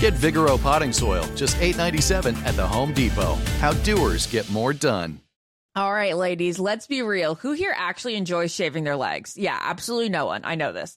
Get 0.00 0.14
Vigoro 0.14 0.62
potting 0.62 0.92
soil, 0.92 1.24
just 1.34 1.56
$8.97 1.56 2.36
at 2.46 2.54
the 2.54 2.66
Home 2.66 2.92
Depot. 2.94 3.34
How 3.58 3.72
doers 3.72 4.28
get 4.28 4.48
more 4.48 4.72
done. 4.72 5.20
All 5.74 5.92
right, 5.92 6.16
ladies, 6.16 6.58
let's 6.60 6.86
be 6.86 7.02
real. 7.02 7.34
Who 7.36 7.52
here 7.52 7.74
actually 7.76 8.14
enjoys 8.14 8.54
shaving 8.54 8.84
their 8.84 8.96
legs? 8.96 9.36
Yeah, 9.36 9.58
absolutely 9.60 10.08
no 10.08 10.26
one. 10.26 10.42
I 10.44 10.54
know 10.54 10.72
this. 10.72 10.96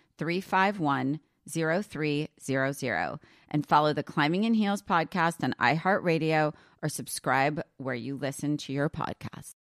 351 0.21 1.19
0300 1.49 3.19
and 3.49 3.65
follow 3.65 3.91
the 3.91 4.03
Climbing 4.03 4.43
in 4.43 4.53
Heels 4.53 4.83
podcast 4.83 5.43
on 5.43 5.55
iHeartRadio 5.59 6.53
or 6.83 6.89
subscribe 6.89 7.63
where 7.77 7.95
you 7.95 8.15
listen 8.15 8.55
to 8.57 8.71
your 8.71 8.87
podcast. 8.87 9.55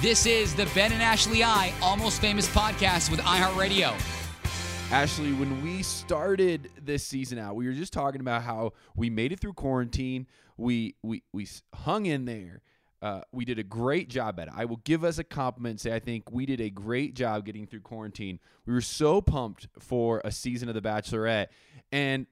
This 0.00 0.24
is 0.24 0.54
the 0.54 0.64
Ben 0.74 0.90
and 0.90 1.02
Ashley 1.02 1.44
I 1.44 1.74
Almost 1.82 2.22
Famous 2.22 2.48
podcast 2.48 3.10
with 3.10 3.20
iHeartRadio. 3.20 3.92
Ashley, 4.90 5.34
when 5.34 5.62
we 5.62 5.82
started 5.82 6.70
this 6.80 7.04
season 7.04 7.38
out, 7.38 7.54
we 7.54 7.66
were 7.66 7.74
just 7.74 7.92
talking 7.92 8.22
about 8.22 8.42
how 8.42 8.72
we 8.96 9.10
made 9.10 9.32
it 9.32 9.40
through 9.40 9.52
quarantine. 9.52 10.26
We 10.56 10.94
we 11.02 11.24
we 11.34 11.46
hung 11.74 12.06
in 12.06 12.24
there. 12.24 12.62
Uh, 13.04 13.20
we 13.32 13.44
did 13.44 13.58
a 13.58 13.62
great 13.62 14.08
job 14.08 14.40
at 14.40 14.48
it. 14.48 14.54
I 14.56 14.64
will 14.64 14.78
give 14.78 15.04
us 15.04 15.18
a 15.18 15.24
compliment 15.24 15.72
and 15.72 15.80
say 15.80 15.94
I 15.94 15.98
think 15.98 16.32
we 16.32 16.46
did 16.46 16.58
a 16.58 16.70
great 16.70 17.14
job 17.14 17.44
getting 17.44 17.66
through 17.66 17.80
quarantine. 17.80 18.40
We 18.64 18.72
were 18.72 18.80
so 18.80 19.20
pumped 19.20 19.68
for 19.78 20.22
a 20.24 20.32
season 20.32 20.70
of 20.70 20.74
The 20.74 20.80
Bachelorette, 20.80 21.48
and 21.92 22.26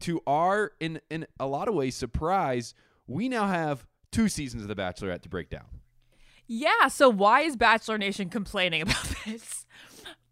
to 0.00 0.20
our 0.26 0.72
in 0.80 1.00
in 1.10 1.28
a 1.38 1.46
lot 1.46 1.68
of 1.68 1.74
ways 1.74 1.94
surprise, 1.94 2.74
we 3.06 3.28
now 3.28 3.46
have 3.46 3.86
two 4.10 4.28
seasons 4.28 4.62
of 4.62 4.68
The 4.68 4.74
Bachelorette 4.74 5.22
to 5.22 5.28
break 5.28 5.48
down. 5.48 5.66
Yeah, 6.48 6.88
so 6.88 7.08
why 7.08 7.42
is 7.42 7.54
Bachelor 7.54 7.96
Nation 7.96 8.28
complaining 8.28 8.82
about 8.82 9.08
this? 9.24 9.64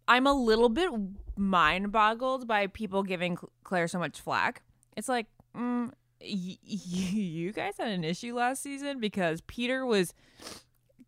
I'm 0.09 0.27
a 0.27 0.33
little 0.33 0.67
bit 0.67 0.91
mind 1.37 1.93
boggled 1.93 2.49
by 2.49 2.67
people 2.67 3.01
giving 3.01 3.37
Clare 3.63 3.87
so 3.87 3.99
much 3.99 4.19
flack. 4.19 4.61
It's 4.97 5.07
like, 5.07 5.27
mm, 5.55 5.91
y- 6.25 6.57
you 6.63 7.51
guys 7.51 7.75
had 7.77 7.89
an 7.89 8.03
issue 8.03 8.35
last 8.35 8.61
season 8.61 8.99
because 8.99 9.41
Peter 9.41 9.85
was 9.85 10.13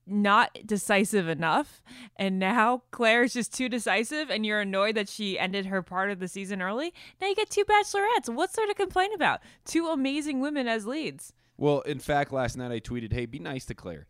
not 0.06 0.58
decisive 0.66 1.28
enough, 1.28 1.82
and 2.16 2.40
now 2.40 2.84
Clare 2.92 3.24
is 3.24 3.34
just 3.34 3.54
too 3.54 3.68
decisive, 3.68 4.30
and 4.30 4.46
you're 4.46 4.62
annoyed 4.62 4.96
that 4.96 5.10
she 5.10 5.38
ended 5.38 5.66
her 5.66 5.82
part 5.82 6.10
of 6.10 6.20
the 6.20 6.28
season 6.28 6.62
early. 6.62 6.94
Now 7.20 7.28
you 7.28 7.36
get 7.36 7.50
two 7.50 7.66
bachelorettes. 7.66 8.34
What's 8.34 8.56
there 8.56 8.68
to 8.68 8.74
complain 8.74 9.14
about? 9.14 9.42
Two 9.66 9.88
amazing 9.88 10.40
women 10.40 10.68
as 10.68 10.88
leads. 10.88 11.34
Well, 11.58 11.82
in 11.82 12.00
fact, 12.00 12.32
last 12.32 12.56
night 12.56 12.72
I 12.72 12.80
tweeted, 12.80 13.12
"Hey, 13.12 13.26
be 13.26 13.40
nice 13.40 13.66
to 13.66 13.74
Clare." 13.74 14.08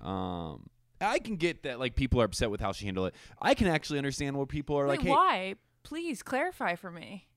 Um, 0.00 0.68
I 1.00 1.18
can 1.18 1.36
get 1.36 1.62
that 1.62 1.78
like 1.78 1.94
people 1.94 2.20
are 2.20 2.24
upset 2.24 2.50
with 2.50 2.60
how 2.60 2.72
she 2.72 2.86
handled 2.86 3.08
it. 3.08 3.14
I 3.40 3.54
can 3.54 3.68
actually 3.68 3.98
understand 3.98 4.36
what 4.36 4.48
people 4.48 4.76
are 4.76 4.86
Wait, 4.86 4.98
like. 4.98 5.06
Hey, 5.06 5.10
why? 5.10 5.54
Please 5.82 6.22
clarify 6.22 6.74
for 6.74 6.90
me. 6.90 7.28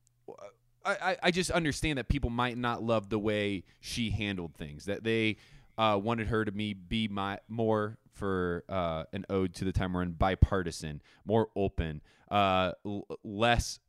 I, 0.86 1.18
I, 1.24 1.32
just 1.32 1.52
understand 1.52 1.98
that 1.98 2.08
people 2.08 2.30
might 2.30 2.58
not 2.58 2.82
love 2.82 3.10
the 3.10 3.20
way 3.20 3.64
she 3.80 4.10
handled 4.10 4.56
things. 4.56 4.86
That 4.86 5.04
they 5.04 5.38
uh, 5.78 6.00
wanted 6.02 6.28
her 6.28 6.46
to 6.46 6.52
me 6.52 6.74
be 6.74 7.08
my 7.08 7.40
more 7.48 7.98
for 8.14 8.64
uh, 8.70 9.04
an 9.14 9.26
ode 9.30 9.54
to 9.56 9.66
the 9.66 9.72
time 9.72 9.96
run 9.96 10.12
bipartisan, 10.12 11.02
more 11.26 11.50
open, 11.56 12.02
uh, 12.30 12.74
l- 12.86 13.08
less 13.24 13.80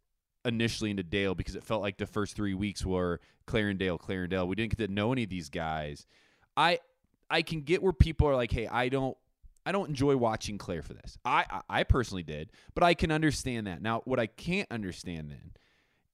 initially 0.45 0.91
into 0.91 1.03
Dale 1.03 1.35
because 1.35 1.55
it 1.55 1.65
felt 1.65 1.83
like 1.83 1.99
the 1.99 2.07
first 2.07 2.35
three 2.35 2.55
weeks 2.55 2.85
were 2.85 3.21
Clare 3.47 3.69
and 3.69 3.79
Dale, 3.79 3.99
Clare 3.99 4.23
and 4.23 4.31
Dale. 4.31 4.47
We 4.47 4.55
didn't 4.57 4.77
get 4.77 4.87
to 4.87 4.93
know 4.93 5.13
any 5.13 5.25
of 5.25 5.31
these 5.31 5.49
guys. 5.49 6.07
I 6.57 6.79
I 7.29 7.43
can 7.43 7.63
get 7.63 7.83
where 7.83 7.93
people 7.93 8.29
are 8.29 8.37
like, 8.37 8.53
hey, 8.53 8.67
I 8.67 8.89
don't 8.89 9.17
I 9.67 9.73
don't 9.73 9.89
enjoy 9.89 10.17
watching 10.17 10.59
Clare 10.59 10.83
for 10.83 10.95
this. 10.95 11.19
I 11.25 11.63
I 11.69 11.85
personally 11.85 12.23
did, 12.23 12.51
but 12.75 12.83
I 12.83 12.95
can 12.95 13.11
understand 13.11 13.67
that. 13.67 13.83
Now, 13.83 14.03
what 14.05 14.19
I 14.19 14.27
can't 14.27 14.71
understand 14.71 15.31
then 15.31 15.53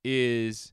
is 0.09 0.73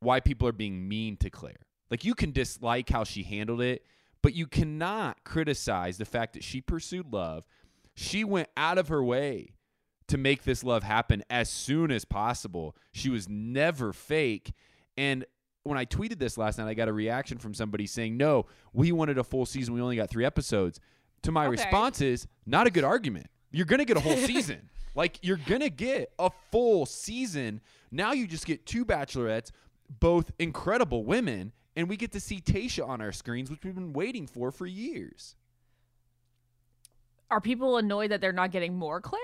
why 0.00 0.20
people 0.20 0.46
are 0.46 0.52
being 0.52 0.86
mean 0.86 1.16
to 1.16 1.30
Clare. 1.30 1.56
Like 1.90 2.04
you 2.04 2.14
can 2.14 2.32
dislike 2.32 2.90
how 2.90 3.04
she 3.04 3.22
handled 3.22 3.62
it, 3.62 3.84
but 4.22 4.34
you 4.34 4.46
cannot 4.46 5.24
criticize 5.24 5.96
the 5.96 6.04
fact 6.04 6.34
that 6.34 6.44
she 6.44 6.60
pursued 6.60 7.12
love. 7.12 7.46
She 7.94 8.24
went 8.24 8.48
out 8.56 8.76
of 8.76 8.88
her 8.88 9.02
way 9.02 9.54
to 10.08 10.18
make 10.18 10.42
this 10.44 10.62
love 10.62 10.82
happen 10.82 11.22
as 11.30 11.48
soon 11.48 11.90
as 11.90 12.04
possible. 12.04 12.76
She 12.92 13.08
was 13.08 13.26
never 13.28 13.92
fake. 13.92 14.52
And 14.98 15.24
when 15.62 15.78
I 15.78 15.86
tweeted 15.86 16.18
this 16.18 16.36
last 16.36 16.58
night, 16.58 16.68
I 16.68 16.74
got 16.74 16.88
a 16.88 16.92
reaction 16.92 17.38
from 17.38 17.54
somebody 17.54 17.86
saying, 17.86 18.16
No, 18.16 18.46
we 18.74 18.92
wanted 18.92 19.16
a 19.16 19.24
full 19.24 19.46
season. 19.46 19.72
We 19.74 19.80
only 19.80 19.96
got 19.96 20.10
three 20.10 20.24
episodes. 20.26 20.78
To 21.22 21.32
my 21.32 21.44
Okay. 21.46 21.52
response 21.52 22.00
is, 22.00 22.26
Not 22.44 22.66
a 22.66 22.70
good 22.70 22.84
argument. 22.84 23.28
You're 23.52 23.66
going 23.66 23.78
to 23.78 23.84
get 23.84 23.96
a 23.96 24.00
whole 24.00 24.16
season. 24.32 24.68
Like, 24.94 25.18
you're 25.22 25.38
going 25.46 25.60
to 25.60 25.70
get 25.70 26.12
a 26.18 26.30
full 26.50 26.86
season. 26.86 27.60
Now 27.90 28.12
you 28.12 28.26
just 28.26 28.46
get 28.46 28.66
two 28.66 28.84
bachelorettes, 28.84 29.50
both 30.00 30.32
incredible 30.38 31.04
women, 31.04 31.52
and 31.76 31.88
we 31.88 31.96
get 31.96 32.12
to 32.12 32.20
see 32.20 32.40
Tayshia 32.40 32.86
on 32.86 33.00
our 33.00 33.12
screens, 33.12 33.50
which 33.50 33.60
we've 33.64 33.74
been 33.74 33.92
waiting 33.92 34.26
for 34.26 34.50
for 34.50 34.66
years. 34.66 35.36
Are 37.30 37.40
people 37.40 37.78
annoyed 37.78 38.10
that 38.10 38.20
they're 38.20 38.32
not 38.32 38.50
getting 38.50 38.76
more 38.76 39.00
Clare? 39.00 39.20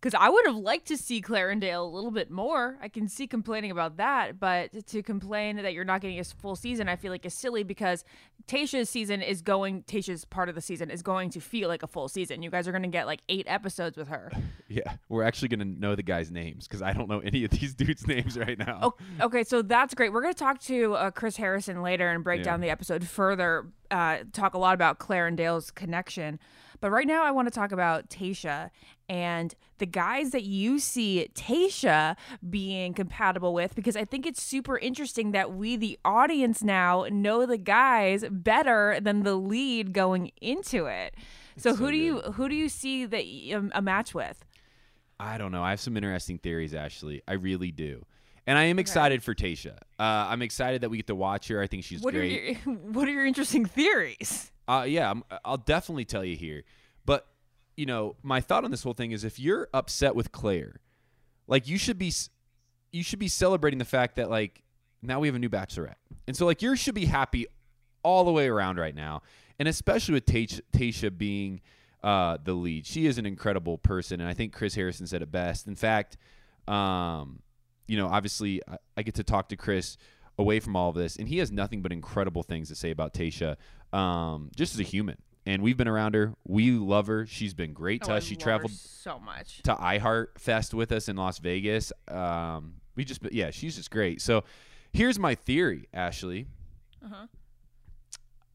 Because 0.00 0.14
I 0.14 0.28
would 0.28 0.46
have 0.46 0.56
liked 0.56 0.86
to 0.88 0.96
see 0.96 1.22
Clarendale 1.22 1.80
a 1.80 1.82
little 1.82 2.10
bit 2.10 2.30
more. 2.30 2.76
I 2.82 2.88
can 2.88 3.08
see 3.08 3.26
complaining 3.26 3.70
about 3.70 3.96
that, 3.96 4.38
but 4.38 4.86
to 4.88 5.02
complain 5.02 5.56
that 5.56 5.72
you're 5.72 5.84
not 5.86 6.02
getting 6.02 6.20
a 6.20 6.24
full 6.24 6.54
season, 6.54 6.86
I 6.88 6.96
feel 6.96 7.10
like 7.10 7.24
is 7.24 7.32
silly 7.34 7.62
because 7.64 8.04
Tayshia's 8.46 8.90
season 8.90 9.22
is 9.22 9.40
going. 9.42 9.82
Tayshia's 9.84 10.24
part 10.26 10.48
of 10.50 10.54
the 10.54 10.60
season 10.60 10.90
is 10.90 11.02
going 11.02 11.30
to 11.30 11.40
feel 11.40 11.68
like 11.68 11.82
a 11.82 11.86
full 11.86 12.08
season. 12.08 12.42
You 12.42 12.50
guys 12.50 12.68
are 12.68 12.72
going 12.72 12.82
to 12.82 12.88
get 12.88 13.06
like 13.06 13.20
eight 13.28 13.46
episodes 13.48 13.96
with 13.96 14.08
her. 14.08 14.30
Yeah, 14.68 14.96
we're 15.08 15.22
actually 15.22 15.46
going 15.46 15.60
to 15.60 15.64
know 15.80 15.94
the 15.94 16.02
guys' 16.02 16.32
names 16.32 16.66
because 16.66 16.82
I 16.82 16.92
don't 16.92 17.08
know 17.08 17.20
any 17.20 17.44
of 17.44 17.52
these 17.52 17.72
dudes' 17.76 18.04
names 18.04 18.36
right 18.36 18.58
now. 18.58 18.80
Oh, 18.82 18.94
okay, 19.26 19.44
so 19.44 19.62
that's 19.62 19.94
great. 19.94 20.12
We're 20.12 20.22
going 20.22 20.34
to 20.34 20.38
talk 20.38 20.58
to 20.62 20.94
uh, 20.96 21.10
Chris 21.12 21.36
Harrison 21.36 21.82
later 21.82 22.10
and 22.10 22.24
break 22.24 22.38
Yeah. 22.38 22.46
down 22.46 22.60
the 22.62 22.68
episode 22.70 23.06
further. 23.06 23.68
Uh, 23.92 24.18
talk 24.32 24.54
a 24.54 24.58
lot 24.58 24.74
about 24.74 24.98
Clarendale's 24.98 25.70
connection, 25.70 26.40
but 26.80 26.90
right 26.90 27.06
now 27.06 27.22
I 27.22 27.30
want 27.30 27.46
to 27.46 27.54
talk 27.54 27.70
about 27.70 28.10
Tayshia 28.10 28.70
and 29.08 29.54
the 29.78 29.86
guys 29.86 30.30
that 30.30 30.44
you 30.44 30.78
see 30.78 31.28
Tayshia 31.34 32.16
being 32.48 32.94
compatible 32.94 33.52
with 33.54 33.74
because 33.74 33.96
I 33.96 34.04
think 34.04 34.26
it's 34.26 34.42
super 34.42 34.78
interesting 34.78 35.32
that 35.32 35.52
we, 35.54 35.76
the 35.76 35.98
audience, 36.04 36.62
now 36.62 37.06
know 37.10 37.46
the 37.46 37.58
guys 37.58 38.24
better 38.30 38.98
than 39.00 39.22
the 39.22 39.34
lead 39.34 39.92
going 39.92 40.32
into 40.40 40.86
it. 40.86 41.14
So, 41.56 41.70
so 41.70 41.76
who 41.76 41.90
do 41.90 41.96
you 41.96 42.20
who 42.20 42.48
do 42.48 42.54
you 42.54 42.68
see 42.68 43.04
that 43.06 43.24
um, 43.54 43.70
a 43.74 43.80
match 43.82 44.14
with? 44.14 44.44
I 45.18 45.38
don't 45.38 45.52
know. 45.52 45.62
I 45.62 45.70
have 45.70 45.80
some 45.80 45.96
interesting 45.96 46.38
theories, 46.38 46.74
Ashley. 46.74 47.22
I 47.26 47.34
really 47.34 47.70
do. 47.70 48.04
And 48.46 48.56
I 48.58 48.64
am 48.64 48.78
excited 48.78 49.22
for 49.22 49.34
Tayshia. 49.34 49.76
Uh, 49.98 50.02
I'm 50.28 50.40
excited 50.42 50.82
that 50.82 50.88
we 50.90 50.98
get 50.98 51.06
to 51.08 51.14
watch 51.14 51.48
her. 51.48 51.60
I 51.60 51.66
think 51.66 51.82
she's 51.84 52.00
What 52.02 52.14
are 52.14 52.18
great. 52.18 52.58
your 52.64 52.74
what 52.92 53.08
are 53.08 53.12
your 53.12 53.26
interesting 53.26 53.64
theories? 53.64 54.52
Uh, 54.68 54.84
yeah, 54.86 55.10
I'm, 55.10 55.22
I'll 55.44 55.56
definitely 55.56 56.04
tell 56.04 56.24
you 56.24 56.36
here. 56.36 56.64
You 57.76 57.86
know, 57.86 58.16
my 58.22 58.40
thought 58.40 58.64
on 58.64 58.70
this 58.70 58.82
whole 58.82 58.94
thing 58.94 59.12
is, 59.12 59.24
if 59.24 59.38
you're 59.38 59.68
upset 59.74 60.14
with 60.14 60.32
Clare, 60.32 60.80
like 61.46 61.68
you 61.68 61.78
should 61.78 61.98
be, 61.98 62.12
you 62.92 63.02
should 63.02 63.18
be 63.18 63.28
celebrating 63.28 63.78
the 63.78 63.84
fact 63.84 64.16
that 64.16 64.30
like 64.30 64.62
now 65.02 65.20
we 65.20 65.28
have 65.28 65.34
a 65.34 65.38
new 65.38 65.50
Bachelorette, 65.50 65.96
and 66.26 66.36
so 66.36 66.46
like 66.46 66.62
you 66.62 66.74
should 66.76 66.94
be 66.94 67.04
happy 67.04 67.46
all 68.02 68.24
the 68.24 68.32
way 68.32 68.48
around 68.48 68.78
right 68.78 68.94
now, 68.94 69.22
and 69.58 69.68
especially 69.68 70.14
with 70.14 70.26
Tayshia 70.26 71.16
being 71.16 71.60
uh, 72.02 72.38
the 72.42 72.52
lead. 72.52 72.86
She 72.86 73.06
is 73.06 73.18
an 73.18 73.26
incredible 73.26 73.78
person, 73.78 74.20
and 74.20 74.28
I 74.28 74.32
think 74.32 74.52
Chris 74.52 74.74
Harrison 74.74 75.06
said 75.06 75.22
it 75.22 75.30
best. 75.32 75.66
In 75.66 75.74
fact, 75.74 76.16
um, 76.68 77.40
you 77.88 77.96
know, 77.96 78.06
obviously 78.06 78.62
I, 78.68 78.78
I 78.96 79.02
get 79.02 79.16
to 79.16 79.24
talk 79.24 79.48
to 79.48 79.56
Chris 79.56 79.96
away 80.38 80.60
from 80.60 80.76
all 80.76 80.90
of 80.90 80.94
this, 80.94 81.16
and 81.16 81.28
he 81.28 81.38
has 81.38 81.50
nothing 81.50 81.82
but 81.82 81.92
incredible 81.92 82.42
things 82.42 82.68
to 82.68 82.74
say 82.74 82.90
about 82.90 83.12
Tayshia, 83.12 83.56
um, 83.92 84.50
just 84.54 84.74
as 84.74 84.80
a 84.80 84.84
human. 84.84 85.16
And 85.46 85.62
we've 85.62 85.76
been 85.76 85.86
around 85.88 86.14
her. 86.16 86.34
We 86.44 86.72
love 86.72 87.06
her. 87.06 87.24
She's 87.24 87.54
been 87.54 87.72
great 87.72 88.02
to 88.04 88.10
Oh, 88.10 88.14
I 88.14 88.16
us. 88.18 88.24
She 88.24 88.34
traveled 88.36 88.72
so 88.72 89.20
much. 89.20 89.62
to 89.62 89.74
iHeart 89.74 90.38
Fest 90.38 90.74
with 90.74 90.90
us 90.90 91.08
in 91.08 91.14
Las 91.16 91.38
Vegas. 91.38 91.92
Um, 92.08 92.74
we 92.96 93.04
just, 93.04 93.20
yeah, 93.32 93.50
she's 93.50 93.76
just 93.76 93.90
great. 93.92 94.20
So 94.20 94.42
here's 94.92 95.18
my 95.20 95.36
theory, 95.36 95.86
Ashley. 95.94 96.46
Uh-huh. 97.04 97.26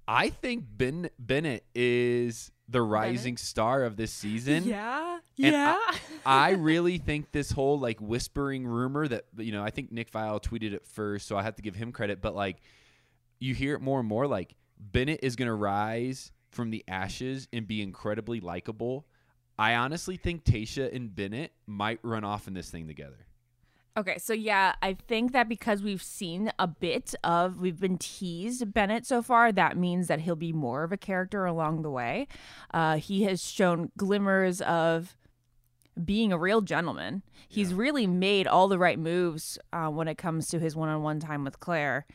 I 0.08 0.30
think 0.30 0.66
Ben 0.70 1.10
Bennett 1.18 1.64
is 1.74 2.52
the 2.68 2.82
rising 2.82 3.38
star 3.38 3.84
of 3.84 3.96
this 3.96 4.12
season. 4.12 4.66
Yeah, 4.66 5.20
And 5.38 5.54
yeah. 5.54 5.80
I 6.26 6.50
really 6.52 6.98
think 6.98 7.32
this 7.32 7.52
whole 7.52 7.80
like 7.80 8.02
whispering 8.02 8.66
rumor 8.68 9.08
that 9.08 9.26
you 9.38 9.54
know, 9.54 9.64
I 9.64 9.70
think 9.70 9.92
Nick 9.92 10.12
Viall 10.12 10.42
tweeted 10.42 10.74
it 10.74 10.86
first, 10.86 11.28
so 11.28 11.38
I 11.38 11.44
have 11.44 11.56
to 11.56 11.62
give 11.62 11.76
him 11.76 11.92
credit. 11.94 12.22
But 12.22 12.36
like, 12.36 12.58
you 13.40 13.54
hear 13.54 13.76
it 13.76 13.82
more 13.82 14.00
and 14.00 14.08
more. 14.10 14.28
Like 14.28 14.56
Bennett 14.80 15.22
is 15.24 15.36
going 15.38 15.48
to 15.48 15.54
rise 15.54 16.32
from 16.52 16.70
the 16.70 16.84
ashes 16.88 17.48
and 17.52 17.68
be 17.68 17.82
incredibly 17.82 18.40
likable. 18.40 19.06
I 19.58 19.76
honestly 19.76 20.18
think 20.18 20.44
Tayshia 20.44 20.94
and 20.96 21.16
Bennett 21.16 21.52
might 21.66 22.00
run 22.04 22.24
off 22.24 22.48
in 22.48 22.54
this 22.54 22.70
thing 22.70 22.88
together. 22.88 23.28
Okay, 23.98 24.18
so 24.20 24.32
yeah, 24.32 24.76
I 24.82 24.94
think 24.94 25.34
that 25.34 25.50
because 25.50 25.84
we've 25.84 26.02
seen 26.02 26.52
a 26.58 26.66
bit 26.66 27.14
of, 27.26 27.60
we've 27.60 27.80
been 27.80 27.98
teased 27.98 28.74
Bennett 28.74 29.06
so 29.06 29.22
far, 29.22 29.52
that 29.52 29.76
means 29.76 30.08
that 30.08 30.22
he'll 30.22 30.38
be 30.38 30.54
more 30.54 30.84
of 30.84 30.94
a 30.94 30.98
character 30.98 31.46
along 31.46 31.82
the 31.82 31.92
way. 31.92 32.28
Uh, 32.74 32.96
he 32.96 33.24
has 33.24 33.44
shown 33.44 33.92
glimmers 33.98 34.62
of 34.62 35.18
being 36.02 36.32
a 36.32 36.38
real 36.38 36.62
gentleman. 36.62 37.22
He's 37.50 37.74
really 37.74 38.08
made 38.08 38.48
all 38.48 38.70
the 38.70 38.80
right 38.80 38.98
moves 38.98 39.60
uh, 39.74 39.90
when 39.90 40.08
it 40.08 40.18
comes 40.18 40.48
to 40.50 40.60
his 40.60 40.74
one 40.74 40.88
on 40.88 41.04
one 41.04 41.20
time 41.20 41.44
with 41.44 41.60
Clare, 41.60 42.06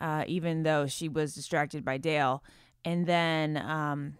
uh, 0.00 0.24
even 0.26 0.64
though 0.64 0.88
she 0.88 1.08
was 1.08 1.32
distracted 1.32 1.84
by 1.84 1.98
Dale. 1.98 2.42
And 2.88 3.04
then 3.04 3.58
um, 3.58 4.14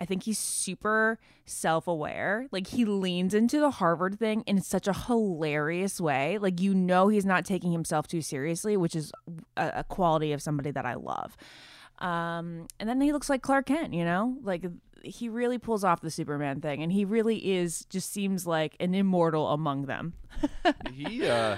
I 0.00 0.04
think 0.04 0.24
he's 0.24 0.40
super 0.40 1.20
self 1.44 1.86
aware. 1.86 2.48
Like 2.50 2.66
he 2.66 2.84
leans 2.84 3.32
into 3.32 3.60
the 3.60 3.70
Harvard 3.70 4.18
thing 4.18 4.42
in 4.44 4.60
such 4.60 4.88
a 4.88 4.92
hilarious 4.92 6.00
way. 6.00 6.36
Like 6.38 6.60
you 6.60 6.74
know 6.74 7.06
he's 7.06 7.24
not 7.24 7.44
taking 7.44 7.70
himself 7.70 8.08
too 8.08 8.22
seriously, 8.22 8.76
which 8.76 8.96
is 8.96 9.12
a, 9.56 9.70
a 9.76 9.84
quality 9.84 10.32
of 10.32 10.42
somebody 10.42 10.72
that 10.72 10.84
I 10.84 10.94
love. 10.94 11.36
Um, 12.00 12.66
and 12.80 12.88
then 12.88 13.00
he 13.00 13.12
looks 13.12 13.30
like 13.30 13.42
Clark 13.42 13.66
Kent, 13.66 13.94
you 13.94 14.04
know? 14.04 14.36
Like 14.42 14.64
he 15.04 15.28
really 15.28 15.58
pulls 15.58 15.84
off 15.84 16.00
the 16.00 16.10
Superman 16.10 16.60
thing 16.60 16.82
and 16.82 16.90
he 16.90 17.04
really 17.04 17.52
is 17.52 17.84
just 17.84 18.12
seems 18.12 18.48
like 18.48 18.74
an 18.80 18.96
immortal 18.96 19.50
among 19.50 19.86
them. 19.86 20.14
he 20.92 21.24
uh 21.24 21.56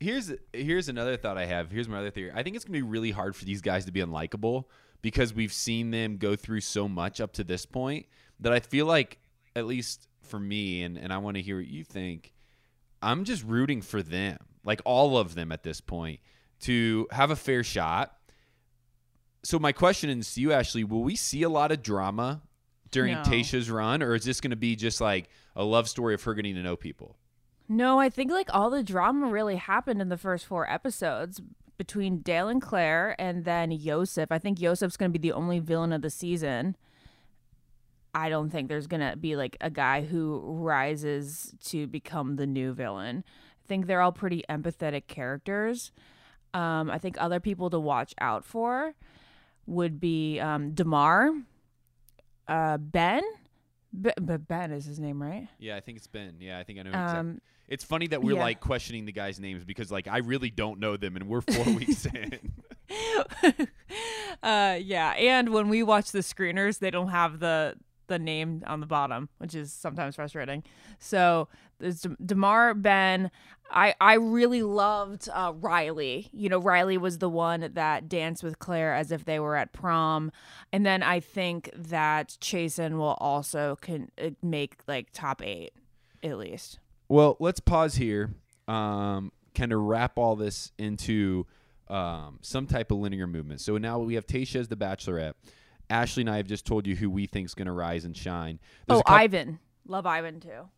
here's 0.00 0.32
here's 0.54 0.88
another 0.88 1.18
thought 1.18 1.36
I 1.36 1.44
have. 1.44 1.70
Here's 1.70 1.86
my 1.86 1.98
other 1.98 2.10
theory. 2.10 2.32
I 2.34 2.42
think 2.42 2.56
it's 2.56 2.64
gonna 2.64 2.78
be 2.78 2.82
really 2.82 3.10
hard 3.10 3.36
for 3.36 3.44
these 3.44 3.60
guys 3.60 3.84
to 3.84 3.92
be 3.92 4.00
unlikable 4.00 4.64
because 5.02 5.32
we've 5.32 5.52
seen 5.52 5.90
them 5.90 6.16
go 6.16 6.36
through 6.36 6.60
so 6.60 6.88
much 6.88 7.20
up 7.20 7.32
to 7.34 7.44
this 7.44 7.66
point 7.66 8.06
that 8.40 8.52
I 8.52 8.60
feel 8.60 8.86
like 8.86 9.18
at 9.56 9.66
least 9.66 10.08
for 10.22 10.38
me 10.38 10.82
and, 10.82 10.96
and 10.98 11.12
I 11.12 11.18
want 11.18 11.36
to 11.36 11.42
hear 11.42 11.56
what 11.56 11.66
you 11.66 11.84
think, 11.84 12.32
I'm 13.02 13.24
just 13.24 13.44
rooting 13.44 13.82
for 13.82 14.02
them, 14.02 14.38
like 14.64 14.80
all 14.84 15.18
of 15.18 15.34
them 15.34 15.52
at 15.52 15.62
this 15.62 15.80
point, 15.80 16.20
to 16.60 17.06
have 17.10 17.30
a 17.30 17.36
fair 17.36 17.62
shot. 17.62 18.14
So 19.44 19.58
my 19.58 19.72
question 19.72 20.10
is 20.10 20.34
to 20.34 20.40
you, 20.40 20.52
Ashley, 20.52 20.84
will 20.84 21.02
we 21.02 21.16
see 21.16 21.42
a 21.42 21.48
lot 21.48 21.72
of 21.72 21.82
drama 21.82 22.42
during 22.90 23.14
No. 23.14 23.22
Tayshia's 23.22 23.70
run, 23.70 24.02
or 24.02 24.14
is 24.14 24.24
this 24.24 24.40
going 24.40 24.50
to 24.50 24.56
be 24.56 24.74
just 24.74 25.00
like 25.00 25.28
a 25.54 25.64
love 25.64 25.88
story 25.88 26.14
of 26.14 26.22
her 26.24 26.34
getting 26.34 26.54
to 26.56 26.62
know 26.62 26.76
people? 26.76 27.16
No, 27.68 28.00
I 28.00 28.08
think 28.08 28.30
like 28.32 28.48
all 28.52 28.70
the 28.70 28.82
drama 28.82 29.26
really 29.26 29.56
happened 29.56 30.00
in 30.00 30.08
the 30.08 30.16
first 30.16 30.46
four 30.46 30.68
episodes 30.70 31.40
between 31.78 32.18
Dale 32.18 32.48
and 32.48 32.60
Clare 32.60 33.16
and 33.18 33.44
then 33.44 33.70
Yosef. 33.70 34.30
I 34.30 34.38
think 34.38 34.60
Yosef's 34.60 34.96
going 34.96 35.10
to 35.12 35.18
be 35.18 35.28
the 35.28 35.32
only 35.34 35.60
villain 35.60 35.92
of 35.92 36.02
the 36.02 36.10
season. 36.10 36.76
I 38.14 38.28
don't 38.28 38.50
think 38.50 38.68
there's 38.68 38.86
going 38.86 39.08
to 39.08 39.16
be 39.16 39.36
like 39.36 39.56
a 39.60 39.70
guy 39.70 40.02
who 40.02 40.42
rises 40.44 41.54
to 41.66 41.86
become 41.86 42.36
the 42.36 42.46
new 42.46 42.72
villain. 42.72 43.24
I 43.64 43.68
think 43.68 43.86
they're 43.86 44.00
all 44.00 44.12
pretty 44.12 44.44
empathetic 44.50 45.06
characters. 45.06 45.92
Um, 46.52 46.90
I 46.90 46.98
think 46.98 47.16
other 47.18 47.40
people 47.40 47.70
to 47.70 47.78
watch 47.78 48.14
out 48.20 48.44
for 48.44 48.94
would 49.66 50.00
be 50.00 50.40
um, 50.40 50.72
Demar, 50.72 51.32
uh, 52.48 52.78
Ben. 52.78 53.22
B- 54.00 54.10
but 54.20 54.48
Ben 54.48 54.72
is 54.72 54.86
his 54.86 54.98
name, 54.98 55.22
right? 55.22 55.48
Yeah, 55.58 55.76
I 55.76 55.80
think 55.80 55.98
it's 55.98 56.06
Ben. 56.06 56.36
Yeah, 56.40 56.58
I 56.58 56.64
think 56.64 56.78
I 56.78 56.82
know. 56.82 56.90
Exactly. 56.90 57.18
Um, 57.18 57.40
It's 57.68 57.84
funny 57.84 58.06
that 58.08 58.22
we're 58.22 58.36
yeah. 58.36 58.42
like 58.42 58.60
questioning 58.60 59.04
the 59.04 59.12
guys' 59.12 59.38
names 59.38 59.64
because 59.64 59.92
like 59.92 60.08
I 60.08 60.18
really 60.18 60.50
don't 60.50 60.80
know 60.80 60.96
them, 60.96 61.16
and 61.16 61.28
we're 61.28 61.42
four 61.42 61.74
weeks 61.74 62.06
in. 62.06 62.52
uh 64.42 64.78
yeah 64.80 65.10
and 65.10 65.50
when 65.50 65.68
we 65.68 65.82
watch 65.82 66.12
the 66.12 66.20
screeners 66.20 66.78
they 66.78 66.90
don't 66.90 67.08
have 67.08 67.40
the 67.40 67.74
the 68.06 68.18
name 68.18 68.62
on 68.66 68.80
the 68.80 68.86
bottom 68.86 69.28
which 69.38 69.54
is 69.54 69.72
sometimes 69.72 70.16
frustrating 70.16 70.62
so 70.98 71.48
there's 71.78 72.06
demar 72.24 72.72
ben 72.72 73.30
i 73.70 73.94
i 74.00 74.14
really 74.14 74.62
loved 74.62 75.28
uh 75.34 75.52
riley 75.56 76.28
you 76.32 76.48
know 76.48 76.58
riley 76.58 76.96
was 76.96 77.18
the 77.18 77.28
one 77.28 77.70
that 77.74 78.08
danced 78.08 78.42
with 78.42 78.58
clare 78.58 78.94
as 78.94 79.12
if 79.12 79.26
they 79.26 79.38
were 79.38 79.56
at 79.56 79.72
prom 79.72 80.32
and 80.72 80.86
then 80.86 81.02
i 81.02 81.20
think 81.20 81.70
that 81.74 82.36
chasen 82.40 82.92
will 82.96 83.16
also 83.20 83.76
can 83.82 84.10
uh, 84.22 84.30
make 84.42 84.78
like 84.86 85.08
top 85.12 85.42
eight 85.42 85.72
at 86.22 86.38
least 86.38 86.78
Well, 87.08 87.36
let's 87.40 87.60
pause 87.60 87.94
here. 87.94 88.34
Um, 88.66 89.32
kind 89.54 89.72
of 89.72 89.80
wrap 89.80 90.18
all 90.18 90.36
this 90.36 90.72
into 90.78 91.46
um, 91.88 92.38
some 92.42 92.66
type 92.66 92.90
of 92.90 92.98
linear 92.98 93.26
movement. 93.26 93.60
So 93.60 93.78
now 93.78 93.98
we 93.98 94.14
have 94.14 94.26
Tayshia 94.26 94.56
as 94.56 94.68
the 94.68 94.76
Bachelorette. 94.76 95.34
Ashley 95.90 96.20
and 96.20 96.30
I 96.30 96.36
have 96.36 96.46
just 96.46 96.66
told 96.66 96.86
you 96.86 96.94
who 96.94 97.08
we 97.08 97.26
think's 97.26 97.54
going 97.54 97.66
to 97.66 97.72
rise 97.72 98.04
and 98.04 98.14
shine. 98.14 98.58
There's 98.86 99.00
oh 99.06 99.10
a 99.10 99.12
ivan 99.12 99.58
love 99.86 100.04
ivan 100.04 100.38
too 100.38 100.68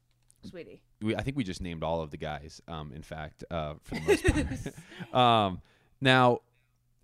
sweetie 0.48 0.82
we, 1.02 1.16
I 1.16 1.22
think 1.22 1.36
we 1.36 1.44
just 1.44 1.62
named 1.62 1.82
all 1.82 2.00
of 2.00 2.10
the 2.10 2.16
guys. 2.16 2.60
Um, 2.68 2.92
in 2.94 3.02
fact, 3.02 3.44
uh, 3.50 3.74
for 3.82 3.94
the 3.94 4.00
most 4.06 4.74
part. 5.12 5.14
um, 5.14 5.62
now, 6.00 6.40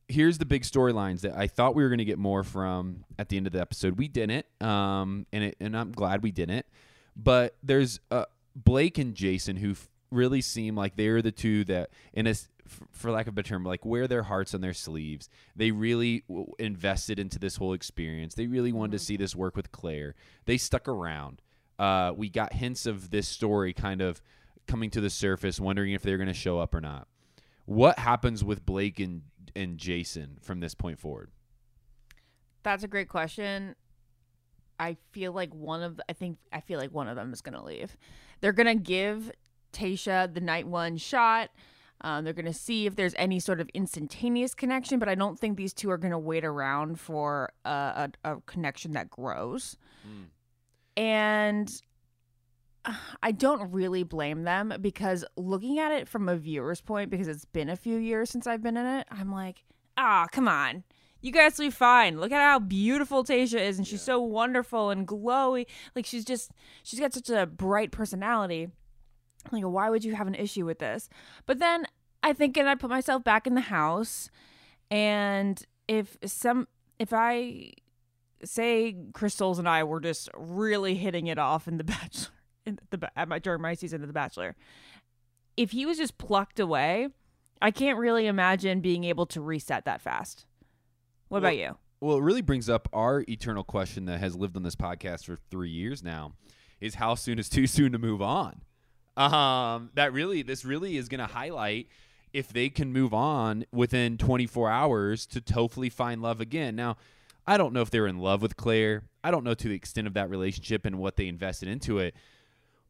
here's 0.09 0.39
the 0.39 0.45
big 0.45 0.63
storylines 0.63 1.23
that 1.23 1.35
I 1.37 1.47
thought 1.47 1.75
we 1.75 1.83
were 1.83 1.89
going 1.89 1.99
to 1.99 2.05
get 2.05 2.19
more 2.19 2.45
from 2.45 3.05
at 3.19 3.29
the 3.29 3.37
end 3.37 3.47
of 3.47 3.53
the 3.53 3.61
episode. 3.61 3.99
We 3.99 4.09
didn't, 4.09 4.47
um, 4.61 5.27
and 5.33 5.45
it, 5.45 5.57
and 5.61 5.77
I'm 5.77 5.93
glad 5.93 6.23
we 6.23 6.31
didn't. 6.31 6.67
But 7.17 7.57
there's 7.63 8.01
uh, 8.11 8.27
Blake 8.57 8.99
and 8.99 9.15
Jason 9.15 9.57
who 9.57 9.73
f- 9.73 9.89
really 10.11 10.41
seem 10.41 10.75
like 10.75 10.97
they're 10.97 11.23
the 11.23 11.33
two 11.33 11.65
that, 11.65 11.91
in 12.13 12.27
a 12.27 12.35
for 12.91 13.11
lack 13.13 13.27
of 13.27 13.35
a 13.35 13.37
better 13.37 13.49
term, 13.49 13.65
like 13.65 13.85
wear 13.85 14.09
their 14.09 14.25
hearts 14.25 14.55
on 14.55 14.61
their 14.61 14.75
sleeves. 14.75 15.29
They 15.55 15.71
really 15.71 16.25
w- 16.29 16.53
invested 16.59 17.19
into 17.19 17.39
this 17.39 17.57
whole 17.57 17.73
experience. 17.73 18.35
They 18.35 18.47
really 18.47 18.73
wanted 18.73 18.93
to 18.93 18.99
see 18.99 19.17
this 19.17 19.37
work 19.37 19.55
with 19.55 19.71
Clare. 19.71 20.15
They 20.47 20.57
stuck 20.57 20.89
around. 20.89 21.43
Uh, 21.79 22.13
we 22.17 22.29
got 22.29 22.55
hints 22.55 22.87
of 22.87 23.11
this 23.11 23.29
story 23.29 23.73
kind 23.73 24.01
of 24.01 24.21
coming 24.67 24.91
to 24.91 25.01
the 25.01 25.11
surface, 25.11 25.61
wondering 25.61 25.93
if 25.93 26.03
they're 26.03 26.17
going 26.17 26.27
to 26.27 26.35
show 26.35 26.59
up 26.59 26.75
or 26.75 26.81
not. 26.81 27.07
What 27.67 27.99
happens 27.99 28.43
with 28.43 28.65
Blake 28.65 28.99
and 28.99 29.23
and 29.55 29.79
Jason 29.79 30.39
from 30.41 30.61
this 30.61 30.75
point 30.75 30.99
forward? 30.99 31.31
That's 32.63 32.83
a 32.83 32.89
great 32.89 33.09
question. 33.09 33.77
I 34.79 34.97
feel 35.13 35.33
like 35.33 35.55
one 35.55 35.83
of 35.83 36.01
I 36.09 36.13
think 36.13 36.39
I 36.53 36.61
feel 36.61 36.79
like 36.79 36.93
one 36.93 37.09
of 37.09 37.17
them 37.17 37.33
is 37.33 37.41
gonna 37.41 37.65
leave. 37.65 37.97
They're 38.41 38.53
gonna 38.53 38.75
give 38.75 39.33
Tayshia 39.73 40.33
the 40.33 40.41
night 40.41 40.67
one 40.67 40.97
shot. 40.97 41.51
Um, 42.03 42.25
they're 42.25 42.35
gonna 42.35 42.53
see 42.53 42.87
if 42.87 42.95
there's 42.95 43.15
any 43.17 43.41
sort 43.41 43.61
of 43.61 43.69
instantaneous 43.75 44.55
connection, 44.55 44.99
but 44.99 45.09
I 45.09 45.15
don't 45.15 45.39
think 45.39 45.57
these 45.57 45.73
two 45.73 45.91
are 45.91 45.99
gonna 45.99 46.19
wait 46.19 46.45
around 46.45 47.01
for 47.01 47.51
a, 47.65 48.11
a, 48.25 48.33
a 48.33 48.41
connection 48.43 48.93
that 48.93 49.09
grows. 49.11 49.77
And 50.97 51.71
uh, 52.85 52.95
I 53.23 53.33
don't 53.33 53.73
really 53.73 54.03
blame 54.03 54.45
them 54.45 54.75
because 54.81 55.25
looking 55.37 55.79
at 55.79 55.93
it 55.93 56.09
from 56.09 56.29
a 56.29 56.37
viewer's 56.37 56.81
point, 56.81 57.11
because 57.11 57.29
it's 57.29 57.45
been 57.45 57.69
a 57.69 57.77
few 57.77 57.97
years 57.97 58.31
since 58.31 58.47
I've 58.47 58.63
been 58.63 58.77
in 58.77 58.87
it, 58.87 59.07
I'm 59.11 59.33
like, 59.33 59.65
ah, 59.97 60.27
come 60.31 60.49
on. 60.49 60.85
You 61.21 61.33
guys 61.33 61.59
will 61.59 61.67
be 61.67 61.71
fine. 61.71 62.21
Look 62.21 62.33
at 62.33 62.41
how 62.41 62.59
beautiful 62.59 63.25
Tayshia 63.25 63.61
is, 63.61 63.79
and 63.79 63.87
she's 63.87 64.03
so 64.03 64.21
wonderful 64.21 64.91
and 64.91 65.07
glowy. 65.09 65.67
Like 65.95 66.07
she's 66.07 66.25
just, 66.25 66.53
she's 66.83 67.01
got 67.01 67.15
such 67.15 67.31
a 67.31 67.47
bright 67.47 67.91
personality. 67.91 68.69
Like, 69.51 69.65
why 69.65 69.91
would 69.91 70.05
you 70.05 70.15
have 70.15 70.27
an 70.27 70.35
issue 70.35 70.65
with 70.65 70.79
this? 70.79 71.09
But 71.47 71.59
then 71.59 71.87
I 72.23 72.33
think, 72.33 72.57
and 72.57 72.69
I 72.69 72.75
put 72.75 72.91
myself 72.91 73.25
back 73.25 73.47
in 73.47 73.55
the 73.55 73.61
house, 73.61 74.31
and 74.91 75.63
if 75.89 76.17
some, 76.25 76.69
if 76.99 77.13
I 77.13 77.73
say 78.45 78.97
Chris 79.13 79.35
Soules 79.35 79.59
and 79.59 79.69
I 79.69 79.85
were 79.85 80.01
just 80.01 80.29
really 80.37 80.97
hitting 80.97 81.27
it 81.27 81.39
off 81.39 81.69
in 81.69 81.79
the 81.79 81.85
Bachelor, 81.85 82.35
in 82.65 82.79
the 82.91 83.11
at 83.17 83.29
my 83.29 83.39
during 83.39 83.63
my 83.63 83.75
season 83.75 84.03
of 84.03 84.09
the 84.09 84.13
Bachelor, 84.13 84.57
if 85.57 85.71
he 85.71 85.87
was 85.87 85.99
just 85.99 86.19
plucked 86.19 86.61
away, 86.61 87.09
I 87.63 87.71
can't 87.71 87.99
really 87.99 88.27
imagine 88.27 88.81
being 88.81 89.05
able 89.05 89.27
to 89.27 89.41
reset 89.41 89.85
that 89.85 90.01
fast. 90.01 90.47
What 91.29 91.39
about 91.39 91.57
you? 91.57 91.77
Well, 92.01 92.19
it 92.19 92.23
really 92.23 92.43
brings 92.43 92.69
up 92.69 92.89
our 92.93 93.25
eternal 93.29 93.65
question 93.65 94.05
that 94.07 94.21
has 94.21 94.37
lived 94.37 94.57
on 94.57 94.63
this 94.63 94.77
podcast 94.77 95.25
for 95.25 95.39
three 95.51 95.71
years 95.71 96.03
now: 96.03 96.33
is 96.81 96.97
how 96.97 97.15
soon 97.15 97.39
is 97.39 97.49
too 97.51 97.67
soon 97.67 97.93
to 97.93 97.99
move 97.99 98.23
on? 98.23 98.63
Um, 99.17 99.91
that 99.95 100.13
really, 100.13 100.43
this 100.43 100.65
really 100.65 100.97
is 100.97 101.09
going 101.09 101.21
to 101.21 101.33
highlight 101.33 101.89
if 102.33 102.53
they 102.53 102.69
can 102.69 102.93
move 102.93 103.15
on 103.15 103.65
within 103.73 104.19
24 104.19 104.69
hours 104.69 105.27
to 105.27 105.43
hopefully 105.55 105.89
find 105.89 106.21
love 106.21 106.41
again. 106.41 106.77
Now, 106.77 106.99
I 107.47 107.57
don't 107.57 107.73
know 107.73 107.81
if 107.81 107.91
they're 107.91 108.07
in 108.07 108.19
love 108.19 108.43
with 108.43 108.57
Clare. 108.57 109.05
I 109.25 109.31
don't 109.31 109.43
know 109.43 109.55
to 109.55 109.69
the 109.69 109.75
extent 109.75 110.07
of 110.07 110.15
that 110.15 110.29
relationship 110.29 110.85
and 110.85 110.99
what 110.99 111.17
they 111.17 111.29
invested 111.29 111.69
into 111.69 111.99
it. 111.99 112.15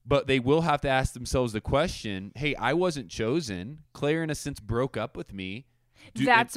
But 0.05 0.27
they 0.27 0.41
will 0.41 0.63
have 0.63 0.81
to 0.83 0.89
ask 0.89 1.15
themselves 1.15 1.53
the 1.53 1.61
question: 1.61 2.33
Hey, 2.35 2.55
I 2.57 2.73
wasn't 2.73 3.09
chosen. 3.09 3.81
Clare, 3.93 4.23
in 4.23 4.31
a 4.31 4.35
sense, 4.35 4.61
broke 4.61 4.97
up 4.97 5.17
with 5.17 5.33
me. 5.33 5.67
Do- 6.15 6.25
that's 6.25 6.57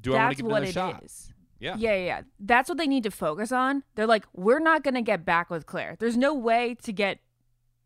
do 0.00 0.14
I 0.14 0.16
want 0.16 0.22
to 0.22 0.28
that's 0.28 0.36
give 0.36 0.46
what 0.46 0.56
another 0.62 0.68
it 0.68 0.72
shot? 0.72 1.04
is. 1.04 1.32
Yeah. 1.58 1.76
Yeah, 1.78 1.94
yeah, 1.94 2.04
yeah. 2.04 2.20
That's 2.38 2.68
what 2.68 2.76
they 2.78 2.86
need 2.86 3.02
to 3.04 3.10
focus 3.10 3.50
on. 3.52 3.82
They're 3.94 4.06
like, 4.06 4.26
we're 4.34 4.58
not 4.58 4.82
going 4.84 4.94
to 4.94 5.02
get 5.02 5.24
back 5.24 5.48
with 5.48 5.64
Clare. 5.66 5.96
There's 5.98 6.16
no 6.16 6.34
way 6.34 6.76
to 6.82 6.92
get 6.92 7.18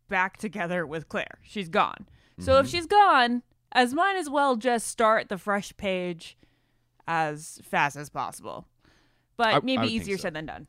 back 0.09 0.37
together 0.37 0.85
with 0.85 1.07
Clare. 1.07 1.39
She's 1.41 1.69
gone. 1.69 2.07
So 2.39 2.51
Mm-hmm. 2.53 2.65
if 2.65 2.71
she's 2.71 2.85
gone, 2.85 3.43
as 3.71 3.93
might 3.93 4.17
as 4.17 4.29
well 4.29 4.57
just 4.57 4.87
start 4.87 5.29
the 5.29 5.37
fresh 5.37 5.71
page 5.77 6.37
as 7.07 7.59
fast 7.63 7.95
as 7.95 8.09
possible. 8.09 8.67
But 9.37 9.47
I- 9.47 9.51
I 9.57 9.59
maybe 9.61 9.81
think 9.87 9.91
easier 10.01 10.17
so. 10.17 10.23
said 10.23 10.33
than 10.33 10.45
done. 10.47 10.67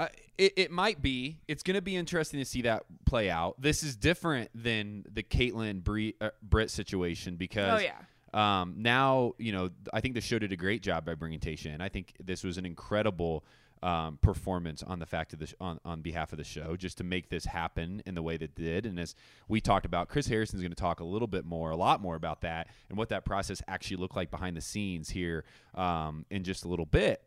Uh, 0.00 0.08
it, 0.38 0.54
it 0.56 0.70
might 0.70 1.02
be. 1.02 1.38
It's 1.46 1.62
going 1.62 1.74
to 1.74 1.82
be 1.82 1.94
interesting 1.96 2.40
to 2.40 2.46
see 2.46 2.62
that 2.62 2.84
play 3.04 3.28
out. 3.30 3.60
This 3.60 3.82
is 3.82 3.94
different 3.94 4.50
than 4.54 5.04
the 5.12 5.22
Kaitlyn 5.22 5.84
Brie, 5.84 6.14
uh, 6.20 6.30
Britt 6.42 6.70
situation 6.70 7.36
because 7.36 7.80
Oh, 7.80 7.84
yeah. 7.84 7.98
Um, 8.32 8.74
now 8.78 9.34
you 9.38 9.52
know 9.52 9.70
I 9.92 10.00
think 10.00 10.14
the 10.14 10.20
show 10.20 10.38
did 10.38 10.52
a 10.52 10.56
great 10.56 10.82
job 10.82 11.04
by 11.04 11.14
bringing 11.14 11.40
Tayshia 11.40 11.74
in. 11.74 11.80
I 11.80 11.88
think 11.88 12.14
this 12.22 12.42
was 12.44 12.58
an 12.58 12.66
incredible 12.66 13.44
um, 13.82 14.18
performance 14.22 14.82
on 14.82 15.00
the 15.00 15.06
fact 15.06 15.32
of 15.32 15.40
the 15.40 15.46
sh- 15.48 15.54
on 15.60 15.80
on 15.84 16.02
behalf 16.02 16.32
of 16.32 16.38
the 16.38 16.44
show 16.44 16.76
just 16.76 16.98
to 16.98 17.04
make 17.04 17.28
this 17.28 17.44
happen 17.44 18.02
in 18.06 18.14
the 18.14 18.22
way 18.22 18.36
that 18.36 18.44
it 18.44 18.54
did. 18.54 18.86
And 18.86 18.98
as 18.98 19.14
we 19.48 19.60
talked 19.60 19.86
about, 19.86 20.08
Chris 20.08 20.26
Harrison's 20.26 20.62
going 20.62 20.72
to 20.72 20.76
talk 20.76 21.00
a 21.00 21.04
little 21.04 21.28
bit 21.28 21.44
more, 21.44 21.70
a 21.70 21.76
lot 21.76 22.00
more 22.00 22.14
about 22.14 22.42
that 22.42 22.68
and 22.88 22.96
what 22.96 23.08
that 23.08 23.24
process 23.24 23.60
actually 23.66 23.96
looked 23.96 24.16
like 24.16 24.30
behind 24.30 24.56
the 24.56 24.60
scenes 24.60 25.10
here 25.10 25.44
um, 25.74 26.24
in 26.30 26.44
just 26.44 26.64
a 26.64 26.68
little 26.68 26.86
bit. 26.86 27.22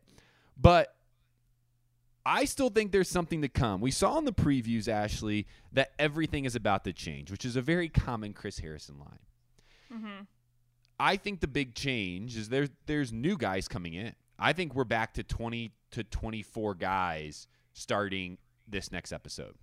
But 0.56 0.94
I 2.24 2.44
still 2.46 2.70
think 2.70 2.90
there's 2.90 3.10
something 3.10 3.42
to 3.42 3.48
come. 3.48 3.80
We 3.80 3.90
saw 3.90 4.18
in 4.18 4.24
the 4.24 4.32
previews, 4.32 4.88
Ashley, 4.88 5.46
that 5.72 5.92
everything 5.98 6.44
is 6.44 6.56
about 6.56 6.84
to 6.84 6.92
change, 6.92 7.30
which 7.30 7.44
is 7.44 7.54
a 7.56 7.62
very 7.62 7.88
common 7.88 8.32
Chris 8.32 8.58
Harrison 8.58 8.98
line. 8.98 9.18
I 10.98 11.16
think 11.16 11.40
the 11.40 11.48
big 11.48 11.74
change 11.74 12.36
is 12.36 12.48
there's 12.48 12.70
there's 12.86 13.12
new 13.12 13.36
guys 13.36 13.68
coming 13.68 13.94
in. 13.94 14.14
I 14.38 14.52
think 14.52 14.74
we're 14.74 14.84
back 14.84 15.14
to 15.14 15.22
20 15.22 15.72
to 15.92 16.04
24 16.04 16.74
guys 16.74 17.46
starting 17.72 18.38
this 18.68 18.92
next 18.92 19.12
episode. 19.12 19.54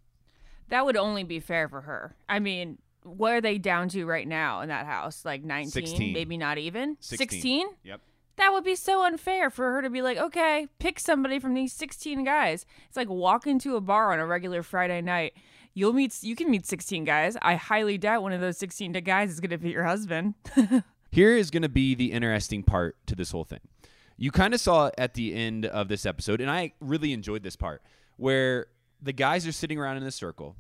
That 0.70 0.86
would 0.86 0.98
only 0.98 1.24
be 1.24 1.40
fair 1.40 1.68
for 1.68 1.82
her. 1.82 2.16
I 2.28 2.40
mean, 2.40 2.80
what 3.04 3.34
are 3.34 3.42
they 3.42 3.58
down 3.58 3.90
to 3.90 4.06
right 4.06 4.28
now 4.28 4.62
in 4.62 4.70
that 4.70 4.86
house? 4.86 5.26
Like 5.26 5.44
19? 5.44 5.72
16. 5.72 6.14
Maybe 6.14 6.38
not 6.38 6.58
even? 6.58 6.98
16. 7.00 7.30
16? 7.30 7.68
Yep. 7.84 8.02
That 8.38 8.52
would 8.52 8.64
be 8.64 8.76
so 8.76 9.04
unfair 9.04 9.50
for 9.50 9.74
her 9.74 9.82
to 9.84 9.90
be 9.90 10.02
like, 10.02 10.18
okay, 10.18 10.68
pick 10.80 11.00
somebody 11.00 11.38
from 11.38 11.54
these 11.54 11.74
16 11.74 12.24
guys. 12.24 12.66
It's 12.88 12.98
like 12.98 13.10
walk 13.10 13.46
into 13.46 13.76
a 13.76 13.82
bar 13.82 14.12
on 14.12 14.20
a 14.20 14.26
regular 14.26 14.64
Friday 14.64 15.02
night. 15.02 15.34
You'll 15.76 15.94
meet, 15.94 16.24
you 16.24 16.36
can 16.36 16.50
meet 16.50 16.66
16 16.66 17.04
guys. 17.04 17.38
I 17.42 17.56
highly 17.56 17.98
doubt 17.98 18.24
one 18.24 18.32
of 18.34 18.42
those 18.42 18.58
16 18.58 18.92
guys 19.04 19.32
is 19.32 19.40
going 19.40 19.52
to 19.52 19.58
be 19.58 19.70
your 19.70 19.84
husband. 19.84 20.34
Here 21.14 21.38
is 21.38 21.52
going 21.52 21.62
to 21.62 21.70
be 21.70 21.94
the 21.94 22.12
interesting 22.12 22.64
part 22.64 22.98
to 23.06 23.14
this 23.14 23.30
whole 23.30 23.44
thing. 23.44 23.60
You 24.18 24.32
kind 24.32 24.52
of 24.52 24.60
saw 24.60 24.90
at 24.98 25.14
the 25.14 25.36
end 25.36 25.64
of 25.64 25.88
this 25.88 26.08
episode, 26.08 26.42
and 26.42 26.50
I 26.50 26.74
really 26.80 27.14
enjoyed 27.14 27.44
this 27.44 27.56
part 27.56 27.84
where 28.18 28.66
the 29.00 29.14
guys 29.14 29.46
are 29.46 29.52
sitting 29.52 29.78
around 29.78 29.98
in 29.98 30.04
a 30.04 30.12
circle 30.12 30.56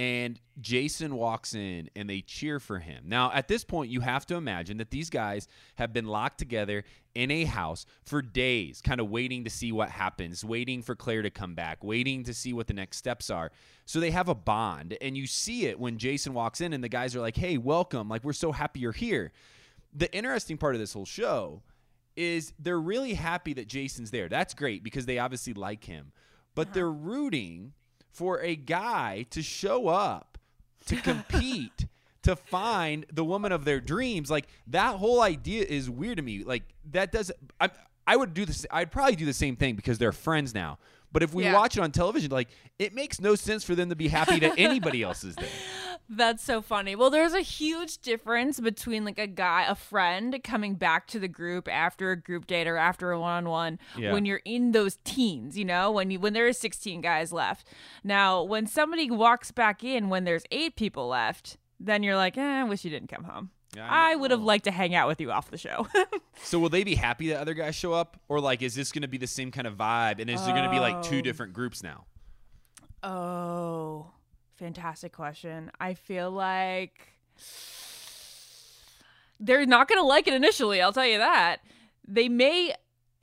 and 0.00 0.40
Jason 0.62 1.14
walks 1.14 1.54
in 1.54 1.90
and 1.94 2.08
they 2.08 2.22
cheer 2.22 2.58
for 2.58 2.78
him. 2.78 3.04
Now, 3.04 3.30
at 3.34 3.48
this 3.48 3.64
point, 3.64 3.90
you 3.90 4.00
have 4.00 4.24
to 4.26 4.36
imagine 4.36 4.78
that 4.78 4.90
these 4.90 5.10
guys 5.10 5.46
have 5.74 5.92
been 5.92 6.06
locked 6.06 6.38
together 6.38 6.84
in 7.14 7.30
a 7.30 7.44
house 7.44 7.84
for 8.02 8.22
days, 8.22 8.80
kind 8.80 8.98
of 8.98 9.10
waiting 9.10 9.44
to 9.44 9.50
see 9.50 9.72
what 9.72 9.90
happens, 9.90 10.42
waiting 10.42 10.80
for 10.80 10.94
Clare 10.94 11.20
to 11.20 11.28
come 11.28 11.54
back, 11.54 11.84
waiting 11.84 12.24
to 12.24 12.32
see 12.32 12.54
what 12.54 12.66
the 12.66 12.72
next 12.72 12.96
steps 12.96 13.28
are. 13.28 13.52
So 13.84 14.00
they 14.00 14.10
have 14.10 14.30
a 14.30 14.34
bond, 14.34 14.96
and 15.02 15.18
you 15.18 15.26
see 15.26 15.66
it 15.66 15.78
when 15.78 15.98
Jason 15.98 16.32
walks 16.32 16.62
in 16.62 16.72
and 16.72 16.82
the 16.82 16.88
guys 16.88 17.14
are 17.14 17.20
like, 17.20 17.36
hey, 17.36 17.58
welcome. 17.58 18.08
Like, 18.08 18.24
we're 18.24 18.32
so 18.32 18.52
happy 18.52 18.80
you're 18.80 18.92
here. 18.92 19.32
The 19.92 20.10
interesting 20.16 20.56
part 20.56 20.74
of 20.74 20.80
this 20.80 20.94
whole 20.94 21.04
show 21.04 21.60
is 22.16 22.54
they're 22.58 22.80
really 22.80 23.12
happy 23.12 23.52
that 23.52 23.68
Jason's 23.68 24.12
there. 24.12 24.30
That's 24.30 24.54
great 24.54 24.82
because 24.82 25.04
they 25.04 25.18
obviously 25.18 25.52
like 25.52 25.84
him, 25.84 26.12
but 26.54 26.68
uh-huh. 26.68 26.74
they're 26.74 26.90
rooting 26.90 27.74
for 28.12 28.40
a 28.40 28.56
guy 28.56 29.26
to 29.30 29.42
show 29.42 29.88
up 29.88 30.38
to 30.86 30.96
compete 31.02 31.86
to 32.22 32.36
find 32.36 33.06
the 33.12 33.24
woman 33.24 33.50
of 33.52 33.64
their 33.64 33.80
dreams. 33.80 34.30
Like 34.30 34.46
that 34.66 34.96
whole 34.96 35.22
idea 35.22 35.64
is 35.66 35.88
weird 35.88 36.18
to 36.18 36.22
me. 36.22 36.44
Like 36.44 36.64
that 36.92 37.12
doesn't 37.12 37.38
i 37.60 37.70
i 38.06 38.16
would 38.16 38.34
do 38.34 38.44
this 38.44 38.66
i'd 38.70 38.90
probably 38.90 39.14
do 39.14 39.24
the 39.26 39.32
same 39.32 39.54
thing 39.56 39.74
because 39.76 39.98
they're 39.98 40.12
friends 40.12 40.54
now. 40.54 40.78
But 41.12 41.22
if 41.22 41.34
we 41.34 41.44
Yeah. 41.44 41.54
watch 41.54 41.76
it 41.76 41.80
on 41.80 41.90
television 41.92 42.30
like 42.30 42.48
it 42.78 42.94
makes 42.94 43.20
no 43.20 43.34
sense 43.34 43.64
for 43.64 43.74
them 43.74 43.88
to 43.90 43.96
be 43.96 44.08
happy 44.08 44.38
that 44.40 44.54
anybody 44.58 45.02
else 45.02 45.24
is 45.24 45.34
there 45.36 45.48
That's 46.12 46.42
so 46.42 46.60
funny. 46.60 46.96
Well, 46.96 47.08
there's 47.08 47.34
a 47.34 47.40
huge 47.40 47.98
difference 47.98 48.58
between 48.58 49.04
like 49.04 49.18
a 49.18 49.28
guy, 49.28 49.64
a 49.68 49.76
friend 49.76 50.40
coming 50.42 50.74
back 50.74 51.06
to 51.08 51.20
the 51.20 51.28
group 51.28 51.68
after 51.70 52.10
a 52.10 52.16
group 52.20 52.48
date 52.48 52.66
or 52.66 52.76
after 52.76 53.12
a 53.12 53.20
one-on-one 53.20 53.78
Yeah. 53.96 54.12
when 54.12 54.24
you're 54.26 54.42
in 54.44 54.72
those 54.72 54.98
teens, 55.04 55.56
you 55.56 55.64
know, 55.64 55.92
when 55.92 56.10
you 56.10 56.18
when 56.18 56.32
there 56.32 56.48
is 56.48 56.58
16 56.58 57.00
guys 57.00 57.32
left. 57.32 57.68
Now, 58.02 58.42
when 58.42 58.66
somebody 58.66 59.08
walks 59.08 59.52
back 59.52 59.84
in 59.84 60.08
when 60.08 60.24
there's 60.24 60.42
8 60.50 60.74
people 60.74 61.06
left, 61.06 61.58
then 61.78 62.02
you're 62.02 62.16
like, 62.16 62.36
"Eh, 62.36 62.42
I 62.60 62.64
wish 62.64 62.84
you 62.84 62.90
didn't 62.90 63.08
come 63.08 63.22
home." 63.24 63.50
Yeah, 63.76 63.86
I 63.88 64.10
I 64.12 64.16
would 64.16 64.32
have 64.32 64.42
liked 64.42 64.64
to 64.64 64.72
hang 64.72 64.96
out 64.96 65.06
with 65.06 65.20
you 65.20 65.30
off 65.30 65.48
the 65.52 65.58
show. 65.58 65.86
so 66.42 66.58
will 66.58 66.70
they 66.70 66.82
be 66.82 66.96
happy 66.96 67.28
that 67.28 67.38
other 67.38 67.54
guys 67.54 67.76
show 67.76 67.92
up 67.92 68.18
or 68.28 68.40
like 68.40 68.62
is 68.62 68.74
this 68.74 68.90
going 68.90 69.02
to 69.02 69.08
be 69.08 69.16
the 69.18 69.28
same 69.28 69.52
kind 69.52 69.68
of 69.68 69.76
vibe 69.76 70.18
and 70.20 70.28
is 70.28 70.44
there 70.44 70.52
going 70.54 70.64
to 70.64 70.70
be 70.72 70.80
like 70.80 71.02
two 71.02 71.22
different 71.22 71.52
groups 71.52 71.84
now 71.84 72.04
Oh, 73.04 74.10
fantastic 74.60 75.12
question. 75.12 75.70
I 75.80 75.94
feel 75.94 76.30
like 76.30 77.14
they're 79.40 79.64
not 79.64 79.88
going 79.88 80.00
to 80.00 80.06
like 80.06 80.28
it 80.28 80.34
initially, 80.34 80.82
I'll 80.82 80.92
tell 80.92 81.06
you 81.06 81.18
that. 81.18 81.60
They 82.06 82.28
may 82.28 82.74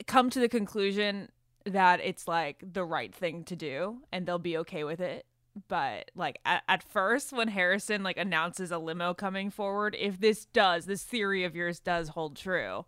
come 0.06 0.30
to 0.30 0.40
the 0.40 0.48
conclusion 0.48 1.30
that 1.64 2.00
it's 2.02 2.26
like 2.26 2.62
the 2.72 2.84
right 2.84 3.14
thing 3.14 3.44
to 3.44 3.54
do 3.54 3.98
and 4.10 4.26
they'll 4.26 4.38
be 4.38 4.58
okay 4.58 4.82
with 4.82 5.00
it. 5.00 5.26
But 5.68 6.10
like 6.16 6.40
at, 6.44 6.64
at 6.68 6.82
first 6.82 7.32
when 7.32 7.48
Harrison 7.48 8.02
like 8.02 8.18
announces 8.18 8.72
a 8.72 8.78
limo 8.78 9.14
coming 9.14 9.50
forward, 9.50 9.96
if 9.98 10.18
this 10.18 10.44
does, 10.46 10.86
this 10.86 11.04
theory 11.04 11.44
of 11.44 11.54
yours 11.54 11.78
does 11.78 12.08
hold 12.08 12.36
true, 12.36 12.84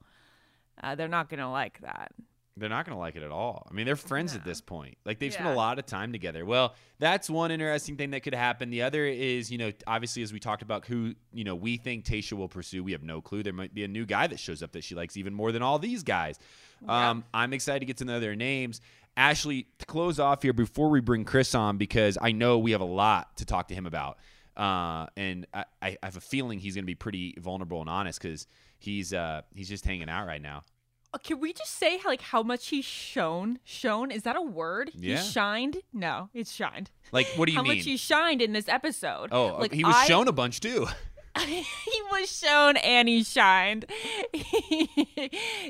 uh, 0.83 0.97
they're 0.97 1.09
not 1.09 1.29
going 1.29 1.41
to 1.41 1.49
like 1.49 1.81
that. 1.83 2.13
They're 2.57 2.69
not 2.69 2.85
going 2.85 2.95
to 2.95 3.01
like 3.01 3.17
it 3.17 3.23
at 3.23 3.31
all. 3.31 3.67
I 3.71 3.75
mean, 3.75 3.87
they're 3.87 3.97
friends 3.97 4.35
at 4.35 4.45
this 4.45 4.61
point. 4.61 4.99
Like 5.07 5.19
they've 5.19 5.33
spent 5.33 5.49
a 5.49 5.55
lot 5.55 5.79
of 5.79 5.87
time 5.87 6.13
together. 6.13 6.45
Well, 6.45 6.75
that's 6.99 7.31
one 7.31 7.51
interesting 7.51 7.97
thing 7.97 8.11
that 8.11 8.23
could 8.23 8.35
happen. 8.35 8.71
The 8.71 8.83
other 8.83 9.07
is, 9.07 9.51
you 9.51 9.57
know, 9.57 9.73
obviously 9.87 10.23
as 10.23 10.33
we 10.33 10.41
talked 10.41 10.61
about 10.61 10.85
who, 10.85 11.15
you 11.33 11.45
know, 11.45 11.55
we 11.55 11.79
think 11.79 12.05
Tayshia 12.05 12.35
will 12.35 12.49
pursue. 12.49 12.85
We 12.85 12.93
have 12.93 13.03
no 13.03 13.23
clue. 13.23 13.43
There 13.43 13.53
might 13.53 13.73
be 13.73 13.85
a 13.85 13.89
new 13.89 14.05
guy 14.05 14.27
that 14.27 14.39
shows 14.39 14.63
up 14.63 14.73
that 14.73 14.85
she 14.85 14.95
likes 14.95 15.17
even 15.17 15.33
more 15.33 15.53
than 15.53 15.63
all 15.63 15.79
these 15.79 16.03
guys. 16.03 16.39
Um, 16.87 17.25
I'm 17.33 17.53
excited 17.53 17.81
to 17.81 17.87
get 17.87 17.99
to 17.99 18.05
know 18.05 18.21
their 18.21 18.37
names. 18.37 18.81
Ashley, 19.17 19.67
to 19.79 19.87
close 19.87 20.19
off 20.19 20.43
here 20.43 20.53
before 20.53 20.89
we 20.89 21.01
bring 21.01 21.25
Chris 21.25 21.55
on, 21.55 21.79
because 21.79 22.17
I 22.21 22.33
know 22.33 22.59
we 22.59 22.73
have 22.73 22.81
a 22.81 22.85
lot 22.87 23.37
to 23.39 23.45
talk 23.45 23.69
to 23.69 23.75
him 23.75 23.87
about. 23.87 24.19
Uh, 24.57 25.07
and 25.17 25.47
I, 25.55 25.65
I 25.81 25.99
have 26.03 26.17
a 26.17 26.21
feeling 26.21 26.59
he's 26.59 26.75
going 26.75 26.85
to 26.85 26.87
be 26.87 26.95
pretty 26.95 27.35
vulnerable 27.39 27.81
and 27.81 27.89
honest 27.89 28.21
because 28.21 28.47
he's 28.79 29.13
uh, 29.13 29.43
he's 29.55 29.69
just 29.69 29.85
hanging 29.85 30.09
out 30.09 30.27
right 30.27 30.43
now. 30.43 30.63
Can 31.25 31.41
we 31.41 31.53
just 31.53 31.77
say 31.77 31.99
how, 31.99 32.09
like 32.09 32.21
how 32.23 32.43
much 32.43 32.69
he's 32.69 32.85
shown? 32.85 33.59
Shown 33.65 34.11
is 34.11 34.23
that 34.23 34.37
a 34.37 34.43
word? 34.43 34.91
Yeah. 34.95 35.17
He 35.21 35.29
shined? 35.31 35.79
No, 35.93 36.29
it's 36.33 36.53
shined. 36.53 36.91
Like, 37.13 37.27
what 37.37 37.47
do 37.47 37.53
you 37.53 37.59
how 37.59 37.63
mean? 37.63 37.73
How 37.73 37.77
much 37.79 37.85
he 37.85 37.97
shined 37.97 38.41
in 38.43 38.53
this 38.53 38.69
episode? 38.69 39.31
Oh, 39.33 39.57
like 39.59 39.73
he 39.73 39.85
was 39.85 39.95
I- 39.97 40.07
shown 40.07 40.29
a 40.29 40.33
bunch 40.33 40.61
too. 40.61 40.87
he 41.47 42.03
was 42.11 42.29
shown 42.37 42.77
and 42.79 43.09
he 43.09 43.23
shined. 43.23 43.87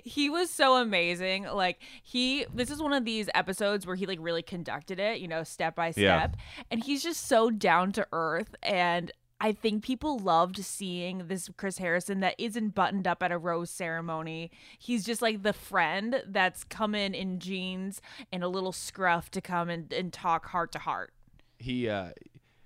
he 0.05 0.31
was 0.31 0.51
so 0.51 0.77
amazing. 0.77 1.45
Like 1.45 1.79
he, 2.03 2.47
this 2.55 2.71
is 2.71 2.81
one 2.83 2.93
of 2.95 3.05
these 3.05 3.29
episodes 3.35 3.87
where 3.87 3.95
he 3.97 4.07
like 4.07 4.19
really 4.23 4.43
conducted 4.43 4.99
it, 4.99 5.21
you 5.21 5.29
know, 5.29 5.45
step 5.45 5.75
by 5.77 5.89
Yeah. 5.97 6.19
step, 6.29 6.37
and 6.71 6.83
he's 6.83 7.03
just 7.03 7.27
so 7.27 7.51
down 7.51 7.93
to 7.93 8.07
earth 8.13 8.55
and. 8.63 9.13
I 9.41 9.53
think 9.53 9.83
people 9.83 10.19
loved 10.19 10.59
seeing 10.65 11.27
this 11.29 11.49
Chris 11.57 11.79
Harrison 11.79 12.21
that 12.21 12.35
isn't 12.39 12.75
buttoned 12.75 13.07
up 13.09 13.23
at 13.23 13.33
a 13.33 13.39
rose 13.39 13.71
ceremony. 13.71 14.51
He's 14.79 15.05
just 15.05 15.23
like 15.23 15.43
the 15.43 15.53
friend 15.55 16.23
that's 16.27 16.65
coming 16.65 17.01
in 17.01 17.15
in 17.15 17.39
jeans 17.39 18.03
and 18.33 18.45
a 18.45 18.49
little 18.49 18.73
scruff 18.73 19.31
to 19.31 19.41
come 19.41 19.71
and, 19.71 19.91
and 19.93 20.13
talk 20.13 20.47
heart 20.47 20.73
to 20.73 20.79
heart. 20.79 21.13
he 21.59 21.89
uh 21.89 22.11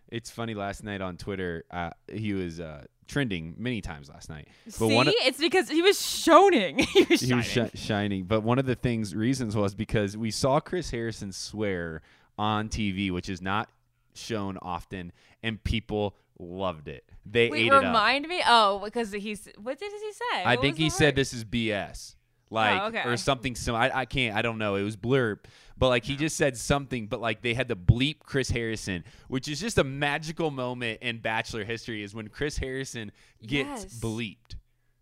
it's 0.08 0.30
funny 0.30 0.54
last 0.54 0.84
night 0.84 1.00
on 1.00 1.16
twitter 1.16 1.64
uh 1.70 1.90
he 2.12 2.32
was 2.32 2.60
uh 2.60 2.84
trending 3.08 3.54
many 3.58 3.80
times 3.80 4.08
last 4.08 4.28
night 4.30 4.46
but 4.64 4.72
See, 4.72 4.96
of, 4.98 5.08
it's 5.08 5.38
because 5.38 5.68
he 5.68 5.82
was 5.82 5.96
shoning. 5.96 6.80
he 6.92 7.02
was 7.04 7.20
he 7.20 7.34
was 7.34 7.44
shi- 7.44 7.70
shining 7.74 8.24
but 8.24 8.42
one 8.42 8.58
of 8.58 8.66
the 8.66 8.74
things 8.76 9.14
reasons 9.14 9.56
was 9.56 9.74
because 9.74 10.16
we 10.16 10.30
saw 10.30 10.60
chris 10.60 10.90
harrison 10.90 11.32
swear 11.32 12.02
on 12.38 12.68
tv 12.68 13.10
which 13.10 13.28
is 13.28 13.42
not 13.42 13.68
shown 14.14 14.56
often 14.62 15.12
and 15.42 15.62
people 15.64 16.14
loved 16.48 16.88
it 16.88 17.04
they 17.26 17.48
Wait, 17.48 17.62
ate 17.62 17.66
it 17.68 17.72
up 17.72 17.83
remind 17.85 18.28
me. 18.28 18.42
Oh, 18.46 18.80
because 18.85 19.12
he's 19.12 19.48
what 19.61 19.78
did 19.78 19.90
he 19.92 20.12
say? 20.12 20.44
i 20.44 20.54
What 20.54 20.61
think 20.62 20.74
was 20.74 20.78
he 20.78 20.85
the 20.85 20.90
said 20.90 21.07
word? 21.09 21.16
this 21.16 21.33
is 21.33 21.44
bs 21.44 22.14
like 22.50 22.80
Oh, 22.80 22.87
okay. 22.87 23.02
or 23.04 23.16
something 23.16 23.54
similar 23.54 23.85
I, 23.85 24.00
I 24.00 24.04
can't 24.04 24.37
i 24.37 24.42
don't 24.42 24.59
know 24.59 24.74
it 24.76 24.83
was 24.83 24.96
blurb 24.96 25.38
but 25.78 25.88
like 25.88 26.04
he 26.04 26.14
just 26.16 26.37
said 26.37 26.57
something 26.57 27.07
but 27.07 27.20
like 27.20 27.40
they 27.42 27.54
had 27.54 27.68
to 27.68 27.76
bleep 27.76 28.20
chris 28.20 28.50
harrison 28.50 29.04
which 29.28 29.48
is 29.48 29.59
just 29.61 29.78
a 29.78 29.85
magical 29.85 30.50
moment 30.50 30.98
in 31.02 31.18
bachelor 31.18 31.64
history 31.64 32.02
is 32.02 32.14
when 32.14 32.28
chris 32.28 32.59
harrison 32.59 33.11
gets 33.44 33.85
Yes. 33.85 33.98
bleeped 34.00 34.57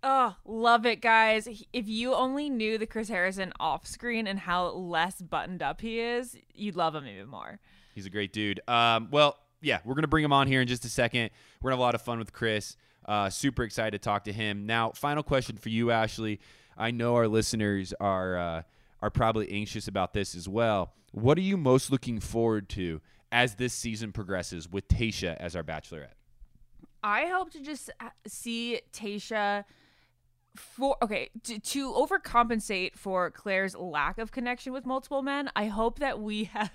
Oh, 0.04 0.34
love 0.44 0.84
it, 0.84 1.00
guys. 1.00 1.44
He- 1.44 1.68
If 1.72 1.86
you 1.86 2.12
only 2.12 2.50
knew 2.50 2.76
the 2.76 2.88
Chris 2.88 3.08
Harrison 3.08 3.52
off 3.60 3.86
screen 3.86 4.26
and 4.26 4.36
how 4.36 4.70
less 4.70 5.22
buttoned 5.22 5.62
up 5.62 5.80
he 5.80 6.00
is, 6.00 6.36
you'd 6.52 6.74
love 6.74 6.96
him 6.96 7.06
even 7.06 7.28
more. 7.28 7.60
He's 7.94 8.04
a 8.04 8.10
great 8.10 8.32
dude. 8.32 8.58
Um, 8.66 9.06
well, 9.12 9.36
yeah, 9.62 9.78
we're 9.84 9.94
gonna 9.94 10.08
bring 10.08 10.24
him 10.24 10.32
on 10.32 10.46
here 10.46 10.60
in 10.60 10.68
just 10.68 10.84
a 10.84 10.88
second. 10.88 11.30
We're 11.60 11.70
gonna 11.70 11.76
have 11.76 11.80
a 11.80 11.82
lot 11.82 11.94
of 11.94 12.02
fun 12.02 12.18
with 12.18 12.32
Chris. 12.32 12.76
Uh, 13.06 13.30
super 13.30 13.62
excited 13.62 13.92
to 13.92 13.98
talk 13.98 14.24
to 14.24 14.32
him. 14.32 14.66
Now, 14.66 14.90
final 14.90 15.22
question 15.22 15.56
for 15.56 15.70
you, 15.70 15.90
Ashley. 15.90 16.40
I 16.76 16.90
know 16.90 17.14
our 17.16 17.28
listeners 17.28 17.92
are 18.00 18.36
uh, 18.36 18.62
are 19.00 19.10
probably 19.10 19.50
anxious 19.50 19.88
about 19.88 20.12
this 20.12 20.34
as 20.34 20.48
well. 20.48 20.92
What 21.12 21.36
are 21.38 21.42
you 21.42 21.56
most 21.56 21.90
looking 21.90 22.20
forward 22.20 22.68
to 22.70 23.00
as 23.30 23.56
this 23.56 23.72
season 23.72 24.12
progresses 24.12 24.68
with 24.70 24.88
Tayshia 24.88 25.36
as 25.38 25.56
our 25.56 25.62
Bachelorette? 25.62 26.14
I 27.02 27.26
hope 27.26 27.50
to 27.52 27.60
just 27.60 27.90
uh, 28.00 28.10
see 28.26 28.80
Tayshia 28.92 29.64
for 30.54 30.96
okay 31.02 31.30
to, 31.44 31.58
to 31.58 31.92
overcompensate 31.92 32.94
for 32.94 33.30
Clare's 33.30 33.74
lack 33.74 34.18
of 34.18 34.30
connection 34.30 34.72
with 34.72 34.86
multiple 34.86 35.22
men. 35.22 35.50
I 35.56 35.66
hope 35.66 35.98
that 35.98 36.20
we 36.20 36.44
have. 36.52 36.70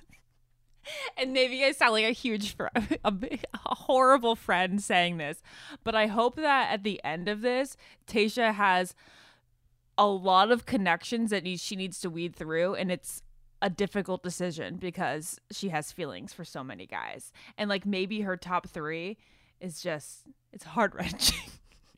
And 1.18 1.34
maybe 1.34 1.64
I 1.64 1.72
sound 1.72 1.94
like 1.94 2.06
a 2.06 2.12
huge, 2.12 2.56
fr- 2.56 2.68
a, 3.04 3.12
big- 3.12 3.44
a 3.54 3.76
horrible 3.76 4.36
friend 4.36 4.82
saying 4.82 5.18
this, 5.18 5.42
but 5.84 5.96
I 5.96 6.08
hope 6.08 6.36
that 6.36 6.72
at 6.72 6.84
the 6.84 7.02
end 7.04 7.28
of 7.28 7.42
this, 7.42 7.76
Tayshia 8.08 8.54
has 8.54 8.94
a 9.98 10.08
lot 10.08 10.52
of 10.52 10.66
connections 10.66 11.32
that 11.32 11.48
she 11.60 11.76
needs 11.76 12.00
to 12.02 12.10
weed 12.10 12.36
through, 12.36 12.76
and 12.76 12.92
it's 12.92 13.24
a 13.62 13.70
difficult 13.70 14.22
decision 14.22 14.76
because 14.76 15.40
she 15.52 15.70
has 15.70 15.92
feelings 15.92 16.32
for 16.34 16.46
so 16.46 16.64
many 16.64 16.86
guys, 16.86 17.32
and 17.58 17.70
like 17.70 17.86
maybe 17.86 18.22
her 18.22 18.38
top 18.38 18.68
three 18.68 19.18
is 19.60 19.82
just 19.82 20.22
it's 20.54 20.64
heart 20.66 20.94
wrenching. 20.94 21.40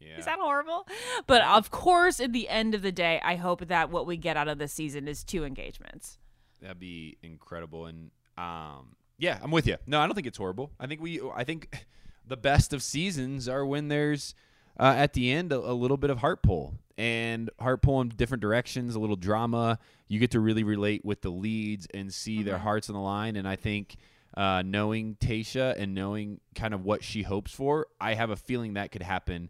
Yeah. 0.01 0.17
Is 0.17 0.23
that 0.23 0.39
horrible? 0.39 0.87
But 1.27 1.41
of 1.43 1.71
course, 1.71 2.21
at 2.21 2.31
the 2.31 2.47
end 2.47 2.73
of 2.73 2.81
the 2.81 2.91
day, 2.93 3.19
I 3.21 3.35
hope 3.35 3.67
that 3.67 3.89
what 3.89 4.07
we 4.07 4.15
get 4.15 4.37
out 4.37 4.47
of 4.47 4.57
this 4.57 4.71
season 4.71 5.09
is 5.09 5.25
two 5.25 5.43
engagements. 5.43 6.17
That'd 6.61 6.79
be 6.79 7.17
incredible. 7.21 7.85
And 7.85 8.09
um, 8.39 8.95
yeah, 9.17 9.37
I'm 9.41 9.51
with 9.51 9.67
you. 9.67 9.77
No, 9.85 9.99
I 9.99 10.05
don't 10.05 10.15
think 10.15 10.27
it's 10.27 10.37
horrible. 10.37 10.71
I 10.79 10.87
think 10.87 11.01
we, 11.01 11.19
I 11.35 11.43
think 11.43 11.85
the 12.27 12.37
best 12.37 12.73
of 12.73 12.81
seasons 12.81 13.49
are 13.49 13.65
when 13.65 13.89
there's 13.89 14.33
uh, 14.79 14.93
at 14.95 15.13
the 15.13 15.31
end 15.31 15.51
a, 15.51 15.57
a 15.57 15.73
little 15.73 15.97
bit 15.97 16.09
of 16.09 16.19
heart 16.19 16.41
pull 16.41 16.75
and 16.97 17.49
heart 17.59 17.81
pull 17.81 17.99
in 18.01 18.09
different 18.09 18.41
directions, 18.41 18.95
a 18.95 18.99
little 18.99 19.15
drama. 19.17 19.77
You 20.07 20.19
get 20.19 20.31
to 20.31 20.39
really 20.39 20.63
relate 20.63 21.03
with 21.03 21.21
the 21.21 21.29
leads 21.29 21.87
and 21.93 22.13
see 22.13 22.43
their 22.43 22.57
hearts 22.57 22.89
on 22.89 22.95
the 22.95 23.01
line. 23.01 23.35
And 23.35 23.47
I 23.47 23.57
think 23.57 23.97
uh, 24.35 24.63
knowing 24.65 25.17
Tayshia 25.19 25.75
and 25.77 25.93
knowing 25.93 26.39
kind 26.55 26.73
of 26.73 26.85
what 26.85 27.03
she 27.03 27.23
hopes 27.23 27.53
for, 27.53 27.87
I 27.99 28.13
have 28.13 28.29
a 28.29 28.35
feeling 28.35 28.75
that 28.75 28.91
could 28.91 29.03
happen 29.03 29.49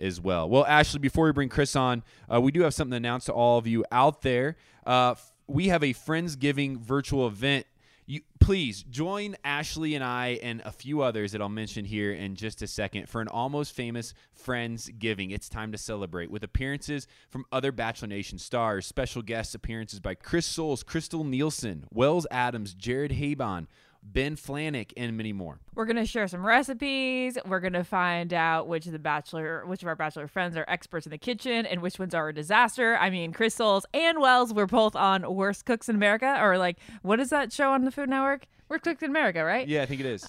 as 0.00 0.20
well. 0.20 0.48
Well, 0.48 0.66
Ashley, 0.66 0.98
before 0.98 1.26
we 1.26 1.32
bring 1.32 1.48
Chris 1.48 1.76
on, 1.76 2.02
uh, 2.32 2.40
we 2.40 2.50
do 2.50 2.62
have 2.62 2.74
something 2.74 2.90
to 2.90 2.96
announce 2.96 3.26
to 3.26 3.32
all 3.32 3.58
of 3.58 3.66
you 3.66 3.84
out 3.92 4.22
there. 4.22 4.56
Uh, 4.86 5.12
f- 5.12 5.32
we 5.46 5.68
have 5.68 5.82
a 5.82 5.94
Friendsgiving 5.94 6.78
virtual 6.78 7.26
event. 7.26 7.66
You 8.06 8.20
please 8.38 8.82
join 8.82 9.34
Ashley 9.44 9.94
and 9.94 10.04
I 10.04 10.38
and 10.42 10.60
a 10.66 10.72
few 10.72 11.00
others 11.00 11.32
that 11.32 11.40
I'll 11.40 11.48
mention 11.48 11.86
here 11.86 12.12
in 12.12 12.34
just 12.36 12.60
a 12.60 12.66
second 12.66 13.08
for 13.08 13.22
an 13.22 13.28
almost 13.28 13.72
famous 13.72 14.12
Friends 14.34 14.90
Giving. 14.98 15.30
It's 15.30 15.48
time 15.48 15.72
to 15.72 15.78
celebrate 15.78 16.30
with 16.30 16.44
appearances 16.44 17.06
from 17.30 17.46
other 17.50 17.72
Bachelor 17.72 18.08
Nation 18.08 18.38
stars, 18.38 18.84
special 18.84 19.22
guest 19.22 19.54
appearances 19.54 20.00
by 20.00 20.14
Chris 20.14 20.44
Soules, 20.44 20.84
Krystal 20.84 21.24
Nielson, 21.24 21.84
Wells 21.94 22.26
Adams, 22.30 22.74
Jared 22.74 23.12
Haibon, 23.12 23.68
Ben 24.04 24.36
Flajnik, 24.36 24.92
and 24.96 25.16
many 25.16 25.32
more. 25.32 25.58
We're 25.74 25.86
gonna 25.86 26.06
share 26.06 26.28
some 26.28 26.44
recipes. 26.44 27.38
We're 27.46 27.60
gonna 27.60 27.84
find 27.84 28.32
out 28.34 28.68
which 28.68 28.86
of 28.86 28.92
the 28.92 28.98
bachelor, 28.98 29.64
which 29.66 29.82
of 29.82 29.88
our 29.88 29.96
bachelor 29.96 30.28
friends 30.28 30.56
are 30.56 30.64
experts 30.68 31.06
in 31.06 31.10
the 31.10 31.18
kitchen, 31.18 31.66
and 31.66 31.80
which 31.80 31.98
ones 31.98 32.14
are 32.14 32.28
a 32.28 32.34
disaster. 32.34 32.96
I 32.96 33.10
mean, 33.10 33.32
Chris 33.32 33.58
and 33.58 34.20
Wells 34.20 34.52
were 34.52 34.66
both 34.66 34.94
on 34.94 35.34
Worst 35.34 35.64
Cooks 35.64 35.88
in 35.88 35.96
America, 35.96 36.38
or 36.40 36.58
like, 36.58 36.78
what 37.02 37.18
is 37.18 37.30
that 37.30 37.52
show 37.52 37.72
on 37.72 37.84
the 37.84 37.90
Food 37.90 38.10
Network? 38.10 38.46
Worst 38.68 38.84
Cooks 38.84 39.02
in 39.02 39.10
America, 39.10 39.42
right? 39.42 39.66
Yeah, 39.66 39.82
I 39.82 39.86
think 39.86 40.00
it 40.00 40.06
is. 40.06 40.28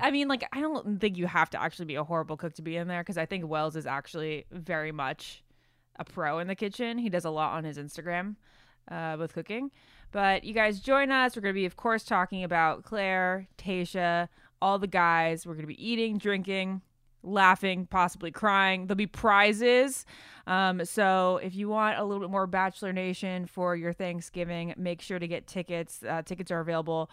I 0.00 0.10
mean, 0.10 0.26
like, 0.26 0.46
I 0.52 0.60
don't 0.60 1.00
think 1.00 1.16
you 1.16 1.26
have 1.26 1.50
to 1.50 1.62
actually 1.62 1.86
be 1.86 1.94
a 1.94 2.04
horrible 2.04 2.36
cook 2.36 2.54
to 2.54 2.62
be 2.62 2.76
in 2.76 2.88
there 2.88 3.02
because 3.02 3.16
I 3.16 3.26
think 3.26 3.46
Wells 3.46 3.76
is 3.76 3.86
actually 3.86 4.44
very 4.50 4.90
much 4.90 5.44
a 5.96 6.04
pro 6.04 6.40
in 6.40 6.48
the 6.48 6.56
kitchen. 6.56 6.98
He 6.98 7.08
does 7.08 7.24
a 7.24 7.30
lot 7.30 7.52
on 7.52 7.64
his 7.64 7.78
Instagram 7.78 8.34
uh, 8.90 9.16
with 9.18 9.32
cooking. 9.32 9.70
But 10.14 10.44
you 10.44 10.54
guys 10.54 10.78
join 10.78 11.10
us. 11.10 11.34
We're 11.34 11.42
going 11.42 11.54
to 11.54 11.60
be, 11.60 11.66
of 11.66 11.76
course, 11.76 12.04
talking 12.04 12.44
about 12.44 12.84
Clare, 12.84 13.48
Tayshia, 13.58 14.28
all 14.62 14.78
the 14.78 14.86
guys. 14.86 15.44
We're 15.44 15.54
going 15.54 15.64
to 15.64 15.74
be 15.74 15.84
eating, 15.84 16.18
drinking, 16.18 16.82
laughing, 17.24 17.88
possibly 17.90 18.30
crying. 18.30 18.86
There'll 18.86 18.94
be 18.94 19.08
prizes. 19.08 20.06
Um, 20.46 20.84
so 20.84 21.40
if 21.42 21.56
you 21.56 21.68
want 21.68 21.98
a 21.98 22.04
little 22.04 22.20
bit 22.20 22.30
more 22.30 22.46
Bachelor 22.46 22.92
Nation 22.92 23.46
for 23.46 23.74
your 23.74 23.92
Thanksgiving, 23.92 24.72
make 24.76 25.02
sure 25.02 25.18
to 25.18 25.26
get 25.26 25.48
tickets. 25.48 26.04
Uh, 26.08 26.22
tickets 26.22 26.52
are 26.52 26.60
available. 26.60 27.10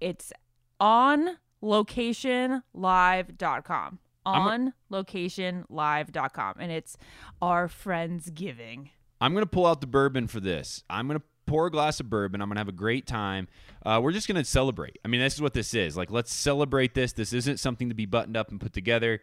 It's 0.00 0.32
on 0.80 1.36
locationlive.com. 1.62 3.98
On 4.24 4.72
locationlive.com. 4.90 6.54
And 6.58 6.72
it's 6.72 6.96
our 7.42 7.68
Friends 7.68 8.30
Giving. 8.30 8.88
I'm 9.20 9.34
going 9.34 9.44
to 9.44 9.50
pull 9.50 9.66
out 9.66 9.82
the 9.82 9.86
bourbon 9.86 10.26
for 10.26 10.40
this. 10.40 10.82
I'm 10.88 11.06
going 11.06 11.18
to 11.18 11.24
pour 11.50 11.66
a 11.66 11.70
glass 11.70 11.98
of 11.98 12.08
bourbon. 12.08 12.40
I'm 12.40 12.48
going 12.48 12.54
to 12.54 12.60
have 12.60 12.68
a 12.68 12.72
great 12.72 13.08
time. 13.08 13.48
Uh, 13.84 13.98
we're 14.00 14.12
just 14.12 14.28
going 14.28 14.40
to 14.40 14.48
celebrate. 14.48 15.00
I 15.04 15.08
mean, 15.08 15.20
this 15.20 15.34
is 15.34 15.42
what 15.42 15.52
this 15.52 15.74
is. 15.74 15.96
Like, 15.96 16.08
let's 16.08 16.32
celebrate 16.32 16.94
this. 16.94 17.12
This 17.12 17.32
isn't 17.32 17.58
something 17.58 17.88
to 17.88 17.94
be 17.94 18.06
buttoned 18.06 18.36
up 18.36 18.52
and 18.52 18.60
put 18.60 18.72
together. 18.72 19.20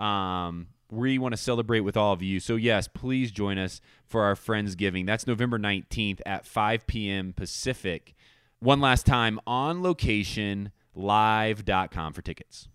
Um, 0.00 0.66
we 0.90 1.18
want 1.18 1.34
to 1.34 1.40
celebrate 1.40 1.80
with 1.80 1.96
all 1.96 2.12
of 2.12 2.20
you. 2.20 2.40
So, 2.40 2.56
yes, 2.56 2.88
please 2.88 3.30
join 3.30 3.58
us 3.58 3.80
for 4.04 4.24
our 4.24 4.34
Friends 4.34 4.74
Giving. 4.74 5.06
That's 5.06 5.24
November 5.24 5.56
19th 5.56 6.20
at 6.26 6.44
5 6.44 6.84
p.m. 6.88 7.32
Pacific. 7.32 8.16
One 8.58 8.80
last 8.80 9.06
time 9.06 9.38
on 9.46 9.80
location 9.80 10.72
live.com 10.96 12.12
for 12.12 12.22
tickets. 12.22 12.66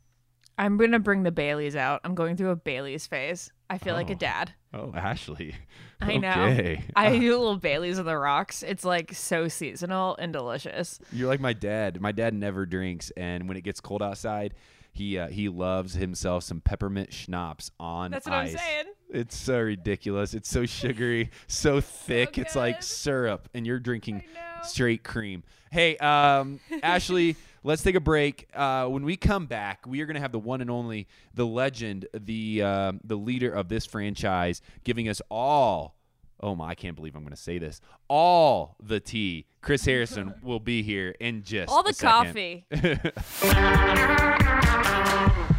I'm 0.57 0.77
going 0.77 0.91
to 0.91 0.99
bring 0.99 1.23
the 1.23 1.31
Baileys 1.31 1.75
out. 1.75 2.01
I'm 2.03 2.13
going 2.15 2.37
through 2.37 2.51
a 2.51 2.55
Baileys 2.55 3.07
phase. 3.07 3.51
I 3.69 3.77
feel 3.79 3.95
like 3.95 4.09
a 4.09 4.13
Oh. 4.13 4.17
dad. 4.17 4.53
Oh, 4.73 4.91
Ashley. 4.95 5.55
I 6.01 6.17
know. 6.17 6.31
Okay. 6.31 6.83
I 6.95 7.11
do 7.19 7.35
a 7.35 7.37
little 7.39 7.57
Bailey's 7.57 7.97
on 7.99 8.05
the 8.05 8.17
rocks. 8.17 8.61
It's 8.63 8.83
like 8.83 9.13
so 9.13 9.47
seasonal 9.47 10.15
and 10.17 10.31
delicious. 10.31 10.99
You're 11.11 11.27
like 11.27 11.39
my 11.39 11.53
dad. 11.53 11.99
My 12.01 12.11
dad 12.11 12.33
never 12.33 12.65
drinks, 12.65 13.11
and 13.17 13.47
when 13.47 13.57
it 13.57 13.61
gets 13.61 13.79
cold 13.81 14.01
outside, 14.03 14.53
he 14.91 15.17
uh, 15.17 15.27
he 15.29 15.49
loves 15.49 15.93
himself 15.95 16.43
some 16.43 16.61
peppermint 16.61 17.11
schnapps 17.13 17.71
on 17.79 18.11
That's 18.11 18.27
what 18.27 18.35
ice. 18.35 18.51
I'm 18.53 18.57
saying. 18.59 18.85
It's 19.09 19.35
so 19.35 19.59
ridiculous. 19.59 20.33
It's 20.35 20.49
so 20.49 20.65
sugary, 20.67 21.31
so 21.47 21.81
thick. 21.81 22.37
it's 22.37 22.55
like 22.55 22.83
syrup, 22.83 23.49
and 23.55 23.65
you're 23.65 23.79
drinking 23.79 24.23
straight 24.63 25.03
cream. 25.03 25.43
Hey, 25.71 25.97
um, 25.97 26.59
Ashley, 26.83 27.35
let's 27.63 27.81
take 27.81 27.95
a 27.95 27.99
break. 27.99 28.47
Uh, 28.53 28.87
when 28.87 29.03
we 29.03 29.17
come 29.17 29.45
back, 29.45 29.85
we 29.87 30.01
are 30.01 30.05
going 30.05 30.15
to 30.15 30.21
have 30.21 30.31
the 30.31 30.39
one 30.39 30.61
and 30.61 30.69
only, 30.69 31.07
the 31.33 31.45
legend, 31.45 32.07
the 32.13 32.61
uh, 32.61 32.91
the 33.03 33.15
leader 33.15 33.51
of 33.51 33.69
this 33.69 33.85
franchise, 33.85 34.61
giving 34.83 35.09
us 35.09 35.21
all. 35.29 35.95
Oh 36.41 36.55
my! 36.55 36.69
I 36.69 36.75
can't 36.75 36.95
believe 36.95 37.15
I'm 37.15 37.23
going 37.23 37.35
to 37.35 37.41
say 37.41 37.57
this. 37.57 37.81
All 38.09 38.75
the 38.83 38.99
tea. 38.99 39.45
Chris 39.61 39.85
Harrison 39.85 40.33
will 40.43 40.59
be 40.59 40.83
here 40.83 41.15
in 41.19 41.43
just 41.43 41.71
All 41.71 41.81
a 41.81 41.83
the 41.85 41.93
second. 41.93 42.63
coffee. 42.69 42.69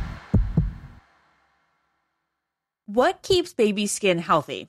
What 2.86 3.22
keeps 3.22 3.54
baby 3.54 3.86
skin 3.86 4.18
healthy? 4.18 4.68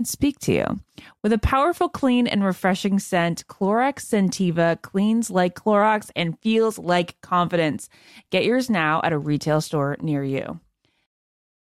can 0.00 0.06
speak 0.06 0.38
to 0.38 0.52
you. 0.52 0.64
With 1.22 1.34
a 1.34 1.38
powerful, 1.38 1.90
clean, 1.90 2.26
and 2.26 2.42
refreshing 2.42 2.98
scent, 2.98 3.46
Clorox 3.48 3.96
Scentiva 4.00 4.80
cleans 4.80 5.30
like 5.30 5.54
Clorox 5.54 6.10
and 6.16 6.38
feels 6.38 6.78
like 6.78 7.20
confidence. 7.20 7.90
Get 8.30 8.46
yours 8.46 8.70
now 8.70 9.02
at 9.04 9.12
a 9.12 9.18
retail 9.18 9.60
store 9.60 9.98
near 10.00 10.24
you. 10.24 10.58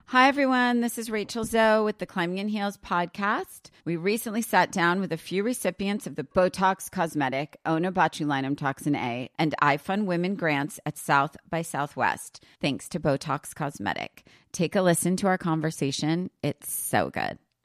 Hi, 0.06 0.30
everyone. 0.30 0.80
This 0.80 0.98
is 0.98 1.12
Rachel 1.12 1.44
Zoe 1.44 1.84
with 1.84 1.98
the 1.98 2.06
Climbing 2.06 2.38
in 2.38 2.48
Heels 2.48 2.78
podcast. 2.78 3.72
We 3.84 3.98
recently 3.98 4.42
sat 4.42 4.72
down 4.72 5.02
with 5.02 5.12
a 5.12 5.18
few 5.18 5.44
recipients 5.44 6.08
of 6.08 6.16
the 6.16 6.24
Botox 6.24 6.90
Cosmetic, 6.90 7.58
Onabotulinum 7.66 8.58
Toxin 8.58 8.96
A, 8.96 9.30
and 9.38 9.54
I 9.62 9.76
Fund 9.76 10.08
Women 10.08 10.36
grants 10.36 10.80
at 10.86 10.98
South 10.98 11.36
by 11.50 11.62
Southwest, 11.62 12.42
thanks 12.62 12.88
to 12.90 13.02
Botox 13.02 13.54
Cosmetic. 13.54 14.26
Take 14.54 14.78
a 14.78 14.82
listen 14.82 15.18
to 15.18 15.28
our 15.28 15.38
conversation. 15.38 16.30
It's 16.42 16.72
so 16.72 17.10
good. 17.10 17.38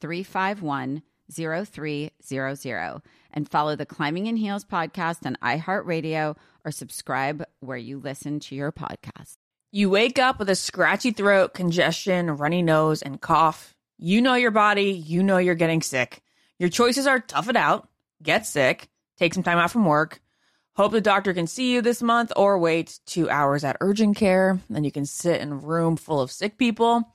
351 0.00 1.02
0300 1.30 3.02
and 3.32 3.48
follow 3.48 3.76
the 3.76 3.86
Climbing 3.86 4.26
in 4.26 4.36
Heels 4.36 4.64
podcast 4.64 5.26
on 5.26 5.36
iHeartRadio 5.42 6.36
or 6.64 6.70
subscribe 6.70 7.44
where 7.60 7.76
you 7.76 7.98
listen 7.98 8.40
to 8.40 8.54
your 8.54 8.72
podcast. 8.72 9.36
You 9.70 9.90
wake 9.90 10.18
up 10.18 10.38
with 10.38 10.48
a 10.48 10.54
scratchy 10.54 11.10
throat, 11.10 11.52
congestion, 11.52 12.30
runny 12.30 12.62
nose, 12.62 13.02
and 13.02 13.20
cough. 13.20 13.74
You 13.98 14.22
know 14.22 14.34
your 14.34 14.50
body, 14.50 14.92
you 14.92 15.22
know 15.22 15.38
you're 15.38 15.54
getting 15.54 15.82
sick. 15.82 16.22
Your 16.58 16.70
choices 16.70 17.06
are 17.06 17.20
tough 17.20 17.48
it 17.48 17.56
out, 17.56 17.88
get 18.22 18.46
sick, 18.46 18.88
take 19.18 19.34
some 19.34 19.42
time 19.42 19.58
out 19.58 19.70
from 19.70 19.84
work, 19.84 20.20
hope 20.74 20.92
the 20.92 21.00
doctor 21.00 21.34
can 21.34 21.46
see 21.46 21.72
you 21.72 21.82
this 21.82 22.02
month, 22.02 22.32
or 22.36 22.58
wait 22.58 22.98
two 23.04 23.28
hours 23.28 23.64
at 23.64 23.76
urgent 23.80 24.16
care. 24.16 24.58
Then 24.70 24.84
you 24.84 24.90
can 24.90 25.04
sit 25.04 25.40
in 25.40 25.52
a 25.52 25.56
room 25.56 25.96
full 25.96 26.20
of 26.20 26.30
sick 26.30 26.56
people. 26.56 27.14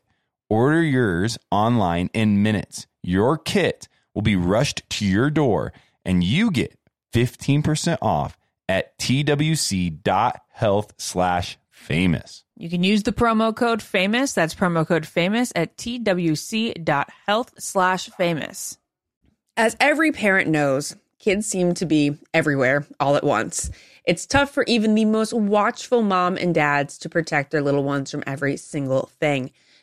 Order 0.51 0.83
yours 0.83 1.37
online 1.49 2.09
in 2.13 2.43
minutes. 2.43 2.85
Your 3.01 3.37
kit 3.37 3.87
will 4.13 4.21
be 4.21 4.35
rushed 4.35 4.83
to 4.89 5.05
your 5.05 5.29
door 5.29 5.71
and 6.03 6.25
you 6.25 6.51
get 6.51 6.77
15% 7.13 7.97
off 8.01 8.37
at 8.67 8.99
twc.health 8.99 10.93
slash 10.97 11.57
famous. 11.69 12.43
You 12.57 12.69
can 12.69 12.83
use 12.83 13.03
the 13.03 13.13
promo 13.13 13.55
code 13.55 13.81
famous. 13.81 14.33
That's 14.33 14.53
promo 14.53 14.85
code 14.85 15.05
famous 15.05 15.53
at 15.55 15.77
twc.health 15.77 17.53
slash 17.57 18.09
famous. 18.09 18.77
As 19.55 19.77
every 19.79 20.11
parent 20.11 20.49
knows, 20.49 20.97
kids 21.17 21.47
seem 21.47 21.75
to 21.75 21.85
be 21.85 22.17
everywhere 22.33 22.85
all 22.99 23.15
at 23.15 23.23
once. 23.23 23.71
It's 24.03 24.25
tough 24.25 24.53
for 24.53 24.65
even 24.67 24.95
the 24.95 25.05
most 25.05 25.31
watchful 25.31 26.01
mom 26.01 26.35
and 26.35 26.53
dads 26.53 26.97
to 26.97 27.07
protect 27.07 27.51
their 27.51 27.61
little 27.61 27.85
ones 27.85 28.11
from 28.11 28.25
every 28.27 28.57
single 28.57 29.09
thing. 29.17 29.51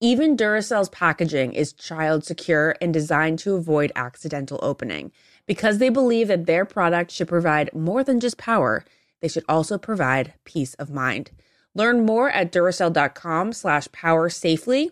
Even 0.00 0.36
Duracell's 0.36 0.90
packaging 0.90 1.54
is 1.54 1.72
child 1.72 2.22
secure 2.22 2.76
and 2.82 2.92
designed 2.92 3.38
to 3.38 3.54
avoid 3.54 3.92
accidental 3.96 4.58
opening. 4.60 5.10
Because 5.46 5.78
they 5.78 5.88
believe 5.88 6.28
that 6.28 6.44
their 6.44 6.66
product 6.66 7.10
should 7.10 7.28
provide 7.28 7.72
more 7.72 8.04
than 8.04 8.20
just 8.20 8.36
power, 8.36 8.84
they 9.22 9.28
should 9.28 9.44
also 9.48 9.78
provide 9.78 10.34
peace 10.44 10.74
of 10.74 10.90
mind. 10.90 11.30
Learn 11.74 12.04
more 12.04 12.30
at 12.30 12.52
Duracell.com 12.52 13.54
slash 13.54 13.88
power 13.90 14.28
safely. 14.28 14.90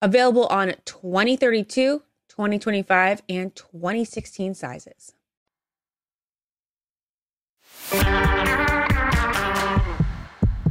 Available 0.00 0.46
on 0.46 0.74
2032, 0.86 2.02
2025, 2.28 3.22
and 3.28 3.54
2016 3.54 4.54
sizes. 4.54 5.12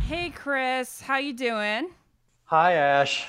Hey 0.01 0.31
Chris, 0.33 1.01
how 1.01 1.17
you 1.17 1.33
doing? 1.33 1.89
Hi 2.45 2.73
Ash. 2.73 3.27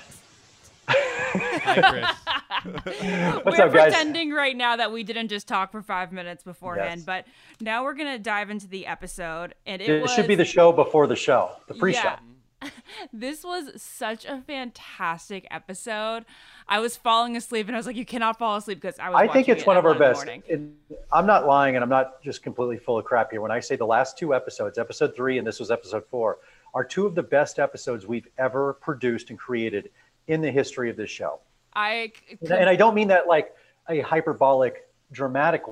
Hi, 0.88 1.82
Chris. 1.90 2.94
We're 3.46 3.64
up, 3.64 3.70
pretending 3.70 4.32
right 4.32 4.56
now 4.56 4.76
that 4.76 4.90
we 4.92 5.02
didn't 5.04 5.28
just 5.28 5.46
talk 5.46 5.70
for 5.70 5.82
five 5.82 6.12
minutes 6.12 6.42
beforehand, 6.42 7.00
Yes. 7.00 7.04
but 7.04 7.26
now 7.60 7.84
we're 7.84 7.94
gonna 7.94 8.18
dive 8.18 8.50
into 8.50 8.66
the 8.66 8.86
episode, 8.86 9.54
and 9.66 9.80
it 9.80 9.88
It 9.88 10.02
was, 10.02 10.10
should 10.12 10.26
be 10.26 10.34
the 10.34 10.44
show 10.44 10.72
before 10.72 11.06
the 11.06 11.16
show, 11.16 11.52
the 11.68 11.74
pre-show. 11.74 12.00
Yeah. 12.04 12.18
This 13.12 13.44
was 13.44 13.80
such 13.80 14.24
a 14.24 14.42
fantastic 14.44 15.46
episode. 15.50 16.24
I 16.66 16.80
was 16.80 16.96
falling 16.96 17.36
asleep, 17.36 17.68
and 17.68 17.76
I 17.76 17.78
was 17.78 17.86
like, 17.86 17.94
"You 17.94 18.04
cannot 18.04 18.36
fall 18.38 18.56
asleep," 18.56 18.80
because 18.80 18.98
I 18.98 19.10
was. 19.10 19.20
I 19.20 19.32
think 19.32 19.48
it's 19.48 19.62
it 19.62 19.66
one 19.66 19.76
of 19.76 19.86
our 19.86 19.94
best. 19.94 20.16
morning. 20.24 20.42
And 20.50 20.74
I'm 21.12 21.24
not 21.26 21.46
lying, 21.46 21.76
and 21.76 21.84
I'm 21.84 21.88
not 21.88 22.20
just 22.20 22.42
completely 22.42 22.78
full 22.78 22.98
of 22.98 23.04
crap 23.04 23.30
here. 23.30 23.40
When 23.40 23.52
I 23.52 23.60
say 23.60 23.76
the 23.76 23.86
last 23.86 24.18
two 24.18 24.34
episodes, 24.34 24.76
episode 24.76 25.14
three 25.14 25.38
and 25.38 25.46
this 25.46 25.60
was 25.60 25.70
episode 25.70 26.04
four, 26.10 26.38
are 26.74 26.82
two 26.82 27.06
of 27.06 27.14
the 27.14 27.22
best 27.22 27.60
episodes 27.60 28.06
we've 28.08 28.26
ever 28.38 28.72
produced 28.74 29.30
and 29.30 29.38
created 29.38 29.90
in 30.28 30.40
the 30.40 30.50
history 30.50 30.88
of 30.90 30.96
this 30.96 31.10
show. 31.10 31.40
I 31.74 32.12
And, 32.40 32.52
and 32.52 32.70
I 32.70 32.76
don't 32.76 32.94
mean 32.94 33.08
that 33.08 33.26
like 33.26 33.54
a 33.88 34.00
hyperbolic, 34.00 34.86
dramatic 35.10 35.62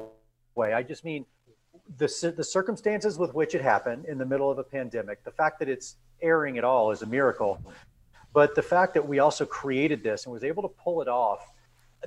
way. 0.55 0.73
I 0.73 0.83
just 0.83 1.05
mean 1.05 1.25
the 1.99 2.33
the 2.37 2.45
circumstances 2.45 3.19
with 3.19 3.33
which 3.35 3.55
it 3.55 3.63
happened 3.63 4.07
in 4.07 4.19
the 4.19 4.27
middle 4.27 4.51
of 4.51 4.59
a 4.59 4.65
pandemic. 4.65 5.23
The 5.25 5.31
fact 5.31 5.59
that 5.61 5.69
it's 5.69 5.97
airing 6.21 6.59
at 6.59 6.65
all 6.65 6.91
is 6.91 7.03
a 7.03 7.07
miracle, 7.07 7.61
but 8.33 8.55
the 8.55 8.63
fact 8.63 8.95
that 8.95 9.07
we 9.07 9.19
also 9.19 9.47
created 9.47 10.03
this 10.03 10.25
and 10.25 10.33
was 10.33 10.43
able 10.43 10.63
to 10.63 10.69
pull 10.83 11.03
it 11.03 11.09
off. 11.09 11.51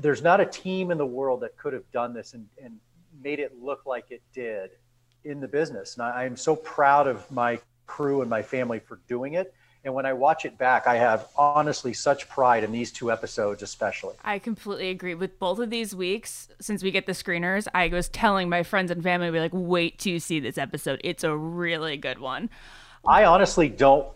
There's 0.02 0.22
not 0.22 0.40
a 0.40 0.46
team 0.46 0.92
in 0.92 0.98
the 0.98 1.06
world 1.06 1.42
that 1.42 1.58
could 1.58 1.74
have 1.74 1.90
done 1.92 2.14
this 2.14 2.34
and, 2.34 2.46
and 2.64 2.78
made 3.22 3.40
it 3.40 3.54
look 3.62 3.86
like 3.86 4.12
it 4.12 4.22
did 4.34 4.72
in 5.24 5.40
the 5.40 5.48
business. 5.48 5.98
And 5.98 6.04
I'm 6.04 6.38
so 6.38 6.56
proud 6.56 7.08
of 7.08 7.30
my 7.32 7.60
crew 7.86 8.22
and 8.22 8.30
my 8.30 8.42
family 8.42 8.80
for 8.80 9.00
doing 9.08 9.34
it. 9.34 9.54
And 9.86 9.94
when 9.94 10.06
I 10.06 10.12
watch 10.12 10.44
it 10.44 10.58
back, 10.58 10.88
I 10.88 10.96
have 10.96 11.30
honestly 11.38 11.94
such 11.94 12.28
pride 12.28 12.66
in 12.66 12.72
these 12.72 12.92
two 12.92 13.12
episodes, 13.12 13.64
especially. 13.64 14.16
I 14.26 14.38
completely 14.38 14.90
agree 14.90 15.16
with 15.16 15.40
both 15.40 15.60
of 15.60 15.70
these 15.70 15.96
weeks. 15.96 16.50
Since 16.60 16.84
we 16.84 16.92
get 16.92 17.06
the 17.06 17.14
screeners, 17.14 17.66
I 17.74 17.88
was 17.88 18.10
telling 18.10 18.50
my 18.50 18.64
friends 18.64 18.92
and 18.92 19.02
family, 19.02 19.32
"Be 19.32 19.40
like, 19.40 19.52
wait 19.54 19.98
to 20.00 20.20
see 20.20 20.42
this 20.42 20.58
episode. 20.58 21.00
It's 21.04 21.24
a 21.24 21.36
really 21.36 21.96
good 21.96 22.20
one." 22.20 22.50
I 23.08 23.24
honestly 23.24 23.70
don't. 23.70 24.08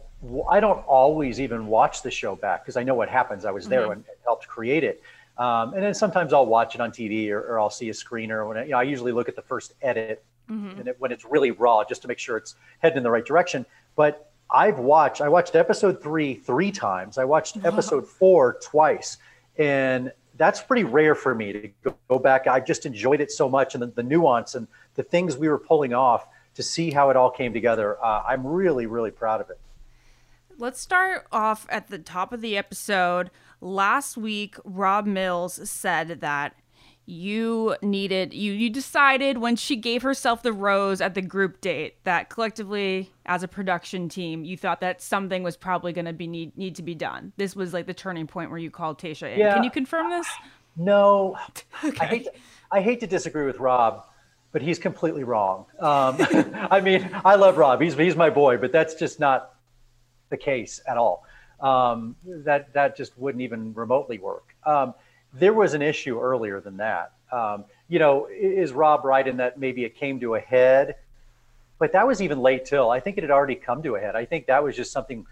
I 0.49 0.59
don't 0.59 0.79
always 0.85 1.39
even 1.39 1.67
watch 1.67 2.01
the 2.01 2.11
show 2.11 2.35
back 2.35 2.63
because 2.63 2.77
I 2.77 2.83
know 2.83 2.95
what 2.95 3.09
happens. 3.09 3.45
I 3.45 3.51
was 3.51 3.67
there 3.67 3.83
Mhm. 3.83 3.87
when 3.89 3.97
it 3.99 4.19
helped 4.23 4.47
create 4.47 4.83
it, 4.83 5.01
um, 5.37 5.73
and 5.73 5.83
then 5.83 5.93
sometimes 5.93 6.31
I'll 6.33 6.45
watch 6.45 6.75
it 6.75 6.81
on 6.81 6.91
TV 6.91 7.29
or, 7.31 7.39
or 7.41 7.59
I'll 7.59 7.69
see 7.69 7.89
a 7.89 7.93
screener. 7.93 8.47
When 8.47 8.57
I, 8.57 8.63
you 8.63 8.71
know, 8.71 8.77
I 8.79 8.83
usually 8.83 9.11
look 9.13 9.27
at 9.27 9.35
the 9.35 9.41
first 9.41 9.73
edit 9.81 10.23
Mhm. 10.49 10.79
and 10.79 10.87
it, 10.89 10.95
when 10.99 11.11
it's 11.11 11.25
really 11.25 11.51
raw, 11.51 11.83
just 11.83 12.01
to 12.03 12.07
make 12.07 12.19
sure 12.19 12.37
it's 12.37 12.55
heading 12.79 12.97
in 12.97 13.03
the 13.03 13.11
right 13.11 13.25
direction. 13.25 13.65
But 13.97 14.29
I've 14.53 14.77
watched. 14.77 15.21
I 15.21 15.29
watched 15.29 15.55
episode 15.55 16.01
three 16.01 16.35
three 16.35 16.71
times. 16.71 17.17
I 17.17 17.25
watched 17.25 17.57
episode 17.65 18.07
four 18.07 18.59
twice, 18.61 19.17
and 19.57 20.11
that's 20.37 20.61
pretty 20.61 20.83
rare 20.83 21.15
for 21.15 21.33
me 21.33 21.53
to 21.53 21.69
go, 21.83 21.95
go 22.07 22.19
back. 22.19 22.47
I 22.47 22.59
just 22.59 22.85
enjoyed 22.85 23.19
it 23.21 23.31
so 23.31 23.49
much, 23.49 23.73
and 23.73 23.81
the, 23.81 23.87
the 23.87 24.03
nuance 24.03 24.55
and 24.55 24.67
the 24.95 25.03
things 25.03 25.37
we 25.37 25.49
were 25.49 25.57
pulling 25.57 25.93
off 25.93 26.27
to 26.55 26.63
see 26.63 26.91
how 26.91 27.09
it 27.09 27.15
all 27.15 27.31
came 27.31 27.53
together. 27.53 27.97
Uh, 28.03 28.23
I'm 28.27 28.45
really, 28.45 28.85
really 28.85 29.11
proud 29.11 29.41
of 29.41 29.49
it. 29.49 29.59
Let's 30.57 30.79
start 30.79 31.25
off 31.31 31.65
at 31.69 31.87
the 31.87 31.97
top 31.97 32.31
of 32.31 32.41
the 32.41 32.55
episode. 32.55 33.31
Last 33.59 34.17
week, 34.17 34.55
Rob 34.63 35.07
Mills 35.07 35.67
said 35.69 36.21
that 36.21 36.55
you 37.05 37.75
needed 37.81 38.33
you 38.33 38.53
you 38.53 38.69
decided 38.69 39.37
when 39.37 39.57
she 39.57 39.75
gave 39.75 40.01
herself 40.03 40.41
the 40.41 40.53
rose 40.53 41.01
at 41.01 41.15
the 41.15 41.21
group 41.21 41.59
date 41.59 41.95
that 42.05 42.29
collectively 42.29 43.11
as 43.25 43.43
a 43.43 43.47
production 43.47 44.07
team 44.07 44.45
you 44.45 44.55
thought 44.55 44.79
that 44.79 45.01
something 45.01 45.43
was 45.43 45.57
probably 45.57 45.91
going 45.91 46.05
to 46.05 46.13
be 46.13 46.27
need 46.27 46.57
need 46.57 46.75
to 46.75 46.83
be 46.83 46.95
done. 46.95 47.33
This 47.37 47.55
was 47.55 47.73
like 47.73 47.85
the 47.85 47.93
turning 47.93 48.27
point 48.27 48.49
where 48.49 48.59
you 48.59 48.71
called 48.71 48.99
Tayshia 48.99 49.33
in. 49.33 49.39
Yeah. 49.39 49.53
Can 49.53 49.63
you 49.63 49.71
confirm 49.71 50.09
this? 50.09 50.27
No, 50.75 51.37
I 51.83 52.05
hate. 52.05 52.23
To, 52.25 52.31
I 52.71 52.81
hate 52.81 52.99
to 53.01 53.07
disagree 53.07 53.45
with 53.45 53.59
Rob, 53.59 54.05
but 54.51 54.61
he's 54.61 54.79
completely 54.79 55.23
wrong. 55.23 55.65
Um, 55.79 56.17
I 56.71 56.81
mean, 56.81 57.09
I 57.25 57.35
love 57.35 57.57
Rob. 57.57 57.81
He's 57.81 57.95
he's 57.95 58.15
my 58.15 58.29
boy, 58.29 58.57
but 58.57 58.71
that's 58.71 58.95
just 58.95 59.19
not 59.19 59.55
the 60.29 60.37
case 60.37 60.81
at 60.87 60.97
all. 60.97 61.25
Um, 61.59 62.15
that 62.25 62.73
that 62.73 62.97
just 62.97 63.17
wouldn't 63.17 63.41
even 63.41 63.73
remotely 63.73 64.17
work. 64.17 64.55
Um, 64.65 64.93
there 65.33 65.53
was 65.53 65.73
an 65.73 65.81
issue 65.81 66.19
earlier 66.19 66.61
than 66.61 66.77
that. 66.77 67.13
Um, 67.31 67.65
you 67.87 67.99
know, 67.99 68.27
is 68.31 68.71
Rob 68.71 69.03
right 69.03 69.27
in 69.27 69.37
that 69.37 69.59
maybe 69.59 69.83
it 69.83 69.95
came 69.95 70.19
to 70.19 70.35
a 70.35 70.39
head? 70.39 70.95
But 71.79 71.91
that 71.93 72.05
was 72.07 72.21
even 72.21 72.39
late 72.39 72.65
till 72.65 72.89
I 72.89 72.99
think 72.99 73.17
it 73.17 73.23
had 73.23 73.31
already 73.31 73.55
come 73.55 73.81
to 73.83 73.95
a 73.95 73.99
head. 73.99 74.15
I 74.15 74.25
think 74.25 74.45
that 74.47 74.63
was 74.63 74.75
just 74.75 74.91
something 74.91 75.25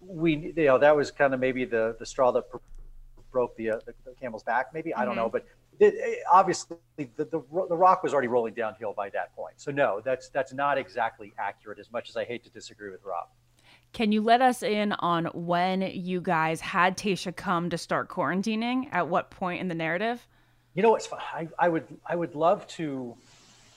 we, 0.00 0.52
you 0.56 0.64
know, 0.66 0.78
that 0.78 0.94
was 0.96 1.10
kind 1.10 1.32
of 1.32 1.40
maybe 1.40 1.64
the 1.64 1.96
the 1.98 2.06
straw 2.06 2.30
that 2.32 2.44
broke 3.30 3.56
the, 3.56 3.70
uh, 3.70 3.78
the, 3.86 3.94
the 4.04 4.14
camel's 4.20 4.42
back. 4.42 4.72
Maybe 4.74 4.92
I 4.94 5.04
don't 5.04 5.16
know, 5.16 5.28
Mm-hmm. 5.28 5.32
but 5.32 5.46
it, 5.80 5.94
it- 5.96 6.18
obviously 6.30 6.76
the, 6.96 7.08
the 7.16 7.26
the 7.68 7.76
rock 7.76 8.02
was 8.02 8.12
already 8.12 8.28
rolling 8.28 8.54
downhill 8.54 8.92
by 8.94 9.08
that 9.10 9.34
point. 9.34 9.54
So 9.58 9.70
no, 9.70 10.00
that's 10.04 10.28
that's 10.28 10.52
not 10.52 10.76
exactly 10.76 11.32
accurate. 11.38 11.78
As 11.78 11.90
much 11.92 12.08
as 12.08 12.16
I 12.16 12.24
hate 12.24 12.42
to 12.44 12.50
disagree 12.50 12.90
with 12.90 13.04
Rob. 13.04 13.28
Can 13.92 14.12
you 14.12 14.20
let 14.20 14.42
us 14.42 14.62
in 14.62 14.92
on 14.92 15.26
when 15.26 15.82
you 15.82 16.20
guys 16.20 16.60
had 16.60 16.96
Tayshia 16.96 17.34
come 17.34 17.70
to 17.70 17.78
start 17.78 18.08
quarantining? 18.08 18.88
At 18.92 19.08
what 19.08 19.30
point 19.30 19.60
in 19.60 19.68
the 19.68 19.74
narrative? 19.74 20.26
You 20.74 20.82
know 20.82 20.90
what's? 20.90 21.08
I, 21.12 21.48
I 21.58 21.68
would 21.68 21.84
I 22.06 22.14
would 22.14 22.34
love 22.34 22.66
to 22.68 23.16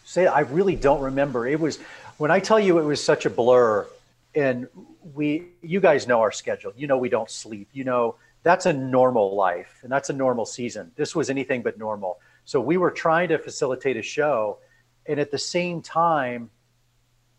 say 0.06 0.28
I 0.28 0.42
really 0.42 0.76
don't 0.76 1.02
remember. 1.02 1.48
It 1.48 1.60
was 1.60 1.80
when 2.18 2.30
I 2.30 2.40
tell 2.40 2.60
you 2.60 2.78
it 2.78 2.84
was 2.84 3.04
such 3.04 3.26
a 3.26 3.30
blur, 3.30 3.88
and 4.36 4.68
we 5.16 5.48
you 5.62 5.80
guys 5.80 6.08
know 6.08 6.20
our 6.20 6.32
schedule. 6.32 6.74
You 6.76 6.88
know 6.88 6.98
we 6.98 7.10
don't 7.10 7.30
sleep. 7.30 7.70
You 7.74 7.86
know 7.86 8.16
that's 8.44 8.66
a 8.66 8.74
normal 8.74 9.36
life 9.36 9.80
and 9.84 9.92
that's 9.92 10.10
a 10.10 10.14
normal 10.14 10.46
season. 10.46 10.92
This 10.96 11.16
was 11.16 11.30
anything 11.30 11.62
but 11.62 11.78
normal. 11.78 12.20
So 12.44 12.60
we 12.60 12.78
were 12.78 12.92
trying 12.92 13.30
to 13.30 13.38
facilitate 13.38 13.98
a 13.98 14.02
show, 14.02 14.58
and 15.06 15.20
at 15.20 15.32
the 15.32 15.38
same 15.38 15.82
time 15.82 16.50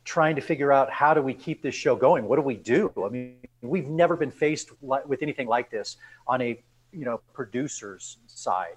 trying 0.04 0.36
to 0.36 0.42
figure 0.42 0.72
out 0.72 0.90
how 0.90 1.14
do 1.14 1.22
we 1.22 1.34
keep 1.34 1.62
this 1.62 1.74
show 1.74 1.94
going? 1.96 2.26
What 2.26 2.36
do 2.36 2.42
we 2.42 2.56
do? 2.56 2.92
I 3.04 3.08
mean 3.08 3.36
we've 3.60 3.88
never 3.88 4.16
been 4.16 4.30
faced 4.30 4.70
with 4.80 5.22
anything 5.22 5.46
like 5.46 5.70
this 5.70 5.96
on 6.26 6.40
a 6.42 6.60
you 6.92 7.04
know 7.04 7.20
producer's 7.32 8.18
side 8.26 8.76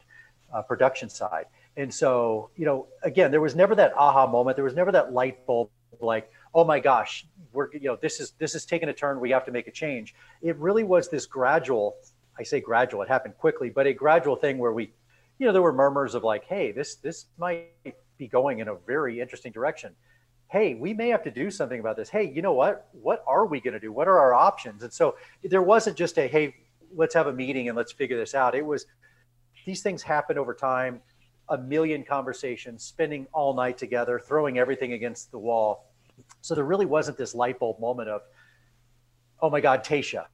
uh, 0.54 0.62
production 0.62 1.10
side. 1.10 1.46
And 1.78 1.94
so 1.94 2.50
you 2.56 2.66
know 2.66 2.88
again 3.04 3.32
there 3.32 3.42
was 3.42 3.56
never 3.56 3.76
that 3.76 3.94
aha 3.96 4.28
moment. 4.28 4.56
There 4.56 4.66
was 4.66 4.76
never 4.76 4.92
that 4.92 5.14
light 5.14 5.46
bulb 5.46 5.70
like 6.02 6.32
oh 6.54 6.64
my 6.64 6.80
gosh 6.80 7.26
we're 7.54 7.72
you 7.74 7.88
know 7.88 7.98
this 8.02 8.20
is 8.20 8.34
this 8.38 8.56
is 8.56 8.66
taking 8.66 8.90
a 8.90 8.94
turn. 8.94 9.20
We 9.20 9.32
have 9.32 9.46
to 9.46 9.52
make 9.52 9.68
a 9.68 9.72
change. 9.72 10.16
It 10.42 10.56
really 10.58 10.84
was 10.84 11.10
this 11.10 11.26
gradual 11.26 11.96
i 12.38 12.44
say 12.44 12.60
gradual 12.60 13.02
it 13.02 13.08
happened 13.08 13.38
quickly 13.38 13.70
but 13.70 13.88
a 13.88 13.94
gradual 13.94 14.36
thing 14.36 14.58
where 14.58 14.72
we 14.72 14.92
you 15.38 15.46
know 15.46 15.54
there 15.54 15.62
were 15.62 15.74
murmurs 15.74 16.16
of 16.16 16.24
like 16.24 16.44
hey 16.46 16.72
this 16.72 16.96
this 16.96 17.26
might 17.38 17.70
be 18.18 18.28
going 18.28 18.60
in 18.60 18.68
a 18.68 18.76
very 18.88 19.20
interesting 19.20 19.52
direction 19.52 19.94
hey, 20.56 20.74
we 20.74 20.94
may 20.94 21.10
have 21.10 21.22
to 21.22 21.30
do 21.30 21.52
something 21.52 21.82
about 21.82 21.98
this. 21.98 22.08
Hey, 22.08 22.32
you 22.34 22.42
know 22.42 22.54
what? 22.54 22.88
What 22.94 23.26
are 23.28 23.46
we 23.46 23.60
going 23.60 23.74
to 23.74 23.80
do? 23.80 23.92
What 23.92 24.08
are 24.08 24.18
our 24.18 24.34
options? 24.34 24.84
And 24.84 24.94
so 24.94 25.18
there 25.44 25.62
wasn't 25.62 25.98
just 25.98 26.18
a, 26.18 26.30
hey, 26.30 26.56
let's 26.96 27.14
have 27.14 27.28
a 27.28 27.34
meeting 27.34 27.68
and 27.68 27.76
let's 27.76 27.92
figure 27.92 28.18
this 28.18 28.34
out. 28.34 28.56
It 28.56 28.66
was 28.66 28.86
these 29.66 29.82
things 29.82 30.02
happen 30.02 30.38
over 30.38 30.54
time, 30.54 31.02
a 31.50 31.58
million 31.58 32.06
conversations, 32.06 32.86
spending 32.86 33.28
all 33.34 33.54
night 33.54 33.78
together, 33.78 34.18
throwing 34.18 34.58
everything 34.58 34.94
against 34.94 35.30
the 35.30 35.38
wall. 35.38 35.92
So 36.40 36.56
there 36.56 36.64
really 36.64 36.86
wasn't 36.86 37.18
this 37.18 37.36
light 37.36 37.60
bulb 37.60 37.78
moment 37.82 38.08
of, 38.08 38.22
oh 39.42 39.50
my 39.50 39.60
God, 39.60 39.84
Tayshia. 39.84 40.28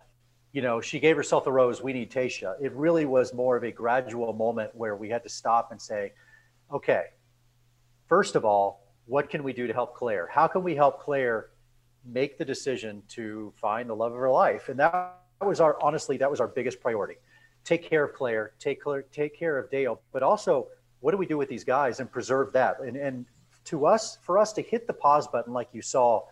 You 0.52 0.62
know, 0.62 0.82
she 0.82 1.00
gave 1.00 1.16
herself 1.16 1.48
a 1.48 1.52
rose. 1.52 1.82
We 1.82 1.94
need 1.94 2.12
Tayshia. 2.12 2.62
It 2.62 2.74
really 2.74 3.06
was 3.06 3.34
more 3.34 3.58
of 3.58 3.64
a 3.64 3.72
gradual 3.72 4.34
moment 4.34 4.70
where 4.76 4.96
we 4.96 5.10
had 5.10 5.24
to 5.24 5.30
stop 5.30 5.72
and 5.72 5.82
say, 5.82 6.12
okay, 6.72 7.06
first 8.08 8.36
of 8.36 8.46
all, 8.46 8.82
what 9.06 9.30
can 9.30 9.44
we 9.44 9.54
do 9.54 9.68
to 9.68 9.74
help 9.74 9.96
Clare? 9.96 10.28
How 10.32 10.48
can 10.48 10.64
we 10.64 10.76
help 10.76 11.02
Clare 11.02 11.50
make 12.06 12.38
the 12.38 12.46
decision 12.46 13.04
to 13.10 13.54
find 13.56 13.90
the 13.90 13.96
love 13.96 14.14
of 14.14 14.20
her 14.20 14.30
life? 14.30 14.70
And 14.70 14.80
that 14.80 15.18
was 15.42 15.60
our 15.60 15.78
honestly, 15.82 16.18
that 16.18 16.30
was 16.30 16.40
our 16.40 16.48
biggest 16.48 16.80
priority. 16.82 17.16
Take 17.64 17.88
care 17.88 18.04
of 18.04 18.14
Clare, 18.14 18.54
take 18.60 18.82
Clare, 18.82 19.04
take 19.12 19.38
care 19.38 19.58
of 19.58 19.70
Dale, 19.70 20.02
but 20.12 20.24
also 20.24 20.68
what 21.00 21.12
do 21.12 21.18
we 21.18 21.26
do 21.26 21.38
with 21.38 21.50
these 21.50 21.64
guys 21.64 22.00
and 22.00 22.12
preserve 22.12 22.54
that? 22.54 22.80
And 22.80 22.96
and 22.96 23.26
to 23.66 23.86
us, 23.86 24.18
for 24.24 24.38
us 24.38 24.54
to 24.54 24.62
hit 24.62 24.88
the 24.88 24.94
pause 24.94 25.28
button 25.28 25.54
like 25.54 25.70
you 25.72 25.82
saw 25.82 26.24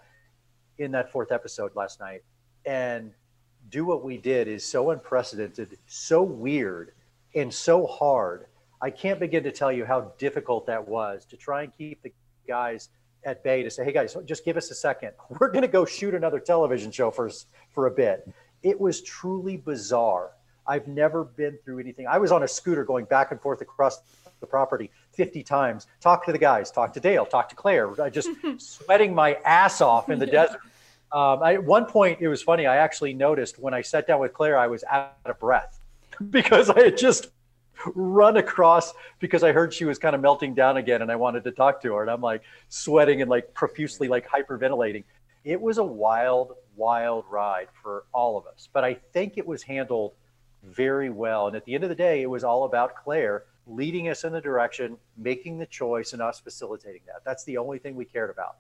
in 0.78 0.92
that 0.92 1.12
fourth 1.12 1.32
episode 1.32 1.76
last 1.76 2.00
night 2.00 2.24
and 2.66 3.12
do 3.70 3.86
what 3.86 4.04
we 4.04 4.18
did 4.18 4.48
is 4.48 4.66
so 4.66 4.92
unprecedented, 4.92 5.78
so 5.86 6.24
weird, 6.24 6.94
and 7.36 7.54
so 7.54 7.86
hard. 7.86 8.48
I 8.82 8.90
can't 8.90 9.20
begin 9.20 9.44
to 9.44 9.52
tell 9.52 9.72
you 9.72 9.86
how 9.86 10.14
difficult 10.18 10.66
that 10.68 10.88
was 10.88 11.26
to 11.26 11.38
try 11.38 11.64
and 11.64 11.78
keep 11.78 12.02
the 12.02 12.12
guys 12.50 12.90
at 13.24 13.44
bay 13.44 13.64
to 13.64 13.70
say, 13.70 13.86
"Hey 13.86 13.94
guys, 13.94 14.18
just 14.26 14.44
give 14.44 14.58
us 14.58 14.70
a 14.72 14.76
second. 14.76 15.12
We're 15.40 15.52
going 15.52 15.62
to 15.62 15.76
go 15.80 15.86
shoot 15.86 16.14
another 16.14 16.40
television 16.40 16.92
show 16.92 17.12
for 17.12 17.30
for 17.74 17.88
a 17.88 17.92
bit." 17.92 18.30
It 18.62 18.78
was 18.80 19.02
truly 19.02 19.56
bizarre. 19.56 20.32
I've 20.68 20.88
never 20.88 21.24
been 21.24 21.58
through 21.64 21.80
anything. 21.80 22.06
I 22.08 22.18
was 22.18 22.32
on 22.32 22.44
a 22.44 22.48
scooter 22.48 22.84
going 22.84 23.06
back 23.06 23.32
and 23.32 23.42
forth 23.42 23.62
across 23.62 24.02
the 24.40 24.46
property 24.46 24.92
50 25.14 25.44
times. 25.44 25.88
Talk 26.00 26.26
to 26.26 26.32
the 26.32 26.38
guys, 26.38 26.72
talk 26.72 26.94
to 26.94 27.00
Dale, 27.00 27.26
talk 27.26 27.50
to 27.50 27.56
Clare. 27.56 28.00
I 28.02 28.10
just 28.10 28.30
sweating 28.58 29.16
my 29.16 29.34
ass 29.46 29.82
off 29.82 30.10
in 30.10 30.20
the 30.20 30.28
desert. 30.28 30.62
Um, 31.12 31.42
I, 31.42 31.56
at 31.56 31.64
one 31.64 31.86
point, 31.86 32.20
it 32.22 32.28
was 32.28 32.44
funny. 32.44 32.68
I 32.68 32.78
actually 32.78 33.14
noticed 33.14 33.58
when 33.58 33.74
I 33.74 33.82
sat 33.82 34.06
down 34.06 34.20
with 34.20 34.34
Clare, 34.34 34.58
I 34.58 34.68
was 34.68 34.84
out 34.84 35.16
of 35.26 35.40
breath 35.40 35.80
because 36.30 36.70
I 36.70 36.80
had 36.80 36.98
just 36.98 37.30
run 37.96 38.38
across 38.38 38.94
because 39.20 39.44
I 39.44 39.52
heard 39.52 39.74
she 39.74 39.86
was 39.86 39.98
kind 39.98 40.16
of 40.16 40.22
melting 40.22 40.54
down 40.54 40.78
again 40.78 41.02
and 41.02 41.12
I 41.12 41.16
wanted 41.16 41.44
to 41.46 41.52
talk 41.52 41.82
to 41.84 41.94
her. 41.96 42.02
And 42.02 42.12
I'm 42.12 42.22
like 42.22 42.44
sweating 42.70 43.22
and 43.22 43.30
like 43.30 43.54
profusely 43.54 44.08
like 44.08 44.28
hyperventilating. 44.28 45.04
It 45.44 45.60
was 45.60 45.78
a 45.78 45.84
wild, 45.84 46.54
wild 46.76 47.26
ride 47.30 47.68
for 47.82 48.06
all 48.14 48.38
of 48.38 48.46
us. 48.48 48.70
But 48.72 48.84
I 48.84 48.96
think 49.14 49.38
it 49.38 49.48
was 49.48 49.64
handled 49.64 50.14
very 50.64 51.10
well. 51.10 51.48
And 51.48 51.56
at 51.56 51.66
the 51.66 51.76
end 51.76 51.84
of 51.84 51.90
the 51.90 51.96
day, 51.96 52.22
it 52.22 52.30
was 52.30 52.44
all 52.44 52.66
about 52.66 52.96
Clare 52.96 53.44
leading 53.66 54.10
us 54.10 54.24
in 54.24 54.34
the 54.34 54.42
direction, 54.42 54.98
making 55.16 55.60
the 55.60 55.66
choice, 55.66 56.14
and 56.14 56.22
us 56.22 56.40
facilitating 56.40 57.02
that. 57.06 57.24
That's 57.24 57.44
the 57.44 57.58
only 57.58 57.78
thing 57.80 57.96
we 57.96 58.06
cared 58.06 58.30
about. 58.30 58.58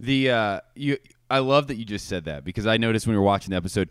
The 0.00 0.30
uh, 0.30 0.60
you, 0.74 0.98
I 1.30 1.38
love 1.38 1.68
that 1.68 1.76
you 1.76 1.84
just 1.84 2.08
said 2.08 2.24
that 2.24 2.44
because 2.44 2.66
I 2.66 2.76
noticed 2.76 3.06
when 3.06 3.14
we 3.14 3.18
were 3.18 3.24
watching 3.24 3.50
the 3.50 3.56
episode, 3.56 3.88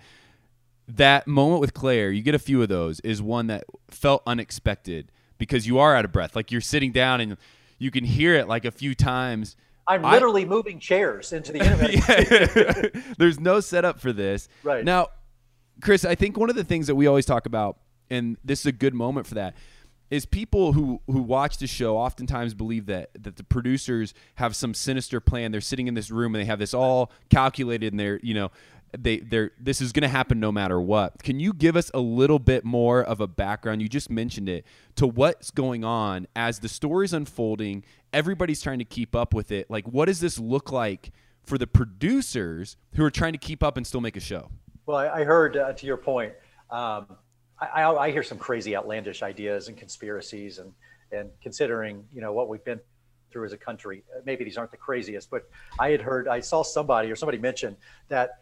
that 0.87 1.27
moment 1.27 1.61
with 1.61 1.73
Clare, 1.73 2.11
you 2.11 2.21
get 2.21 2.35
a 2.35 2.39
few 2.39 2.61
of 2.61 2.69
those, 2.69 2.99
is 3.01 3.21
one 3.21 3.47
that 3.47 3.63
felt 3.89 4.23
unexpected 4.25 5.11
because 5.37 5.65
you 5.67 5.79
are 5.79 5.95
out 5.95 6.05
of 6.05 6.11
breath. 6.11 6.35
Like 6.35 6.51
you're 6.51 6.61
sitting 6.61 6.91
down 6.91 7.21
and 7.21 7.37
you 7.77 7.91
can 7.91 8.03
hear 8.03 8.35
it 8.35 8.47
like 8.47 8.65
a 8.65 8.71
few 8.71 8.93
times. 8.93 9.55
I'm 9.87 10.05
I- 10.05 10.13
literally 10.13 10.45
moving 10.45 10.79
chairs 10.79 11.33
into 11.33 11.51
the 11.51 11.59
internet. 11.59 12.91
Yeah. 12.95 13.01
There's 13.17 13.39
no 13.39 13.59
setup 13.59 13.99
for 13.99 14.13
this. 14.13 14.47
Right. 14.63 14.85
Now, 14.85 15.07
Chris, 15.81 16.05
I 16.05 16.15
think 16.15 16.37
one 16.37 16.49
of 16.49 16.55
the 16.55 16.63
things 16.63 16.87
that 16.87 16.95
we 16.95 17.07
always 17.07 17.25
talk 17.25 17.45
about, 17.45 17.77
and 18.09 18.37
this 18.43 18.59
is 18.59 18.65
a 18.67 18.71
good 18.71 18.93
moment 18.93 19.25
for 19.25 19.35
that, 19.35 19.55
is 20.11 20.25
people 20.25 20.73
who 20.73 21.01
who 21.07 21.21
watch 21.21 21.57
the 21.57 21.65
show 21.67 21.97
oftentimes 21.97 22.53
believe 22.53 22.85
that 22.87 23.09
that 23.17 23.37
the 23.37 23.43
producers 23.43 24.13
have 24.35 24.55
some 24.55 24.73
sinister 24.73 25.19
plan. 25.19 25.51
They're 25.51 25.61
sitting 25.61 25.87
in 25.87 25.93
this 25.93 26.11
room 26.11 26.35
and 26.35 26.41
they 26.41 26.45
have 26.45 26.59
this 26.59 26.73
all 26.73 27.11
calculated, 27.29 27.93
and 27.93 27.99
they're 27.99 28.19
you 28.21 28.33
know 28.33 28.51
they 28.97 29.19
they're 29.19 29.51
this 29.59 29.81
is 29.81 29.91
going 29.91 30.03
to 30.03 30.09
happen 30.09 30.39
no 30.39 30.51
matter 30.51 30.79
what. 30.79 31.21
Can 31.23 31.39
you 31.39 31.53
give 31.53 31.75
us 31.75 31.91
a 31.93 31.99
little 31.99 32.39
bit 32.39 32.65
more 32.65 33.01
of 33.01 33.21
a 33.21 33.27
background? 33.27 33.81
You 33.81 33.87
just 33.87 34.09
mentioned 34.09 34.49
it 34.49 34.65
to 34.95 35.07
what's 35.07 35.51
going 35.51 35.83
on 35.83 36.27
as 36.35 36.59
the 36.59 36.69
story's 36.69 37.13
unfolding. 37.13 37.83
Everybody's 38.13 38.61
trying 38.61 38.79
to 38.79 38.85
keep 38.85 39.15
up 39.15 39.33
with 39.33 39.51
it. 39.51 39.69
Like, 39.69 39.87
what 39.87 40.05
does 40.05 40.19
this 40.19 40.37
look 40.37 40.71
like 40.71 41.11
for 41.43 41.57
the 41.57 41.67
producers 41.67 42.77
who 42.95 43.03
are 43.03 43.11
trying 43.11 43.33
to 43.33 43.39
keep 43.39 43.63
up 43.63 43.77
and 43.77 43.87
still 43.87 44.01
make 44.01 44.17
a 44.17 44.21
show? 44.21 44.49
Well, 44.85 44.97
I, 44.97 45.21
I 45.21 45.23
heard 45.23 45.57
uh, 45.57 45.73
to 45.73 45.85
your 45.85 45.97
point. 45.97 46.33
Um, 46.69 47.07
I, 47.59 47.83
I, 47.83 48.05
I 48.07 48.11
hear 48.11 48.23
some 48.23 48.37
crazy, 48.37 48.75
outlandish 48.75 49.23
ideas 49.23 49.67
and 49.67 49.77
conspiracies, 49.77 50.57
and 50.59 50.73
and 51.11 51.29
considering 51.41 52.05
you 52.13 52.21
know 52.21 52.33
what 52.33 52.49
we've 52.49 52.63
been 52.63 52.79
through 53.31 53.45
as 53.45 53.53
a 53.53 53.57
country, 53.57 54.03
maybe 54.25 54.43
these 54.43 54.57
aren't 54.57 54.71
the 54.71 54.77
craziest. 54.77 55.29
But 55.29 55.49
I 55.79 55.89
had 55.89 56.01
heard, 56.01 56.27
I 56.27 56.41
saw 56.41 56.63
somebody 56.63 57.09
or 57.09 57.15
somebody 57.15 57.37
mentioned 57.37 57.77
that 58.09 58.40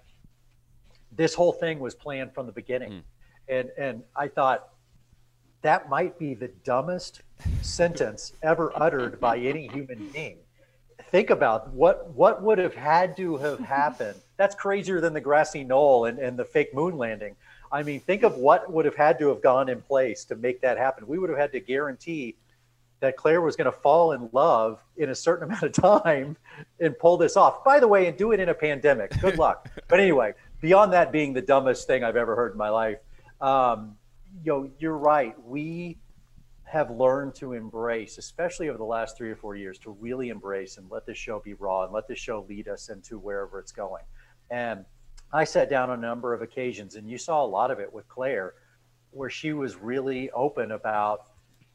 this 1.20 1.34
whole 1.34 1.52
thing 1.52 1.80
was 1.80 1.94
planned 1.94 2.34
from 2.34 2.46
the 2.46 2.52
beginning, 2.52 2.92
hmm. 2.92 3.00
and 3.54 3.70
and 3.78 4.04
I 4.16 4.28
thought 4.28 4.70
that 5.62 5.90
might 5.90 6.18
be 6.18 6.34
the 6.34 6.48
dumbest 6.64 7.22
sentence 7.62 8.34
ever 8.42 8.72
uttered 8.76 9.20
by 9.20 9.38
any 9.38 9.68
human 9.68 10.08
being 10.10 10.38
think 11.10 11.30
about 11.30 11.70
what 11.74 12.12
what 12.14 12.42
would 12.42 12.58
have 12.58 12.76
had 12.76 13.18
to 13.18 13.38
have 13.38 13.60
happened. 13.60 14.20
That's 14.38 14.56
crazier 14.56 15.02
than 15.02 15.14
the 15.14 15.22
grassy 15.22 15.64
knoll 15.64 16.06
and, 16.06 16.18
and 16.18 16.38
the 16.38 16.46
fake 16.46 16.74
moon 16.74 16.98
landing. 16.98 17.36
I 17.72 17.84
mean, 17.84 18.00
think 18.00 18.24
of 18.24 18.36
what 18.38 18.72
would 18.72 18.86
have 18.86 18.96
had 18.96 19.20
to 19.20 19.28
have 19.30 19.42
gone 19.42 19.70
in 19.70 19.82
place 19.82 20.24
to 20.26 20.36
make 20.36 20.62
that 20.62 20.78
happen. 20.78 21.06
We 21.08 21.20
would 21.20 21.30
have 21.30 21.38
had 21.38 21.52
to 21.52 21.60
guarantee 21.60 22.36
that 23.02 23.16
Clare 23.16 23.42
was 23.42 23.56
going 23.56 23.66
to 23.66 23.78
fall 23.78 24.14
in 24.14 24.30
love 24.32 24.80
in 24.98 25.10
a 25.10 25.16
certain 25.16 25.44
amount 25.50 25.64
of 25.64 25.74
time 25.74 26.38
and 26.80 26.98
pull 26.98 27.18
this 27.18 27.36
off. 27.38 27.64
By 27.64 27.80
the 27.80 27.88
way, 27.88 28.08
and 28.08 28.18
do 28.18 28.32
it 28.32 28.40
in 28.40 28.50
a 28.50 28.54
pandemic. 28.54 29.20
Good 29.20 29.38
luck. 29.38 29.70
but 29.88 30.00
anyway, 30.00 30.34
beyond 30.62 30.94
that 30.94 31.12
being 31.12 31.34
the 31.34 31.42
dumbest 31.42 31.88
thing 31.88 32.04
I've 32.04 32.16
ever 32.16 32.36
heard 32.36 32.52
in 32.52 32.58
my 32.58 32.70
life, 32.70 33.00
um, 33.42 33.96
you 34.44 34.52
know, 34.52 34.70
you're 34.80 34.98
right. 34.98 35.36
We 35.46 35.98
have 36.64 36.92
learned 36.92 37.34
to 37.36 37.54
embrace, 37.54 38.18
especially 38.18 38.70
over 38.70 38.78
the 38.78 38.84
last 38.84 39.18
three 39.18 39.32
or 39.32 39.36
four 39.36 39.56
years, 39.56 39.80
to 39.80 39.92
really 39.92 40.30
embrace 40.30 40.78
and 40.78 40.90
let 40.92 41.06
this 41.06 41.18
show 41.18 41.40
be 41.40 41.56
raw 41.56 41.84
and 41.84 41.94
let 41.94 42.08
this 42.08 42.20
show 42.20 42.46
lead 42.48 42.68
us 42.68 42.90
into 42.90 43.18
wherever 43.18 43.60
it's 43.60 43.72
going. 43.72 44.04
And 44.52 44.86
I 45.34 45.46
sat 45.46 45.70
down 45.70 45.90
on 45.90 46.00
a 46.00 46.02
number 46.02 46.34
of 46.34 46.42
occasions, 46.42 46.96
and 46.96 47.10
you 47.10 47.18
saw 47.18 47.44
a 47.44 47.48
lot 47.48 47.72
of 47.72 47.80
it 47.80 47.92
with 47.92 48.08
Clare, 48.08 48.54
where 49.12 49.30
she 49.30 49.54
was 49.54 49.76
really 49.76 50.30
open 50.32 50.72
about, 50.72 51.26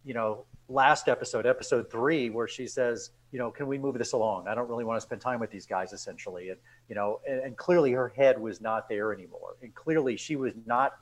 you 0.05 0.15
know, 0.15 0.45
last 0.69 1.09
episode, 1.09 1.47
episode 1.47 1.91
three, 1.91 2.31
where 2.31 2.49
she 2.49 2.67
says, 2.67 3.11
you 3.33 3.39
know, 3.39 3.51
can 3.51 3.67
we 3.67 3.79
move 3.79 3.99
this 3.99 4.13
along? 4.13 4.49
I 4.49 4.55
don't 4.55 4.69
really 4.69 4.85
want 4.85 4.97
to 4.97 5.01
spend 5.01 5.21
time 5.21 5.41
with 5.41 5.51
these 5.51 5.67
guys, 5.67 5.93
essentially. 5.93 6.51
And, 6.51 6.59
you 6.89 6.95
know, 6.95 7.21
and, 7.29 7.41
and 7.41 7.57
clearly 7.57 7.93
her 7.93 8.09
head 8.09 8.41
was 8.41 8.61
not 8.61 8.89
there 8.89 9.13
anymore. 9.13 9.57
And 9.63 9.75
clearly 9.75 10.17
she 10.17 10.37
was 10.37 10.53
not 10.67 10.93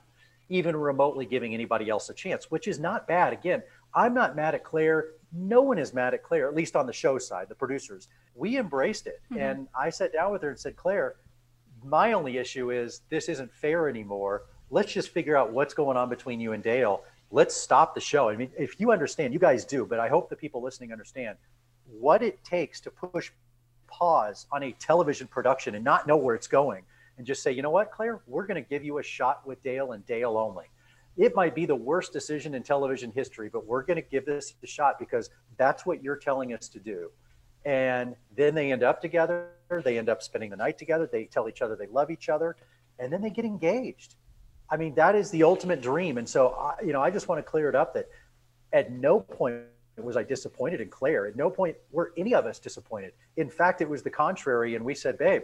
even 0.48 0.76
remotely 0.76 1.26
giving 1.26 1.54
anybody 1.54 1.88
else 1.88 2.10
a 2.10 2.14
chance, 2.14 2.50
which 2.50 2.68
is 2.68 2.78
not 2.78 3.06
bad. 3.06 3.32
Again, 3.32 3.62
I'm 3.94 4.14
not 4.14 4.36
mad 4.36 4.54
at 4.54 4.64
Clare. 4.64 5.10
No 5.32 5.62
one 5.62 5.78
is 5.78 5.94
mad 5.94 6.14
at 6.14 6.22
Clare, 6.22 6.48
at 6.48 6.54
least 6.54 6.76
on 6.76 6.86
the 6.86 6.92
show 6.92 7.18
side, 7.18 7.48
the 7.48 7.54
producers. 7.54 8.08
We 8.34 8.58
embraced 8.58 9.06
it. 9.06 9.20
Mm-hmm. 9.30 9.42
And 9.42 9.68
I 9.78 9.90
sat 9.90 10.12
down 10.12 10.32
with 10.32 10.42
her 10.42 10.50
and 10.50 10.58
said, 10.58 10.76
Clare, 10.76 11.16
my 11.84 12.12
only 12.12 12.38
issue 12.38 12.70
is 12.70 13.02
this 13.10 13.28
isn't 13.28 13.52
fair 13.52 13.88
anymore. 13.88 14.42
Let's 14.70 14.92
just 14.92 15.10
figure 15.10 15.36
out 15.36 15.52
what's 15.52 15.74
going 15.74 15.96
on 15.96 16.08
between 16.08 16.40
you 16.40 16.52
and 16.52 16.62
Dale. 16.62 17.02
Let's 17.34 17.56
stop 17.56 17.94
the 17.94 18.00
show. 18.00 18.28
I 18.28 18.36
mean, 18.36 18.50
if 18.58 18.78
you 18.78 18.92
understand, 18.92 19.32
you 19.32 19.38
guys 19.38 19.64
do, 19.64 19.86
but 19.86 19.98
I 19.98 20.08
hope 20.08 20.28
the 20.28 20.36
people 20.36 20.62
listening 20.62 20.92
understand 20.92 21.38
what 21.98 22.22
it 22.22 22.44
takes 22.44 22.78
to 22.82 22.90
push 22.90 23.30
pause 23.86 24.46
on 24.52 24.62
a 24.62 24.72
television 24.72 25.26
production 25.26 25.74
and 25.74 25.82
not 25.82 26.06
know 26.06 26.16
where 26.16 26.34
it's 26.34 26.46
going 26.46 26.84
and 27.16 27.26
just 27.26 27.42
say, 27.42 27.50
you 27.50 27.62
know 27.62 27.70
what, 27.70 27.90
Clare, 27.90 28.20
we're 28.26 28.46
going 28.46 28.62
to 28.62 28.68
give 28.68 28.84
you 28.84 28.98
a 28.98 29.02
shot 29.02 29.46
with 29.46 29.62
Dale 29.62 29.92
and 29.92 30.04
Dale 30.06 30.36
only. 30.36 30.66
It 31.16 31.34
might 31.34 31.54
be 31.54 31.64
the 31.64 31.74
worst 31.74 32.12
decision 32.12 32.54
in 32.54 32.62
television 32.62 33.10
history, 33.10 33.48
but 33.48 33.66
we're 33.66 33.82
going 33.82 34.02
to 34.02 34.08
give 34.08 34.26
this 34.26 34.54
a 34.62 34.66
shot 34.66 34.98
because 34.98 35.30
that's 35.56 35.86
what 35.86 36.02
you're 36.02 36.16
telling 36.16 36.52
us 36.52 36.68
to 36.68 36.78
do. 36.78 37.10
And 37.64 38.14
then 38.36 38.54
they 38.54 38.72
end 38.72 38.82
up 38.82 39.00
together. 39.00 39.48
They 39.84 39.96
end 39.96 40.10
up 40.10 40.22
spending 40.22 40.50
the 40.50 40.56
night 40.56 40.76
together. 40.76 41.08
They 41.10 41.24
tell 41.24 41.48
each 41.48 41.62
other 41.62 41.76
they 41.76 41.86
love 41.86 42.10
each 42.10 42.28
other, 42.28 42.56
and 42.98 43.10
then 43.10 43.22
they 43.22 43.30
get 43.30 43.46
engaged. 43.46 44.16
I 44.72 44.78
mean, 44.78 44.94
that 44.94 45.14
is 45.14 45.30
the 45.30 45.42
ultimate 45.42 45.82
dream. 45.82 46.16
And 46.16 46.28
so, 46.28 46.48
I, 46.48 46.82
you 46.82 46.94
know, 46.94 47.02
I 47.02 47.10
just 47.10 47.28
want 47.28 47.38
to 47.38 47.42
clear 47.48 47.68
it 47.68 47.74
up 47.76 47.92
that 47.94 48.08
at 48.72 48.90
no 48.90 49.20
point 49.20 49.62
was 49.98 50.16
I 50.16 50.22
disappointed 50.22 50.80
in 50.80 50.88
Clare. 50.88 51.26
At 51.26 51.36
no 51.36 51.50
point 51.50 51.76
were 51.90 52.14
any 52.16 52.34
of 52.34 52.46
us 52.46 52.58
disappointed. 52.58 53.12
In 53.36 53.50
fact, 53.50 53.82
it 53.82 53.88
was 53.88 54.02
the 54.02 54.10
contrary. 54.10 54.74
And 54.74 54.82
we 54.82 54.94
said, 54.94 55.18
babe, 55.18 55.42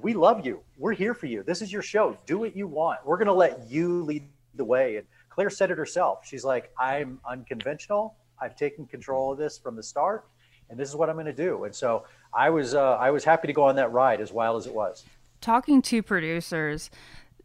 we 0.00 0.14
love 0.14 0.46
you. 0.46 0.60
We're 0.78 0.94
here 0.94 1.12
for 1.12 1.26
you. 1.26 1.42
This 1.42 1.60
is 1.60 1.70
your 1.70 1.82
show. 1.82 2.16
Do 2.24 2.38
what 2.38 2.56
you 2.56 2.66
want. 2.66 3.04
We're 3.04 3.18
going 3.18 3.26
to 3.26 3.34
let 3.34 3.70
you 3.70 4.02
lead 4.02 4.26
the 4.54 4.64
way. 4.64 4.96
And 4.96 5.06
Clare 5.28 5.50
said 5.50 5.70
it 5.70 5.76
herself. 5.76 6.26
She's 6.26 6.44
like, 6.44 6.72
I'm 6.80 7.20
unconventional. 7.28 8.16
I've 8.40 8.56
taken 8.56 8.86
control 8.86 9.32
of 9.32 9.38
this 9.38 9.58
from 9.58 9.76
the 9.76 9.82
start, 9.82 10.26
and 10.68 10.78
this 10.78 10.88
is 10.88 10.96
what 10.96 11.08
I'm 11.08 11.16
going 11.16 11.26
to 11.26 11.32
do. 11.32 11.64
And 11.64 11.74
so 11.74 12.04
I 12.34 12.50
was, 12.50 12.74
uh, 12.74 12.96
I 12.96 13.10
was 13.10 13.24
happy 13.24 13.46
to 13.46 13.52
go 13.52 13.64
on 13.64 13.76
that 13.76 13.92
ride 13.92 14.20
as 14.20 14.32
wild 14.32 14.58
as 14.58 14.66
it 14.66 14.74
was. 14.74 15.04
Talking 15.40 15.82
to 15.82 16.02
producers, 16.02 16.90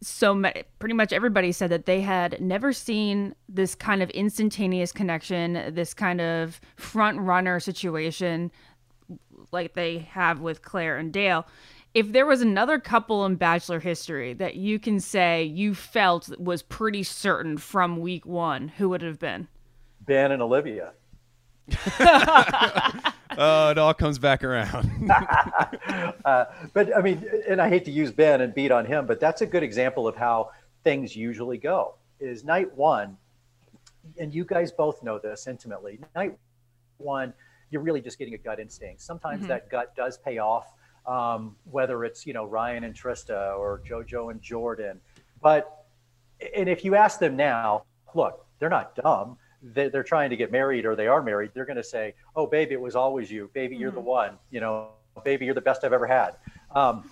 so 0.02 0.42
pretty 0.78 0.94
much 0.94 1.12
everybody 1.12 1.52
said 1.52 1.70
that 1.70 1.86
they 1.86 2.00
had 2.00 2.40
never 2.40 2.72
seen 2.72 3.34
this 3.48 3.74
kind 3.74 4.02
of 4.02 4.10
instantaneous 4.10 4.92
connection, 4.92 5.74
this 5.74 5.94
kind 5.94 6.20
of 6.20 6.60
front 6.76 7.20
runner 7.20 7.60
situation 7.60 8.50
like 9.52 9.74
they 9.74 9.98
have 9.98 10.40
with 10.40 10.62
Clare 10.62 10.96
and 10.96 11.12
Dale. 11.12 11.46
If 11.94 12.12
there 12.12 12.26
was 12.26 12.40
another 12.40 12.78
couple 12.78 13.24
in 13.26 13.36
Bachelor 13.36 13.80
history 13.80 14.32
that 14.34 14.56
you 14.56 14.78
can 14.78 14.98
say 14.98 15.44
you 15.44 15.74
felt 15.74 16.30
was 16.38 16.62
pretty 16.62 17.02
certain 17.02 17.58
from 17.58 18.00
week 18.00 18.24
one, 18.24 18.68
who 18.68 18.88
would 18.88 19.02
it 19.02 19.06
have 19.06 19.18
been? 19.18 19.48
Ben 20.00 20.32
and 20.32 20.42
Olivia. 20.42 20.92
oh, 23.38 23.70
it 23.70 23.78
all 23.78 23.94
comes 23.94 24.18
back 24.18 24.44
around. 24.44 25.10
uh, 26.24 26.44
but 26.72 26.96
I 26.96 27.00
mean, 27.00 27.24
and 27.48 27.60
I 27.60 27.68
hate 27.68 27.84
to 27.86 27.90
use 27.90 28.12
Ben 28.12 28.40
and 28.40 28.54
beat 28.54 28.70
on 28.70 28.84
him, 28.84 29.06
but 29.06 29.20
that's 29.20 29.42
a 29.42 29.46
good 29.46 29.62
example 29.62 30.06
of 30.06 30.16
how 30.16 30.50
things 30.84 31.14
usually 31.16 31.58
go. 31.58 31.94
Is 32.20 32.44
night 32.44 32.72
one, 32.76 33.16
and 34.18 34.32
you 34.32 34.44
guys 34.44 34.70
both 34.70 35.02
know 35.02 35.18
this 35.18 35.46
intimately. 35.46 35.98
Night 36.14 36.36
one, 36.98 37.32
you're 37.70 37.82
really 37.82 38.00
just 38.00 38.18
getting 38.18 38.34
a 38.34 38.38
gut 38.38 38.60
instinct. 38.60 39.02
Sometimes 39.02 39.40
mm-hmm. 39.40 39.48
that 39.48 39.70
gut 39.70 39.94
does 39.96 40.18
pay 40.18 40.38
off, 40.38 40.72
um, 41.06 41.56
whether 41.70 42.04
it's 42.04 42.26
you 42.26 42.32
know 42.32 42.44
Ryan 42.44 42.84
and 42.84 42.94
Trista 42.94 43.58
or 43.58 43.82
JoJo 43.88 44.30
and 44.30 44.40
Jordan. 44.40 45.00
But 45.42 45.84
and 46.56 46.68
if 46.68 46.84
you 46.84 46.94
ask 46.94 47.18
them 47.18 47.36
now, 47.36 47.84
look, 48.14 48.46
they're 48.58 48.68
not 48.68 48.94
dumb 48.94 49.38
they're 49.62 50.02
trying 50.02 50.30
to 50.30 50.36
get 50.36 50.50
married 50.50 50.84
or 50.84 50.96
they 50.96 51.06
are 51.06 51.22
married, 51.22 51.52
they're 51.54 51.64
going 51.64 51.76
to 51.76 51.84
say, 51.84 52.14
"Oh, 52.34 52.46
baby, 52.46 52.74
it 52.74 52.80
was 52.80 52.96
always 52.96 53.30
you. 53.30 53.50
Baby, 53.54 53.76
you're 53.76 53.90
mm-hmm. 53.90 53.96
the 53.96 54.10
one. 54.10 54.38
You 54.50 54.60
know, 54.60 54.88
baby, 55.24 55.44
you're 55.44 55.54
the 55.54 55.60
best 55.60 55.84
I've 55.84 55.92
ever 55.92 56.06
had." 56.06 56.36
Um, 56.74 57.08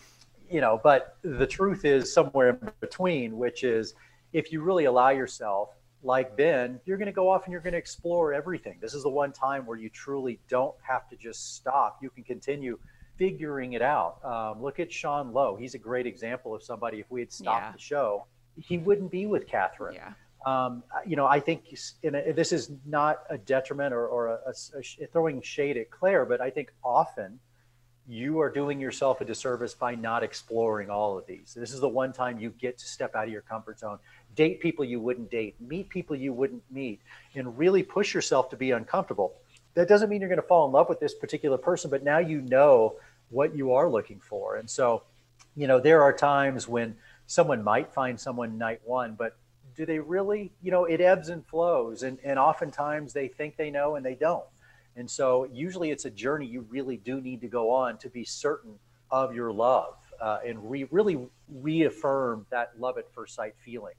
you 0.51 0.61
know, 0.61 0.81
but 0.83 1.17
the 1.23 1.47
truth 1.47 1.85
is 1.85 2.13
somewhere 2.13 2.51
in 2.51 2.73
between, 2.81 3.39
which 3.39 3.63
is 3.63 3.95
if 4.33 4.51
you 4.51 4.63
really 4.63 4.87
allow 4.87 5.11
yourself, 5.11 5.71
like 6.03 6.37
Ben, 6.37 6.81
you're 6.87 6.97
going 6.97 7.07
to 7.07 7.13
go 7.13 7.31
off 7.31 7.45
and 7.45 7.53
you're 7.53 7.61
going 7.61 7.73
to 7.73 7.79
explore 7.79 8.33
everything. 8.33 8.79
This 8.81 8.95
is 8.95 9.05
the 9.05 9.11
one 9.11 9.33
time 9.33 9.65
where 9.65 9.79
you 9.79 9.89
truly 9.91 10.41
don't 10.49 10.75
have 10.83 11.09
to 11.11 11.17
just 11.17 11.55
stop. 11.55 11.99
You 12.03 12.11
can 12.11 12.25
continue 12.25 12.79
figuring 13.17 13.75
it 13.75 13.83
out. 13.83 14.25
Um, 14.25 14.63
look 14.63 14.81
at 14.81 14.93
Sean 14.93 15.33
Lowe. 15.33 15.57
He's 15.57 15.75
a 15.75 15.79
great 15.79 16.07
example 16.07 16.55
of 16.55 16.63
somebody. 16.65 16.99
If 16.99 17.11
we 17.11 17.21
had 17.21 17.33
stopped 17.33 17.67
yeah. 17.67 17.73
the 17.73 17.79
show, 17.79 18.27
he 18.57 18.79
wouldn't 18.79 19.11
be 19.13 19.27
with 19.27 19.47
Catherine. 19.47 19.95
Yeah 19.95 20.15
um, 20.47 20.83
you 21.07 21.17
know, 21.17 21.27
I 21.27 21.41
think 21.41 21.65
a, 22.03 22.33
this 22.33 22.53
is 22.53 22.71
not 22.87 23.25
a 23.29 23.37
detriment 23.37 23.93
or, 23.93 24.07
or 24.07 24.29
a, 24.29 24.55
a, 25.03 25.07
throwing 25.07 25.43
shade 25.43 25.77
at 25.77 25.91
Clare, 25.91 26.25
but 26.25 26.41
I 26.41 26.51
think 26.51 26.73
often 26.83 27.39
you 28.09 28.41
are 28.41 28.51
doing 28.51 28.81
yourself 28.81 29.21
a 29.21 29.25
disservice 29.25 29.75
by 29.75 29.95
not 29.95 30.23
exploring 30.23 30.91
all 30.91 31.19
of 31.19 31.27
these. 31.27 31.55
This 31.55 31.73
is 31.73 31.81
the 31.81 31.89
one 31.89 32.13
time 32.13 32.41
you 32.41 32.51
get 32.59 32.79
to 32.79 32.87
step 32.87 33.15
out 33.15 33.25
of 33.25 33.33
your 33.33 33.43
comfort 33.43 33.79
zone, 33.79 33.99
date 34.35 34.61
people 34.61 34.85
you 34.85 34.99
wouldn't 34.99 35.31
date, 35.31 35.55
meet 35.61 35.91
people 35.91 36.17
you 36.17 36.33
wouldn't 36.33 36.63
meet, 36.71 37.01
and 37.35 37.59
really 37.59 37.83
push 37.83 38.15
yourself 38.15 38.49
to 38.51 38.57
be 38.57 38.71
uncomfortable. 38.71 39.35
That 39.75 39.89
doesn't 39.89 40.09
mean 40.09 40.21
you're 40.21 40.29
going 40.31 40.41
to 40.41 40.47
fall 40.47 40.67
in 40.67 40.73
love 40.73 40.89
with 40.89 41.01
this 41.01 41.15
particular 41.15 41.59
person, 41.59 41.91
but 41.91 42.03
now 42.03 42.19
you 42.19 42.41
know 42.41 42.97
what 43.29 43.55
you 43.55 43.75
are 43.75 43.89
looking 43.89 44.21
for. 44.21 44.57
And 44.57 44.69
so, 44.69 45.03
you 45.55 45.69
know, 45.69 45.79
there 45.79 46.03
are 46.03 46.13
times 46.13 46.67
when 46.67 46.97
someone 47.27 47.63
might 47.63 47.93
find 47.93 48.19
someone 48.19 48.59
night 48.59 48.81
one, 48.85 49.15
but 49.15 49.37
do 49.81 49.87
they 49.87 49.99
really, 49.99 50.53
you 50.61 50.71
know, 50.71 50.85
it 50.85 51.01
ebbs 51.01 51.31
and 51.31 51.47
flows. 51.47 52.03
And, 52.03 52.19
and 52.23 52.39
oftentimes 52.39 53.15
they 53.15 53.29
think 53.29 53.57
they 53.57 53.71
know 53.71 53.95
and 53.95 54.05
they 54.05 54.15
don't. 54.15 54.45
And 54.95 55.11
so 55.11 55.49
usually 55.51 55.91
it's 55.91 56.05
a 56.05 56.11
journey 56.11 56.45
you 56.45 56.67
really 56.69 56.99
do 56.99 57.19
need 57.19 57.41
to 57.41 57.49
go 57.49 57.71
on 57.71 57.97
to 57.99 58.11
be 58.11 58.23
certain 58.23 58.75
of 59.11 59.35
your 59.35 59.51
love 59.51 59.95
uh, 60.21 60.41
and 60.47 60.71
re- 60.71 60.87
really 60.91 61.27
reaffirm 61.49 62.45
that 62.51 62.73
love 62.79 62.99
at 62.99 63.11
first 63.15 63.35
sight 63.35 63.55
feeling. 63.65 63.95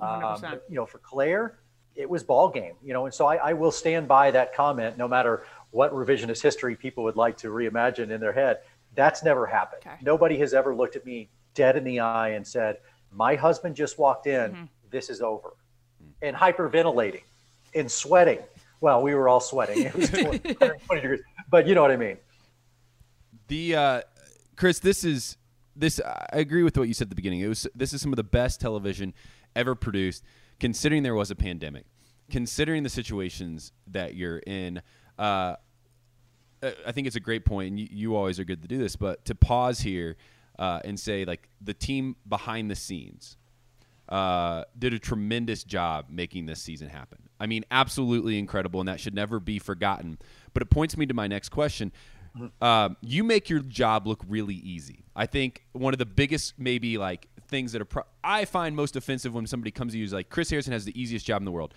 Um, 0.00 0.42
you 0.68 0.74
know, 0.74 0.84
for 0.84 0.98
Clare, 0.98 1.60
it 1.94 2.10
was 2.10 2.24
ball 2.24 2.48
game, 2.48 2.74
you 2.82 2.92
know, 2.92 3.04
and 3.04 3.14
so 3.14 3.26
I, 3.26 3.36
I, 3.36 3.52
will 3.52 3.70
stand 3.70 4.08
by 4.08 4.32
that 4.32 4.52
comment 4.52 4.98
no 4.98 5.06
matter 5.06 5.44
what 5.70 5.92
revisionist 5.92 6.42
history 6.42 6.74
people 6.74 7.04
would 7.04 7.16
like 7.16 7.36
to 7.38 7.48
reimagine 7.48 8.10
in 8.10 8.20
their 8.20 8.32
head. 8.32 8.60
That's 8.96 9.22
never 9.22 9.46
happened. 9.46 9.82
Okay. 9.86 9.96
Nobody 10.02 10.38
has 10.38 10.54
ever 10.54 10.74
looked 10.74 10.96
at 10.96 11.06
me 11.06 11.28
dead 11.54 11.76
in 11.76 11.84
the 11.84 12.00
eye 12.00 12.30
and 12.30 12.44
said, 12.44 12.78
My 13.12 13.36
husband 13.36 13.76
just 13.76 13.96
walked 13.96 14.26
in. 14.26 14.50
Mm-hmm 14.50 14.64
this 14.90 15.10
is 15.10 15.20
over. 15.20 15.54
And 16.22 16.36
hyperventilating 16.36 17.22
and 17.74 17.90
sweating. 17.90 18.38
Well, 18.80 19.02
we 19.02 19.14
were 19.14 19.28
all 19.28 19.40
sweating. 19.40 19.84
It 19.84 19.94
was 19.94 20.10
20, 20.10 20.38
degrees, 21.00 21.20
but 21.50 21.66
you 21.66 21.74
know 21.74 21.82
what 21.82 21.90
I 21.90 21.96
mean. 21.96 22.16
The 23.48 23.76
uh, 23.76 24.00
Chris, 24.56 24.78
this 24.78 25.04
is 25.04 25.36
this. 25.76 26.00
I 26.04 26.38
agree 26.38 26.62
with 26.62 26.76
what 26.76 26.88
you 26.88 26.94
said 26.94 27.06
at 27.06 27.10
the 27.10 27.16
beginning. 27.16 27.40
It 27.40 27.48
was 27.48 27.66
this 27.74 27.92
is 27.92 28.00
some 28.00 28.12
of 28.12 28.16
the 28.16 28.24
best 28.24 28.60
television 28.60 29.12
ever 29.54 29.74
produced, 29.74 30.24
considering 30.58 31.02
there 31.02 31.14
was 31.14 31.30
a 31.30 31.34
pandemic, 31.34 31.84
considering 32.30 32.82
the 32.82 32.88
situations 32.88 33.72
that 33.88 34.14
you're 34.14 34.38
in. 34.38 34.80
Uh, 35.18 35.56
I 36.62 36.92
think 36.92 37.06
it's 37.06 37.16
a 37.16 37.20
great 37.20 37.44
point, 37.44 37.70
and 37.70 37.80
you, 37.80 37.88
you 37.90 38.16
always 38.16 38.38
are 38.38 38.44
good 38.44 38.62
to 38.62 38.68
do 38.68 38.78
this. 38.78 38.96
But 38.96 39.24
to 39.26 39.34
pause 39.34 39.80
here 39.80 40.16
uh, 40.58 40.80
and 40.84 40.98
say, 40.98 41.24
like, 41.24 41.48
the 41.60 41.74
team 41.74 42.16
behind 42.28 42.70
the 42.70 42.76
scenes, 42.76 43.36
uh, 44.10 44.64
did 44.78 44.92
a 44.92 44.98
tremendous 44.98 45.64
job 45.64 46.06
making 46.10 46.46
this 46.46 46.60
season 46.60 46.88
happen. 46.88 47.18
I 47.38 47.46
mean, 47.46 47.64
absolutely 47.70 48.38
incredible, 48.38 48.80
and 48.80 48.88
that 48.88 49.00
should 49.00 49.14
never 49.14 49.40
be 49.40 49.58
forgotten. 49.58 50.18
But 50.52 50.62
it 50.62 50.70
points 50.70 50.96
me 50.96 51.06
to 51.06 51.14
my 51.14 51.26
next 51.26 51.50
question. 51.50 51.92
Uh, 52.60 52.90
you 53.00 53.24
make 53.24 53.48
your 53.48 53.60
job 53.60 54.06
look 54.06 54.22
really 54.28 54.54
easy. 54.54 55.04
I 55.16 55.26
think 55.26 55.64
one 55.72 55.92
of 55.94 55.98
the 55.98 56.06
biggest, 56.06 56.58
maybe 56.58 56.96
like 56.98 57.28
things 57.48 57.72
that 57.72 57.82
are 57.82 57.86
pro- 57.86 58.04
I 58.22 58.44
find 58.44 58.76
most 58.76 58.94
offensive 58.94 59.34
when 59.34 59.46
somebody 59.46 59.70
comes 59.72 59.92
to 59.92 59.98
you 59.98 60.04
is 60.04 60.12
like 60.12 60.28
Chris 60.28 60.50
Harrison 60.50 60.72
has 60.72 60.84
the 60.84 61.00
easiest 61.00 61.26
job 61.26 61.40
in 61.40 61.44
the 61.44 61.50
world. 61.50 61.74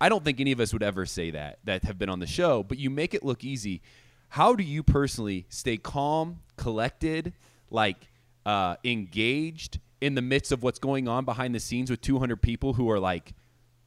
I 0.00 0.08
don't 0.08 0.22
think 0.24 0.40
any 0.40 0.52
of 0.52 0.60
us 0.60 0.72
would 0.72 0.82
ever 0.82 1.06
say 1.06 1.30
that 1.30 1.58
that 1.64 1.84
have 1.84 1.98
been 1.98 2.10
on 2.10 2.18
the 2.18 2.26
show, 2.26 2.62
but 2.62 2.78
you 2.78 2.90
make 2.90 3.14
it 3.14 3.24
look 3.24 3.44
easy. 3.44 3.80
How 4.28 4.54
do 4.54 4.62
you 4.62 4.82
personally 4.82 5.46
stay 5.48 5.76
calm, 5.76 6.40
collected, 6.56 7.32
like 7.70 8.08
uh, 8.44 8.76
engaged, 8.84 9.78
in 10.04 10.14
the 10.14 10.22
midst 10.22 10.52
of 10.52 10.62
what's 10.62 10.78
going 10.78 11.08
on 11.08 11.24
behind 11.24 11.54
the 11.54 11.60
scenes 11.60 11.90
with 11.90 12.02
200 12.02 12.42
people 12.42 12.74
who 12.74 12.90
are 12.90 13.00
like, 13.00 13.32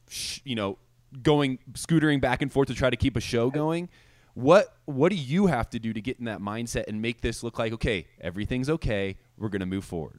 sh- 0.08 0.40
you 0.44 0.56
know, 0.56 0.76
going 1.22 1.60
scootering 1.74 2.20
back 2.20 2.42
and 2.42 2.52
forth 2.52 2.66
to 2.66 2.74
try 2.74 2.90
to 2.90 2.96
keep 2.96 3.16
a 3.16 3.20
show 3.20 3.50
going. 3.50 3.88
What 4.34 4.76
what 4.84 5.10
do 5.10 5.16
you 5.16 5.46
have 5.46 5.70
to 5.70 5.78
do 5.78 5.92
to 5.92 6.00
get 6.00 6.18
in 6.18 6.24
that 6.24 6.40
mindset 6.40 6.88
and 6.88 7.00
make 7.00 7.20
this 7.20 7.44
look 7.44 7.58
like 7.58 7.72
okay, 7.72 8.06
everything's 8.20 8.68
okay, 8.68 9.16
we're 9.36 9.48
going 9.48 9.60
to 9.60 9.66
move 9.66 9.84
forward? 9.84 10.18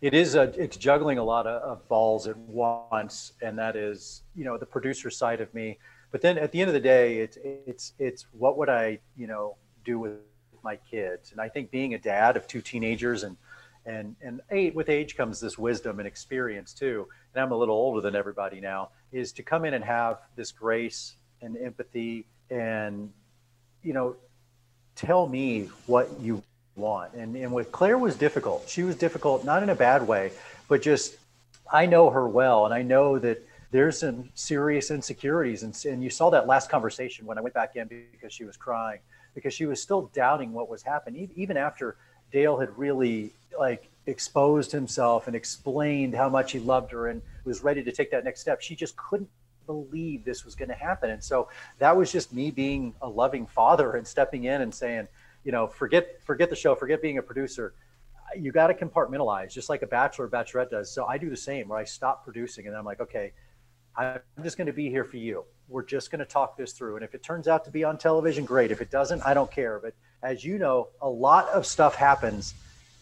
It 0.00 0.14
is 0.14 0.36
a, 0.36 0.42
it's 0.56 0.76
juggling 0.76 1.18
a 1.18 1.24
lot 1.24 1.46
of, 1.46 1.62
of 1.62 1.88
balls 1.88 2.28
at 2.28 2.36
once, 2.36 3.32
and 3.42 3.58
that 3.58 3.74
is 3.74 4.22
you 4.36 4.44
know 4.44 4.56
the 4.56 4.66
producer 4.66 5.10
side 5.10 5.40
of 5.40 5.52
me. 5.52 5.78
But 6.12 6.20
then 6.22 6.38
at 6.38 6.52
the 6.52 6.60
end 6.60 6.68
of 6.68 6.74
the 6.74 6.80
day, 6.80 7.18
it's 7.18 7.38
it's 7.42 7.92
it's 7.98 8.26
what 8.32 8.56
would 8.56 8.68
I 8.68 9.00
you 9.16 9.26
know 9.26 9.56
do 9.84 9.98
with 9.98 10.12
my 10.62 10.76
kids? 10.76 11.32
And 11.32 11.40
I 11.40 11.48
think 11.48 11.72
being 11.72 11.94
a 11.94 11.98
dad 11.98 12.36
of 12.36 12.46
two 12.46 12.60
teenagers 12.60 13.24
and 13.24 13.36
and 13.86 14.16
and 14.22 14.40
eight 14.50 14.74
with 14.74 14.88
age 14.88 15.16
comes 15.16 15.40
this 15.40 15.58
wisdom 15.58 15.98
and 15.98 16.08
experience 16.08 16.72
too. 16.72 17.06
And 17.34 17.42
I'm 17.42 17.52
a 17.52 17.56
little 17.56 17.74
older 17.74 18.00
than 18.00 18.14
everybody 18.14 18.60
now. 18.60 18.90
Is 19.12 19.32
to 19.32 19.42
come 19.42 19.64
in 19.64 19.74
and 19.74 19.84
have 19.84 20.18
this 20.36 20.52
grace 20.52 21.16
and 21.42 21.56
empathy 21.56 22.26
and 22.50 23.12
you 23.82 23.92
know 23.92 24.16
tell 24.94 25.26
me 25.26 25.68
what 25.86 26.08
you 26.20 26.42
want. 26.76 27.14
And 27.14 27.36
and 27.36 27.52
with 27.52 27.70
Clare 27.72 27.98
was 27.98 28.16
difficult. 28.16 28.68
She 28.68 28.82
was 28.82 28.96
difficult, 28.96 29.44
not 29.44 29.62
in 29.62 29.70
a 29.70 29.74
bad 29.74 30.06
way, 30.06 30.32
but 30.68 30.82
just 30.82 31.16
I 31.72 31.86
know 31.86 32.10
her 32.10 32.28
well, 32.28 32.66
and 32.66 32.74
I 32.74 32.82
know 32.82 33.18
that 33.18 33.42
there's 33.70 33.98
some 33.98 34.30
serious 34.34 34.92
insecurities. 34.92 35.64
And, 35.64 35.76
and 35.84 36.02
you 36.02 36.10
saw 36.10 36.30
that 36.30 36.46
last 36.46 36.70
conversation 36.70 37.26
when 37.26 37.38
I 37.38 37.40
went 37.40 37.54
back 37.54 37.74
in 37.74 37.88
because 37.88 38.32
she 38.32 38.44
was 38.44 38.56
crying, 38.56 39.00
because 39.34 39.52
she 39.52 39.66
was 39.66 39.82
still 39.82 40.10
doubting 40.14 40.52
what 40.52 40.68
was 40.68 40.82
happening, 40.82 41.28
even 41.34 41.56
after 41.56 41.96
Dale 42.30 42.56
had 42.56 42.76
really 42.78 43.32
like 43.58 43.90
exposed 44.06 44.70
himself 44.72 45.26
and 45.26 45.36
explained 45.36 46.14
how 46.14 46.28
much 46.28 46.52
he 46.52 46.58
loved 46.58 46.92
her 46.92 47.08
and 47.08 47.22
was 47.44 47.62
ready 47.62 47.82
to 47.82 47.92
take 47.92 48.10
that 48.10 48.24
next 48.24 48.40
step. 48.40 48.60
She 48.60 48.74
just 48.76 48.96
couldn't 48.96 49.30
believe 49.66 50.24
this 50.24 50.44
was 50.44 50.54
going 50.54 50.68
to 50.68 50.74
happen. 50.74 51.10
And 51.10 51.22
so 51.22 51.48
that 51.78 51.96
was 51.96 52.12
just 52.12 52.32
me 52.32 52.50
being 52.50 52.94
a 53.02 53.08
loving 53.08 53.46
father 53.46 53.94
and 53.94 54.06
stepping 54.06 54.44
in 54.44 54.62
and 54.62 54.74
saying, 54.74 55.08
you 55.44 55.52
know, 55.52 55.66
forget 55.66 56.22
forget 56.22 56.50
the 56.50 56.56
show, 56.56 56.74
forget 56.74 57.00
being 57.02 57.18
a 57.18 57.22
producer. 57.22 57.74
You 58.36 58.52
got 58.52 58.68
to 58.68 58.74
compartmentalize, 58.74 59.52
just 59.52 59.68
like 59.68 59.82
a 59.82 59.86
bachelor 59.86 60.28
bachelorette 60.28 60.70
does. 60.70 60.90
So 60.90 61.06
I 61.06 61.18
do 61.18 61.30
the 61.30 61.36
same, 61.36 61.68
where 61.68 61.78
I 61.78 61.84
stop 61.84 62.24
producing 62.24 62.66
and 62.66 62.76
I'm 62.76 62.84
like, 62.84 63.00
okay, 63.00 63.32
I'm 63.96 64.20
just 64.42 64.56
going 64.56 64.66
to 64.66 64.72
be 64.72 64.90
here 64.90 65.04
for 65.04 65.18
you. 65.18 65.44
We're 65.68 65.84
just 65.84 66.10
going 66.10 66.18
to 66.18 66.24
talk 66.24 66.56
this 66.56 66.72
through. 66.72 66.96
And 66.96 67.04
if 67.04 67.14
it 67.14 67.22
turns 67.22 67.48
out 67.48 67.64
to 67.66 67.70
be 67.70 67.84
on 67.84 67.96
television, 67.96 68.44
great. 68.44 68.70
If 68.70 68.80
it 68.80 68.90
doesn't, 68.90 69.22
I 69.24 69.34
don't 69.34 69.50
care. 69.50 69.78
But 69.78 69.94
as 70.22 70.44
you 70.44 70.58
know, 70.58 70.88
a 71.00 71.08
lot 71.08 71.48
of 71.50 71.64
stuff 71.64 71.94
happens 71.94 72.54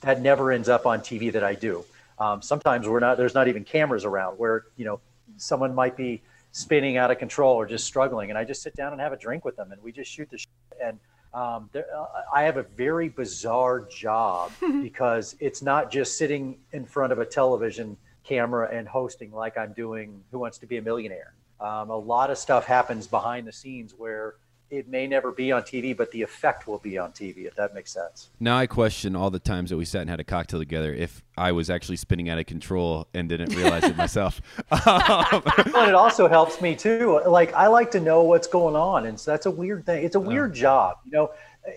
that 0.02 0.20
never 0.20 0.52
ends 0.52 0.68
up 0.68 0.86
on 0.86 1.00
TV 1.00 1.32
that 1.32 1.42
I 1.42 1.54
do. 1.54 1.84
Um, 2.18 2.42
sometimes 2.42 2.86
we're 2.86 3.00
not, 3.00 3.16
there's 3.16 3.34
not 3.34 3.48
even 3.48 3.64
cameras 3.64 4.04
around 4.04 4.38
where, 4.38 4.64
you 4.76 4.84
know, 4.84 5.00
someone 5.36 5.74
might 5.74 5.96
be 5.96 6.22
spinning 6.52 6.96
out 6.96 7.10
of 7.10 7.18
control 7.18 7.56
or 7.56 7.66
just 7.66 7.86
struggling. 7.86 8.30
And 8.30 8.38
I 8.38 8.44
just 8.44 8.62
sit 8.62 8.76
down 8.76 8.92
and 8.92 9.00
have 9.00 9.12
a 9.12 9.16
drink 9.16 9.44
with 9.44 9.56
them 9.56 9.72
and 9.72 9.82
we 9.82 9.90
just 9.90 10.10
shoot 10.10 10.28
the 10.30 10.38
shit. 10.38 10.50
And 10.82 10.98
um, 11.32 11.70
there, 11.72 11.86
uh, 11.96 12.06
I 12.32 12.42
have 12.42 12.58
a 12.58 12.62
very 12.62 13.08
bizarre 13.08 13.80
job 13.80 14.52
because 14.82 15.34
it's 15.40 15.62
not 15.62 15.90
just 15.90 16.18
sitting 16.18 16.58
in 16.72 16.84
front 16.84 17.12
of 17.12 17.18
a 17.18 17.24
television 17.24 17.96
camera 18.24 18.68
and 18.72 18.86
hosting 18.86 19.32
like 19.32 19.56
I'm 19.56 19.72
doing 19.72 20.22
Who 20.30 20.38
Wants 20.38 20.58
to 20.58 20.66
Be 20.66 20.76
a 20.76 20.82
Millionaire. 20.82 21.32
Um, 21.60 21.90
a 21.90 21.96
lot 21.96 22.30
of 22.30 22.38
stuff 22.38 22.66
happens 22.66 23.06
behind 23.06 23.46
the 23.46 23.52
scenes 23.52 23.94
where 23.96 24.34
it 24.72 24.88
may 24.88 25.06
never 25.06 25.30
be 25.30 25.52
on 25.52 25.62
TV, 25.62 25.94
but 25.94 26.10
the 26.12 26.22
effect 26.22 26.66
will 26.66 26.78
be 26.78 26.96
on 26.96 27.12
TV, 27.12 27.44
if 27.44 27.54
that 27.56 27.74
makes 27.74 27.92
sense. 27.92 28.30
Now 28.40 28.56
I 28.56 28.66
question 28.66 29.14
all 29.14 29.30
the 29.30 29.38
times 29.38 29.68
that 29.68 29.76
we 29.76 29.84
sat 29.84 30.00
and 30.00 30.08
had 30.08 30.18
a 30.18 30.24
cocktail 30.24 30.58
together 30.58 30.94
if 30.94 31.22
I 31.36 31.52
was 31.52 31.68
actually 31.68 31.98
spinning 31.98 32.30
out 32.30 32.38
of 32.38 32.46
control 32.46 33.06
and 33.12 33.28
didn't 33.28 33.54
realize 33.54 33.84
it 33.84 33.96
myself. 33.96 34.40
Um, 34.92 35.42
but 35.44 35.88
it 35.88 35.94
also 35.94 36.28
helps 36.28 36.60
me 36.60 36.74
too. 36.74 37.20
Like 37.26 37.52
I 37.54 37.66
like 37.66 37.90
to 37.92 38.00
know 38.00 38.22
what's 38.22 38.46
going 38.46 38.74
on, 38.74 39.06
and 39.06 39.18
so 39.18 39.30
that's 39.30 39.46
a 39.46 39.50
weird 39.50 39.84
thing. 39.84 40.04
It's 40.04 40.16
a 40.16 40.20
weird 40.20 40.54
job, 40.54 40.98
you 41.04 41.12
know. 41.12 41.30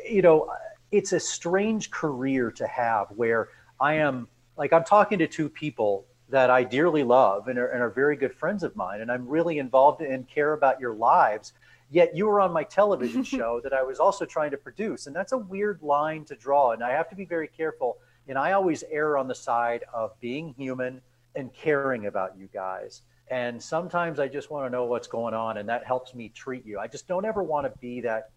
You 0.07 0.21
know, 0.21 0.51
it's 0.91 1.11
a 1.11 1.19
strange 1.19 1.91
career 1.91 2.51
to 2.51 2.67
have 2.67 3.07
where 3.09 3.49
I 3.79 3.95
am 3.95 4.27
like 4.57 4.71
I'm 4.73 4.83
talking 4.83 5.19
to 5.19 5.27
two 5.27 5.49
people 5.49 6.05
that 6.29 6.49
I 6.49 6.63
dearly 6.63 7.03
love 7.03 7.47
and 7.47 7.59
are, 7.59 7.67
and 7.67 7.81
are 7.81 7.89
very 7.89 8.15
good 8.15 8.33
friends 8.33 8.63
of 8.63 8.75
mine, 8.75 9.01
and 9.01 9.11
I'm 9.11 9.27
really 9.27 9.59
involved 9.59 10.01
and 10.01 10.27
care 10.27 10.53
about 10.53 10.79
your 10.79 10.93
lives 10.93 11.53
Yet 11.89 12.15
you 12.15 12.27
were 12.27 12.41
on 12.41 12.51
my 12.51 12.63
television 12.63 13.23
show 13.38 13.61
that 13.63 13.73
I 13.73 13.83
was 13.83 13.99
also 13.99 14.25
trying 14.25 14.51
to 14.51 14.57
produce. 14.57 15.07
And 15.07 15.15
that's 15.15 15.31
a 15.31 15.38
weird 15.38 15.81
line 15.81 16.25
to 16.25 16.36
draw. 16.36 16.71
And 16.71 16.83
I 16.83 16.91
have 16.91 17.09
to 17.09 17.15
be 17.15 17.25
very 17.25 17.47
careful. 17.47 17.97
And 18.27 18.38
I 18.38 18.53
always 18.53 18.83
err 18.89 19.17
on 19.17 19.27
the 19.27 19.36
side 19.36 19.83
of 19.93 20.19
being 20.19 20.53
human 20.57 21.01
and 21.36 21.53
caring 21.53 22.07
about 22.07 22.38
you 22.38 22.49
guys. 22.53 23.03
And 23.29 23.61
sometimes 23.61 24.19
I 24.19 24.27
just 24.27 24.51
want 24.51 24.65
to 24.65 24.69
know 24.69 24.86
what's 24.86 25.07
going 25.07 25.33
on. 25.33 25.57
And 25.57 25.67
that 25.69 25.86
helps 25.86 26.13
me 26.13 26.29
treat 26.29 26.65
you. 26.65 26.79
I 26.79 26.88
just 26.88 27.07
don't 27.07 27.25
ever 27.25 27.43
want 27.43 27.65
to 27.65 27.79
be 27.79 28.01
that 28.01 28.29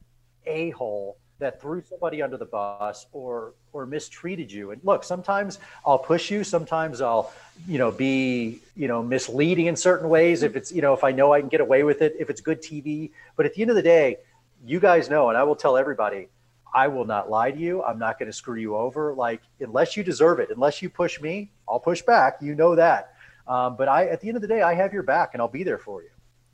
a 0.46 0.70
hole 0.70 1.18
that 1.38 1.60
threw 1.60 1.82
somebody 1.82 2.20
under 2.20 2.36
the 2.36 2.44
bus 2.44 3.06
or 3.12 3.54
or 3.72 3.86
mistreated 3.86 4.50
you. 4.50 4.72
And 4.72 4.80
look 4.84 5.04
sometimes 5.04 5.58
i'll 5.86 5.98
push 5.98 6.30
you 6.30 6.44
sometimes 6.44 7.00
i'll 7.00 7.32
you 7.66 7.78
know 7.78 7.90
be 7.90 8.60
you 8.76 8.88
know 8.88 9.02
misleading 9.02 9.66
in 9.66 9.76
certain 9.76 10.08
ways. 10.08 10.42
If 10.42 10.56
it's 10.56 10.72
you 10.72 10.82
know 10.82 10.94
if 10.94 11.04
i 11.04 11.12
know 11.12 11.32
i 11.32 11.40
can 11.40 11.48
get 11.48 11.60
away 11.60 11.82
with 11.84 12.02
it 12.02 12.16
if 12.18 12.30
it's 12.30 12.40
good 12.40 12.60
tv 12.62 13.10
but 13.36 13.46
at 13.46 13.54
the 13.54 13.62
end 13.62 13.70
of 13.70 13.76
the 13.76 13.82
day 13.82 14.16
you 14.66 14.80
guys 14.80 15.08
know 15.08 15.28
and 15.28 15.38
i 15.38 15.42
will 15.44 15.56
tell 15.56 15.76
everybody 15.76 16.28
i 16.74 16.88
will 16.88 17.04
not 17.04 17.30
lie 17.30 17.50
to 17.50 17.58
you. 17.58 17.82
I'm 17.82 17.98
not 17.98 18.18
going 18.18 18.26
to 18.26 18.32
screw 18.32 18.60
you 18.60 18.76
over. 18.76 19.14
Like 19.14 19.40
unless 19.60 19.96
you 19.96 20.02
deserve 20.02 20.40
it 20.40 20.50
unless 20.50 20.82
you 20.82 20.90
push 20.90 21.20
me 21.20 21.50
i'll 21.68 21.80
push 21.80 22.02
back. 22.02 22.38
You 22.40 22.54
know 22.54 22.74
that. 22.74 23.14
Um, 23.46 23.76
but 23.76 23.88
i 23.88 24.06
at 24.06 24.20
the 24.20 24.28
end 24.28 24.36
of 24.36 24.42
the 24.42 24.48
day 24.48 24.62
i 24.62 24.74
have 24.74 24.92
your 24.92 25.04
back 25.04 25.30
and 25.34 25.40
i'll 25.40 25.48
be 25.48 25.62
there 25.62 25.78
for 25.78 26.02
you. 26.02 26.10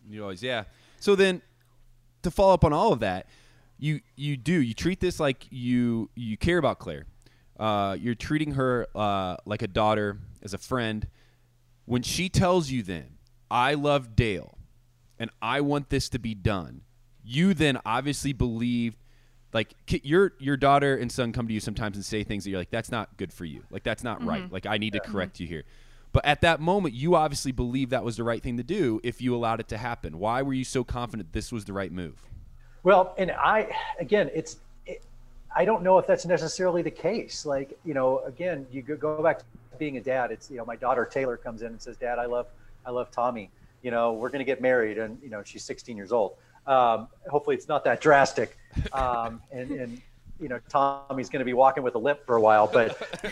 You 0.08 0.22
always 0.22 0.42
yeah. 0.42 0.64
So 1.00 1.14
then 1.14 1.42
to 2.22 2.30
follow 2.30 2.54
up 2.54 2.64
on 2.64 2.72
all 2.72 2.92
of 2.92 3.00
that 3.00 3.26
you 3.84 4.00
you 4.16 4.38
do 4.38 4.62
you 4.62 4.72
treat 4.72 5.00
this 5.00 5.20
like 5.20 5.46
you 5.50 6.08
you 6.14 6.38
care 6.38 6.56
about 6.56 6.78
Clare. 6.78 7.04
Uh, 7.58 7.96
you're 8.00 8.14
treating 8.14 8.52
her 8.52 8.86
uh, 8.94 9.36
like 9.44 9.62
a 9.62 9.68
daughter, 9.68 10.18
as 10.42 10.54
a 10.54 10.58
friend. 10.58 11.06
When 11.84 12.02
she 12.02 12.28
tells 12.28 12.70
you, 12.70 12.82
then 12.82 13.18
I 13.50 13.74
love 13.74 14.16
Dale, 14.16 14.56
and 15.18 15.30
I 15.42 15.60
want 15.60 15.90
this 15.90 16.08
to 16.10 16.18
be 16.18 16.34
done. 16.34 16.80
You 17.22 17.52
then 17.52 17.78
obviously 17.84 18.32
believe, 18.32 18.96
like 19.52 19.74
your 19.88 20.32
your 20.38 20.56
daughter 20.56 20.96
and 20.96 21.12
son 21.12 21.32
come 21.32 21.46
to 21.46 21.52
you 21.52 21.60
sometimes 21.60 21.96
and 21.96 22.04
say 22.04 22.24
things 22.24 22.44
that 22.44 22.50
you're 22.50 22.60
like, 22.60 22.70
that's 22.70 22.90
not 22.90 23.18
good 23.18 23.34
for 23.34 23.44
you. 23.44 23.64
Like 23.70 23.82
that's 23.82 24.02
not 24.02 24.20
mm-hmm. 24.20 24.28
right. 24.28 24.52
Like 24.52 24.64
I 24.64 24.78
need 24.78 24.94
to 24.94 25.00
correct 25.00 25.40
you 25.40 25.46
here. 25.46 25.64
But 26.12 26.24
at 26.24 26.40
that 26.40 26.58
moment, 26.58 26.94
you 26.94 27.16
obviously 27.16 27.52
believe 27.52 27.90
that 27.90 28.04
was 28.04 28.16
the 28.16 28.24
right 28.24 28.42
thing 28.42 28.56
to 28.56 28.62
do 28.62 29.00
if 29.04 29.20
you 29.20 29.34
allowed 29.34 29.60
it 29.60 29.68
to 29.68 29.76
happen. 29.76 30.18
Why 30.18 30.40
were 30.42 30.54
you 30.54 30.64
so 30.64 30.84
confident 30.84 31.32
this 31.32 31.52
was 31.52 31.66
the 31.66 31.72
right 31.74 31.92
move? 31.92 32.28
Well, 32.84 33.14
and 33.16 33.30
I, 33.32 33.74
again, 33.98 34.30
it's, 34.34 34.58
it, 34.86 35.02
I 35.56 35.64
don't 35.64 35.82
know 35.82 35.98
if 35.98 36.06
that's 36.06 36.26
necessarily 36.26 36.82
the 36.82 36.90
case. 36.90 37.46
Like, 37.46 37.76
you 37.84 37.94
know, 37.94 38.20
again, 38.20 38.66
you 38.70 38.82
go 38.82 39.22
back 39.22 39.38
to 39.38 39.44
being 39.78 39.96
a 39.96 40.00
dad. 40.00 40.30
It's, 40.30 40.50
you 40.50 40.58
know, 40.58 40.66
my 40.66 40.76
daughter 40.76 41.06
Taylor 41.10 41.38
comes 41.38 41.62
in 41.62 41.68
and 41.68 41.80
says, 41.80 41.96
Dad, 41.96 42.18
I 42.18 42.26
love, 42.26 42.46
I 42.86 42.90
love 42.90 43.10
Tommy. 43.10 43.50
You 43.82 43.90
know, 43.90 44.12
we're 44.12 44.28
going 44.28 44.40
to 44.40 44.44
get 44.44 44.60
married. 44.60 44.98
And, 44.98 45.18
you 45.22 45.30
know, 45.30 45.42
she's 45.42 45.64
16 45.64 45.96
years 45.96 46.12
old. 46.12 46.34
Um, 46.66 47.08
hopefully 47.28 47.56
it's 47.56 47.68
not 47.68 47.84
that 47.84 48.00
drastic. 48.00 48.56
Um, 48.92 49.40
and, 49.50 49.70
and, 49.70 50.02
you 50.44 50.50
know 50.50 50.60
Tommy's 50.68 51.30
going 51.30 51.38
to 51.38 51.44
be 51.46 51.54
walking 51.54 51.82
with 51.82 51.94
a 51.94 51.98
limp 51.98 52.20
for 52.26 52.36
a 52.36 52.40
while, 52.40 52.66
but 52.66 52.90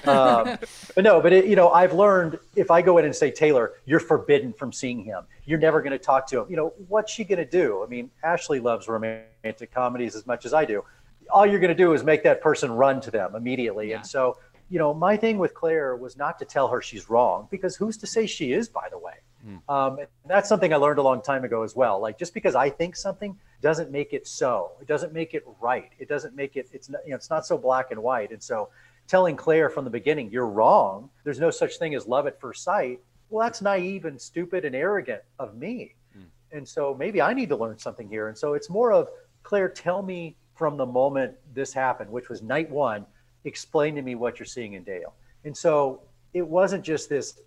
um, 0.08 0.56
but 0.94 1.04
no, 1.04 1.20
but 1.20 1.30
it, 1.30 1.44
you 1.44 1.56
know 1.56 1.68
I've 1.68 1.92
learned 1.92 2.38
if 2.56 2.70
I 2.70 2.80
go 2.80 2.96
in 2.96 3.04
and 3.04 3.14
say 3.14 3.30
Taylor, 3.30 3.74
you're 3.84 4.00
forbidden 4.00 4.54
from 4.54 4.72
seeing 4.72 5.04
him. 5.04 5.24
You're 5.44 5.58
never 5.58 5.82
going 5.82 5.92
to 5.92 5.98
talk 5.98 6.26
to 6.28 6.40
him. 6.40 6.46
You 6.48 6.56
know 6.56 6.72
what's 6.88 7.12
she 7.12 7.24
going 7.24 7.38
to 7.38 7.44
do? 7.44 7.84
I 7.84 7.86
mean, 7.86 8.10
Ashley 8.24 8.60
loves 8.60 8.88
romantic 8.88 9.74
comedies 9.74 10.16
as 10.16 10.26
much 10.26 10.46
as 10.46 10.54
I 10.54 10.64
do. 10.64 10.84
All 11.28 11.44
you're 11.44 11.60
going 11.60 11.68
to 11.68 11.74
do 11.74 11.92
is 11.92 12.02
make 12.02 12.22
that 12.22 12.40
person 12.40 12.72
run 12.72 13.02
to 13.02 13.10
them 13.10 13.34
immediately, 13.36 13.90
yeah. 13.90 13.96
and 13.96 14.06
so 14.06 14.38
you 14.70 14.78
know 14.78 14.94
my 14.94 15.14
thing 15.14 15.36
with 15.36 15.52
Clare 15.52 15.94
was 15.94 16.16
not 16.16 16.38
to 16.38 16.46
tell 16.46 16.68
her 16.68 16.80
she's 16.80 17.10
wrong 17.10 17.46
because 17.50 17.76
who's 17.76 17.98
to 17.98 18.06
say 18.06 18.26
she 18.26 18.54
is? 18.54 18.70
By 18.70 18.88
the 18.90 18.98
way, 18.98 19.16
mm. 19.46 19.60
um, 19.68 19.98
that's 20.24 20.48
something 20.48 20.72
I 20.72 20.76
learned 20.76 20.98
a 20.98 21.02
long 21.02 21.20
time 21.20 21.44
ago 21.44 21.62
as 21.62 21.76
well. 21.76 22.00
Like 22.00 22.18
just 22.18 22.32
because 22.32 22.54
I 22.54 22.70
think 22.70 22.96
something 22.96 23.36
doesn't 23.62 23.90
make 23.90 24.12
it 24.12 24.26
so. 24.26 24.72
It 24.80 24.86
doesn't 24.86 25.12
make 25.12 25.34
it 25.34 25.44
right. 25.60 25.90
It 25.98 26.08
doesn't 26.08 26.34
make 26.34 26.56
it. 26.56 26.68
It's 26.72 26.88
not. 26.88 27.00
You 27.04 27.10
know, 27.10 27.16
it's 27.16 27.30
not 27.30 27.46
so 27.46 27.56
black 27.56 27.90
and 27.90 28.02
white. 28.02 28.32
And 28.32 28.42
so, 28.42 28.68
telling 29.06 29.36
Clare 29.36 29.70
from 29.70 29.84
the 29.84 29.90
beginning, 29.90 30.30
"You're 30.30 30.48
wrong. 30.48 31.08
There's 31.24 31.40
no 31.40 31.50
such 31.50 31.78
thing 31.78 31.94
as 31.94 32.06
love 32.06 32.26
at 32.26 32.40
first 32.40 32.62
sight." 32.64 33.00
Well, 33.30 33.46
that's 33.46 33.62
naive 33.62 34.04
and 34.04 34.20
stupid 34.20 34.66
and 34.66 34.74
arrogant 34.74 35.22
of 35.38 35.56
me. 35.56 35.94
Mm. 36.16 36.24
And 36.52 36.68
so 36.68 36.94
maybe 36.94 37.22
I 37.22 37.32
need 37.32 37.48
to 37.48 37.56
learn 37.56 37.78
something 37.78 38.06
here. 38.06 38.28
And 38.28 38.36
so 38.36 38.52
it's 38.52 38.68
more 38.68 38.92
of 38.92 39.08
Clare, 39.42 39.70
tell 39.70 40.02
me 40.02 40.36
from 40.54 40.76
the 40.76 40.84
moment 40.84 41.34
this 41.54 41.72
happened, 41.72 42.10
which 42.10 42.28
was 42.28 42.42
night 42.42 42.70
one, 42.70 43.06
explain 43.44 43.94
to 43.94 44.02
me 44.02 44.14
what 44.14 44.38
you're 44.38 44.46
seeing 44.46 44.74
in 44.74 44.84
Dale. 44.84 45.14
And 45.44 45.56
so 45.56 46.02
it 46.34 46.46
wasn't 46.46 46.84
just 46.84 47.08
this 47.08 47.40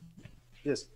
this 0.64 0.88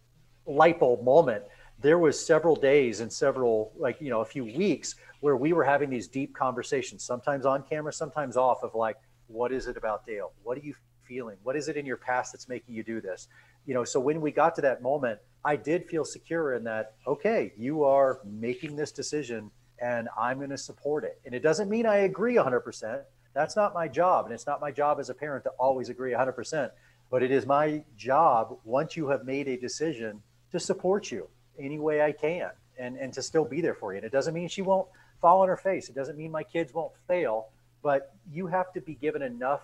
light 0.46 0.80
bulb 0.80 1.04
moment. 1.04 1.44
There 1.80 2.00
was 2.00 2.20
several 2.20 2.56
days 2.56 3.00
and 3.00 3.12
several 3.12 3.72
like 3.78 4.02
you 4.02 4.10
know 4.10 4.22
a 4.22 4.26
few 4.26 4.44
weeks 4.44 4.96
where 5.20 5.36
we 5.36 5.54
were 5.54 5.64
having 5.64 5.90
these 5.90 6.08
deep 6.08 6.36
conversations, 6.36 7.04
sometimes 7.04 7.46
on 7.46 7.64
camera, 7.64 7.92
sometimes 7.92 8.38
off, 8.38 8.64
of 8.64 8.76
like, 8.76 8.98
what 9.28 9.52
is 9.52 9.68
it 9.68 9.78
about 9.78 10.06
Dale? 10.06 10.32
What 10.44 10.58
are 10.58 10.62
you 10.62 10.74
feeling? 11.04 11.38
What 11.44 11.56
is 11.56 11.68
it 11.68 11.78
in 11.78 11.86
your 11.86 11.98
past 11.98 12.34
that's 12.34 12.48
making 12.48 12.76
you 12.76 12.84
do 12.84 13.02
this? 13.02 13.28
You 13.66 13.74
know, 13.74 13.84
so 13.84 14.00
when 14.00 14.22
we 14.22 14.32
got 14.32 14.56
to 14.56 14.62
that 14.62 14.82
moment, 14.82 15.20
I 15.44 15.56
did 15.56 15.86
feel 15.88 16.06
secure 16.06 16.54
in 16.54 16.64
that, 16.66 16.94
okay, 17.06 17.54
you 17.58 17.84
are 17.84 18.20
making 18.26 18.76
this 18.76 18.92
decision 18.92 19.52
and 19.82 20.10
I'm 20.18 20.38
going 20.38 20.50
to 20.50 20.58
support 20.58 21.04
it. 21.04 21.20
And 21.26 21.34
it 21.34 21.42
doesn't 21.42 21.70
mean 21.70 21.86
I 21.86 21.98
agree 21.98 22.36
100%. 22.36 23.02
That's 23.34 23.56
not 23.56 23.74
my 23.74 23.88
job. 23.88 24.26
And 24.26 24.34
it's 24.34 24.48
not 24.48 24.60
my 24.60 24.72
job 24.72 25.00
as 25.00 25.10
a 25.10 25.14
parent 25.14 25.44
to 25.46 25.52
always 25.52 25.90
agree 25.90 26.12
100%. 26.12 26.70
But 27.10 27.24
it 27.24 27.32
is 27.32 27.46
my 27.46 27.84
job, 27.98 28.58
once 28.64 28.98
you 28.98 29.08
have 29.10 29.26
made 29.26 29.48
a 29.48 29.58
decision, 29.58 30.22
to 30.52 30.60
support 30.60 31.12
you 31.12 31.28
any 31.58 31.80
way 31.80 32.02
I 32.02 32.12
can 32.12 32.50
and, 32.78 32.98
and 32.98 33.14
to 33.14 33.22
still 33.22 33.46
be 33.46 33.62
there 33.62 33.76
for 33.76 33.94
you. 33.94 33.98
And 33.98 34.06
it 34.06 34.12
doesn't 34.12 34.34
mean 34.34 34.48
she 34.48 34.62
won't 34.62 34.88
fall 35.22 35.42
on 35.42 35.48
her 35.48 35.58
face. 35.58 35.90
It 35.90 35.96
doesn't 35.96 36.18
mean 36.18 36.32
my 36.32 36.44
kids 36.44 36.74
won't 36.74 36.94
fail, 37.08 37.50
but 37.82 38.14
you 38.32 38.48
have 38.48 38.74
to 38.74 38.82
be 38.82 38.96
given 38.96 39.22
enough 39.22 39.62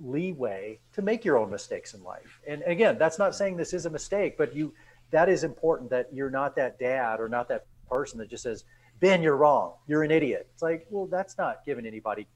leeway 0.00 0.78
to 0.92 1.02
make 1.02 1.24
your 1.24 1.38
own 1.38 1.50
mistakes 1.50 1.94
in 1.94 2.02
life. 2.02 2.40
And 2.46 2.62
again, 2.66 2.98
that's 2.98 3.18
not 3.18 3.34
saying 3.34 3.56
this 3.56 3.72
is 3.72 3.86
a 3.86 3.90
mistake, 3.90 4.36
but 4.36 4.54
you 4.54 4.74
that 5.10 5.28
is 5.28 5.44
important 5.44 5.88
that 5.90 6.08
you're 6.12 6.30
not 6.30 6.56
that 6.56 6.78
dad 6.78 7.20
or 7.20 7.28
not 7.28 7.48
that 7.48 7.66
person 7.88 8.18
that 8.18 8.28
just 8.28 8.42
says, 8.42 8.64
Ben, 8.98 9.22
you're 9.22 9.36
wrong. 9.36 9.74
You're 9.86 10.02
an 10.02 10.10
idiot. 10.10 10.48
It's 10.52 10.62
like, 10.62 10.86
well, 10.90 11.06
that's 11.06 11.38
not 11.38 11.64
giving 11.64 11.86
anybody 11.86 12.26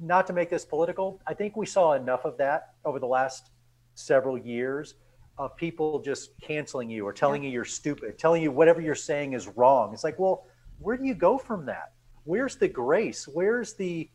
not 0.00 0.26
to 0.26 0.32
make 0.32 0.50
this 0.50 0.64
political. 0.64 1.20
I 1.26 1.34
think 1.34 1.56
we 1.56 1.66
saw 1.66 1.92
enough 1.94 2.24
of 2.24 2.36
that 2.38 2.74
over 2.84 2.98
the 2.98 3.06
last 3.06 3.50
several 3.94 4.38
years 4.38 4.94
of 5.38 5.56
people 5.56 6.00
just 6.00 6.38
canceling 6.40 6.90
you 6.90 7.06
or 7.06 7.12
telling 7.12 7.42
yeah. 7.42 7.48
you 7.48 7.54
you're 7.54 7.64
stupid, 7.64 8.18
telling 8.18 8.42
you 8.42 8.50
whatever 8.50 8.80
you're 8.80 8.94
saying 8.94 9.32
is 9.32 9.48
wrong. 9.48 9.92
It's 9.92 10.04
like, 10.04 10.18
well, 10.18 10.46
where 10.80 10.96
do 10.96 11.04
you 11.04 11.14
go 11.14 11.38
from 11.38 11.66
that? 11.66 11.92
Where's 12.24 12.56
the 12.56 12.68
grace? 12.68 13.28
Where's 13.28 13.74
the 13.74 14.08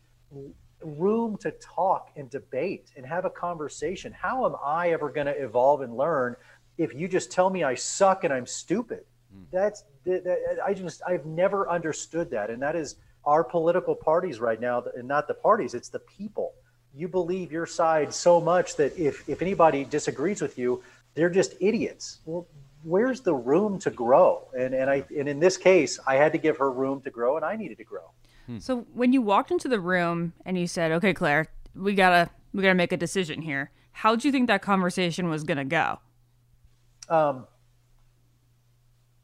room 0.82 1.36
to 1.38 1.50
talk 1.52 2.10
and 2.16 2.30
debate 2.30 2.90
and 2.96 3.06
have 3.06 3.24
a 3.24 3.30
conversation. 3.30 4.12
How 4.12 4.46
am 4.46 4.56
I 4.64 4.90
ever 4.90 5.10
going 5.10 5.26
to 5.26 5.32
evolve 5.32 5.80
and 5.80 5.96
learn 5.96 6.36
if 6.78 6.94
you 6.94 7.08
just 7.08 7.30
tell 7.30 7.50
me 7.50 7.64
I 7.64 7.74
suck 7.74 8.24
and 8.24 8.32
I'm 8.32 8.46
stupid? 8.46 9.04
Mm. 9.34 9.44
That's 9.52 9.84
that, 10.04 10.58
I 10.64 10.74
just 10.74 11.02
I've 11.06 11.26
never 11.26 11.68
understood 11.68 12.30
that, 12.30 12.50
and 12.50 12.62
that 12.62 12.76
is 12.76 12.96
our 13.24 13.42
political 13.42 13.94
parties 13.94 14.38
right 14.38 14.60
now, 14.60 14.84
and 14.96 15.08
not 15.08 15.26
the 15.26 15.34
parties, 15.34 15.74
it's 15.74 15.88
the 15.88 15.98
people. 15.98 16.54
You 16.94 17.08
believe 17.08 17.50
your 17.50 17.66
side 17.66 18.14
so 18.14 18.40
much 18.40 18.76
that 18.76 18.96
if 18.96 19.28
if 19.28 19.42
anybody 19.42 19.84
disagrees 19.84 20.40
with 20.40 20.58
you, 20.58 20.82
they're 21.14 21.30
just 21.30 21.54
idiots. 21.60 22.20
Well, 22.24 22.46
where's 22.86 23.20
the 23.20 23.34
room 23.34 23.78
to 23.80 23.90
grow? 23.90 24.48
And 24.56 24.74
and 24.74 24.88
I 24.88 25.04
and 25.16 25.28
in 25.28 25.40
this 25.40 25.56
case, 25.56 25.98
I 26.06 26.14
had 26.14 26.32
to 26.32 26.38
give 26.38 26.56
her 26.58 26.70
room 26.70 27.02
to 27.02 27.10
grow, 27.10 27.36
and 27.36 27.44
I 27.44 27.56
needed 27.56 27.78
to 27.78 27.84
grow. 27.84 28.12
Hmm. 28.46 28.58
So 28.58 28.86
when 28.94 29.12
you 29.12 29.20
walked 29.20 29.50
into 29.50 29.68
the 29.68 29.80
room 29.80 30.32
and 30.44 30.58
you 30.58 30.66
said, 30.66 30.92
"Okay, 30.92 31.12
Clare, 31.12 31.46
we 31.74 31.94
gotta 31.94 32.30
we 32.54 32.62
gotta 32.62 32.74
make 32.74 32.92
a 32.92 32.96
decision 32.96 33.42
here," 33.42 33.70
how 33.92 34.14
do 34.14 34.28
you 34.28 34.32
think 34.32 34.46
that 34.46 34.62
conversation 34.62 35.28
was 35.28 35.42
gonna 35.42 35.64
go? 35.64 35.98
Um, 37.08 37.46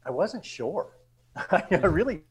I 0.05 0.11
wasn't 0.11 0.45
sure. 0.45 0.97
I 1.35 1.63
really, 1.83 2.21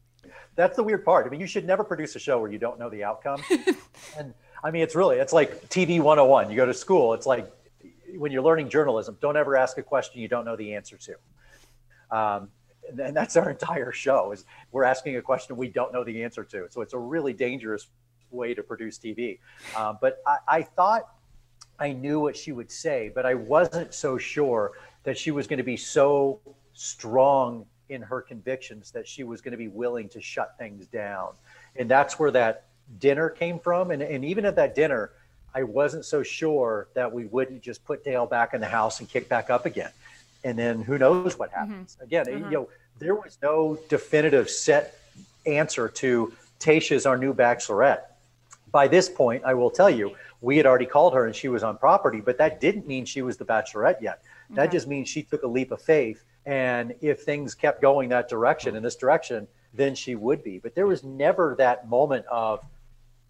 that's 0.55 0.75
the 0.75 0.83
weird 0.83 1.03
part. 1.03 1.25
I 1.25 1.29
mean, 1.29 1.41
you 1.41 1.47
should 1.47 1.65
never 1.65 1.83
produce 1.83 2.15
a 2.15 2.19
show 2.19 2.39
where 2.39 2.51
you 2.51 2.57
don't 2.57 2.79
know 2.79 2.89
the 2.89 3.03
outcome. 3.03 3.43
and 4.17 4.33
I 4.63 4.71
mean, 4.71 4.81
it's 4.81 4.95
really, 4.95 5.17
it's 5.17 5.33
like 5.33 5.67
TV 5.69 5.99
101. 5.99 6.49
You 6.49 6.55
go 6.55 6.65
to 6.65 6.73
school, 6.73 7.13
it's 7.13 7.25
like 7.25 7.51
when 8.17 8.31
you're 8.31 8.43
learning 8.43 8.69
journalism, 8.69 9.17
don't 9.21 9.37
ever 9.37 9.55
ask 9.55 9.77
a 9.77 9.83
question 9.83 10.21
you 10.21 10.27
don't 10.27 10.45
know 10.45 10.55
the 10.55 10.73
answer 10.73 10.97
to. 10.97 12.15
Um, 12.15 12.49
and 12.99 13.15
that's 13.15 13.35
our 13.37 13.49
entire 13.49 13.91
show 13.91 14.31
is 14.31 14.45
we're 14.71 14.83
asking 14.83 15.15
a 15.15 15.21
question 15.21 15.55
we 15.55 15.69
don't 15.69 15.93
know 15.93 16.03
the 16.03 16.23
answer 16.23 16.43
to. 16.43 16.67
So 16.69 16.81
it's 16.81 16.93
a 16.93 16.99
really 16.99 17.33
dangerous 17.33 17.87
way 18.29 18.51
to 18.55 18.63
produce 18.63 18.97
tv 18.97 19.37
um, 19.77 19.99
but 20.01 20.17
I, 20.25 20.37
I, 20.47 20.61
thought 20.63 21.07
i 21.77 21.93
knew 21.93 22.19
what 22.19 22.35
she 22.35 22.51
would 22.51 22.71
say 22.71 23.11
but 23.13 23.27
i 23.27 23.35
wasn't 23.35 23.93
so 23.93 24.17
sure 24.17 24.71
that 25.03 25.17
she 25.17 25.29
was 25.29 25.45
going 25.45 25.57
to 25.57 25.63
be 25.63 25.77
so 25.77 26.39
strong 26.73 27.65
in 27.89 28.01
her 28.01 28.21
convictions 28.21 28.91
that 28.91 29.07
she 29.07 29.23
was 29.23 29.41
going 29.41 29.51
to 29.51 29.57
be 29.57 29.67
willing 29.67 30.09
to 30.09 30.21
shut 30.21 30.55
things 30.57 30.87
down. 30.87 31.33
And 31.75 31.89
that's 31.89 32.17
where 32.17 32.31
that 32.31 32.65
dinner 32.99 33.29
came 33.29 33.59
from. 33.59 33.91
And, 33.91 34.01
and 34.01 34.25
even 34.25 34.45
at 34.45 34.55
that 34.55 34.75
dinner 34.75 35.11
i 35.55 35.63
wasn't 35.63 36.03
so 36.05 36.23
sure 36.23 36.87
that 36.93 37.11
we 37.11 37.25
wouldn't 37.25 37.61
just 37.61 37.83
put 37.85 38.03
dale 38.03 38.25
back 38.25 38.53
in 38.53 38.61
the 38.61 38.67
house 38.67 38.99
and 38.99 39.09
kick 39.09 39.27
back 39.29 39.49
up 39.49 39.65
again 39.65 39.91
and 40.43 40.57
then 40.57 40.81
who 40.81 40.97
knows 40.97 41.37
what 41.37 41.51
mm-hmm. 41.51 41.71
happens. 41.71 41.95
Mm-hmm. 41.95 42.03
Again, 42.03 42.25
mm-hmm. 42.25 42.45
you 42.45 42.51
know, 42.51 42.69
there 42.99 43.15
was 43.15 43.37
no 43.41 43.77
definitive 43.89 44.49
set 44.49 44.99
answer 45.45 45.87
to 45.89 46.33
Tayshia's 46.59 47.05
our 47.05 47.17
new 47.17 47.33
bachelorette. 47.33 48.01
By 48.71 48.87
this 48.87 49.09
point, 49.09 49.43
I 49.45 49.53
will 49.53 49.69
tell 49.69 49.89
you, 49.89 50.15
we 50.41 50.57
had 50.57 50.65
already 50.65 50.85
called 50.85 51.13
her 51.13 51.25
and 51.25 51.35
she 51.35 51.47
was 51.47 51.63
on 51.63 51.77
property, 51.77 52.21
but 52.21 52.37
that 52.37 52.59
didn't 52.59 52.87
mean 52.87 53.05
she 53.05 53.21
was 53.21 53.37
the 53.37 53.45
bachelorette 53.45 54.01
yet. 54.01 54.21
That 54.49 54.71
just 54.71 54.87
means 54.87 55.09
she 55.09 55.23
took 55.23 55.43
a 55.43 55.47
leap 55.47 55.71
of 55.71 55.81
faith. 55.81 56.23
And 56.45 56.93
if 57.01 57.21
things 57.21 57.55
kept 57.55 57.81
going 57.81 58.09
that 58.09 58.29
direction, 58.29 58.75
in 58.75 58.83
this 58.83 58.95
direction, 58.95 59.47
then 59.73 59.95
she 59.95 60.15
would 60.15 60.43
be. 60.43 60.59
But 60.59 60.75
there 60.75 60.85
was 60.85 61.03
never 61.03 61.55
that 61.57 61.89
moment 61.89 62.25
of 62.27 62.59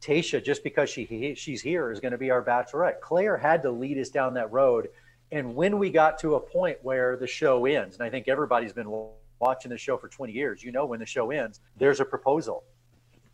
Tayshia, 0.03 0.43
just 0.43 0.63
because 0.63 0.89
she 0.89 1.33
she's 1.35 1.61
here, 1.61 1.91
is 1.91 1.99
going 1.99 2.11
to 2.11 2.17
be 2.17 2.31
our 2.31 2.43
bachelorette. 2.43 2.99
Clare 2.99 3.37
had 3.37 3.61
to 3.63 3.71
lead 3.71 3.97
us 3.97 4.09
down 4.09 4.33
that 4.33 4.51
road 4.51 4.89
and 5.33 5.55
when 5.55 5.79
we 5.79 5.89
got 5.89 6.19
to 6.19 6.35
a 6.35 6.39
point 6.39 6.77
where 6.83 7.17
the 7.17 7.25
show 7.25 7.65
ends, 7.65 7.97
and 7.97 8.05
I 8.05 8.09
think 8.11 8.27
everybody's 8.27 8.71
been 8.71 9.09
watching 9.39 9.71
the 9.71 9.77
show 9.79 9.97
for 9.97 10.07
20 10.07 10.31
years, 10.31 10.63
you 10.63 10.71
know, 10.71 10.85
when 10.85 10.99
the 10.99 11.07
show 11.07 11.31
ends, 11.31 11.59
there's 11.75 11.99
a 11.99 12.05
proposal. 12.05 12.63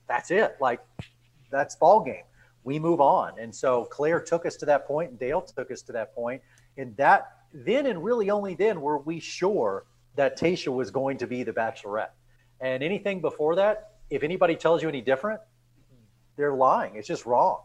That's 0.07 0.31
it. 0.31 0.55
Like, 0.61 0.79
that's 1.51 1.75
ball 1.75 1.99
game. 1.99 2.23
We 2.63 2.79
move 2.79 3.01
on. 3.01 3.37
And 3.37 3.53
so 3.53 3.83
Clare 3.83 4.21
took 4.21 4.45
us 4.45 4.55
to 4.57 4.65
that 4.67 4.87
point, 4.87 5.09
and 5.09 5.19
Dale 5.19 5.41
took 5.41 5.71
us 5.71 5.81
to 5.83 5.91
that. 5.91 6.13
And 6.77 6.95
that 6.95 7.33
then, 7.53 7.85
and 7.85 8.01
really 8.01 8.29
only 8.29 8.55
then, 8.55 8.79
were 8.79 8.99
we 8.99 9.19
sure 9.19 9.83
that 10.15 10.39
Tayshia 10.39 10.73
was 10.73 10.91
going 10.91 11.17
to 11.17 11.27
be 11.27 11.43
the 11.43 11.51
bachelorette. 11.51 12.11
And 12.61 12.81
anything 12.81 13.19
before 13.19 13.55
that, 13.55 13.95
if 14.09 14.23
anybody 14.23 14.55
tells 14.55 14.81
you 14.81 14.87
any 14.87 15.01
different, 15.01 15.41
they're 16.39 16.55
lying. 16.55 16.95
It's 16.95 17.07
just 17.07 17.25
wrong. 17.25 17.59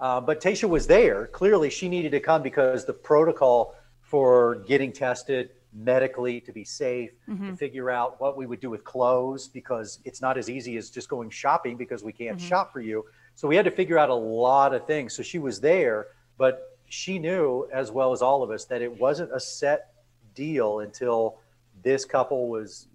Uh, 0.00 0.20
but 0.20 0.42
Tayshia 0.42 0.68
was 0.68 0.86
there. 0.86 1.28
Clearly, 1.28 1.70
she 1.70 1.88
needed 1.88 2.10
to 2.12 2.20
come 2.20 2.42
because 2.42 2.84
the 2.84 2.92
protocol 2.92 3.76
for 4.02 4.56
getting 4.66 4.92
tested 4.92 5.50
medically 5.72 6.40
to 6.40 6.52
be 6.52 6.64
safe, 6.64 7.12
mm-hmm. 7.28 7.50
to 7.50 7.56
figure 7.56 7.90
out 7.90 8.20
what 8.20 8.36
we 8.36 8.46
would 8.46 8.58
do 8.58 8.70
with 8.70 8.82
clothes, 8.82 9.48
because 9.48 10.00
it's 10.04 10.20
not 10.20 10.36
as 10.36 10.50
easy 10.50 10.76
as 10.76 10.90
just 10.90 11.08
going 11.08 11.30
shopping 11.30 11.76
because 11.76 12.02
we 12.02 12.12
can't 12.12 12.38
mm-hmm. 12.38 12.48
shop 12.48 12.72
for 12.72 12.80
you. 12.80 13.04
So 13.36 13.46
we 13.46 13.54
had 13.54 13.64
to 13.66 13.70
figure 13.70 13.98
out 13.98 14.08
a 14.08 14.14
lot 14.14 14.74
of 14.74 14.84
things. 14.86 15.14
So 15.14 15.22
she 15.22 15.38
was 15.38 15.60
there, 15.60 16.08
but 16.38 16.78
she 16.88 17.18
knew, 17.20 17.68
as 17.72 17.92
well 17.92 18.12
as 18.12 18.20
all 18.20 18.42
of 18.42 18.50
us, 18.50 18.64
that 18.64 18.82
it 18.82 18.98
wasn't 18.98 19.30
a 19.32 19.38
set 19.38 19.92
deal 20.34 20.80
until 20.80 21.38
this 21.82 22.04
couple 22.04 22.48
was 22.48 22.88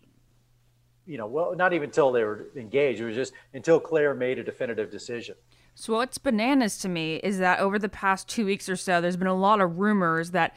you 1.06 1.18
know, 1.18 1.28
well, 1.28 1.56
not 1.56 1.74
even 1.74 1.90
until 1.90 2.12
they 2.12 2.24
were 2.24 2.48
engaged. 2.56 3.02
It 3.02 3.06
was 3.06 3.16
just 3.16 3.34
until 3.54 3.80
Clare 3.80 4.14
made 4.14 4.40
a 4.40 4.44
definitive 4.44 4.90
decision. 4.90 5.36
So, 5.76 5.94
what's 5.94 6.18
bananas 6.18 6.78
to 6.80 6.90
me 6.90 7.16
is 7.18 7.40
that 7.40 7.60
over 7.60 7.80
the 7.80 7.90
past 7.90 8.28
two 8.28 8.46
weeks 8.46 8.70
or 8.70 8.76
so, 8.76 9.02
there's 9.02 9.18
been 9.18 9.28
a 9.28 9.34
lot 9.34 9.60
of 9.60 9.80
rumors 9.80 10.32
that 10.32 10.56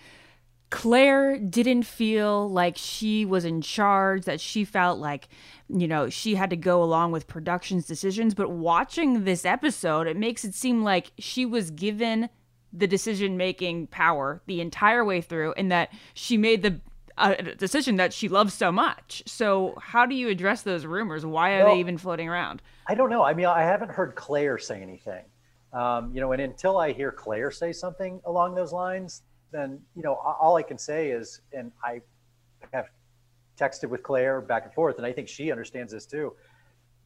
Clare 0.71 1.39
didn't 1.39 1.85
feel 1.85 2.51
like 2.51 2.77
she 2.77 3.25
was 3.25 3.45
in 3.45 3.61
charge, 3.61 4.25
that 4.25 4.41
she 4.41 4.65
felt 4.65 4.99
like, 4.99 5.29
you 5.69 5.87
know, 5.87 6.11
she 6.11 6.35
had 6.35 6.51
to 6.51 6.57
go 6.57 6.83
along 6.83 7.13
with 7.13 7.27
production's 7.27 7.87
decisions. 7.87 8.35
But 8.35 8.51
watching 8.51 9.25
this 9.25 9.45
episode, 9.45 10.07
it 10.07 10.17
makes 10.17 10.45
it 10.45 10.55
seem 10.55 10.83
like 10.83 11.13
she 11.19 11.47
was 11.47 11.71
given 11.71 12.29
the 12.73 12.87
decision 12.87 13.37
making 13.37 13.87
power 13.87 14.43
the 14.47 14.61
entire 14.61 15.05
way 15.05 15.21
through 15.21 15.55
and 15.57 15.71
that 15.71 15.93
she 16.15 16.37
made 16.37 16.63
the 16.63 16.81
a 17.19 17.55
decision 17.55 17.97
that 17.97 18.13
she 18.13 18.29
loves 18.29 18.53
so 18.55 18.71
much. 18.71 19.23
So, 19.27 19.75
how 19.81 20.07
do 20.07 20.15
you 20.15 20.29
address 20.29 20.63
those 20.63 20.85
rumors? 20.85 21.25
Why 21.25 21.55
are 21.55 21.65
well, 21.65 21.75
they 21.75 21.81
even 21.81 21.99
floating 21.99 22.29
around? 22.29 22.63
I 22.87 22.95
don't 22.95 23.11
know. 23.11 23.23
I 23.23 23.35
mean, 23.35 23.47
I 23.47 23.63
haven't 23.63 23.91
heard 23.91 24.15
Clare 24.15 24.59
say 24.59 24.83
anything. 24.83 25.25
Um, 25.73 26.11
you 26.15 26.21
know, 26.21 26.33
and 26.33 26.41
until 26.41 26.79
I 26.79 26.93
hear 26.93 27.11
Clare 27.11 27.51
say 27.51 27.73
something 27.73 28.21
along 28.25 28.55
those 28.55 28.73
lines, 28.73 29.23
then 29.51 29.81
you 29.95 30.03
know, 30.03 30.15
all 30.15 30.57
I 30.57 30.63
can 30.63 30.79
say 30.79 31.11
is, 31.11 31.41
and 31.53 31.73
I 31.83 32.01
have 32.73 32.87
texted 33.59 33.89
with 33.89 34.03
Clare 34.03 34.41
back 34.41 34.65
and 34.65 34.75
forth, 34.75 34.97
and 34.99 35.07
I 35.07 35.13
think 35.13 35.29
she 35.29 35.51
understands 35.51 35.93
this 35.93 36.07
too. 36.07 36.35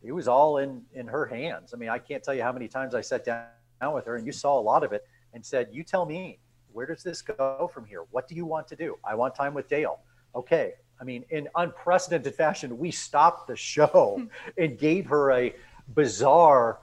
It 0.03 0.13
was 0.13 0.29
all 0.29 0.59
in 0.59 0.83
in 0.95 1.07
her 1.07 1.27
hands. 1.27 1.73
I 1.75 1.77
mean, 1.77 1.89
I 1.89 1.99
can't 1.99 2.23
tell 2.23 2.35
you 2.35 2.43
how 2.43 2.53
many 2.53 2.69
times 2.69 2.95
I 2.95 3.01
sat 3.01 3.25
down 3.25 3.47
with 3.95 4.07
her, 4.07 4.17
and 4.17 4.27
you 4.27 4.33
saw 4.33 4.59
a 4.59 4.63
lot 4.63 4.83
of 4.83 4.93
it, 4.93 5.05
and 5.35 5.45
said, 5.45 5.69
"You 5.73 5.85
tell 5.85 6.05
me, 6.05 6.39
where 6.73 6.87
does 6.87 7.03
this 7.03 7.23
go 7.23 7.71
from 7.73 7.85
here? 7.85 8.05
What 8.11 8.29
do 8.29 8.35
you 8.35 8.47
want 8.47 8.69
to 8.69 8.77
do? 8.77 8.99
I 9.05 9.15
want 9.15 9.35
time 9.35 9.55
with 9.55 9.69
Dale. 9.69 9.99
Okay, 10.35 10.75
I 11.01 11.05
mean, 11.05 11.25
in 11.31 11.49
unprecedented 11.57 12.35
fashion, 12.35 12.79
we 12.79 12.91
stopped 12.91 13.49
the 13.49 13.57
show 13.57 14.27
and 14.59 14.79
gave 14.79 15.07
her 15.07 15.33
a 15.33 15.55
bizarre 15.95 16.79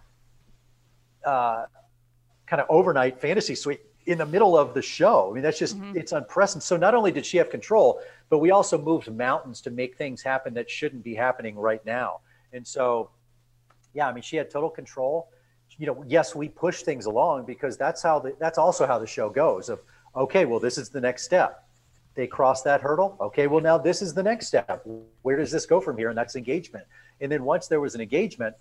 uh, 1.26 1.66
kind 2.48 2.62
of 2.62 2.68
overnight 2.70 3.20
fantasy 3.22 3.56
suite 3.56 3.82
in 4.08 4.18
the 4.18 4.26
middle 4.26 4.58
of 4.58 4.74
the 4.74 4.82
show. 4.82 5.30
I 5.30 5.34
mean, 5.34 5.44
that's 5.44 5.60
just, 5.60 5.78
mm-hmm. 5.78 5.98
it's 5.98 6.14
unprecedented. 6.14 6.66
So 6.66 6.78
not 6.78 6.96
only 6.96 7.12
did 7.12 7.26
she 7.26 7.38
have 7.38 7.50
control, 7.50 8.02
but 8.30 8.40
we 8.40 8.52
also 8.52 8.78
moved 8.78 9.12
mountains 9.12 9.62
to 9.62 9.70
make 9.70 9.98
things 9.98 10.22
happen 10.22 10.54
that 10.56 10.70
shouldn't 10.70 11.04
be 11.04 11.14
happening 11.14 11.56
right 11.56 11.86
now. 11.86 12.22
And 12.54 12.66
so, 12.66 13.10
yeah, 13.94 14.08
I 14.08 14.14
mean, 14.14 14.24
she 14.24 14.38
had 14.38 14.50
total 14.50 14.70
control. 14.70 15.30
You 15.78 15.88
know, 15.88 16.04
yes, 16.08 16.34
we 16.36 16.50
push 16.50 16.82
things 16.82 17.06
along 17.06 17.46
because 17.46 17.78
that's 17.78 18.02
how 18.02 18.20
the, 18.20 18.36
that's 18.40 18.58
also 18.58 18.88
how 18.88 18.98
the 18.98 19.08
show 19.08 19.30
goes 19.30 19.70
of, 19.70 19.80
okay, 20.16 20.46
well, 20.46 20.60
this 20.60 20.78
is 20.78 20.90
the 20.90 21.02
next 21.02 21.24
step 21.24 21.64
They 22.16 22.26
cross 22.26 22.64
that 22.64 22.82
hurdle. 22.82 23.16
Okay, 23.22 23.46
well, 23.46 23.62
now 23.62 23.78
this 23.78 24.02
is 24.02 24.16
the 24.16 24.24
next 24.24 24.48
step. 24.48 24.84
Where 25.22 25.38
does 25.38 25.52
this 25.52 25.68
go 25.68 25.80
from 25.80 25.96
here? 26.00 26.10
And 26.10 26.18
that's 26.18 26.36
engagement. 26.36 26.86
And 27.22 27.32
then 27.32 27.44
once 27.44 27.68
there 27.68 27.80
was 27.80 27.94
an 27.94 28.02
engagement, 28.02 28.56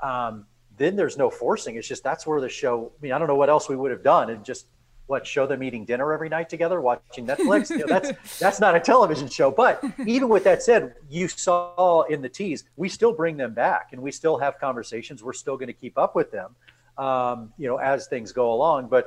um, 0.00 0.44
then 0.76 0.96
there's 0.96 1.16
no 1.16 1.30
forcing. 1.30 1.76
It's 1.76 1.86
just 1.86 2.02
that's 2.02 2.26
where 2.26 2.40
the 2.40 2.48
show. 2.48 2.90
I 2.98 2.98
mean, 3.00 3.12
I 3.12 3.18
don't 3.18 3.28
know 3.28 3.36
what 3.36 3.48
else 3.48 3.68
we 3.68 3.76
would 3.76 3.92
have 3.92 4.02
done, 4.02 4.30
and 4.30 4.44
just 4.44 4.66
what 5.06 5.26
show 5.26 5.46
them 5.46 5.62
eating 5.62 5.84
dinner 5.84 6.12
every 6.12 6.28
night 6.28 6.48
together, 6.48 6.80
watching 6.80 7.26
Netflix. 7.26 7.70
you 7.70 7.78
know, 7.78 7.86
that's 7.86 8.12
that's 8.38 8.60
not 8.60 8.74
a 8.74 8.80
television 8.80 9.28
show. 9.28 9.50
But 9.50 9.82
even 10.06 10.28
with 10.28 10.44
that 10.44 10.62
said, 10.62 10.94
you 11.08 11.28
saw 11.28 12.02
in 12.02 12.22
the 12.22 12.28
tease, 12.28 12.64
we 12.76 12.88
still 12.88 13.12
bring 13.12 13.36
them 13.36 13.54
back, 13.54 13.90
and 13.92 14.02
we 14.02 14.10
still 14.10 14.38
have 14.38 14.58
conversations. 14.58 15.22
We're 15.22 15.32
still 15.32 15.56
going 15.56 15.68
to 15.68 15.72
keep 15.72 15.96
up 15.96 16.14
with 16.14 16.30
them, 16.30 16.56
um, 16.98 17.52
you 17.56 17.68
know, 17.68 17.76
as 17.76 18.06
things 18.06 18.32
go 18.32 18.52
along. 18.52 18.88
But 18.88 19.06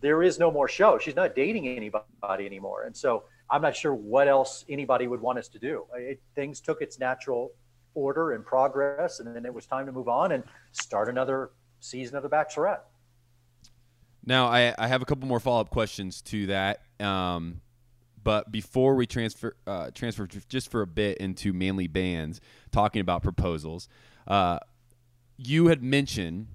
there 0.00 0.22
is 0.22 0.38
no 0.38 0.50
more 0.50 0.68
show. 0.68 0.98
She's 0.98 1.16
not 1.16 1.36
dating 1.36 1.68
anybody 1.68 2.46
anymore, 2.46 2.82
and 2.82 2.96
so 2.96 3.24
I'm 3.50 3.62
not 3.62 3.76
sure 3.76 3.94
what 3.94 4.28
else 4.28 4.64
anybody 4.68 5.06
would 5.06 5.20
want 5.20 5.38
us 5.38 5.48
to 5.48 5.58
do. 5.58 5.84
It, 5.94 6.20
things 6.34 6.60
took 6.60 6.82
its 6.82 6.98
natural 6.98 7.52
order 7.94 8.32
and 8.32 8.44
progress, 8.44 9.20
and 9.20 9.34
then 9.34 9.44
it 9.46 9.54
was 9.54 9.66
time 9.66 9.86
to 9.86 9.92
move 9.92 10.08
on 10.08 10.32
and 10.32 10.42
start 10.72 11.08
another 11.08 11.50
season 11.80 12.16
of 12.16 12.22
The 12.22 12.30
Bachelorette. 12.30 12.80
Now, 14.24 14.46
I, 14.46 14.74
I 14.78 14.88
have 14.88 15.02
a 15.02 15.04
couple 15.04 15.26
more 15.26 15.40
follow 15.40 15.60
up 15.60 15.70
questions 15.70 16.22
to 16.22 16.46
that. 16.46 16.82
Um, 17.00 17.60
but 18.22 18.52
before 18.52 18.94
we 18.94 19.06
transfer 19.06 19.56
uh, 19.66 19.90
transfer 19.94 20.26
just 20.48 20.70
for 20.70 20.82
a 20.82 20.86
bit 20.86 21.18
into 21.18 21.52
Manly 21.52 21.88
Bands, 21.88 22.40
talking 22.70 23.00
about 23.00 23.22
proposals, 23.22 23.88
uh, 24.28 24.58
you 25.36 25.66
had 25.66 25.82
mentioned 25.82 26.46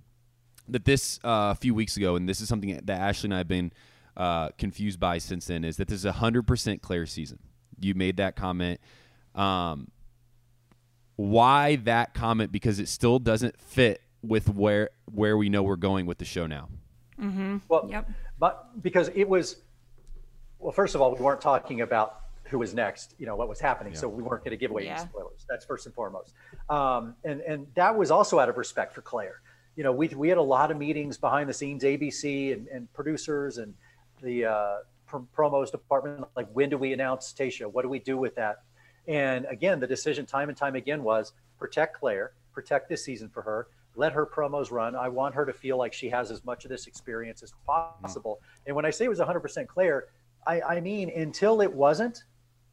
that 0.69 0.85
this 0.85 1.19
uh, 1.23 1.51
a 1.51 1.55
few 1.55 1.73
weeks 1.73 1.97
ago, 1.97 2.15
and 2.15 2.27
this 2.27 2.39
is 2.39 2.47
something 2.47 2.79
that 2.85 2.89
Ashley 2.89 3.27
and 3.27 3.33
I 3.33 3.37
have 3.39 3.47
been 3.47 3.73
uh, 4.15 4.49
confused 4.57 4.99
by 4.99 5.17
since 5.17 5.47
then, 5.47 5.63
is 5.63 5.77
that 5.77 5.89
this 5.89 5.99
is 5.99 6.05
a 6.05 6.13
hundred 6.13 6.47
percent 6.47 6.81
Clare 6.81 7.05
season. 7.05 7.39
You 7.79 7.93
made 7.95 8.17
that 8.17 8.35
comment. 8.35 8.79
Um, 9.35 9.91
why 11.17 11.75
that 11.77 12.13
comment? 12.13 12.51
Because 12.51 12.79
it 12.79 12.87
still 12.87 13.19
doesn't 13.19 13.59
fit 13.59 14.01
with 14.21 14.49
where 14.49 14.91
where 15.11 15.37
we 15.37 15.49
know 15.49 15.63
we're 15.63 15.75
going 15.75 16.05
with 16.05 16.17
the 16.17 16.25
show 16.25 16.47
now. 16.47 16.69
Mm-hmm. 17.19 17.57
Well, 17.67 17.87
yep. 17.89 18.09
but 18.39 18.81
because 18.81 19.09
it 19.15 19.27
was, 19.27 19.57
well, 20.59 20.71
first 20.71 20.95
of 20.95 21.01
all, 21.01 21.13
we 21.13 21.21
weren't 21.21 21.41
talking 21.41 21.81
about 21.81 22.21
who 22.43 22.59
was 22.59 22.73
next, 22.73 23.13
you 23.17 23.25
know, 23.25 23.35
what 23.35 23.49
was 23.49 23.59
happening. 23.59 23.93
Yeah. 23.93 23.99
So 23.99 24.07
we 24.07 24.23
weren't 24.23 24.43
going 24.43 24.51
to 24.51 24.57
give 24.57 24.71
away 24.71 24.85
yeah. 24.85 24.99
any 24.99 25.09
spoilers. 25.09 25.45
That's 25.49 25.65
first 25.65 25.85
and 25.85 25.93
foremost. 25.93 26.33
Um, 26.69 27.15
and, 27.23 27.41
and 27.41 27.67
that 27.75 27.95
was 27.95 28.11
also 28.11 28.39
out 28.39 28.49
of 28.49 28.57
respect 28.57 28.93
for 28.93 29.01
Clare. 29.01 29.41
You 29.75 29.83
know, 29.83 29.91
we, 29.91 30.07
we 30.09 30.29
had 30.29 30.37
a 30.37 30.43
lot 30.43 30.71
of 30.71 30.77
meetings 30.77 31.17
behind 31.17 31.49
the 31.49 31.53
scenes, 31.53 31.83
ABC 31.83 32.53
and, 32.53 32.67
and 32.67 32.91
producers 32.93 33.57
and 33.57 33.73
the 34.21 34.45
uh, 34.45 34.75
pr- 35.05 35.17
promos 35.35 35.71
department. 35.71 36.25
Like, 36.35 36.47
when 36.53 36.69
do 36.69 36.77
we 36.77 36.93
announce 36.93 37.33
Tayshia? 37.33 37.71
What 37.71 37.83
do 37.83 37.89
we 37.89 37.99
do 37.99 38.17
with 38.17 38.35
that? 38.35 38.63
And 39.07 39.45
again, 39.45 39.79
the 39.79 39.87
decision 39.87 40.25
time 40.25 40.49
and 40.49 40.57
time 40.57 40.75
again 40.75 41.03
was 41.03 41.33
protect 41.59 41.99
Clare, 41.99 42.31
protect 42.53 42.89
this 42.89 43.03
season 43.03 43.29
for 43.29 43.41
her, 43.41 43.67
let 43.97 44.13
her 44.13 44.25
promos 44.25 44.71
run. 44.71 44.95
I 44.95 45.09
want 45.09 45.35
her 45.35 45.45
to 45.45 45.53
feel 45.53 45.77
like 45.77 45.91
she 45.91 46.09
has 46.09 46.31
as 46.31 46.45
much 46.45 46.63
of 46.63 46.69
this 46.69 46.87
experience 46.87 47.43
as 47.43 47.53
possible. 47.65 48.39
Mm. 48.39 48.67
And 48.67 48.75
when 48.75 48.85
I 48.85 48.91
say 48.91 49.05
it 49.05 49.09
was 49.09 49.19
100% 49.19 49.67
Clare, 49.67 50.05
I, 50.45 50.61
I, 50.61 50.81
mean 50.81 51.09
until 51.09 51.61
it 51.61 51.73
wasn't, 51.73 52.23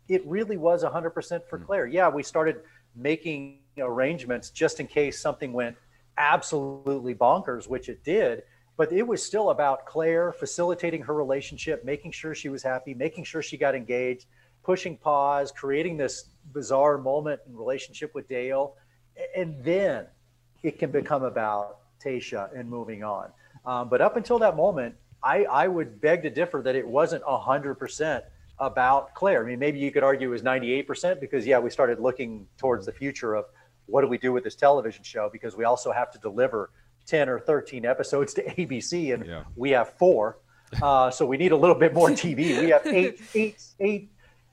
it 0.08 0.24
really 0.26 0.56
was 0.56 0.84
100% 0.84 1.48
for 1.48 1.58
mm. 1.58 1.66
Clare. 1.66 1.86
Yeah, 1.86 2.08
we 2.08 2.22
started 2.22 2.60
making 2.94 3.60
arrangements 3.78 4.50
just 4.50 4.80
in 4.80 4.86
case 4.86 5.20
something 5.20 5.52
went 5.52 5.76
absolutely 6.18 7.14
bonkers, 7.14 7.66
which 7.66 7.88
it 7.88 8.04
did. 8.04 8.42
But 8.76 8.92
it 8.92 9.06
was 9.06 9.22
still 9.22 9.50
about 9.50 9.86
Clare 9.86 10.32
facilitating 10.32 11.02
her 11.02 11.14
relationship, 11.14 11.84
making 11.84 12.12
sure 12.12 12.34
she 12.34 12.48
was 12.48 12.62
happy, 12.62 12.92
making 12.92 13.24
sure 13.24 13.40
she 13.40 13.56
got 13.56 13.74
engaged, 13.74 14.26
pushing 14.62 14.96
pause, 14.96 15.52
creating 15.52 15.96
this 15.96 16.30
bizarre 16.52 16.98
moment 16.98 17.40
in 17.46 17.56
relationship 17.56 18.14
with 18.14 18.28
Dale. 18.28 18.74
And 19.36 19.62
then 19.62 20.06
it 20.64 20.78
can 20.78 20.90
become 20.90 21.22
about 21.22 21.78
Tayshia 22.02 22.48
and 22.58 22.68
moving 22.68 23.04
on. 23.04 23.30
Um, 23.64 23.88
but 23.88 24.00
up 24.00 24.16
until 24.16 24.38
that 24.40 24.56
moment, 24.56 24.96
I, 25.22 25.44
I 25.44 25.68
would 25.68 26.00
beg 26.00 26.22
to 26.22 26.30
differ 26.30 26.62
that 26.62 26.74
it 26.74 26.86
wasn't 26.86 27.22
100% 27.22 28.22
about 28.58 29.14
Clare. 29.14 29.44
I 29.44 29.46
mean, 29.46 29.58
maybe 29.58 29.78
you 29.78 29.92
could 29.92 30.02
argue 30.02 30.28
it 30.28 30.30
was 30.30 30.42
98% 30.42 31.20
because, 31.20 31.46
yeah, 31.46 31.58
we 31.58 31.70
started 31.70 32.00
looking 32.00 32.46
towards 32.58 32.86
the 32.86 32.92
future 32.92 33.34
of 33.34 33.44
what 33.86 34.00
do 34.00 34.08
we 34.08 34.18
do 34.18 34.32
with 34.32 34.44
this 34.44 34.54
television 34.54 35.04
show 35.04 35.28
because 35.30 35.56
we 35.56 35.64
also 35.64 35.92
have 35.92 36.10
to 36.12 36.18
deliver 36.18 36.70
10 37.06 37.28
or 37.28 37.38
13 37.38 37.84
episodes 37.84 38.32
to 38.34 38.44
ABC 38.44 39.12
and 39.12 39.26
yeah. 39.26 39.44
we 39.56 39.70
have 39.70 39.90
four. 39.94 40.38
Uh, 40.82 41.10
so 41.10 41.26
we 41.26 41.36
need 41.36 41.52
a 41.52 41.56
little 41.56 41.76
bit 41.76 41.92
more 41.92 42.08
TV. 42.08 42.60
We 42.60 42.70
have 42.70 42.86
eight, 42.86 43.20
eight, 43.34 43.62
eight, 43.80 44.10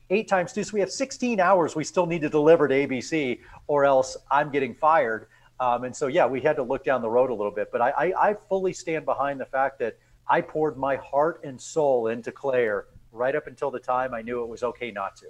eight 0.09 0.27
times 0.27 0.51
two. 0.51 0.63
So 0.63 0.73
we 0.73 0.81
have 0.81 0.91
16 0.91 1.39
hours 1.39 1.75
we 1.75 1.85
still 1.85 2.05
need 2.05 2.21
to 2.21 2.29
deliver 2.29 2.67
to 2.67 2.73
ABC 2.73 3.39
or 3.67 3.85
else 3.85 4.17
I'm 4.29 4.51
getting 4.51 4.73
fired. 4.73 5.27
Um, 5.61 5.83
and 5.83 5.95
so, 5.95 6.07
yeah, 6.07 6.25
we 6.25 6.41
had 6.41 6.55
to 6.55 6.63
look 6.63 6.83
down 6.83 7.03
the 7.03 7.09
road 7.09 7.29
a 7.29 7.33
little 7.35 7.51
bit. 7.51 7.71
But 7.71 7.81
I, 7.81 7.91
I, 7.91 8.29
I, 8.29 8.33
fully 8.33 8.73
stand 8.73 9.05
behind 9.05 9.39
the 9.39 9.45
fact 9.45 9.77
that 9.77 9.95
I 10.27 10.41
poured 10.41 10.75
my 10.75 10.95
heart 10.95 11.41
and 11.43 11.61
soul 11.61 12.07
into 12.07 12.31
Clare 12.31 12.85
right 13.11 13.35
up 13.35 13.45
until 13.45 13.69
the 13.69 13.79
time 13.79 14.15
I 14.15 14.23
knew 14.23 14.41
it 14.41 14.47
was 14.47 14.63
okay 14.63 14.89
not 14.89 15.15
to. 15.17 15.27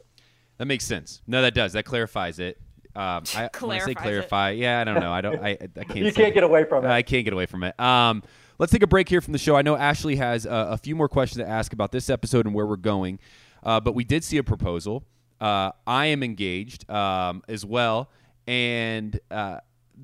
That 0.57 0.67
makes 0.67 0.85
sense. 0.85 1.21
No, 1.27 1.41
that 1.41 1.53
does. 1.53 1.73
That 1.73 1.83
clarifies 1.83 2.39
it. 2.39 2.57
Um, 2.95 3.23
I, 3.35 3.49
when 3.59 3.81
I 3.81 3.83
say 3.83 3.93
clarify, 3.93 4.51
it. 4.51 4.59
yeah, 4.59 4.79
I 4.79 4.85
don't 4.85 5.01
know. 5.01 5.11
I 5.11 5.19
don't. 5.19 5.43
I, 5.43 5.49
I 5.49 5.67
can't. 5.83 5.97
you 5.97 6.13
can't 6.13 6.33
get 6.33 6.43
away 6.43 6.63
from 6.63 6.85
it. 6.85 6.89
I 6.89 7.01
can't 7.01 7.25
get 7.25 7.33
away 7.33 7.45
from 7.45 7.63
it. 7.65 7.77
Um, 7.77 8.23
let's 8.57 8.71
take 8.71 8.83
a 8.83 8.87
break 8.87 9.09
here 9.09 9.19
from 9.19 9.33
the 9.33 9.39
show. 9.39 9.57
I 9.57 9.63
know 9.63 9.75
Ashley 9.75 10.15
has 10.15 10.45
uh, 10.45 10.67
a 10.69 10.77
few 10.77 10.95
more 10.95 11.09
questions 11.09 11.43
to 11.43 11.49
ask 11.49 11.73
about 11.73 11.91
this 11.91 12.09
episode 12.09 12.45
and 12.45 12.55
where 12.55 12.65
we're 12.65 12.77
going, 12.77 13.19
uh, 13.63 13.81
but 13.81 13.95
we 13.95 14.05
did 14.05 14.23
see 14.23 14.37
a 14.37 14.43
proposal. 14.43 15.03
Uh, 15.41 15.71
I 15.85 16.05
am 16.05 16.23
engaged 16.23 16.89
um, 16.89 17.43
as 17.49 17.65
well, 17.65 18.09
and 18.47 19.19
uh, 19.29 19.57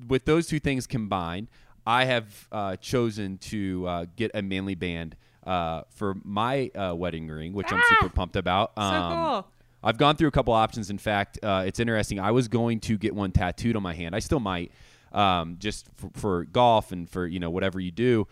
with 0.06 0.24
those 0.24 0.46
two 0.46 0.60
things 0.60 0.86
combined, 0.86 1.48
I 1.86 2.04
have 2.04 2.48
uh, 2.52 2.76
chosen 2.76 3.38
to 3.38 3.86
uh, 3.86 4.06
get 4.16 4.30
a 4.34 4.42
manly 4.42 4.74
band 4.74 5.16
uh, 5.46 5.82
for 5.90 6.16
my 6.22 6.70
uh, 6.74 6.94
wedding 6.94 7.28
ring, 7.28 7.52
which 7.52 7.68
ah, 7.70 7.76
I'm 7.76 7.82
super 7.88 8.14
pumped 8.14 8.36
about. 8.36 8.72
Um, 8.76 8.92
so 8.92 9.16
cool. 9.16 9.52
I've 9.82 9.96
gone 9.96 10.16
through 10.16 10.28
a 10.28 10.32
couple 10.32 10.52
options. 10.52 10.90
In 10.90 10.98
fact, 10.98 11.38
uh, 11.42 11.64
it's 11.66 11.80
interesting. 11.80 12.20
I 12.20 12.32
was 12.32 12.48
going 12.48 12.80
to 12.80 12.98
get 12.98 13.14
one 13.14 13.32
tattooed 13.32 13.76
on 13.76 13.82
my 13.82 13.94
hand. 13.94 14.14
I 14.14 14.18
still 14.18 14.40
might, 14.40 14.72
um, 15.12 15.56
just 15.58 15.86
for, 15.96 16.10
for, 16.14 16.44
golf 16.44 16.92
and 16.92 17.08
for 17.08 17.26
you 17.26 17.38
know 17.38 17.50
whatever 17.50 17.80
you 17.80 17.90
do. 17.90 18.26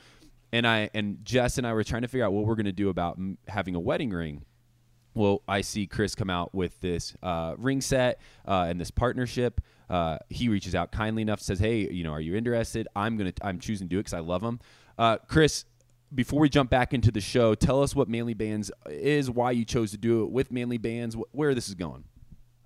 And 0.53 0.67
I 0.67 0.91
and 0.93 1.25
Jess 1.25 1.57
and 1.59 1.67
I 1.67 1.73
were 1.73 1.85
trying 1.85 2.03
to 2.03 2.09
figure 2.09 2.27
out 2.27 2.33
what 2.33 2.47
we're 2.47 2.57
going 2.57 2.67
to 2.67 2.73
do 2.73 2.89
about 2.89 3.17
m- 3.17 3.39
having 3.49 3.75
a 3.75 3.81
wedding 3.81 4.11
ring 4.11 4.45
well, 5.17 5.43
I 5.49 5.63
see 5.63 5.87
Chris 5.87 6.15
come 6.15 6.29
out 6.29 6.55
with 6.55 6.79
this 6.81 7.15
uh, 7.23 7.55
ring 7.57 7.81
set 7.81 8.21
uh, 8.47 8.67
and 8.69 8.79
this 8.79 8.91
partnership. 8.91 9.63
Uh, 9.89 10.19
he 10.29 10.49
reaches 10.49 10.75
out 10.75 10.91
kindly 10.93 11.23
enough, 11.23 11.41
says, 11.41 11.59
"Hey, 11.59 11.89
you 11.91 12.05
know, 12.05 12.13
are 12.13 12.21
you 12.21 12.35
interested? 12.35 12.89
I'm 12.97 13.17
gonna, 13.17 13.33
I'm 13.43 13.59
choosing 13.59 13.89
to 13.89 13.91
do 13.91 13.99
it 13.99 14.05
because 14.05 14.15
I 14.15 14.21
love 14.21 14.43
him." 14.43 14.61
Uh, 14.99 15.19
Chris, 15.29 15.65
before 16.15 16.41
we 16.41 16.49
jump 16.49 16.71
back 16.71 16.93
into 16.95 17.11
the 17.13 17.21
show, 17.21 17.55
tell 17.55 17.83
us 17.83 17.95
what 17.95 18.09
Manly 18.09 18.35
Bands 18.35 18.71
is, 18.87 19.31
why 19.31 19.51
you 19.53 19.65
chose 19.65 19.91
to 19.93 19.99
do 19.99 20.25
it 20.25 20.31
with 20.31 20.51
Manly 20.51 20.79
Bands, 20.79 21.15
wh- 21.15 21.35
where 21.35 21.55
this 21.55 21.69
is 21.69 21.75
going. 21.75 22.05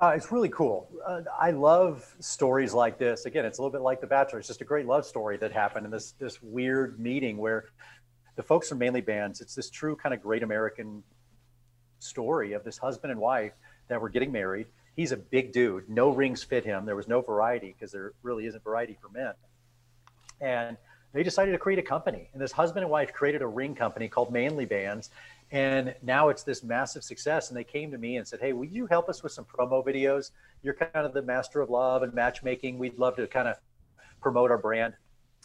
Uh, 0.00 0.12
it's 0.16 0.32
really 0.32 0.48
cool. 0.48 0.88
Uh, 1.06 1.20
I 1.38 1.50
love 1.50 2.16
stories 2.20 2.72
like 2.72 2.98
this. 2.98 3.26
Again, 3.26 3.44
it's 3.44 3.58
a 3.58 3.62
little 3.62 3.72
bit 3.72 3.82
like 3.82 4.00
The 4.00 4.06
Bachelor. 4.06 4.38
It's 4.38 4.48
just 4.48 4.62
a 4.62 4.64
great 4.64 4.86
love 4.86 5.04
story 5.04 5.36
that 5.36 5.52
happened 5.52 5.84
in 5.84 5.92
this 5.92 6.12
this 6.12 6.42
weird 6.42 6.98
meeting 6.98 7.36
where 7.36 7.66
the 8.36 8.42
folks 8.42 8.70
from 8.70 8.78
Manly 8.78 9.02
Bands. 9.02 9.42
It's 9.42 9.54
this 9.54 9.68
true 9.68 9.96
kind 9.96 10.14
of 10.14 10.22
great 10.22 10.42
American 10.42 11.02
story 11.98 12.54
of 12.54 12.64
this 12.64 12.78
husband 12.78 13.10
and 13.10 13.20
wife 13.20 13.52
that 13.88 14.00
were 14.00 14.08
getting 14.08 14.32
married. 14.32 14.66
He's 15.00 15.12
a 15.12 15.16
big 15.16 15.52
dude. 15.52 15.88
No 15.88 16.10
rings 16.10 16.42
fit 16.42 16.62
him. 16.62 16.84
There 16.84 16.94
was 16.94 17.08
no 17.08 17.22
variety 17.22 17.74
because 17.74 17.90
there 17.90 18.12
really 18.22 18.44
isn't 18.44 18.62
variety 18.62 18.98
for 19.00 19.08
men. 19.08 19.32
And 20.42 20.76
they 21.14 21.22
decided 21.22 21.52
to 21.52 21.58
create 21.58 21.78
a 21.78 21.82
company. 21.82 22.28
And 22.34 22.42
this 22.42 22.52
husband 22.52 22.82
and 22.82 22.90
wife 22.92 23.10
created 23.10 23.40
a 23.40 23.46
ring 23.46 23.74
company 23.74 24.08
called 24.08 24.30
Manly 24.30 24.66
Bands. 24.66 25.08
And 25.52 25.94
now 26.02 26.28
it's 26.28 26.42
this 26.42 26.62
massive 26.62 27.02
success. 27.02 27.48
And 27.48 27.56
they 27.56 27.64
came 27.64 27.90
to 27.92 27.96
me 27.96 28.18
and 28.18 28.28
said, 28.28 28.40
Hey, 28.40 28.52
will 28.52 28.66
you 28.66 28.84
help 28.84 29.08
us 29.08 29.22
with 29.22 29.32
some 29.32 29.46
promo 29.46 29.82
videos? 29.82 30.32
You're 30.62 30.74
kind 30.74 31.06
of 31.06 31.14
the 31.14 31.22
master 31.22 31.62
of 31.62 31.70
love 31.70 32.02
and 32.02 32.12
matchmaking. 32.12 32.78
We'd 32.78 32.98
love 32.98 33.16
to 33.16 33.26
kind 33.26 33.48
of 33.48 33.56
promote 34.20 34.50
our 34.50 34.58
brand. 34.58 34.92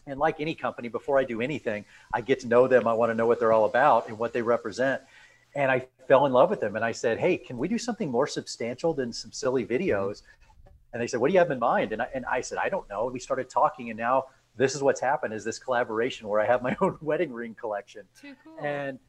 And 0.05 0.19
like 0.19 0.41
any 0.41 0.53
company, 0.53 0.89
before 0.89 1.17
I 1.17 1.23
do 1.23 1.39
anything, 1.39 1.85
I 2.13 2.19
get 2.19 2.41
to 2.41 2.47
know 2.47 2.67
them. 2.67 2.87
I 2.89 2.93
want 2.93 3.09
to 3.11 3.15
know 3.15 3.25
what 3.25 3.39
they're 3.39 3.53
all 3.53 3.63
about 3.63 4.09
and 4.09 4.19
what 4.19 4.33
they 4.33 4.41
represent 4.41 5.01
and 5.55 5.71
I 5.71 5.87
fell 6.07 6.25
in 6.25 6.33
love 6.33 6.49
with 6.49 6.61
them. 6.61 6.75
And 6.75 6.85
I 6.85 6.91
said, 6.91 7.19
"Hey, 7.19 7.37
can 7.37 7.57
we 7.57 7.67
do 7.67 7.77
something 7.77 8.09
more 8.09 8.27
substantial 8.27 8.93
than 8.93 9.11
some 9.11 9.31
silly 9.31 9.65
mm-hmm. 9.65 9.73
videos?" 9.73 10.23
And 10.93 11.01
they 11.01 11.07
said, 11.07 11.19
"What 11.19 11.27
do 11.27 11.33
you 11.33 11.39
have 11.39 11.51
in 11.51 11.59
mind?" 11.59 11.91
And 11.91 12.01
I, 12.01 12.07
and 12.13 12.25
I 12.25 12.41
said, 12.41 12.57
"I 12.57 12.69
don't 12.69 12.87
know." 12.89 13.09
We 13.11 13.19
started 13.19 13.49
talking, 13.49 13.89
and 13.89 13.97
now 13.97 14.25
this 14.55 14.75
is 14.75 14.81
what's 14.81 15.01
happened: 15.01 15.33
is 15.33 15.43
this 15.43 15.59
collaboration 15.59 16.27
where 16.27 16.39
I 16.39 16.45
have 16.45 16.61
my 16.61 16.75
own 16.81 16.97
wedding 17.01 17.33
ring 17.33 17.55
collection. 17.55 18.03
Too 18.21 18.35
cool. 18.43 18.57
And 18.65 18.99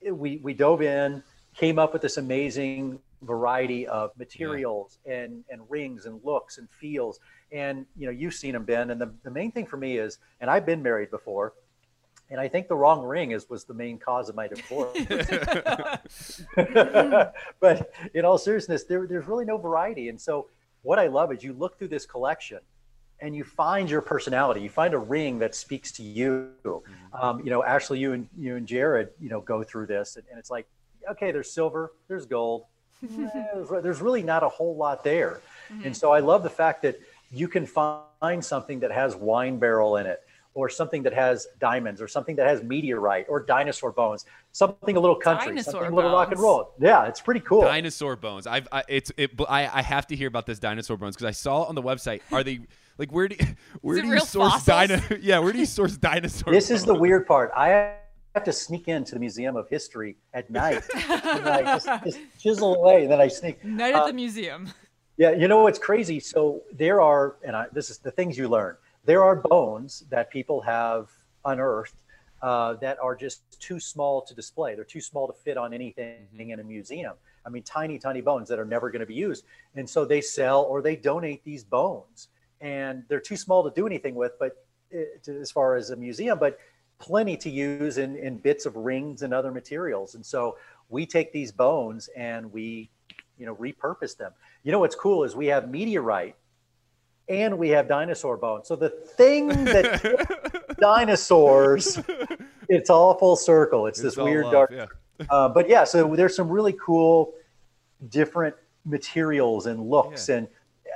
it, 0.00 0.12
we 0.12 0.38
we 0.38 0.54
dove 0.54 0.82
in, 0.82 1.22
came 1.54 1.78
up 1.78 1.92
with 1.92 2.02
this 2.02 2.16
amazing 2.16 2.98
variety 3.22 3.86
of 3.86 4.10
materials 4.18 4.98
yeah. 5.06 5.22
and 5.22 5.44
and 5.50 5.62
rings 5.68 6.06
and 6.06 6.20
looks 6.24 6.58
and 6.58 6.68
feels. 6.70 7.20
And 7.52 7.86
you 7.96 8.06
know, 8.06 8.12
you've 8.12 8.34
seen 8.34 8.52
them, 8.52 8.64
Ben. 8.64 8.90
And 8.90 9.00
the, 9.00 9.14
the 9.22 9.30
main 9.30 9.52
thing 9.52 9.66
for 9.66 9.76
me 9.76 9.98
is, 9.98 10.18
and 10.40 10.50
I've 10.50 10.66
been 10.66 10.82
married 10.82 11.10
before, 11.10 11.54
and 12.34 12.40
I 12.40 12.48
think 12.48 12.66
the 12.66 12.74
wrong 12.74 13.04
ring 13.04 13.30
is 13.30 13.48
was 13.48 13.62
the 13.62 13.74
main 13.74 13.96
cause 13.96 14.28
of 14.28 14.34
my 14.34 14.48
divorce. 14.48 14.98
but 17.60 17.92
in 18.12 18.24
all 18.24 18.38
seriousness, 18.38 18.82
there, 18.82 19.06
there's 19.06 19.28
really 19.28 19.44
no 19.44 19.56
variety. 19.56 20.08
And 20.08 20.20
so 20.20 20.48
what 20.82 20.98
I 20.98 21.06
love 21.06 21.32
is 21.32 21.44
you 21.44 21.52
look 21.52 21.78
through 21.78 21.88
this 21.88 22.06
collection 22.06 22.58
and 23.20 23.36
you 23.36 23.44
find 23.44 23.88
your 23.88 24.00
personality. 24.00 24.62
You 24.62 24.68
find 24.68 24.94
a 24.94 24.98
ring 24.98 25.38
that 25.38 25.54
speaks 25.54 25.92
to 25.92 26.02
you. 26.02 26.50
Um, 27.12 27.38
you 27.38 27.50
know, 27.50 27.62
Ashley, 27.62 28.00
you 28.00 28.14
and 28.14 28.28
you 28.36 28.56
and 28.56 28.66
Jared, 28.66 29.10
you 29.20 29.28
know, 29.28 29.40
go 29.40 29.62
through 29.62 29.86
this, 29.86 30.16
and, 30.16 30.24
and 30.28 30.36
it's 30.36 30.50
like, 30.50 30.66
okay, 31.08 31.30
there's 31.30 31.52
silver, 31.52 31.92
there's 32.08 32.26
gold. 32.26 32.64
Eh, 33.04 33.28
there's, 33.54 33.82
there's 33.82 34.00
really 34.00 34.24
not 34.24 34.42
a 34.42 34.48
whole 34.48 34.74
lot 34.76 35.04
there. 35.04 35.40
And 35.84 35.96
so 35.96 36.10
I 36.10 36.18
love 36.18 36.42
the 36.42 36.50
fact 36.50 36.82
that 36.82 36.98
you 37.30 37.46
can 37.46 37.66
find 37.66 38.42
something 38.42 38.80
that 38.80 38.90
has 38.90 39.14
wine 39.14 39.58
barrel 39.58 39.98
in 39.98 40.06
it, 40.06 40.23
or 40.54 40.68
something 40.68 41.02
that 41.02 41.12
has 41.12 41.48
diamonds, 41.58 42.00
or 42.00 42.08
something 42.08 42.36
that 42.36 42.46
has 42.46 42.62
meteorite, 42.62 43.26
or 43.28 43.40
dinosaur 43.40 43.90
bones, 43.92 44.24
something 44.52 44.96
a 44.96 45.00
little 45.00 45.16
country, 45.16 45.48
Dinosaur 45.48 45.72
something 45.72 45.92
a 45.92 45.96
little 45.96 46.12
rock 46.12 46.30
and 46.30 46.40
roll. 46.40 46.72
Yeah, 46.80 47.06
it's 47.06 47.20
pretty 47.20 47.40
cool. 47.40 47.62
Dinosaur 47.62 48.16
bones. 48.16 48.46
I've 48.46 48.68
I, 48.72 48.84
it's 48.88 49.10
it. 49.16 49.32
I 49.48 49.68
I 49.80 49.82
have 49.82 50.06
to 50.08 50.16
hear 50.16 50.28
about 50.28 50.46
this 50.46 50.58
dinosaur 50.58 50.96
bones 50.96 51.16
because 51.16 51.26
I 51.26 51.32
saw 51.32 51.64
on 51.64 51.74
the 51.74 51.82
website. 51.82 52.20
Are 52.32 52.42
they 52.44 52.60
like 52.98 53.10
where 53.12 53.28
do 53.28 53.36
where 53.80 54.00
do 54.00 54.06
you 54.08 54.20
source 54.20 54.64
fossils? 54.64 55.00
dino? 55.00 55.18
Yeah, 55.20 55.40
where 55.40 55.52
do 55.52 55.58
you 55.58 55.66
source 55.66 55.96
dinosaur? 55.96 56.52
this 56.52 56.70
is 56.70 56.84
the 56.84 56.94
weird 56.94 57.26
part. 57.26 57.50
I 57.56 57.94
have 58.34 58.44
to 58.44 58.52
sneak 58.52 58.88
into 58.88 59.14
the 59.14 59.20
Museum 59.20 59.56
of 59.56 59.68
History 59.68 60.16
at 60.32 60.50
night. 60.50 60.82
and 61.08 61.48
I 61.48 61.62
just, 61.62 61.88
just 62.04 62.18
chisel 62.38 62.74
away, 62.76 63.02
and 63.02 63.10
then 63.12 63.20
I 63.20 63.28
sneak. 63.28 63.64
Night 63.64 63.94
at 63.94 64.02
Uh, 64.02 64.06
the 64.08 64.12
museum. 64.12 64.68
Yeah, 65.16 65.30
you 65.30 65.46
know 65.46 65.62
what's 65.62 65.78
crazy? 65.78 66.18
So 66.18 66.62
there 66.72 67.00
are, 67.00 67.36
and 67.44 67.54
I, 67.54 67.66
this 67.72 67.90
is 67.90 67.98
the 67.98 68.10
things 68.10 68.36
you 68.36 68.48
learn. 68.48 68.76
There 69.06 69.22
are 69.22 69.36
bones 69.36 70.04
that 70.08 70.30
people 70.30 70.62
have 70.62 71.10
unearthed 71.44 71.94
uh, 72.40 72.74
that 72.74 72.98
are 73.00 73.14
just 73.14 73.60
too 73.60 73.78
small 73.78 74.22
to 74.22 74.34
display. 74.34 74.74
They're 74.74 74.84
too 74.84 75.00
small 75.00 75.26
to 75.26 75.32
fit 75.32 75.56
on 75.58 75.74
anything 75.74 76.26
in 76.50 76.60
a 76.60 76.64
museum. 76.64 77.14
I 77.44 77.50
mean, 77.50 77.62
tiny, 77.62 77.98
tiny 77.98 78.22
bones 78.22 78.48
that 78.48 78.58
are 78.58 78.64
never 78.64 78.90
going 78.90 79.00
to 79.00 79.06
be 79.06 79.14
used, 79.14 79.44
and 79.76 79.88
so 79.88 80.06
they 80.06 80.22
sell 80.22 80.62
or 80.62 80.80
they 80.80 80.96
donate 80.96 81.44
these 81.44 81.62
bones, 81.62 82.28
and 82.62 83.04
they're 83.08 83.20
too 83.20 83.36
small 83.36 83.62
to 83.64 83.70
do 83.74 83.86
anything 83.86 84.14
with, 84.14 84.32
but 84.38 84.64
uh, 84.94 84.98
to, 85.24 85.38
as 85.38 85.50
far 85.50 85.76
as 85.76 85.90
a 85.90 85.96
museum, 85.96 86.38
but 86.38 86.58
plenty 86.98 87.36
to 87.36 87.50
use 87.50 87.98
in, 87.98 88.16
in 88.16 88.38
bits 88.38 88.64
of 88.64 88.76
rings 88.76 89.22
and 89.22 89.34
other 89.34 89.50
materials. 89.50 90.14
And 90.14 90.24
so 90.24 90.56
we 90.88 91.04
take 91.04 91.32
these 91.32 91.52
bones 91.52 92.08
and 92.16 92.50
we, 92.50 92.88
you 93.38 93.44
know, 93.44 93.54
repurpose 93.56 94.16
them. 94.16 94.32
You 94.62 94.72
know 94.72 94.78
what's 94.78 94.94
cool 94.94 95.24
is 95.24 95.36
we 95.36 95.46
have 95.46 95.70
meteorite 95.70 96.36
and 97.28 97.58
we 97.58 97.68
have 97.70 97.88
dinosaur 97.88 98.36
bones. 98.36 98.68
So 98.68 98.76
the 98.76 98.90
thing 98.90 99.48
that 99.48 100.76
dinosaurs, 100.80 101.98
it's 102.68 102.90
all 102.90 103.14
full 103.14 103.36
circle. 103.36 103.86
It's, 103.86 103.98
It's 104.00 104.16
this 104.16 104.24
weird 104.24 104.44
love, 104.44 104.52
dark. 104.52 104.70
yeah. 104.72 104.86
Uh, 105.30 105.48
but 105.48 105.68
yeah, 105.68 105.84
so 105.84 106.14
there's 106.16 106.34
some 106.36 106.48
really 106.48 106.74
cool, 106.74 107.32
different 108.08 108.54
materials 108.84 109.66
and 109.66 109.88
looks, 109.88 110.28
and 110.28 110.48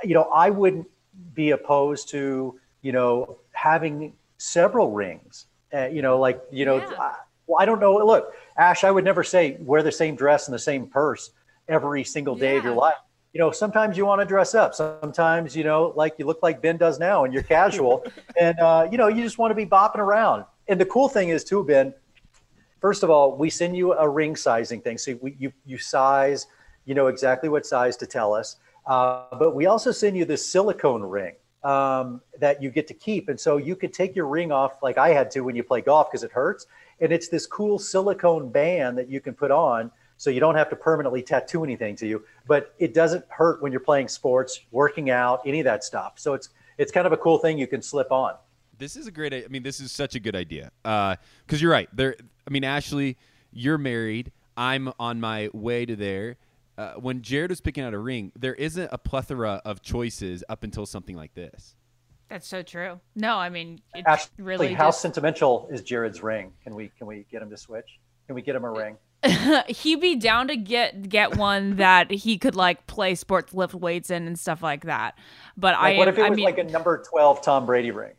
you 0.03 0.13
know, 0.13 0.23
I 0.23 0.49
wouldn't 0.49 0.87
be 1.33 1.51
opposed 1.51 2.09
to 2.09 2.59
you 2.81 2.91
know 2.91 3.37
having 3.53 4.13
several 4.37 4.91
rings. 4.91 5.45
Uh, 5.73 5.85
you 5.87 6.01
know, 6.01 6.19
like 6.19 6.41
you 6.51 6.65
know, 6.65 6.79
I, 6.99 7.15
well, 7.47 7.61
I 7.61 7.65
don't 7.65 7.79
know. 7.79 7.95
Look, 8.05 8.33
Ash, 8.57 8.83
I 8.83 8.91
would 8.91 9.05
never 9.05 9.23
say 9.23 9.57
wear 9.61 9.81
the 9.83 9.91
same 9.91 10.15
dress 10.15 10.47
and 10.47 10.53
the 10.53 10.59
same 10.59 10.87
purse 10.87 11.31
every 11.67 12.03
single 12.03 12.35
day 12.35 12.57
of 12.57 12.63
your 12.63 12.73
life. 12.75 12.95
You 13.33 13.39
know, 13.39 13.51
sometimes 13.51 13.95
you 13.95 14.05
want 14.07 14.21
to 14.21 14.25
dress 14.25 14.55
up. 14.55 14.73
Sometimes, 14.73 15.55
you 15.55 15.63
know, 15.63 15.93
like 15.95 16.15
you 16.17 16.25
look 16.25 16.41
like 16.41 16.61
Ben 16.61 16.77
does 16.77 16.97
now, 16.97 17.25
and 17.25 17.33
you're 17.33 17.43
casual, 17.43 18.03
and 18.39 18.59
uh, 18.59 18.87
you 18.91 18.97
know, 18.97 19.07
you 19.07 19.21
just 19.21 19.37
want 19.37 19.51
to 19.51 19.55
be 19.55 19.65
bopping 19.65 19.97
around. 19.97 20.45
And 20.67 20.81
the 20.81 20.85
cool 20.85 21.09
thing 21.09 21.29
is 21.29 21.43
too, 21.43 21.63
Ben. 21.63 21.93
First 22.81 23.03
of 23.03 23.09
all, 23.09 23.35
we 23.37 23.49
send 23.49 23.75
you 23.77 23.93
a 23.93 24.07
ring 24.09 24.35
sizing 24.35 24.81
thing, 24.81 24.97
so 24.97 25.17
we, 25.21 25.35
you 25.37 25.51
you 25.65 25.77
size, 25.77 26.47
you 26.85 26.95
know 26.95 27.07
exactly 27.07 27.49
what 27.49 27.65
size 27.65 27.97
to 27.97 28.07
tell 28.07 28.33
us. 28.33 28.55
Uh, 28.87 29.25
but 29.37 29.53
we 29.53 29.67
also 29.67 29.91
send 29.91 30.17
you 30.17 30.25
this 30.25 30.43
silicone 30.43 31.03
ring 31.03 31.35
um, 31.63 32.21
that 32.39 32.63
you 32.63 32.71
get 32.71 32.87
to 32.87 32.95
keep, 32.95 33.29
and 33.29 33.39
so 33.39 33.57
you 33.57 33.75
could 33.75 33.93
take 33.93 34.15
your 34.15 34.25
ring 34.25 34.51
off 34.51 34.81
like 34.81 34.97
I 34.97 35.09
had 35.09 35.29
to 35.31 35.41
when 35.41 35.55
you 35.55 35.63
play 35.63 35.81
golf 35.81 36.09
because 36.09 36.23
it 36.23 36.31
hurts, 36.31 36.65
and 36.99 37.11
it's 37.11 37.27
this 37.27 37.45
cool 37.45 37.77
silicone 37.77 38.49
band 38.49 38.97
that 38.97 39.07
you 39.07 39.21
can 39.21 39.35
put 39.35 39.51
on, 39.51 39.91
so 40.19 40.29
you 40.29 40.41
don't 40.41 40.55
have 40.55 40.69
to 40.69 40.75
permanently 40.75 41.21
tattoo 41.21 41.63
anything 41.63 41.95
to 41.95 42.05
you, 42.05 42.25
but 42.45 42.75
it 42.77 42.93
doesn't 42.93 43.23
hurt 43.29 43.61
when 43.61 43.71
you're 43.71 43.79
playing 43.79 44.09
sports, 44.09 44.59
working 44.69 45.09
out, 45.09 45.41
any 45.45 45.61
of 45.61 45.63
that 45.63 45.81
stuff. 45.81 46.13
So 46.17 46.33
it's 46.33 46.49
it's 46.77 46.91
kind 46.91 47.07
of 47.07 47.13
a 47.13 47.17
cool 47.17 47.37
thing 47.37 47.57
you 47.57 47.67
can 47.67 47.81
slip 47.81 48.11
on. 48.11 48.35
This 48.77 48.97
is 48.97 49.07
a 49.07 49.11
great. 49.11 49.33
I 49.33 49.47
mean, 49.47 49.63
this 49.63 49.79
is 49.79 49.93
such 49.93 50.15
a 50.15 50.19
good 50.19 50.35
idea. 50.35 50.71
Because 50.83 51.61
you're 51.61 51.71
right. 51.71 51.87
There. 51.93 52.17
I 52.45 52.51
mean, 52.51 52.65
Ashley, 52.65 53.17
you're 53.53 53.77
married. 53.77 54.33
I'm 54.57 54.91
on 54.99 55.21
my 55.21 55.49
way 55.53 55.85
to 55.85 55.95
there. 55.95 56.35
Uh, 56.77 56.93
when 56.95 57.21
Jared 57.21 57.49
was 57.49 57.61
picking 57.61 57.85
out 57.85 57.93
a 57.93 57.97
ring, 57.97 58.33
there 58.37 58.55
isn't 58.55 58.89
a 58.91 58.97
plethora 58.97 59.61
of 59.63 59.81
choices 59.81 60.43
up 60.49 60.63
until 60.63 60.85
something 60.85 61.15
like 61.15 61.33
this. 61.33 61.75
That's 62.27 62.47
so 62.47 62.61
true. 62.61 62.99
No, 63.15 63.37
I 63.37 63.49
mean, 63.49 63.79
it 63.95 64.03
Ashley, 64.05 64.43
really 64.43 64.73
how 64.73 64.87
just, 64.87 65.01
sentimental 65.01 65.69
is 65.71 65.81
Jared's 65.81 66.21
ring? 66.21 66.51
Can 66.61 66.75
we 66.75 66.91
can 66.97 67.07
we 67.07 67.25
get 67.31 67.41
him 67.41 67.49
to 67.49 67.57
switch? 67.57 67.99
Can 68.27 68.35
we 68.35 68.41
get 68.41 68.55
him 68.55 68.65
a 68.65 68.71
ring? 68.71 68.97
he'd 69.67 69.99
be 69.99 70.15
down 70.15 70.47
to 70.47 70.55
get 70.55 71.09
get 71.09 71.35
one 71.35 71.75
that 71.75 72.09
he 72.11 72.37
could 72.37 72.55
like 72.55 72.87
play 72.87 73.15
sports, 73.15 73.53
lift 73.53 73.73
weights 73.73 74.09
in, 74.09 74.27
and 74.27 74.39
stuff 74.39 74.63
like 74.63 74.85
that. 74.85 75.17
But 75.57 75.75
Like, 75.81 75.95
I, 75.95 75.97
what 75.97 76.07
if 76.07 76.17
it 76.17 76.25
I 76.25 76.29
was 76.29 76.37
mean, 76.37 76.45
like 76.45 76.57
a 76.57 76.63
number 76.63 77.03
twelve 77.09 77.41
Tom 77.41 77.65
Brady 77.65 77.91
ring? 77.91 78.13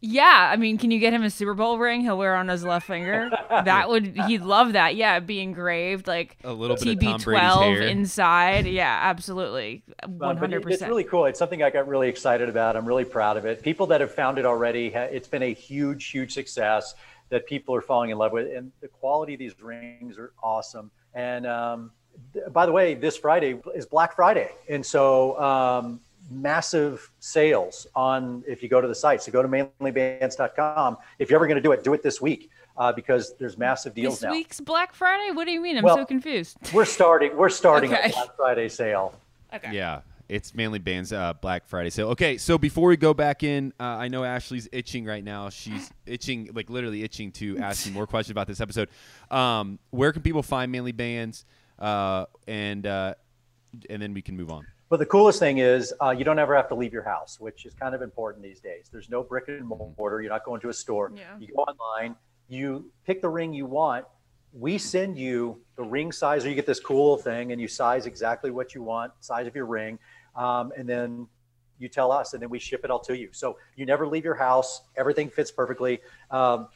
yeah, 0.00 0.48
I 0.52 0.56
mean, 0.56 0.78
can 0.78 0.92
you 0.92 1.00
get 1.00 1.12
him 1.12 1.24
a 1.24 1.30
Super 1.30 1.54
Bowl 1.54 1.76
ring? 1.76 2.02
He'll 2.02 2.16
wear 2.18 2.36
on 2.36 2.46
his 2.46 2.62
left 2.62 2.86
finger. 2.86 3.30
that 3.50 3.88
would 3.88 4.14
he'd 4.26 4.42
love 4.42 4.74
that. 4.74 4.94
Yeah, 4.94 5.16
it'd 5.16 5.26
be 5.26 5.40
engraved 5.40 6.06
like 6.06 6.36
A 6.44 6.52
little 6.52 6.76
bit 6.76 6.88
of 6.88 7.00
Tom 7.00 7.20
TB12 7.20 7.88
inside. 7.90 8.66
Yeah, 8.66 8.96
absolutely, 9.02 9.82
Uh, 10.02 10.06
one 10.08 10.36
but 10.36 10.38
hundred 10.38 10.62
it- 10.66 10.72
It's 10.72 10.82
really 10.82 11.02
cool. 11.02 11.24
It's 11.24 11.38
something 11.38 11.64
I 11.64 11.70
got 11.70 11.88
really 11.88 12.08
excited 12.08 12.48
about. 12.48 12.76
I'm 12.76 12.86
really 12.86 13.04
proud 13.04 13.36
of 13.36 13.44
it. 13.44 13.60
People 13.62 13.88
that 13.88 14.00
have 14.00 14.14
found 14.14 14.38
it 14.38 14.46
already, 14.46 14.88
it's 14.94 15.26
been 15.28 15.42
a 15.42 15.52
huge, 15.52 16.06
huge 16.10 16.32
success 16.32 16.94
that 17.30 17.46
people 17.46 17.74
are 17.74 17.80
falling 17.80 18.10
in 18.10 18.18
love 18.18 18.32
with. 18.32 18.54
And 18.54 18.72
the 18.80 18.88
quality 18.88 19.34
of 19.34 19.38
these 19.38 19.60
rings 19.60 20.18
are 20.18 20.32
awesome. 20.42 20.90
And 21.14 21.46
um, 21.46 21.90
th- 22.32 22.46
by 22.52 22.66
the 22.66 22.72
way, 22.72 22.94
this 22.94 23.16
Friday 23.16 23.60
is 23.74 23.86
Black 23.86 24.14
Friday. 24.14 24.50
And 24.68 24.84
so 24.84 25.38
um, 25.40 26.00
massive 26.30 27.10
sales 27.20 27.86
on, 27.94 28.42
if 28.46 28.62
you 28.62 28.68
go 28.68 28.80
to 28.80 28.88
the 28.88 28.94
site, 28.94 29.22
so 29.22 29.32
go 29.32 29.42
to 29.42 29.48
manlybands.com. 29.48 30.96
If 31.18 31.30
you're 31.30 31.38
ever 31.38 31.46
going 31.46 31.56
to 31.56 31.62
do 31.62 31.72
it, 31.72 31.84
do 31.84 31.92
it 31.94 32.02
this 32.02 32.20
week 32.20 32.50
uh, 32.76 32.92
because 32.92 33.34
there's 33.38 33.58
massive 33.58 33.94
deals 33.94 34.14
This 34.16 34.22
now. 34.22 34.30
This 34.30 34.36
week's 34.38 34.60
Black 34.60 34.94
Friday. 34.94 35.32
What 35.32 35.44
do 35.46 35.52
you 35.52 35.60
mean? 35.60 35.76
I'm 35.78 35.84
Well, 35.84 35.96
so 35.96 36.04
confused. 36.06 36.56
We're 36.72 36.84
starting, 36.84 37.36
we're 37.36 37.48
starting 37.48 37.92
Okay. 37.94 38.10
a 38.10 38.12
Black 38.12 38.36
Friday 38.36 38.68
sale. 38.68 39.14
Okay. 39.54 39.72
Yeah, 39.72 40.00
it's 40.28 40.54
Manly 40.54 40.78
Bands 40.78 41.12
uh, 41.12 41.32
Black 41.34 41.66
Friday 41.66 41.90
sale. 41.90 42.08
Okay, 42.10 42.36
so 42.36 42.58
before 42.58 42.88
we 42.88 42.96
go 42.96 43.14
back 43.14 43.42
in, 43.42 43.72
uh, 43.80 43.84
I 43.84 44.08
know 44.08 44.24
Ashley's 44.24 44.68
itching 44.72 45.04
right 45.04 45.24
now. 45.24 45.48
She's 45.48 45.90
itching, 46.06 46.50
like 46.52 46.68
literally 46.68 47.02
itching 47.02 47.32
to 47.32 47.58
ask 47.58 47.86
you 47.86 47.92
more 47.92 48.06
questions 48.08 48.32
about 48.32 48.46
this 48.46 48.60
episode. 48.60 48.90
Um, 49.30 49.78
where 49.90 50.12
can 50.12 50.22
people 50.22 50.42
find 50.42 50.70
Manly 50.70 50.92
Bands? 50.92 51.44
Uh, 51.78 52.26
and 52.46 52.86
uh, 52.86 53.14
and 53.88 54.02
then 54.02 54.12
we 54.12 54.22
can 54.22 54.36
move 54.36 54.50
on. 54.50 54.66
But 54.88 54.98
the 54.98 55.06
coolest 55.06 55.38
thing 55.38 55.58
is 55.58 55.92
uh, 56.02 56.10
you 56.10 56.24
don't 56.24 56.38
ever 56.38 56.56
have 56.56 56.68
to 56.68 56.74
leave 56.74 56.92
your 56.92 57.02
house, 57.02 57.38
which 57.38 57.66
is 57.66 57.74
kind 57.74 57.94
of 57.94 58.02
important 58.02 58.42
these 58.42 58.60
days. 58.60 58.88
There's 58.90 59.10
no 59.10 59.22
brick 59.22 59.48
and 59.48 59.64
mortar. 59.64 60.20
You're 60.22 60.30
not 60.30 60.44
going 60.44 60.60
to 60.62 60.70
a 60.70 60.72
store. 60.72 61.12
Yeah. 61.14 61.36
You 61.38 61.48
go 61.48 61.62
online, 61.62 62.16
you 62.48 62.90
pick 63.06 63.20
the 63.20 63.28
ring 63.28 63.52
you 63.52 63.66
want. 63.66 64.06
We 64.54 64.78
send 64.78 65.18
you 65.18 65.60
the 65.76 65.82
ring 65.82 66.10
size, 66.10 66.46
or 66.46 66.48
you 66.48 66.54
get 66.54 66.64
this 66.64 66.80
cool 66.80 67.18
thing, 67.18 67.52
and 67.52 67.60
you 67.60 67.68
size 67.68 68.06
exactly 68.06 68.50
what 68.50 68.74
you 68.74 68.82
want, 68.82 69.12
size 69.20 69.46
of 69.46 69.54
your 69.54 69.66
ring, 69.66 69.98
um, 70.38 70.72
and 70.76 70.88
then 70.88 71.26
you 71.78 71.88
tell 71.88 72.10
us, 72.10 72.32
and 72.32 72.42
then 72.42 72.48
we 72.48 72.58
ship 72.58 72.80
it 72.84 72.90
all 72.90 73.00
to 73.00 73.16
you. 73.16 73.28
So 73.32 73.58
you 73.76 73.84
never 73.84 74.06
leave 74.06 74.24
your 74.24 74.34
house. 74.34 74.82
Everything 74.96 75.28
fits 75.28 75.50
perfectly. 75.50 76.00
Um, 76.30 76.68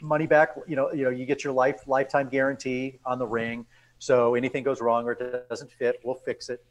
money 0.00 0.26
back. 0.26 0.50
You 0.68 0.76
know, 0.76 0.92
you 0.92 1.04
know, 1.04 1.10
you 1.10 1.26
get 1.26 1.42
your 1.42 1.52
life 1.52 1.88
lifetime 1.88 2.28
guarantee 2.28 3.00
on 3.04 3.18
the 3.18 3.26
ring. 3.26 3.66
So 3.98 4.34
anything 4.34 4.62
goes 4.62 4.80
wrong 4.80 5.04
or 5.04 5.12
it 5.12 5.48
doesn't 5.48 5.72
fit, 5.72 6.00
we'll 6.04 6.14
fix 6.14 6.48
it 6.48 6.64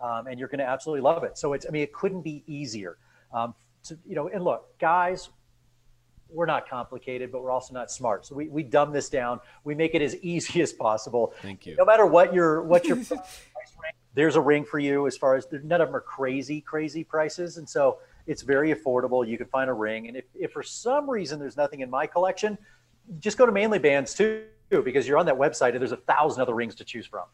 um, 0.00 0.26
and 0.26 0.38
you're 0.38 0.48
going 0.48 0.58
to 0.58 0.68
absolutely 0.68 1.00
love 1.02 1.24
it. 1.24 1.38
So 1.38 1.52
it's, 1.52 1.66
I 1.66 1.70
mean, 1.70 1.82
it 1.82 1.92
couldn't 1.92 2.22
be 2.22 2.42
easier. 2.46 2.98
Um, 3.32 3.54
to, 3.84 3.98
you 4.06 4.14
know, 4.14 4.28
and 4.28 4.44
look, 4.44 4.78
guys, 4.78 5.30
we're 6.28 6.46
not 6.46 6.68
complicated, 6.68 7.30
but 7.30 7.42
we're 7.42 7.50
also 7.50 7.72
not 7.72 7.90
smart. 7.90 8.26
So 8.26 8.34
we, 8.34 8.48
we 8.48 8.62
dumb 8.62 8.92
this 8.92 9.08
down. 9.08 9.40
We 9.64 9.74
make 9.74 9.94
it 9.94 10.02
as 10.02 10.16
easy 10.16 10.60
as 10.62 10.72
possible. 10.72 11.34
Thank 11.42 11.66
you. 11.66 11.76
No 11.76 11.84
matter 11.84 12.06
what 12.06 12.34
your 12.34 12.62
what 12.62 12.84
your 12.84 12.96
there's 14.16 14.34
a 14.34 14.40
ring 14.40 14.64
for 14.64 14.80
you. 14.80 15.06
As 15.06 15.16
far 15.16 15.36
as 15.36 15.46
none 15.52 15.80
of 15.80 15.88
them 15.88 15.94
are 15.94 16.00
crazy 16.00 16.60
crazy 16.60 17.04
prices, 17.04 17.58
and 17.58 17.68
so 17.68 17.98
it's 18.26 18.42
very 18.42 18.74
affordable. 18.74 19.26
You 19.26 19.38
can 19.38 19.46
find 19.46 19.70
a 19.70 19.72
ring, 19.72 20.08
and 20.08 20.16
if, 20.16 20.24
if 20.34 20.50
for 20.50 20.64
some 20.64 21.08
reason 21.08 21.38
there's 21.38 21.56
nothing 21.56 21.80
in 21.80 21.90
my 21.90 22.06
collection, 22.06 22.58
just 23.20 23.38
go 23.38 23.46
to 23.46 23.52
Manly 23.52 23.78
Bands 23.78 24.14
too, 24.14 24.46
because 24.84 25.06
you're 25.06 25.18
on 25.18 25.26
that 25.26 25.38
website 25.38 25.70
and 25.70 25.80
there's 25.80 25.92
a 25.92 25.98
thousand 25.98 26.42
other 26.42 26.54
rings 26.54 26.74
to 26.76 26.84
choose 26.84 27.06
from. 27.06 27.26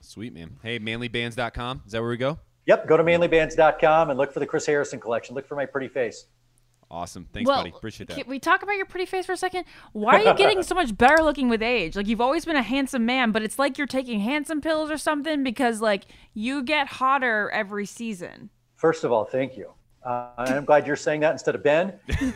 Sweet 0.00 0.32
man. 0.32 0.56
Hey, 0.62 0.78
manlybands.com. 0.78 1.82
Is 1.84 1.92
that 1.92 2.00
where 2.00 2.10
we 2.10 2.16
go? 2.16 2.38
Yep, 2.66 2.88
go 2.88 2.96
to 2.96 3.04
manlybands.com 3.04 4.10
and 4.10 4.18
look 4.18 4.32
for 4.32 4.40
the 4.40 4.46
Chris 4.46 4.64
Harrison 4.64 4.98
collection. 5.00 5.34
Look 5.34 5.46
for 5.46 5.56
my 5.56 5.66
pretty 5.66 5.88
face. 5.88 6.26
Awesome. 6.90 7.26
Thanks, 7.32 7.48
well, 7.48 7.58
buddy. 7.58 7.70
Appreciate 7.76 8.08
that. 8.08 8.16
Can 8.16 8.28
we 8.28 8.38
talk 8.38 8.62
about 8.62 8.76
your 8.76 8.86
pretty 8.86 9.06
face 9.06 9.26
for 9.26 9.32
a 9.32 9.36
second? 9.36 9.64
Why 9.92 10.20
are 10.22 10.24
you 10.24 10.34
getting 10.34 10.62
so 10.62 10.74
much 10.74 10.96
better 10.96 11.22
looking 11.22 11.48
with 11.48 11.62
age? 11.62 11.96
Like 11.96 12.06
you've 12.06 12.20
always 12.20 12.44
been 12.44 12.56
a 12.56 12.62
handsome 12.62 13.04
man, 13.04 13.32
but 13.32 13.42
it's 13.42 13.58
like 13.58 13.76
you're 13.76 13.88
taking 13.88 14.20
handsome 14.20 14.60
pills 14.60 14.90
or 14.90 14.96
something 14.96 15.42
because 15.42 15.80
like 15.80 16.04
you 16.32 16.62
get 16.62 16.86
hotter 16.86 17.50
every 17.50 17.86
season. 17.86 18.50
First 18.76 19.02
of 19.02 19.10
all, 19.10 19.24
thank 19.24 19.56
you. 19.56 19.70
Uh, 20.04 20.28
I'm 20.38 20.64
glad 20.64 20.86
you're 20.86 20.94
saying 20.94 21.20
that 21.20 21.32
instead 21.32 21.56
of 21.56 21.64
Ben. 21.64 21.94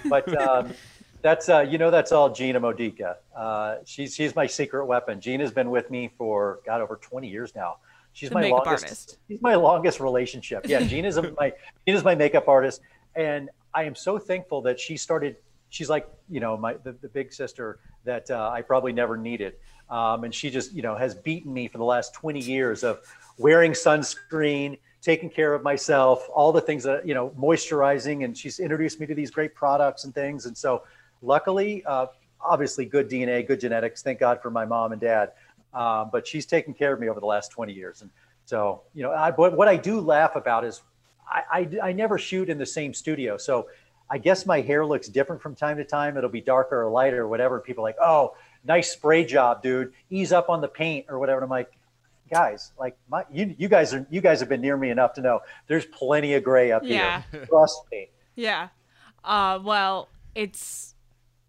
But 0.08 0.36
um, 0.40 0.72
that's 1.22 1.48
uh, 1.48 1.60
you 1.60 1.78
know 1.78 1.92
that's 1.92 2.10
all 2.10 2.32
Gina 2.32 2.58
Modica. 2.58 3.18
Uh, 3.36 3.76
she's 3.84 4.14
she's 4.16 4.34
my 4.34 4.46
secret 4.48 4.84
weapon. 4.86 5.20
Gina's 5.20 5.52
been 5.52 5.70
with 5.70 5.90
me 5.90 6.10
for 6.18 6.58
God 6.66 6.80
over 6.80 6.96
20 6.96 7.28
years 7.28 7.54
now. 7.54 7.76
She's 8.12 8.30
The 8.30 8.34
my 8.34 8.40
makeup 8.40 8.66
longest. 8.66 8.84
artist. 8.84 9.18
She's 9.28 9.40
my 9.40 9.54
longest 9.54 10.00
relationship. 10.00 10.66
Yeah, 10.66 10.82
Gina's 10.86 11.20
my 11.38 11.52
Gina's 11.86 12.02
my 12.02 12.16
makeup 12.16 12.48
artist, 12.48 12.80
and 13.14 13.48
I 13.74 13.84
am 13.84 13.94
so 13.94 14.18
thankful 14.18 14.62
that 14.62 14.78
she 14.78 14.96
started. 14.96 15.36
She's 15.68 15.88
like 15.88 16.08
you 16.28 16.40
know 16.40 16.56
my 16.56 16.74
the, 16.74 16.92
the 16.92 17.08
big 17.08 17.32
sister 17.32 17.78
that 18.04 18.30
uh, 18.30 18.50
I 18.52 18.62
probably 18.62 18.92
never 18.92 19.16
needed, 19.16 19.54
um, 19.88 20.24
and 20.24 20.34
she 20.34 20.50
just 20.50 20.72
you 20.72 20.82
know 20.82 20.96
has 20.96 21.14
beaten 21.14 21.52
me 21.52 21.68
for 21.68 21.78
the 21.78 21.84
last 21.84 22.14
20 22.14 22.40
years 22.40 22.82
of 22.82 23.00
wearing 23.38 23.72
sunscreen, 23.72 24.78
taking 25.02 25.30
care 25.30 25.54
of 25.54 25.62
myself, 25.62 26.28
all 26.34 26.52
the 26.52 26.60
things 26.60 26.82
that 26.84 27.06
you 27.06 27.14
know, 27.14 27.30
moisturizing, 27.30 28.24
and 28.24 28.36
she's 28.36 28.60
introduced 28.60 29.00
me 29.00 29.06
to 29.06 29.14
these 29.14 29.30
great 29.30 29.54
products 29.54 30.04
and 30.04 30.14
things, 30.14 30.46
and 30.46 30.56
so 30.56 30.82
luckily, 31.22 31.84
uh, 31.84 32.06
obviously, 32.40 32.84
good 32.84 33.08
DNA, 33.08 33.46
good 33.46 33.60
genetics. 33.60 34.02
Thank 34.02 34.18
God 34.18 34.40
for 34.42 34.50
my 34.50 34.64
mom 34.64 34.92
and 34.92 35.00
dad. 35.00 35.32
Um, 35.72 36.10
but 36.10 36.26
she's 36.26 36.46
taken 36.46 36.74
care 36.74 36.92
of 36.92 37.00
me 37.00 37.08
over 37.08 37.20
the 37.20 37.26
last 37.26 37.50
20 37.52 37.72
years. 37.72 38.02
And 38.02 38.10
so, 38.44 38.82
you 38.94 39.02
know, 39.02 39.12
I, 39.12 39.30
but 39.30 39.56
what 39.56 39.68
I 39.68 39.76
do 39.76 40.00
laugh 40.00 40.34
about 40.34 40.64
is 40.64 40.82
I, 41.30 41.42
I, 41.82 41.88
I 41.88 41.92
never 41.92 42.18
shoot 42.18 42.48
in 42.50 42.58
the 42.58 42.66
same 42.66 42.92
studio. 42.92 43.36
So 43.36 43.68
I 44.10 44.18
guess 44.18 44.44
my 44.46 44.60
hair 44.60 44.84
looks 44.84 45.08
different 45.08 45.40
from 45.40 45.54
time 45.54 45.76
to 45.76 45.84
time. 45.84 46.16
It'll 46.16 46.28
be 46.30 46.40
darker 46.40 46.82
or 46.82 46.90
lighter 46.90 47.22
or 47.22 47.28
whatever. 47.28 47.60
People 47.60 47.84
are 47.84 47.88
like, 47.88 47.96
oh, 48.02 48.34
nice 48.64 48.90
spray 48.90 49.24
job, 49.24 49.62
dude. 49.62 49.92
Ease 50.10 50.32
up 50.32 50.48
on 50.48 50.60
the 50.60 50.68
paint 50.68 51.06
or 51.08 51.18
whatever. 51.18 51.38
And 51.38 51.44
I'm 51.44 51.50
like, 51.50 51.70
guys, 52.30 52.72
like 52.78 52.96
my, 53.08 53.24
you, 53.32 53.54
you 53.58 53.68
guys 53.68 53.94
are, 53.94 54.04
you 54.10 54.20
guys 54.20 54.40
have 54.40 54.48
been 54.48 54.60
near 54.60 54.76
me 54.76 54.90
enough 54.90 55.12
to 55.14 55.20
know 55.20 55.40
there's 55.68 55.86
plenty 55.86 56.34
of 56.34 56.42
gray 56.42 56.72
up 56.72 56.82
Yeah. 56.84 57.22
here. 57.30 57.46
Trust 57.48 57.82
me. 57.92 58.08
Yeah. 58.34 58.68
Uh, 59.24 59.60
well, 59.62 60.08
it's. 60.34 60.94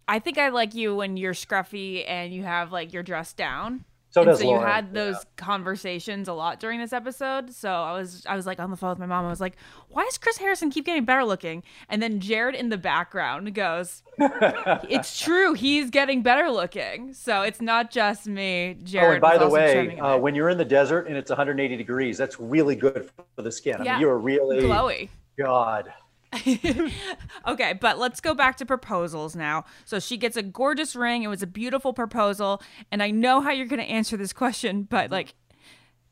I 0.08 0.18
think 0.18 0.36
I 0.36 0.48
like 0.50 0.74
you 0.74 0.94
when 0.96 1.16
you're 1.16 1.32
scruffy 1.32 2.04
and 2.06 2.34
you 2.34 2.42
have 2.42 2.70
like 2.72 2.92
your 2.92 3.02
dress 3.02 3.32
down. 3.32 3.84
So 4.12 4.20
and 4.20 4.28
does 4.30 4.40
so 4.40 4.46
Lauren. 4.46 4.60
you 4.60 4.66
had 4.66 4.92
those 4.94 5.16
conversations 5.36 6.28
a 6.28 6.34
lot 6.34 6.60
during 6.60 6.78
this 6.78 6.92
episode. 6.92 7.52
So 7.52 7.70
I 7.70 7.92
was 7.92 8.24
I 8.26 8.36
was 8.36 8.46
like 8.46 8.60
on 8.60 8.70
the 8.70 8.76
phone 8.76 8.90
with 8.90 8.98
my 8.98 9.06
mom. 9.06 9.24
I 9.24 9.28
was 9.30 9.40
like, 9.40 9.56
"Why 9.88 10.04
does 10.04 10.18
Chris 10.18 10.36
Harrison 10.36 10.70
keep 10.70 10.84
getting 10.84 11.04
better 11.06 11.24
looking?" 11.24 11.62
And 11.88 12.02
then 12.02 12.20
Jared 12.20 12.54
in 12.54 12.68
the 12.68 12.76
background 12.76 13.54
goes, 13.54 14.02
"It's 14.18 15.18
true. 15.18 15.54
He's 15.54 15.88
getting 15.90 16.22
better 16.22 16.50
looking. 16.50 17.14
So 17.14 17.40
it's 17.42 17.60
not 17.62 17.90
just 17.90 18.26
me." 18.26 18.76
Jared. 18.84 19.08
oh, 19.08 19.12
and 19.12 19.20
by 19.22 19.38
the 19.38 19.48
way, 19.48 19.98
uh, 19.98 20.18
when 20.18 20.34
you're 20.34 20.50
in 20.50 20.58
the 20.58 20.64
desert 20.64 21.08
and 21.08 21.16
it's 21.16 21.30
180 21.30 21.74
degrees, 21.76 22.18
that's 22.18 22.38
really 22.38 22.76
good 22.76 23.08
for 23.34 23.42
the 23.42 23.50
skin. 23.52 23.76
I 23.80 23.84
Yeah. 23.84 23.92
mean, 23.92 24.00
you 24.02 24.08
are 24.10 24.18
really 24.18 24.60
glowy. 24.62 25.08
God. 25.38 25.90
okay, 27.46 27.74
but 27.74 27.98
let's 27.98 28.20
go 28.20 28.34
back 28.34 28.56
to 28.56 28.66
proposals 28.66 29.36
now. 29.36 29.64
So 29.84 29.98
she 29.98 30.16
gets 30.16 30.36
a 30.36 30.42
gorgeous 30.42 30.96
ring. 30.96 31.22
It 31.22 31.28
was 31.28 31.42
a 31.42 31.46
beautiful 31.46 31.92
proposal. 31.92 32.62
And 32.90 33.02
I 33.02 33.10
know 33.10 33.40
how 33.40 33.50
you're 33.50 33.66
going 33.66 33.80
to 33.80 33.90
answer 33.90 34.16
this 34.16 34.32
question, 34.32 34.84
but 34.84 35.10
like 35.10 35.34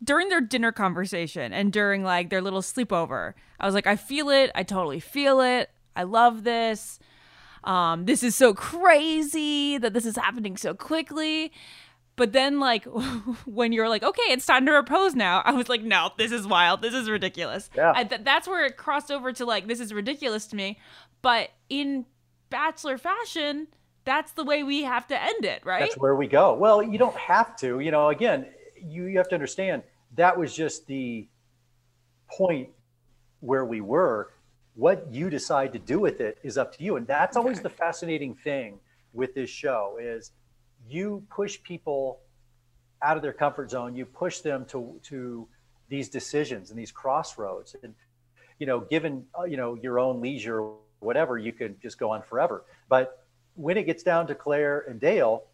during 0.03 0.29
their 0.29 0.41
dinner 0.41 0.73
conversation 0.73 1.53
and 1.53 1.73
during 1.73 2.03
like 2.03 2.31
their 2.31 2.43
little 2.43 2.63
sleepover, 2.63 3.35
I 3.59 3.67
was 3.67 3.75
like, 3.75 3.87
I 3.87 3.97
feel 3.97 4.31
it. 4.31 4.51
I 4.55 4.63
totally 4.63 5.01
feel 5.01 5.41
it. 5.41 5.71
I 5.97 6.03
love 6.03 6.45
this. 6.45 6.99
Um, 7.65 8.07
this 8.07 8.23
is 8.23 8.35
so 8.35 8.55
crazy 8.55 9.79
that 9.79 9.93
this 9.93 10.07
is 10.07 10.17
happening 10.17 10.57
so 10.57 10.75
quickly. 10.75 11.53
But 12.17 12.33
then, 12.33 12.61
like, 12.61 12.85
when 13.47 13.73
you're 13.73 13.89
like, 13.89 14.03
okay, 14.03 14.23
it's 14.31 14.45
time 14.47 14.67
to 14.67 14.73
propose 14.73 15.15
now, 15.15 15.43
I 15.45 15.53
was 15.53 15.69
like, 15.69 15.83
no, 15.83 16.11
this 16.19 16.33
is 16.33 16.47
wild. 16.47 16.83
This 16.83 16.95
is 16.95 17.09
ridiculous. 17.09 17.71
Yeah. 17.75 17.93
And 17.97 18.11
th- 18.11 18.23
that's 18.25 18.47
where 18.47 18.65
it 18.65 18.77
crossed 18.77 19.11
over 19.11 19.33
to 19.33 19.45
like, 19.47 19.67
this 19.67 19.81
is 19.81 19.93
ridiculous 19.93 20.47
to 20.49 20.57
me. 20.57 20.79
But 21.23 21.51
in 21.69 22.07
Bachelor 22.51 22.99
fashion, 22.99 23.69
that's 24.05 24.33
the 24.33 24.45
way 24.45 24.63
we 24.63 24.83
have 24.83 25.07
to 25.09 25.23
end 25.23 25.45
it, 25.45 25.65
right? 25.65 25.81
That's 25.81 25.97
where 25.97 26.17
we 26.17 26.27
go. 26.27 26.55
Well, 26.55 26.83
you 26.83 26.99
don't 26.99 27.17
have 27.17 27.57
to. 27.59 27.81
You 27.81 27.91
know, 27.91 28.09
again, 28.09 28.47
you, 28.77 29.05
you 29.05 29.19
have 29.19 29.29
to 29.29 29.35
understand 29.35 29.83
that 30.17 30.37
was 30.37 30.55
just 30.55 30.87
the 30.87 31.29
point 32.31 32.69
where 33.41 33.65
we 33.65 33.81
were. 33.81 34.33
What 34.75 35.13
you 35.13 35.31
decide 35.31 35.73
to 35.75 35.79
do 35.79 35.99
with 35.99 36.21
it 36.21 36.39
is 36.43 36.57
up 36.57 36.77
to 36.77 36.83
you. 36.83 36.97
And 36.97 37.07
that's 37.07 37.37
always 37.37 37.61
the 37.61 37.69
fascinating 37.69 38.35
thing 38.35 38.79
with 39.13 39.35
this 39.35 39.51
show 39.51 39.99
is 40.01 40.33
you 40.93 41.25
push 41.31 41.63
people 41.63 42.21
out 43.03 43.17
of 43.17 43.23
their 43.23 43.33
comfort 43.33 43.71
zone. 43.71 43.95
You 43.95 44.07
push 44.07 44.41
them 44.41 44.65
to 44.67 45.01
to 45.05 45.49
these 45.89 46.09
decisions 46.09 46.71
and 46.71 46.79
these 46.79 46.93
crossroads. 46.93 47.77
And 47.83 47.95
you 48.59 48.67
know, 48.67 48.81
given 48.81 49.27
uh, 49.39 49.45
you 49.45 49.57
know 49.57 49.75
your 49.75 49.99
own 49.99 50.21
leisure, 50.21 50.63
whatever, 51.01 51.39
you 51.39 51.53
could 51.53 51.81
just 51.81 51.99
go 51.99 52.11
on 52.11 52.23
forever. 52.23 52.65
But 52.89 53.25
when 53.55 53.77
it 53.77 53.85
gets 53.85 54.03
down 54.03 54.27
to 54.29 54.35
Clare 54.35 54.85
and 54.89 55.01
Dale, 55.01 55.45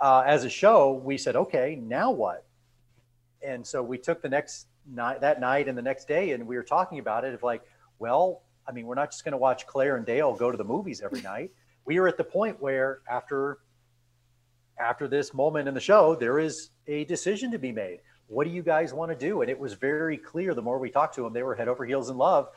uh, 0.00 0.24
as 0.26 0.44
a 0.44 0.50
show, 0.50 0.92
we 0.92 1.18
said, 1.18 1.36
okay, 1.36 1.78
now 1.80 2.10
what? 2.10 2.44
And 3.42 3.66
so 3.66 3.82
we 3.82 3.98
took 3.98 4.22
the 4.22 4.28
next 4.28 4.66
night, 4.90 5.20
that 5.20 5.40
night, 5.40 5.68
and 5.68 5.76
the 5.76 5.82
next 5.82 6.08
day, 6.08 6.32
and 6.32 6.46
we 6.46 6.56
were 6.56 6.62
talking 6.62 6.98
about 6.98 7.24
it 7.24 7.34
of 7.34 7.42
like, 7.42 7.62
well, 7.98 8.42
I 8.66 8.72
mean, 8.72 8.86
we're 8.86 8.94
not 8.94 9.10
just 9.10 9.24
going 9.24 9.32
to 9.32 9.38
watch 9.38 9.66
Clare 9.66 9.96
and 9.96 10.06
Dale 10.06 10.34
go 10.34 10.50
to 10.50 10.56
the 10.56 10.64
movies 10.64 11.02
every 11.02 11.20
night. 11.20 11.52
We 11.84 11.98
are 11.98 12.08
at 12.08 12.16
the 12.16 12.24
point 12.24 12.60
where 12.60 13.00
after 13.08 13.58
after 14.78 15.08
this 15.08 15.34
moment 15.34 15.68
in 15.68 15.74
the 15.74 15.80
show, 15.80 16.14
there 16.14 16.38
is 16.38 16.70
a 16.86 17.04
decision 17.04 17.50
to 17.52 17.58
be 17.58 17.72
made. 17.72 18.00
What 18.26 18.44
do 18.44 18.50
you 18.50 18.62
guys 18.62 18.92
want 18.92 19.10
to 19.10 19.16
do? 19.16 19.42
And 19.42 19.50
it 19.50 19.58
was 19.58 19.74
very 19.74 20.16
clear 20.16 20.54
the 20.54 20.62
more 20.62 20.78
we 20.78 20.90
talked 20.90 21.14
to 21.16 21.22
them, 21.22 21.32
they 21.32 21.42
were 21.42 21.54
head 21.54 21.68
over 21.68 21.84
heels 21.84 22.10
in 22.10 22.16
love. 22.16 22.48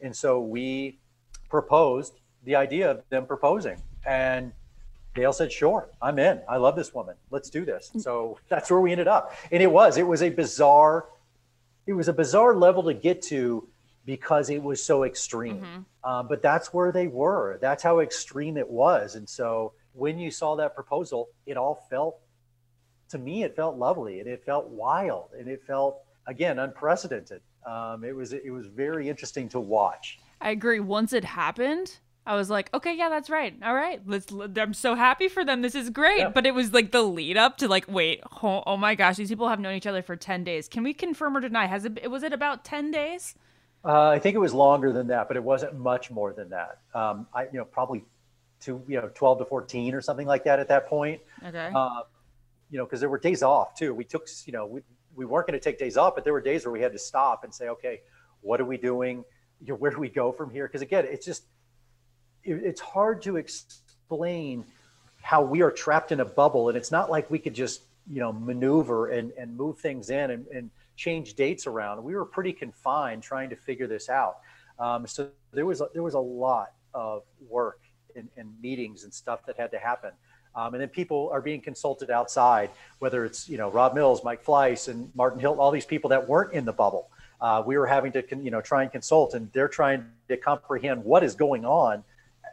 And 0.00 0.14
so 0.14 0.40
we 0.40 0.98
proposed 1.48 2.20
the 2.44 2.56
idea 2.56 2.90
of 2.90 3.02
them 3.08 3.26
proposing. 3.26 3.82
And 4.06 4.52
Dale 5.14 5.32
said, 5.32 5.50
Sure, 5.50 5.88
I'm 6.00 6.18
in. 6.18 6.40
I 6.48 6.58
love 6.58 6.76
this 6.76 6.94
woman. 6.94 7.16
Let's 7.30 7.50
do 7.50 7.64
this. 7.64 7.90
So 7.98 8.38
that's 8.48 8.70
where 8.70 8.80
we 8.80 8.92
ended 8.92 9.08
up. 9.08 9.34
And 9.50 9.62
it 9.62 9.70
was, 9.70 9.96
it 9.96 10.06
was 10.06 10.22
a 10.22 10.28
bizarre, 10.28 11.06
it 11.86 11.94
was 11.94 12.08
a 12.08 12.12
bizarre 12.12 12.54
level 12.54 12.84
to 12.84 12.94
get 12.94 13.22
to 13.22 13.66
because 14.04 14.50
it 14.50 14.62
was 14.62 14.82
so 14.82 15.02
extreme. 15.04 15.84
Um, 16.04 16.28
but 16.28 16.40
that's 16.40 16.72
where 16.72 16.92
they 16.92 17.08
were. 17.08 17.58
That's 17.60 17.82
how 17.82 17.98
extreme 17.98 18.56
it 18.56 18.68
was. 18.68 19.16
And 19.16 19.28
so 19.28 19.72
when 19.96 20.18
you 20.18 20.30
saw 20.30 20.56
that 20.56 20.74
proposal, 20.74 21.28
it 21.46 21.56
all 21.56 21.86
felt, 21.88 22.18
to 23.08 23.18
me, 23.18 23.42
it 23.42 23.56
felt 23.56 23.76
lovely 23.76 24.20
and 24.20 24.28
it 24.28 24.44
felt 24.44 24.68
wild 24.68 25.30
and 25.38 25.48
it 25.48 25.62
felt, 25.66 26.02
again, 26.26 26.58
unprecedented. 26.58 27.40
Um, 27.66 28.04
it 28.04 28.14
was 28.14 28.32
it 28.32 28.50
was 28.50 28.66
very 28.66 29.08
interesting 29.08 29.48
to 29.48 29.58
watch. 29.58 30.20
I 30.40 30.50
agree. 30.50 30.78
Once 30.78 31.12
it 31.12 31.24
happened, 31.24 31.98
I 32.24 32.36
was 32.36 32.48
like, 32.48 32.72
okay, 32.72 32.96
yeah, 32.96 33.08
that's 33.08 33.28
right. 33.28 33.54
All 33.64 33.74
right, 33.74 34.00
let's. 34.06 34.32
I'm 34.32 34.74
so 34.74 34.94
happy 34.94 35.28
for 35.28 35.44
them. 35.44 35.62
This 35.62 35.74
is 35.74 35.90
great. 35.90 36.18
Yeah. 36.18 36.28
But 36.28 36.46
it 36.46 36.54
was 36.54 36.72
like 36.72 36.92
the 36.92 37.02
lead 37.02 37.36
up 37.36 37.56
to 37.58 37.68
like, 37.68 37.86
wait, 37.88 38.20
oh, 38.42 38.62
oh 38.66 38.76
my 38.76 38.94
gosh, 38.94 39.16
these 39.16 39.28
people 39.28 39.48
have 39.48 39.58
known 39.58 39.74
each 39.74 39.86
other 39.86 40.02
for 40.02 40.14
ten 40.14 40.44
days. 40.44 40.68
Can 40.68 40.84
we 40.84 40.94
confirm 40.94 41.36
or 41.36 41.40
deny? 41.40 41.66
Has 41.66 41.84
it? 41.84 42.08
Was 42.08 42.22
it 42.22 42.32
about 42.32 42.64
ten 42.64 42.92
days? 42.92 43.34
Uh, 43.84 44.08
I 44.08 44.18
think 44.18 44.34
it 44.34 44.40
was 44.40 44.54
longer 44.54 44.92
than 44.92 45.08
that, 45.08 45.28
but 45.28 45.36
it 45.36 45.42
wasn't 45.44 45.76
much 45.78 46.10
more 46.10 46.32
than 46.32 46.50
that. 46.50 46.78
Um, 46.94 47.26
I, 47.32 47.44
you 47.44 47.58
know, 47.58 47.64
probably 47.64 48.04
to 48.66 48.82
you 48.86 49.00
know 49.00 49.10
12 49.14 49.38
to 49.38 49.44
14 49.44 49.94
or 49.94 50.00
something 50.00 50.26
like 50.26 50.44
that 50.44 50.58
at 50.60 50.68
that 50.68 50.86
point. 50.88 51.20
Okay. 51.44 51.70
Uh, 51.74 52.02
you 52.70 52.78
know, 52.78 52.84
because 52.84 53.00
there 53.00 53.08
were 53.08 53.18
days 53.18 53.42
off 53.42 53.74
too. 53.74 53.94
We 53.94 54.04
took, 54.04 54.28
you 54.44 54.52
know, 54.52 54.66
we, 54.66 54.82
we 55.14 55.24
weren't 55.24 55.46
going 55.46 55.58
to 55.58 55.64
take 55.64 55.78
days 55.78 55.96
off, 55.96 56.14
but 56.14 56.24
there 56.24 56.32
were 56.32 56.40
days 56.40 56.66
where 56.66 56.72
we 56.72 56.80
had 56.80 56.92
to 56.92 56.98
stop 56.98 57.44
and 57.44 57.54
say, 57.54 57.68
okay, 57.68 58.00
what 58.40 58.60
are 58.60 58.64
we 58.64 58.76
doing? 58.76 59.24
You 59.60 59.68
know, 59.68 59.74
where 59.76 59.90
do 59.90 59.98
we 59.98 60.08
go 60.08 60.32
from 60.32 60.50
here? 60.50 60.66
Because 60.66 60.82
again, 60.82 61.06
it's 61.08 61.24
just, 61.24 61.44
it, 62.42 62.54
it's 62.54 62.80
hard 62.80 63.22
to 63.22 63.36
explain 63.36 64.64
how 65.22 65.42
we 65.42 65.62
are 65.62 65.70
trapped 65.70 66.12
in 66.12 66.20
a 66.20 66.24
bubble. 66.24 66.68
And 66.68 66.76
it's 66.76 66.90
not 66.90 67.08
like 67.08 67.30
we 67.30 67.38
could 67.38 67.54
just, 67.54 67.82
you 68.10 68.20
know, 68.20 68.32
maneuver 68.32 69.10
and, 69.10 69.32
and 69.38 69.56
move 69.56 69.78
things 69.78 70.10
in 70.10 70.32
and, 70.32 70.46
and 70.48 70.70
change 70.96 71.34
dates 71.34 71.66
around. 71.66 72.02
We 72.02 72.14
were 72.14 72.24
pretty 72.24 72.52
confined 72.52 73.22
trying 73.22 73.50
to 73.50 73.56
figure 73.56 73.86
this 73.86 74.08
out. 74.08 74.38
Um, 74.78 75.06
so 75.06 75.30
there 75.52 75.66
was, 75.66 75.80
a, 75.80 75.88
there 75.94 76.02
was 76.02 76.14
a 76.14 76.20
lot 76.20 76.72
of 76.94 77.22
work 77.48 77.80
and, 78.16 78.28
and 78.36 78.50
meetings 78.60 79.04
and 79.04 79.12
stuff 79.12 79.46
that 79.46 79.56
had 79.56 79.70
to 79.70 79.78
happen. 79.78 80.10
Um, 80.54 80.72
and 80.72 80.80
then 80.80 80.88
people 80.88 81.28
are 81.32 81.42
being 81.42 81.60
consulted 81.60 82.10
outside, 82.10 82.70
whether 82.98 83.24
it's 83.24 83.48
you 83.48 83.58
know 83.58 83.70
Rob 83.70 83.94
Mills, 83.94 84.24
Mike 84.24 84.44
Fleiss, 84.44 84.88
and 84.88 85.10
Martin 85.14 85.38
Hill, 85.38 85.60
all 85.60 85.70
these 85.70 85.84
people 85.84 86.10
that 86.10 86.26
weren't 86.26 86.54
in 86.54 86.64
the 86.64 86.72
bubble. 86.72 87.10
Uh, 87.40 87.62
we 87.64 87.76
were 87.76 87.86
having 87.86 88.10
to 88.12 88.24
you 88.42 88.50
know 88.50 88.62
try 88.62 88.82
and 88.82 88.90
consult, 88.90 89.34
and 89.34 89.52
they're 89.52 89.68
trying 89.68 90.06
to 90.28 90.36
comprehend 90.36 91.04
what 91.04 91.22
is 91.22 91.34
going 91.34 91.66
on, 91.66 92.02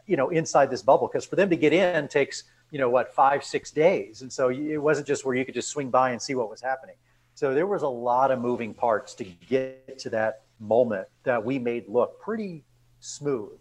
you 0.06 0.16
know, 0.16 0.28
inside 0.28 0.70
this 0.70 0.82
bubble. 0.82 1.08
Because 1.08 1.24
for 1.24 1.36
them 1.36 1.48
to 1.48 1.56
get 1.56 1.72
in 1.72 2.06
takes 2.08 2.44
you 2.70 2.78
know 2.78 2.90
what 2.90 3.14
five 3.14 3.42
six 3.42 3.70
days, 3.70 4.20
and 4.20 4.30
so 4.30 4.50
it 4.50 4.76
wasn't 4.76 5.06
just 5.06 5.24
where 5.24 5.34
you 5.34 5.44
could 5.44 5.54
just 5.54 5.68
swing 5.68 5.88
by 5.88 6.10
and 6.10 6.20
see 6.20 6.34
what 6.34 6.50
was 6.50 6.60
happening. 6.60 6.96
So 7.34 7.54
there 7.54 7.66
was 7.66 7.82
a 7.82 7.88
lot 7.88 8.30
of 8.30 8.38
moving 8.38 8.74
parts 8.74 9.14
to 9.14 9.24
get 9.24 9.98
to 10.00 10.10
that 10.10 10.42
moment 10.60 11.08
that 11.24 11.42
we 11.44 11.58
made 11.58 11.88
look 11.88 12.20
pretty 12.20 12.64
smooth. 13.00 13.58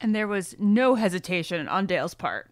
And 0.00 0.14
there 0.14 0.28
was 0.28 0.56
no 0.58 0.94
hesitation 0.94 1.68
on 1.68 1.86
Dale's 1.86 2.14
part. 2.14 2.50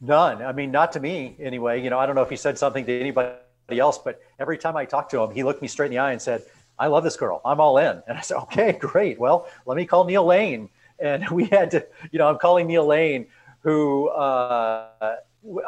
None. 0.00 0.42
I 0.42 0.52
mean, 0.52 0.70
not 0.70 0.92
to 0.92 1.00
me 1.00 1.36
anyway. 1.38 1.82
You 1.82 1.90
know, 1.90 1.98
I 1.98 2.06
don't 2.06 2.14
know 2.14 2.22
if 2.22 2.30
he 2.30 2.36
said 2.36 2.56
something 2.56 2.86
to 2.86 3.00
anybody 3.00 3.38
else, 3.78 3.98
but 3.98 4.20
every 4.38 4.56
time 4.56 4.76
I 4.76 4.86
talked 4.86 5.10
to 5.10 5.22
him, 5.22 5.30
he 5.30 5.42
looked 5.42 5.60
me 5.60 5.68
straight 5.68 5.86
in 5.86 5.92
the 5.92 5.98
eye 5.98 6.12
and 6.12 6.22
said, 6.22 6.42
I 6.78 6.86
love 6.86 7.04
this 7.04 7.16
girl. 7.16 7.42
I'm 7.44 7.60
all 7.60 7.76
in. 7.76 8.02
And 8.08 8.16
I 8.16 8.22
said, 8.22 8.38
okay, 8.38 8.72
great. 8.80 9.20
Well, 9.20 9.46
let 9.66 9.76
me 9.76 9.84
call 9.84 10.04
Neil 10.04 10.24
Lane. 10.24 10.70
And 10.98 11.28
we 11.30 11.44
had 11.44 11.70
to, 11.72 11.86
you 12.10 12.18
know, 12.18 12.28
I'm 12.28 12.38
calling 12.38 12.66
Neil 12.66 12.86
Lane, 12.86 13.26
who 13.60 14.08
uh, 14.08 14.88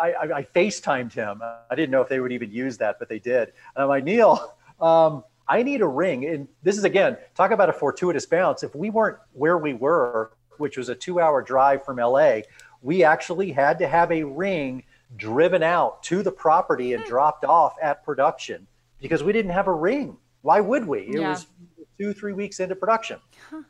I, 0.01 0.13
I, 0.13 0.33
I, 0.37 0.43
FaceTimed 0.55 1.13
him. 1.13 1.43
I 1.43 1.75
didn't 1.75 1.91
know 1.91 2.01
if 2.01 2.09
they 2.09 2.21
would 2.21 2.33
even 2.33 2.51
use 2.51 2.79
that, 2.79 2.99
but 2.99 3.11
they 3.11 3.19
did. 3.19 3.53
And 3.77 3.83
I'm 3.83 3.89
like, 3.89 4.05
Neil, 4.05 4.55
um, 4.81 5.25
I 5.47 5.63
need 5.63 5.83
a 5.83 5.87
ring. 5.87 6.25
And 6.25 6.49
this 6.63 6.79
is, 6.79 6.85
again, 6.85 7.19
talk 7.35 7.51
about 7.51 7.69
a 7.69 7.73
fortuitous 7.75 8.25
bounce. 8.25 8.63
If 8.63 8.75
we 8.75 8.89
weren't 8.89 9.19
where 9.35 9.59
we 9.59 9.75
were, 9.75 10.33
which 10.63 10.79
was 10.79 10.89
a 10.89 10.95
two 10.95 11.21
hour 11.21 11.43
drive 11.43 11.85
from 11.85 11.99
LA, 11.99 12.39
we 12.81 13.05
actually 13.05 13.53
had 13.53 13.79
to 13.81 13.87
have 13.87 14.11
a 14.11 14.23
ring 14.23 14.85
driven 15.17 15.63
out 15.63 16.03
to 16.05 16.23
the 16.23 16.33
property 16.33 16.95
and 16.95 17.05
dropped 17.05 17.45
off 17.45 17.75
at 17.83 18.03
production 18.05 18.67
because 19.01 19.23
we 19.23 19.33
didn't 19.33 19.51
have 19.51 19.67
a 19.67 19.75
ring. 19.75 20.17
Why 20.41 20.61
would 20.61 20.87
we? 20.87 21.01
It 21.01 21.21
yeah. 21.21 21.31
was 21.31 21.47
two, 21.99 22.15
three 22.15 22.33
weeks 22.33 22.61
into 22.61 22.75
production. 22.75 23.19
Huh. 23.51 23.63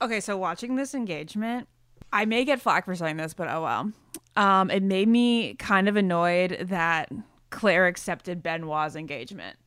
Okay, 0.00 0.20
so 0.20 0.36
watching 0.36 0.76
this 0.76 0.94
engagement, 0.94 1.68
I 2.12 2.24
may 2.24 2.44
get 2.44 2.60
flack 2.60 2.84
for 2.84 2.94
saying 2.94 3.18
this, 3.18 3.34
but 3.34 3.48
oh 3.48 3.62
well. 3.62 3.92
Um, 4.34 4.70
it 4.70 4.82
made 4.82 5.08
me 5.08 5.54
kind 5.54 5.88
of 5.88 5.96
annoyed 5.96 6.66
that 6.68 7.10
Clare 7.50 7.86
accepted 7.86 8.42
Benoit's 8.42 8.96
engagement 8.96 9.58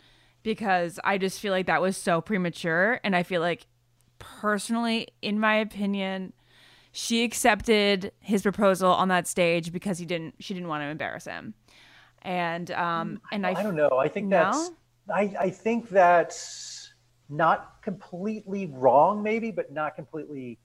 because 0.44 1.00
I 1.04 1.18
just 1.18 1.40
feel 1.40 1.52
like 1.52 1.68
that 1.68 1.82
was 1.82 1.98
so 1.98 2.22
premature. 2.22 3.00
And 3.04 3.16
I 3.16 3.24
feel 3.24 3.42
like, 3.42 3.68
personally, 4.20 5.08
in 5.22 5.40
my 5.40 5.56
opinion, 5.56 6.34
she 6.96 7.26
accepted 7.26 8.14
his 8.22 8.42
proposal 8.42 8.90
on 8.90 9.10
that 9.10 9.28
stage 9.28 9.74
because 9.74 9.98
he 10.00 10.06
didn't 10.06 10.34
she 10.40 10.54
didn't 10.54 10.70
want 10.70 10.82
to 10.82 10.88
embarrass 10.88 11.26
him. 11.26 11.54
And 12.22 12.72
um 12.72 13.20
and 13.34 13.46
i 13.46 13.52
i 13.52 13.62
don't 13.62 13.76
know. 13.76 13.98
I 14.00 14.08
think 14.08 14.28
no? 14.28 14.38
that's 14.38 14.72
I, 15.14 15.36
I 15.40 15.50
think 15.50 15.90
that's 15.90 16.94
not 17.28 17.82
completely 17.82 18.68
wrong 18.68 19.22
maybe 19.22 19.52
but 19.52 19.74
not 19.74 19.96
completely 19.96 20.58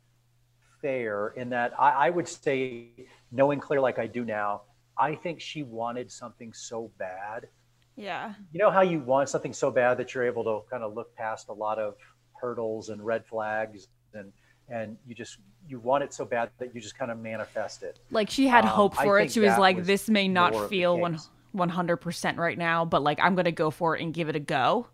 fair 0.81 1.29
in 1.37 1.51
that 1.51 1.73
I, 1.79 2.07
I 2.07 2.11
would 2.11 2.29
say 2.29 2.91
knowing 3.33 3.59
clare 3.61 3.81
like 3.81 3.99
i 3.99 4.07
do 4.07 4.25
now 4.25 4.63
i 4.97 5.15
think 5.15 5.41
she 5.41 5.63
wanted 5.63 6.11
something 6.13 6.53
so 6.53 6.93
bad. 6.99 7.49
Yeah. 7.97 8.35
You 8.53 8.61
know 8.61 8.71
how 8.71 8.83
you 8.83 9.01
want 9.01 9.29
something 9.29 9.53
so 9.53 9.71
bad 9.71 9.99
that 9.99 10.15
you're 10.15 10.25
able 10.25 10.45
to 10.45 10.61
kind 10.71 10.85
of 10.85 10.95
look 10.95 11.15
past 11.17 11.49
a 11.49 11.53
lot 11.53 11.79
of 11.79 11.97
hurdles 12.41 12.89
and 12.89 13.05
red 13.05 13.27
flags 13.27 13.89
and 14.15 14.33
and 14.71 14.97
you 15.07 15.15
just 15.15 15.39
you 15.69 15.79
want 15.81 16.05
it 16.05 16.15
so 16.15 16.25
bad 16.25 16.51
that 16.59 16.75
you 16.75 16.81
just 16.81 16.97
kind 16.97 17.11
of 17.11 17.19
manifest 17.19 17.83
it. 17.83 17.99
Like 18.11 18.31
she 18.31 18.47
had 18.47 18.65
um, 18.65 18.71
hope 18.71 18.97
for 18.97 19.19
it. 19.19 19.33
She 19.33 19.41
was 19.41 19.59
like, 19.59 19.79
was 19.79 19.87
"This 19.87 20.09
may 20.09 20.29
not 20.29 20.71
feel 20.71 20.99
one 20.99 21.19
one 21.53 21.69
hundred 21.69 21.99
percent 21.99 22.39
right 22.39 22.57
now, 22.57 22.85
but 22.85 23.03
like 23.03 23.19
I'm 23.21 23.35
gonna 23.35 23.53
go 23.53 23.71
for 23.71 23.97
it 23.97 24.03
and 24.03 24.15
give 24.15 24.29
it 24.29 24.37
a 24.37 24.41
go." 24.41 24.87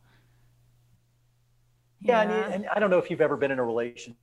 Yeah, 2.01 2.23
yeah. 2.23 2.45
And, 2.47 2.55
and 2.55 2.67
I 2.69 2.79
don't 2.79 2.91
know 2.91 2.99
if 2.99 3.11
you've 3.11 3.21
ever 3.21 3.37
been 3.37 3.51
in 3.51 3.59
a 3.59 3.65
relationship. 3.65 4.17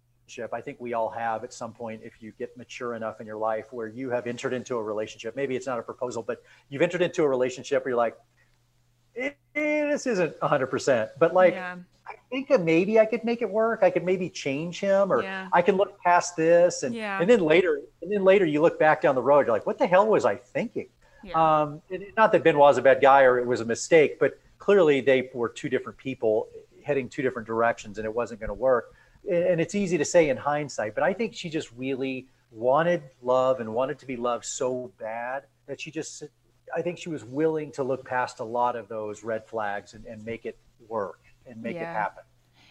I 0.54 0.62
think 0.62 0.80
we 0.80 0.94
all 0.94 1.10
have 1.10 1.44
at 1.44 1.54
some 1.54 1.74
point 1.74 2.02
if 2.04 2.22
you 2.22 2.32
get 2.40 2.56
mature 2.58 2.96
enough 2.96 3.20
in 3.20 3.28
your 3.28 3.38
life 3.38 3.72
where 3.72 3.88
you 3.88 4.10
have 4.10 4.26
entered 4.26 4.54
into 4.54 4.78
a 4.78 4.84
relationship. 4.84 5.36
Maybe 5.36 5.56
it's 5.56 5.68
not 5.68 5.80
a 5.80 5.84
proposal, 5.84 6.24
but 6.24 6.42
you've 6.70 6.82
entered 6.82 7.02
into 7.02 7.24
a 7.24 7.28
relationship 7.28 7.84
where 7.84 7.92
you're 7.92 7.98
like, 7.98 8.16
eh, 9.16 9.32
eh, 9.56 9.88
this 9.90 10.08
isn't 10.08 10.40
100%. 10.40 11.10
But 11.20 11.34
like, 11.34 11.54
yeah. 11.54 11.76
I 12.06 12.16
think 12.30 12.50
maybe 12.62 13.00
I 13.00 13.06
could 13.06 13.24
make 13.24 13.42
it 13.42 13.50
work. 13.50 13.80
I 13.82 13.90
could 13.90 14.04
maybe 14.04 14.30
change 14.30 14.80
him, 14.80 15.12
or 15.12 15.24
yeah. 15.24 15.48
I 15.54 15.62
can 15.62 15.78
look 15.78 15.98
past 16.02 16.36
this, 16.36 16.84
and 16.84 16.94
yeah. 16.94 17.20
and 17.20 17.30
then 17.30 17.40
later, 17.40 17.82
and 18.02 18.12
then 18.12 18.24
later 18.24 18.46
you 18.46 18.62
look 18.62 18.78
back 18.78 19.02
down 19.02 19.16
the 19.16 19.22
road, 19.22 19.46
you're 19.46 19.56
like, 19.56 19.66
what 19.66 19.78
the 19.78 19.88
hell 19.88 20.08
was 20.08 20.26
I 20.26 20.36
thinking? 20.36 20.90
Yeah. 21.24 21.62
Um, 21.62 21.82
not 22.18 22.34
that 22.34 22.44
Benoit 22.44 22.60
was 22.60 22.78
a 22.78 22.82
bad 22.82 23.02
guy 23.02 23.22
or 23.24 23.40
it 23.40 23.48
was 23.48 23.62
a 23.62 23.66
mistake, 23.66 24.20
but 24.20 24.38
clearly 24.58 25.00
they 25.00 25.30
were 25.34 25.48
two 25.48 25.70
different 25.70 25.98
people 25.98 26.50
heading 26.84 27.08
two 27.08 27.22
different 27.22 27.48
directions, 27.48 27.98
and 27.98 28.06
it 28.06 28.14
wasn't 28.14 28.40
going 28.40 28.50
to 28.50 28.54
work. 28.54 28.94
And 29.30 29.62
it's 29.62 29.74
easy 29.74 29.98
to 29.98 30.04
say 30.04 30.28
in 30.28 30.36
hindsight, 30.36 30.96
but 30.96 31.04
I 31.04 31.14
think 31.14 31.34
she 31.34 31.50
just 31.50 31.72
really 31.78 32.28
wanted 32.52 33.04
love 33.22 33.62
and 33.62 33.74
wanted 33.74 33.98
to 34.00 34.06
be 34.06 34.18
loved 34.18 34.44
so 34.44 34.92
bad 35.00 35.44
that 35.66 35.80
she 35.80 35.92
just, 35.92 36.24
I 36.76 36.82
think 36.82 36.98
she 36.98 37.08
was 37.08 37.24
willing 37.24 37.72
to 37.72 37.84
look 37.84 38.06
past 38.06 38.42
a 38.42 38.44
lot 38.44 38.76
of 38.76 38.90
those 38.90 39.24
red 39.24 39.48
flags 39.48 39.94
and, 39.94 40.06
and 40.06 40.26
make 40.26 40.46
it 40.46 40.58
work 40.90 41.23
and 41.46 41.62
make 41.62 41.76
yeah. 41.76 41.92
it 41.92 41.94
happen. 41.94 42.24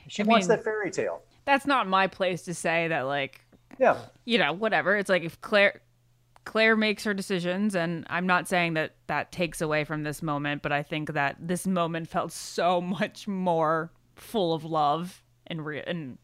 She 0.08 0.22
I 0.22 0.26
wants 0.26 0.48
mean, 0.48 0.56
that 0.56 0.64
fairy 0.64 0.90
tale. 0.90 1.22
That's 1.44 1.66
not 1.66 1.88
my 1.88 2.06
place 2.06 2.42
to 2.42 2.54
say 2.54 2.88
that 2.88 3.02
like 3.02 3.44
yeah. 3.78 3.98
You 4.24 4.38
know, 4.38 4.52
whatever. 4.52 4.96
It's 4.96 5.08
like 5.08 5.22
if 5.22 5.40
Clare. 5.40 5.80
Clare 6.44 6.74
makes 6.74 7.04
her 7.04 7.14
decisions 7.14 7.76
and 7.76 8.04
I'm 8.10 8.26
not 8.26 8.48
saying 8.48 8.74
that 8.74 8.96
that 9.06 9.30
takes 9.30 9.60
away 9.60 9.84
from 9.84 10.02
this 10.02 10.22
moment, 10.22 10.60
but 10.60 10.72
I 10.72 10.82
think 10.82 11.12
that 11.12 11.36
this 11.38 11.68
moment 11.68 12.08
felt 12.08 12.32
so 12.32 12.80
much 13.00 13.28
more 13.28 13.92
full 14.16 14.52
of 14.52 14.64
love 14.64 15.22
and 15.46 15.64
real 15.64 15.84
and 15.86 16.18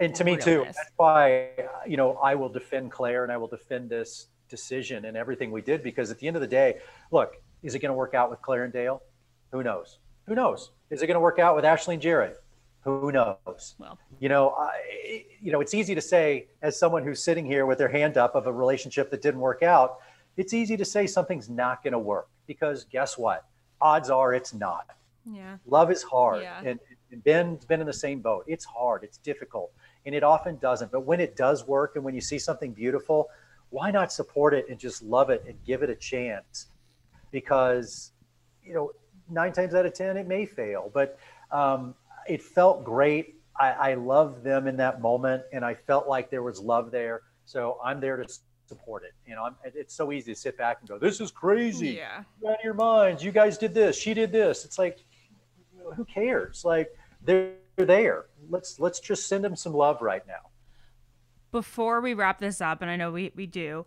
and 0.00 0.14
to 0.14 0.24
me 0.24 0.38
too. 0.38 0.62
That's 0.64 0.78
why 0.96 1.50
uh, 1.58 1.64
you 1.86 1.98
know, 1.98 2.14
I 2.14 2.34
will 2.34 2.48
defend 2.48 2.90
clare 2.90 3.24
and 3.24 3.32
I 3.32 3.36
will 3.36 3.46
defend 3.46 3.90
this 3.90 4.28
decision 4.48 5.04
and 5.04 5.18
everything 5.18 5.50
we 5.50 5.60
did 5.60 5.82
because 5.82 6.10
at 6.10 6.18
the 6.18 6.26
end 6.26 6.36
of 6.36 6.40
the 6.40 6.48
day, 6.48 6.78
look, 7.10 7.36
is 7.62 7.74
it 7.74 7.80
going 7.80 7.90
to 7.90 7.96
work 7.96 8.14
out 8.14 8.30
with 8.30 8.40
clare 8.40 8.64
and 8.64 8.72
Dale? 8.72 9.02
Who 9.50 9.62
knows? 9.62 9.98
Who 10.32 10.36
knows? 10.36 10.70
Is 10.88 11.02
it 11.02 11.08
going 11.08 11.16
to 11.16 11.20
work 11.20 11.38
out 11.38 11.54
with 11.54 11.66
Ashley 11.66 11.96
and 11.96 12.02
Jared? 12.02 12.36
Who 12.84 13.12
knows? 13.12 13.74
Well, 13.78 13.98
you 14.18 14.30
know, 14.30 14.54
I, 14.58 15.26
you 15.42 15.52
know, 15.52 15.60
it's 15.60 15.74
easy 15.74 15.94
to 15.94 16.00
say 16.00 16.46
as 16.62 16.78
someone 16.78 17.04
who's 17.04 17.22
sitting 17.22 17.44
here 17.44 17.66
with 17.66 17.76
their 17.76 17.90
hand 17.90 18.16
up 18.16 18.34
of 18.34 18.46
a 18.46 18.52
relationship 18.52 19.10
that 19.10 19.20
didn't 19.20 19.40
work 19.40 19.62
out. 19.62 19.98
It's 20.38 20.54
easy 20.54 20.78
to 20.78 20.86
say 20.86 21.06
something's 21.06 21.50
not 21.50 21.84
going 21.84 21.92
to 21.92 21.98
work 21.98 22.28
because 22.46 22.84
guess 22.84 23.18
what? 23.18 23.44
Odds 23.82 24.08
are 24.08 24.32
it's 24.32 24.54
not. 24.54 24.86
Yeah. 25.30 25.58
Love 25.66 25.90
is 25.90 26.02
hard, 26.02 26.40
yeah. 26.40 26.62
and, 26.64 26.80
and 27.10 27.22
Ben's 27.22 27.66
been 27.66 27.82
in 27.82 27.86
the 27.86 27.92
same 27.92 28.20
boat. 28.20 28.46
It's 28.48 28.64
hard. 28.64 29.04
It's 29.04 29.18
difficult, 29.18 29.70
and 30.06 30.14
it 30.14 30.22
often 30.22 30.56
doesn't. 30.56 30.90
But 30.90 31.00
when 31.00 31.20
it 31.20 31.36
does 31.36 31.66
work, 31.68 31.96
and 31.96 32.02
when 32.02 32.14
you 32.14 32.22
see 32.22 32.38
something 32.38 32.72
beautiful, 32.72 33.28
why 33.68 33.90
not 33.90 34.10
support 34.10 34.54
it 34.54 34.64
and 34.70 34.78
just 34.78 35.02
love 35.02 35.28
it 35.28 35.44
and 35.46 35.62
give 35.66 35.82
it 35.82 35.90
a 35.90 35.94
chance? 35.94 36.68
Because 37.30 38.12
you 38.64 38.72
know 38.72 38.92
nine 39.30 39.52
times 39.52 39.74
out 39.74 39.86
of 39.86 39.94
ten 39.94 40.16
it 40.16 40.26
may 40.26 40.46
fail 40.46 40.90
but 40.92 41.18
um, 41.50 41.94
it 42.26 42.42
felt 42.42 42.82
great. 42.82 43.36
I, 43.60 43.70
I 43.70 43.94
love 43.94 44.42
them 44.42 44.66
in 44.66 44.76
that 44.78 45.02
moment 45.02 45.42
and 45.52 45.64
i 45.64 45.74
felt 45.74 46.08
like 46.08 46.30
there 46.30 46.42
was 46.42 46.60
love 46.60 46.90
there. 46.90 47.22
So 47.44 47.78
i'm 47.84 48.00
there 48.00 48.16
to 48.16 48.32
support 48.66 49.04
it 49.04 49.12
you 49.26 49.34
know 49.34 49.44
I'm, 49.44 49.56
it's 49.64 49.94
so 49.94 50.12
easy 50.12 50.32
to 50.32 50.38
sit 50.38 50.56
back 50.56 50.78
and 50.80 50.88
go 50.88 50.98
this 50.98 51.20
is 51.20 51.30
crazy. 51.30 51.90
Yeah. 51.90 52.22
Out 52.48 52.54
of 52.54 52.64
your 52.64 52.74
minds. 52.74 53.22
You 53.22 53.32
guys 53.32 53.58
did 53.58 53.74
this. 53.74 53.96
She 53.96 54.14
did 54.14 54.32
this. 54.32 54.64
It's 54.64 54.78
like 54.78 55.04
who 55.94 56.04
cares? 56.04 56.64
Like 56.64 56.90
they're 57.22 57.52
there. 57.76 58.26
Let's 58.48 58.80
let's 58.80 59.00
just 59.00 59.28
send 59.28 59.44
them 59.44 59.56
some 59.56 59.74
love 59.74 60.00
right 60.00 60.26
now. 60.26 60.50
Before 61.50 62.00
we 62.00 62.14
wrap 62.14 62.38
this 62.40 62.62
up 62.62 62.80
and 62.80 62.90
i 62.90 62.96
know 62.96 63.12
we, 63.12 63.30
we 63.36 63.46
do 63.46 63.84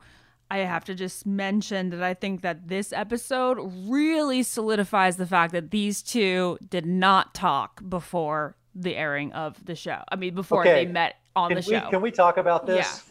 I 0.50 0.60
have 0.60 0.86
to 0.86 0.96
just 0.96 1.26
mention 1.26 1.90
that 1.90 2.04
I 2.04 2.14
think 2.14 2.42
that 2.42 2.68
this 2.68 2.94
episode 2.94 3.58
really 3.88 4.44
solidifies 4.44 5.18
the 5.18 5.26
fact 5.26 5.54
that 5.54 5.72
these 5.72 6.02
two 6.02 6.58
did 6.70 6.86
not 6.86 7.34
talk 7.34 7.82
before 7.88 8.56
the 8.76 8.96
airing 8.96 9.34
of 9.34 9.64
the 9.66 9.76
show. 9.76 10.02
I 10.10 10.16
mean, 10.16 10.36
before 10.36 10.62
okay. 10.62 10.86
they 10.86 10.92
met 10.92 11.16
on 11.36 11.50
can 11.50 11.62
the 11.62 11.68
we, 11.68 11.76
show. 11.76 11.90
Can 11.90 12.02
we 12.02 12.12
talk 12.12 12.38
about 12.38 12.68
this? 12.68 13.04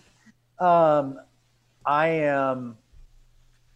Yeah. 0.61 0.97
Um, 0.97 1.20
I 1.85 2.09
am 2.09 2.77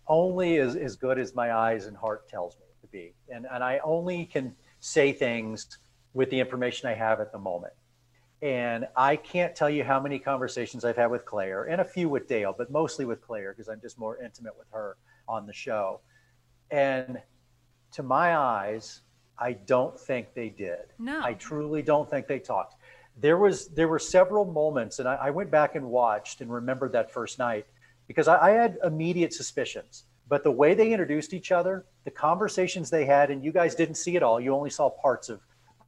only 0.06 0.58
as, 0.58 0.76
as 0.76 0.96
good 0.96 1.18
as 1.18 1.34
my 1.34 1.52
eyes 1.52 1.86
and 1.86 1.96
heart 1.96 2.28
tells 2.28 2.56
me 2.56 2.66
to 2.80 2.86
be. 2.86 3.14
And, 3.28 3.46
and 3.50 3.64
I 3.64 3.80
only 3.84 4.24
can 4.24 4.54
say 4.80 5.12
things 5.12 5.78
with 6.14 6.30
the 6.30 6.38
information 6.38 6.88
I 6.88 6.94
have 6.94 7.20
at 7.20 7.32
the 7.32 7.38
moment. 7.38 7.72
And 8.40 8.86
I 8.96 9.16
can't 9.16 9.54
tell 9.56 9.68
you 9.68 9.82
how 9.82 10.00
many 10.00 10.18
conversations 10.18 10.84
I've 10.84 10.96
had 10.96 11.10
with 11.10 11.24
Clare 11.24 11.64
and 11.64 11.80
a 11.80 11.84
few 11.84 12.08
with 12.08 12.28
Dale, 12.28 12.54
but 12.56 12.70
mostly 12.70 13.04
with 13.04 13.20
Clare 13.20 13.52
because 13.52 13.68
I'm 13.68 13.80
just 13.80 13.98
more 13.98 14.22
intimate 14.22 14.56
with 14.56 14.68
her 14.72 14.96
on 15.28 15.46
the 15.46 15.52
show. 15.52 16.00
And 16.70 17.20
to 17.92 18.02
my 18.02 18.36
eyes, 18.36 19.00
I 19.38 19.52
don't 19.52 19.98
think 19.98 20.34
they 20.34 20.50
did. 20.50 20.92
No. 20.98 21.20
I 21.22 21.34
truly 21.34 21.82
don't 21.82 22.08
think 22.08 22.28
they 22.28 22.38
talked. 22.38 22.76
There 23.20 23.38
was 23.38 23.68
there 23.68 23.88
were 23.88 23.98
several 23.98 24.44
moments, 24.44 25.00
and 25.00 25.08
I, 25.08 25.14
I 25.16 25.30
went 25.30 25.50
back 25.50 25.74
and 25.74 25.86
watched 25.86 26.40
and 26.40 26.52
remembered 26.52 26.92
that 26.92 27.10
first 27.10 27.40
night 27.40 27.66
because 28.06 28.28
I, 28.28 28.38
I 28.38 28.50
had 28.50 28.78
immediate 28.84 29.32
suspicions. 29.32 30.04
But 30.28 30.44
the 30.44 30.52
way 30.52 30.74
they 30.74 30.92
introduced 30.92 31.32
each 31.32 31.50
other, 31.50 31.86
the 32.04 32.10
conversations 32.10 32.90
they 32.90 33.06
had, 33.06 33.30
and 33.30 33.42
you 33.42 33.50
guys 33.50 33.74
didn't 33.74 33.96
see 33.96 34.14
it 34.14 34.22
all. 34.22 34.38
You 34.38 34.54
only 34.54 34.70
saw 34.70 34.90
parts 34.90 35.28
of 35.28 35.40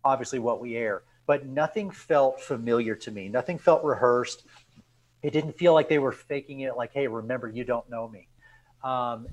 obviously 0.03 0.39
what 0.39 0.61
we 0.61 0.77
air 0.77 1.03
but 1.31 1.47
nothing 1.47 1.93
felt 1.93 2.41
familiar 2.41 2.97
to 2.97 3.13
me. 3.13 3.29
Nothing 3.29 3.57
felt 3.57 3.85
rehearsed. 3.85 4.43
It 5.23 5.33
didn't 5.33 5.53
feel 5.53 5.75
like 5.75 5.89
they 5.89 6.01
were 6.01 6.11
faking 6.11 6.59
it, 6.63 6.77
like, 6.77 6.93
hey, 6.93 7.07
remember, 7.07 7.49
you 7.49 7.63
don't 7.63 7.89
know 7.89 8.09
me. 8.09 8.27
Um, 8.83 9.29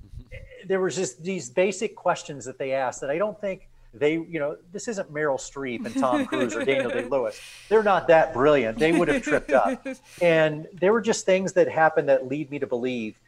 there 0.68 0.80
was 0.80 0.96
just 0.96 1.24
these 1.24 1.50
basic 1.50 1.96
questions 1.96 2.46
that 2.46 2.60
they 2.60 2.74
asked 2.74 3.02
that 3.02 3.10
I 3.10 3.18
don't 3.18 3.42
think 3.42 3.68
they, 3.96 4.14
you 4.14 4.38
know, 4.38 4.58
this 4.72 4.88
isn't 4.88 5.12
Meryl 5.12 5.40
Streep 5.40 5.88
and 5.88 5.96
Tom 5.96 6.28
Cruise 6.28 6.56
or 6.56 6.64
Daniel 6.64 6.92
Day 6.98 7.06
Lewis. 7.06 7.42
They're 7.68 7.82
not 7.82 8.10
that 8.10 8.32
brilliant. 8.32 8.78
They 8.78 8.92
would 8.92 9.08
have 9.08 9.24
tripped 9.24 9.50
up. 9.50 9.84
And 10.22 10.68
there 10.74 10.94
were 10.94 11.02
just 11.02 11.26
things 11.26 11.54
that 11.54 11.68
happened 11.68 12.10
that 12.10 12.28
lead 12.28 12.52
me 12.52 12.60
to 12.60 12.68
believe 12.68 13.20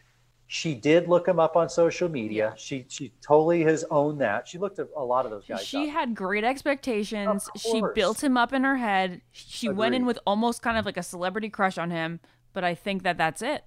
she 0.52 0.74
did 0.74 1.08
look 1.08 1.28
him 1.28 1.40
up 1.40 1.56
on 1.56 1.70
social 1.70 2.10
media. 2.10 2.56
She 2.58 2.84
she 2.90 3.12
totally 3.22 3.62
has 3.66 3.86
owned 3.92 4.20
that. 4.22 4.48
She 4.48 4.58
looked 4.58 4.80
at 4.80 4.88
a 4.98 5.04
lot 5.04 5.26
of 5.26 5.32
those 5.32 5.46
guys. 5.48 5.64
She 5.64 5.88
up. 5.88 5.90
had 5.90 6.16
great 6.16 6.44
expectations. 6.44 7.48
She 7.56 7.84
built 7.94 8.24
him 8.24 8.36
up 8.36 8.52
in 8.52 8.64
her 8.64 8.76
head. 8.76 9.22
She 9.32 9.70
went 9.70 9.94
in 9.94 10.08
with 10.08 10.18
almost 10.26 10.64
kind 10.64 10.76
of 10.76 10.88
like 10.88 10.98
a 10.98 11.04
celebrity 11.04 11.50
crush 11.50 11.78
on 11.78 11.92
him, 11.92 12.20
but 12.52 12.64
I 12.64 12.74
think 12.74 13.04
that 13.04 13.16
that's 13.16 13.44
it. 13.44 13.64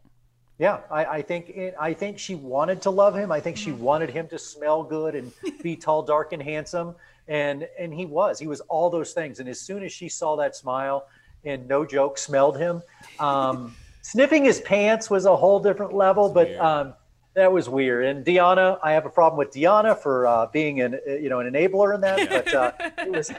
Yeah, 0.59 0.81
I, 0.91 1.05
I 1.05 1.23
think 1.23 1.51
it, 1.51 1.77
I 1.79 1.95
think 1.95 2.19
she 2.19 2.35
wanted 2.35 2.83
to 2.83 2.91
love 2.91 3.15
him. 3.15 3.31
I 3.31 3.39
think 3.39 3.57
she 3.57 3.71
wanted 3.71 4.11
him 4.11 4.27
to 4.27 4.39
smell 4.39 4.83
good 4.83 5.15
and 5.15 5.33
be 5.63 5.77
tall, 5.87 6.03
dark, 6.03 6.33
and 6.33 6.43
handsome. 6.43 6.97
And 7.29 7.69
and 7.79 7.95
he 7.95 8.07
was. 8.07 8.41
He 8.41 8.49
was 8.49 8.61
all 8.63 8.91
those 8.91 9.13
things. 9.13 9.39
And 9.39 9.49
as 9.49 9.61
soon 9.61 9.85
as 9.85 9.93
she 9.93 10.09
saw 10.09 10.35
that 10.35 10.57
smile, 10.57 11.07
and 11.45 11.69
no 11.69 11.87
joke, 11.87 12.19
smelled 12.19 12.59
him, 12.59 12.83
um, 13.21 13.77
sniffing 14.03 14.45
his 14.45 14.61
pants 14.61 15.09
was 15.09 15.25
a 15.25 15.35
whole 15.35 15.61
different 15.61 15.95
level. 15.95 16.29
But 16.29 16.55
um, 16.57 16.95
that 17.35 17.51
was 17.51 17.69
weird. 17.69 18.05
And 18.05 18.25
Deanna, 18.25 18.79
I 18.83 18.93
have 18.93 19.07
a 19.07 19.11
problem 19.11 19.39
with 19.39 19.53
Deanna 19.53 19.99
for 19.99 20.27
uh, 20.27 20.47
being 20.47 20.81
an 20.81 21.01
you 21.07 21.29
know 21.29 21.41
an 21.41 21.51
enabler 21.51 21.95
in 21.95 22.01
that. 22.03 22.29
But 22.29 22.55
uh, 22.55 22.73
it 22.99 23.11
was. 23.11 23.31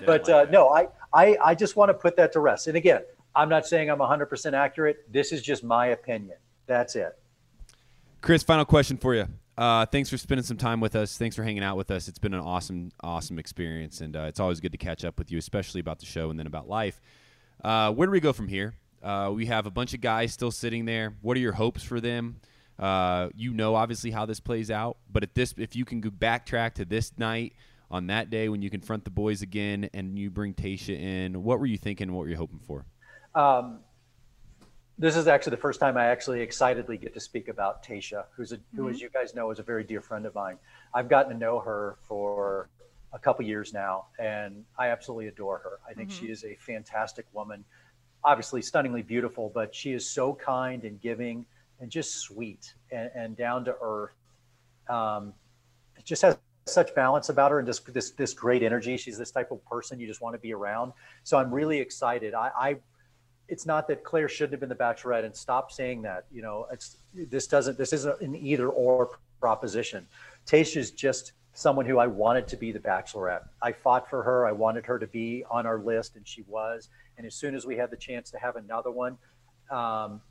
but 0.06 0.28
uh, 0.28 0.46
no, 0.50 0.68
I, 0.68 0.88
I 1.12 1.36
I 1.44 1.54
just 1.54 1.76
want 1.76 1.88
to 1.88 1.94
put 1.94 2.16
that 2.16 2.32
to 2.32 2.40
rest. 2.40 2.68
And 2.68 2.76
again, 2.76 3.02
I'm 3.34 3.48
not 3.48 3.66
saying 3.66 3.90
I'm 3.90 3.98
100% 3.98 4.52
accurate. 4.54 5.10
This 5.10 5.32
is 5.32 5.42
just 5.42 5.64
my 5.64 5.88
opinion. 5.88 6.36
That's 6.66 6.96
it. 6.96 7.16
Chris, 8.20 8.42
final 8.42 8.64
question 8.64 8.96
for 8.96 9.14
you. 9.14 9.26
Uh, 9.56 9.84
thanks 9.86 10.08
for 10.08 10.16
spending 10.16 10.44
some 10.44 10.56
time 10.56 10.80
with 10.80 10.96
us. 10.96 11.18
Thanks 11.18 11.36
for 11.36 11.42
hanging 11.42 11.62
out 11.62 11.76
with 11.76 11.90
us. 11.90 12.08
It's 12.08 12.18
been 12.18 12.34
an 12.34 12.40
awesome, 12.40 12.92
awesome 13.02 13.38
experience, 13.38 14.00
and 14.00 14.16
uh, 14.16 14.22
it's 14.22 14.40
always 14.40 14.60
good 14.60 14.72
to 14.72 14.78
catch 14.78 15.04
up 15.04 15.18
with 15.18 15.30
you, 15.30 15.38
especially 15.38 15.80
about 15.80 15.98
the 15.98 16.06
show 16.06 16.30
and 16.30 16.38
then 16.38 16.46
about 16.46 16.68
life. 16.68 17.00
Uh, 17.62 17.92
where 17.92 18.06
do 18.06 18.10
we 18.10 18.20
go 18.20 18.32
from 18.32 18.48
here? 18.48 18.74
Uh, 19.02 19.30
we 19.34 19.46
have 19.46 19.66
a 19.66 19.70
bunch 19.70 19.94
of 19.94 20.00
guys 20.00 20.32
still 20.32 20.50
sitting 20.50 20.84
there. 20.84 21.14
What 21.22 21.36
are 21.36 21.40
your 21.40 21.52
hopes 21.52 21.82
for 21.82 22.00
them? 22.00 22.40
Uh, 22.78 23.28
you 23.34 23.52
know, 23.52 23.74
obviously, 23.74 24.10
how 24.10 24.26
this 24.26 24.40
plays 24.40 24.70
out, 24.70 24.96
but 25.10 25.22
at 25.22 25.34
this, 25.34 25.54
if 25.58 25.76
you 25.76 25.84
can 25.84 26.00
go 26.00 26.10
backtrack 26.10 26.74
to 26.74 26.84
this 26.84 27.12
night 27.18 27.54
on 27.90 28.06
that 28.06 28.30
day 28.30 28.48
when 28.48 28.62
you 28.62 28.70
confront 28.70 29.04
the 29.04 29.10
boys 29.10 29.42
again 29.42 29.90
and 29.92 30.18
you 30.18 30.30
bring 30.30 30.54
Tayshia 30.54 30.98
in, 30.98 31.42
what 31.42 31.60
were 31.60 31.66
you 31.66 31.76
thinking? 31.76 32.12
What 32.12 32.20
were 32.20 32.28
you 32.28 32.36
hoping 32.36 32.60
for? 32.60 32.86
Um, 33.34 33.80
this 34.98 35.16
is 35.16 35.26
actually 35.28 35.50
the 35.50 35.56
first 35.62 35.80
time 35.80 35.96
I 35.96 36.06
actually 36.06 36.40
excitedly 36.40 36.96
get 36.96 37.12
to 37.14 37.20
speak 37.20 37.48
about 37.48 37.84
Tayshia, 37.84 38.24
who's 38.34 38.52
a, 38.52 38.58
who, 38.74 38.88
as 38.88 38.98
Mhm. 38.98 39.00
you 39.02 39.08
guys 39.10 39.34
know, 39.34 39.50
is 39.50 39.58
a 39.58 39.62
very 39.62 39.84
dear 39.84 40.00
friend 40.00 40.24
of 40.24 40.34
mine. 40.34 40.58
I've 40.94 41.08
gotten 41.08 41.32
to 41.32 41.38
know 41.38 41.58
her 41.60 41.96
for 42.02 42.68
a 43.12 43.18
couple 43.18 43.44
years 43.44 43.72
now, 43.74 44.06
and 44.18 44.64
I 44.78 44.88
absolutely 44.88 45.26
adore 45.28 45.58
her. 45.58 45.80
I 45.88 45.94
think 45.94 46.10
she 46.10 46.30
is 46.30 46.44
a 46.44 46.54
fantastic 46.56 47.26
woman, 47.32 47.64
obviously 48.24 48.62
stunningly 48.62 49.02
beautiful, 49.02 49.50
but 49.54 49.74
she 49.74 49.92
is 49.92 50.08
so 50.08 50.34
kind 50.34 50.84
and 50.84 51.00
giving 51.00 51.46
and 51.80 51.90
just 51.90 52.18
sweet 52.18 52.74
and, 52.90 53.10
and 53.14 53.36
down 53.36 53.64
to 53.64 53.74
earth. 53.80 54.14
Um, 54.88 55.32
just 56.04 56.22
has 56.22 56.36
such 56.66 56.94
balance 56.94 57.28
about 57.28 57.50
her 57.50 57.58
and 57.58 57.66
just 57.66 57.92
this 57.92 58.10
this 58.12 58.34
great 58.34 58.62
energy. 58.62 58.96
She's 58.96 59.18
this 59.18 59.30
type 59.30 59.50
of 59.50 59.64
person 59.66 59.98
you 59.98 60.06
just 60.06 60.20
want 60.20 60.34
to 60.34 60.38
be 60.38 60.52
around. 60.52 60.92
So 61.24 61.38
I'm 61.38 61.52
really 61.52 61.78
excited. 61.78 62.34
I, 62.34 62.50
I 62.58 62.76
it's 63.48 63.66
not 63.66 63.88
that 63.88 64.04
Clare 64.04 64.28
shouldn't 64.28 64.52
have 64.52 64.60
been 64.60 64.68
the 64.68 64.74
Bachelorette, 64.74 65.24
and 65.24 65.34
stop 65.34 65.72
saying 65.72 66.02
that. 66.02 66.26
You 66.32 66.42
know, 66.42 66.66
it's 66.72 66.98
this 67.14 67.46
doesn't 67.46 67.76
this 67.76 67.92
isn't 67.92 68.20
an 68.20 68.36
either 68.36 68.68
or 68.68 69.18
proposition. 69.40 70.06
Tayshia's 70.46 70.90
just 70.90 71.32
someone 71.52 71.84
who 71.84 71.98
I 71.98 72.06
wanted 72.06 72.46
to 72.48 72.56
be 72.56 72.72
the 72.72 72.78
Bachelorette. 72.78 73.48
I 73.60 73.72
fought 73.72 74.08
for 74.08 74.22
her. 74.22 74.46
I 74.46 74.52
wanted 74.52 74.86
her 74.86 74.98
to 74.98 75.06
be 75.06 75.44
on 75.50 75.66
our 75.66 75.78
list, 75.78 76.16
and 76.16 76.26
she 76.26 76.42
was. 76.46 76.88
And 77.20 77.26
as 77.26 77.34
soon 77.34 77.54
as 77.54 77.66
we 77.66 77.76
had 77.76 77.90
the 77.90 77.98
chance 77.98 78.30
to 78.30 78.38
have 78.38 78.56
another 78.56 78.90
one, 78.90 79.18
um, 79.70 80.22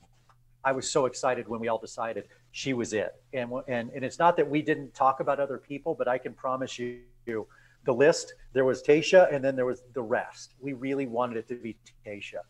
I 0.64 0.72
was 0.72 0.90
so 0.90 1.06
excited 1.06 1.48
when 1.48 1.60
we 1.60 1.68
all 1.68 1.78
decided 1.78 2.24
she 2.50 2.74
was 2.74 2.94
it. 2.94 3.14
And 3.32 3.52
and 3.68 3.92
and 3.92 4.04
it's 4.04 4.18
not 4.18 4.36
that 4.38 4.50
we 4.50 4.64
didn't 4.64 4.96
talk 4.96 5.20
about 5.20 5.40
other 5.40 5.60
people, 5.60 5.94
but 5.94 6.08
I 6.08 6.18
can 6.18 6.34
promise 6.34 6.80
you, 6.80 7.02
the 7.28 7.94
list 7.94 8.34
there 8.54 8.66
was 8.66 8.82
Tayshia, 8.82 9.32
and 9.32 9.46
then 9.46 9.56
there 9.56 9.68
was 9.68 9.84
the 9.94 10.02
rest. 10.02 10.56
We 10.60 10.74
really 10.74 11.06
wanted 11.06 11.38
it 11.38 11.48
to 11.50 11.56
be 11.58 11.78
Tayshia, 12.04 12.42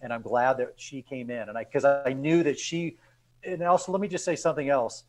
and 0.00 0.12
I'm 0.12 0.22
glad 0.22 0.58
that 0.58 0.74
she 0.76 1.02
came 1.02 1.28
in. 1.28 1.48
And 1.48 1.58
I 1.58 1.64
because 1.64 1.84
I 1.84 2.12
knew 2.12 2.44
that 2.44 2.56
she. 2.56 2.98
And 3.42 3.64
also, 3.64 3.90
let 3.90 4.00
me 4.00 4.06
just 4.06 4.24
say 4.24 4.36
something 4.36 4.68
else. 4.68 5.02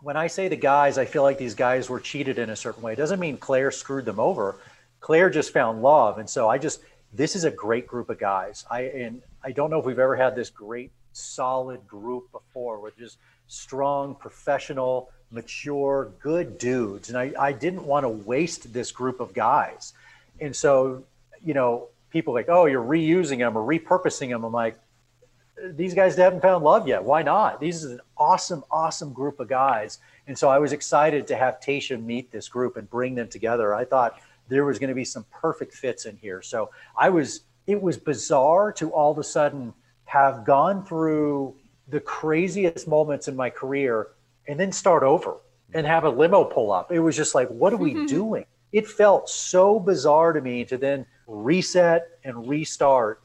When 0.00 0.16
I 0.16 0.26
say 0.26 0.48
the 0.48 0.56
guys, 0.56 0.98
I 0.98 1.04
feel 1.04 1.22
like 1.22 1.38
these 1.38 1.54
guys 1.54 1.88
were 1.88 2.00
cheated 2.00 2.40
in 2.40 2.50
a 2.50 2.56
certain 2.56 2.82
way. 2.82 2.92
It 2.92 2.96
doesn't 2.96 3.20
mean 3.20 3.36
Clare 3.36 3.70
screwed 3.70 4.04
them 4.04 4.18
over. 4.18 4.58
Clare 4.98 5.30
just 5.30 5.52
found 5.52 5.80
love, 5.80 6.18
and 6.18 6.28
so 6.28 6.48
I 6.48 6.58
just 6.58 6.80
this 7.16 7.34
is 7.34 7.44
a 7.44 7.50
great 7.50 7.86
group 7.86 8.10
of 8.10 8.18
guys. 8.18 8.64
I 8.70 8.82
and 8.82 9.22
I 9.42 9.52
don't 9.52 9.70
know 9.70 9.78
if 9.78 9.86
we've 9.86 9.98
ever 9.98 10.16
had 10.16 10.36
this 10.36 10.50
great 10.50 10.90
solid 11.12 11.86
group 11.86 12.30
before 12.30 12.80
with 12.80 12.96
just 12.98 13.18
strong, 13.46 14.14
professional, 14.14 15.10
mature, 15.30 16.12
good 16.20 16.58
dudes. 16.58 17.08
And 17.08 17.18
I, 17.18 17.32
I 17.38 17.52
didn't 17.52 17.84
want 17.84 18.04
to 18.04 18.08
waste 18.08 18.72
this 18.72 18.92
group 18.92 19.20
of 19.20 19.32
guys. 19.32 19.94
And 20.40 20.54
so, 20.54 21.04
you 21.44 21.54
know, 21.54 21.88
people 22.10 22.34
like, 22.34 22.48
oh, 22.48 22.66
you're 22.66 22.84
reusing 22.84 23.38
them 23.38 23.56
or 23.56 23.66
repurposing 23.66 24.30
them. 24.30 24.44
I'm 24.44 24.52
like, 24.52 24.78
these 25.70 25.94
guys 25.94 26.16
haven't 26.16 26.42
found 26.42 26.64
love 26.64 26.86
yet. 26.86 27.02
Why 27.02 27.22
not? 27.22 27.60
These 27.60 27.84
is 27.84 27.92
an 27.92 28.00
awesome, 28.18 28.62
awesome 28.70 29.12
group 29.12 29.40
of 29.40 29.48
guys. 29.48 29.98
And 30.26 30.38
so 30.38 30.48
I 30.48 30.58
was 30.58 30.72
excited 30.72 31.26
to 31.28 31.36
have 31.36 31.60
Tayshia 31.60 32.02
meet 32.02 32.30
this 32.30 32.48
group 32.48 32.76
and 32.76 32.88
bring 32.90 33.14
them 33.14 33.28
together. 33.28 33.74
I 33.74 33.84
thought 33.84 34.20
there 34.48 34.64
was 34.64 34.78
going 34.78 34.88
to 34.88 34.94
be 34.94 35.04
some 35.04 35.24
perfect 35.30 35.74
fits 35.74 36.06
in 36.06 36.16
here. 36.16 36.42
So 36.42 36.70
I 36.96 37.10
was, 37.10 37.42
it 37.66 37.80
was 37.80 37.96
bizarre 37.96 38.72
to 38.72 38.90
all 38.90 39.12
of 39.12 39.18
a 39.18 39.24
sudden 39.24 39.74
have 40.04 40.44
gone 40.44 40.84
through 40.84 41.54
the 41.88 42.00
craziest 42.00 42.88
moments 42.88 43.28
in 43.28 43.36
my 43.36 43.50
career 43.50 44.08
and 44.48 44.58
then 44.58 44.72
start 44.72 45.02
over 45.02 45.36
and 45.74 45.86
have 45.86 46.04
a 46.04 46.10
limo 46.10 46.44
pull 46.44 46.72
up. 46.72 46.92
It 46.92 47.00
was 47.00 47.16
just 47.16 47.34
like, 47.34 47.48
what 47.48 47.72
are 47.72 47.78
we 47.78 48.06
doing? 48.06 48.44
It 48.72 48.86
felt 48.86 49.28
so 49.28 49.78
bizarre 49.78 50.32
to 50.32 50.40
me 50.40 50.64
to 50.66 50.76
then 50.76 51.06
reset 51.26 52.18
and 52.24 52.48
restart. 52.48 53.20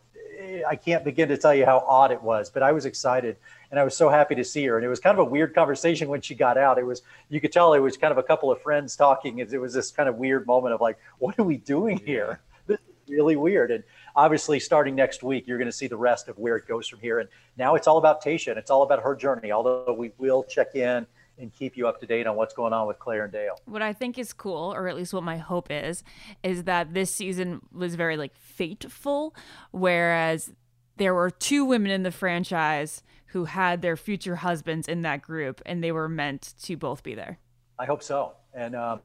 I 0.67 0.75
can't 0.75 1.03
begin 1.03 1.29
to 1.29 1.37
tell 1.37 1.53
you 1.53 1.65
how 1.65 1.83
odd 1.87 2.11
it 2.11 2.21
was, 2.21 2.49
but 2.49 2.63
I 2.63 2.71
was 2.71 2.85
excited 2.85 3.37
and 3.71 3.79
I 3.79 3.83
was 3.83 3.95
so 3.95 4.09
happy 4.09 4.35
to 4.35 4.43
see 4.43 4.65
her. 4.65 4.75
And 4.75 4.85
it 4.85 4.89
was 4.89 4.99
kind 4.99 5.17
of 5.17 5.25
a 5.25 5.29
weird 5.29 5.55
conversation 5.55 6.09
when 6.09 6.21
she 6.21 6.35
got 6.35 6.57
out. 6.57 6.77
It 6.77 6.85
was, 6.85 7.01
you 7.29 7.39
could 7.39 7.53
tell 7.53 7.73
it 7.73 7.79
was 7.79 7.95
kind 7.95 8.11
of 8.11 8.17
a 8.17 8.23
couple 8.23 8.51
of 8.51 8.61
friends 8.61 8.97
talking. 8.97 9.39
It, 9.39 9.51
it 9.53 9.59
was 9.59 9.73
this 9.73 9.91
kind 9.91 10.09
of 10.09 10.15
weird 10.15 10.45
moment 10.45 10.75
of 10.75 10.81
like, 10.81 10.99
what 11.19 11.39
are 11.39 11.43
we 11.43 11.57
doing 11.57 11.97
here? 11.97 12.41
This 12.67 12.77
is 12.79 13.09
really 13.09 13.35
weird. 13.35 13.71
And 13.71 13.83
obviously, 14.15 14.59
starting 14.59 14.93
next 14.93 15.23
week, 15.23 15.47
you're 15.47 15.57
going 15.57 15.67
to 15.67 15.75
see 15.75 15.87
the 15.87 15.97
rest 15.97 16.27
of 16.27 16.37
where 16.37 16.55
it 16.57 16.67
goes 16.67 16.87
from 16.87 16.99
here. 16.99 17.19
And 17.19 17.27
now 17.57 17.73
it's 17.73 17.87
all 17.87 17.97
about 17.97 18.23
Tayshia 18.23 18.49
and 18.49 18.57
it's 18.57 18.69
all 18.69 18.83
about 18.83 19.01
her 19.01 19.15
journey, 19.15 19.51
although 19.51 19.93
we 19.97 20.11
will 20.19 20.43
check 20.43 20.75
in 20.75 21.07
and 21.39 21.51
keep 21.51 21.75
you 21.75 21.87
up 21.87 21.99
to 22.01 22.05
date 22.05 22.27
on 22.27 22.35
what's 22.35 22.53
going 22.53 22.71
on 22.71 22.87
with 22.87 22.99
Clare 22.99 23.23
and 23.23 23.33
Dale. 23.33 23.55
What 23.65 23.81
I 23.81 23.93
think 23.93 24.19
is 24.19 24.31
cool, 24.31 24.73
or 24.73 24.87
at 24.87 24.95
least 24.95 25.11
what 25.11 25.23
my 25.23 25.37
hope 25.37 25.71
is, 25.71 26.03
is 26.43 26.65
that 26.65 26.93
this 26.93 27.13
season 27.13 27.61
was 27.73 27.95
very 27.95 28.15
like 28.15 28.35
fateful, 28.35 29.35
whereas 29.71 30.51
there 30.97 31.15
were 31.15 31.31
two 31.31 31.65
women 31.65 31.89
in 31.89 32.03
the 32.03 32.11
franchise 32.11 33.01
who 33.31 33.45
had 33.45 33.81
their 33.81 33.95
future 33.95 34.35
husbands 34.35 34.87
in 34.87 35.03
that 35.03 35.21
group, 35.21 35.61
and 35.65 35.83
they 35.83 35.91
were 35.91 36.09
meant 36.09 36.53
to 36.63 36.75
both 36.75 37.01
be 37.01 37.15
there. 37.15 37.39
I 37.79 37.85
hope 37.85 38.03
so. 38.03 38.33
And 38.53 38.75
um, 38.75 39.01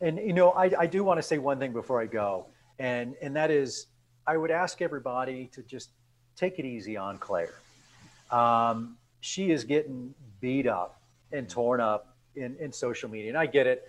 and 0.00 0.18
you 0.18 0.32
know, 0.32 0.50
I, 0.50 0.70
I 0.78 0.86
do 0.86 1.04
want 1.04 1.18
to 1.18 1.22
say 1.22 1.38
one 1.38 1.58
thing 1.58 1.72
before 1.72 2.00
I 2.00 2.06
go, 2.06 2.46
and 2.78 3.14
and 3.20 3.36
that 3.36 3.50
is, 3.50 3.86
I 4.26 4.36
would 4.36 4.50
ask 4.50 4.80
everybody 4.80 5.50
to 5.52 5.62
just 5.62 5.90
take 6.36 6.58
it 6.58 6.64
easy 6.64 6.96
on 6.96 7.18
Clare. 7.18 7.54
Um, 8.30 8.96
she 9.20 9.50
is 9.50 9.64
getting 9.64 10.14
beat 10.40 10.66
up 10.66 11.00
and 11.30 11.48
torn 11.48 11.80
up 11.80 12.16
in, 12.36 12.56
in 12.58 12.72
social 12.72 13.10
media, 13.10 13.28
and 13.28 13.38
I 13.38 13.46
get 13.46 13.66
it. 13.66 13.86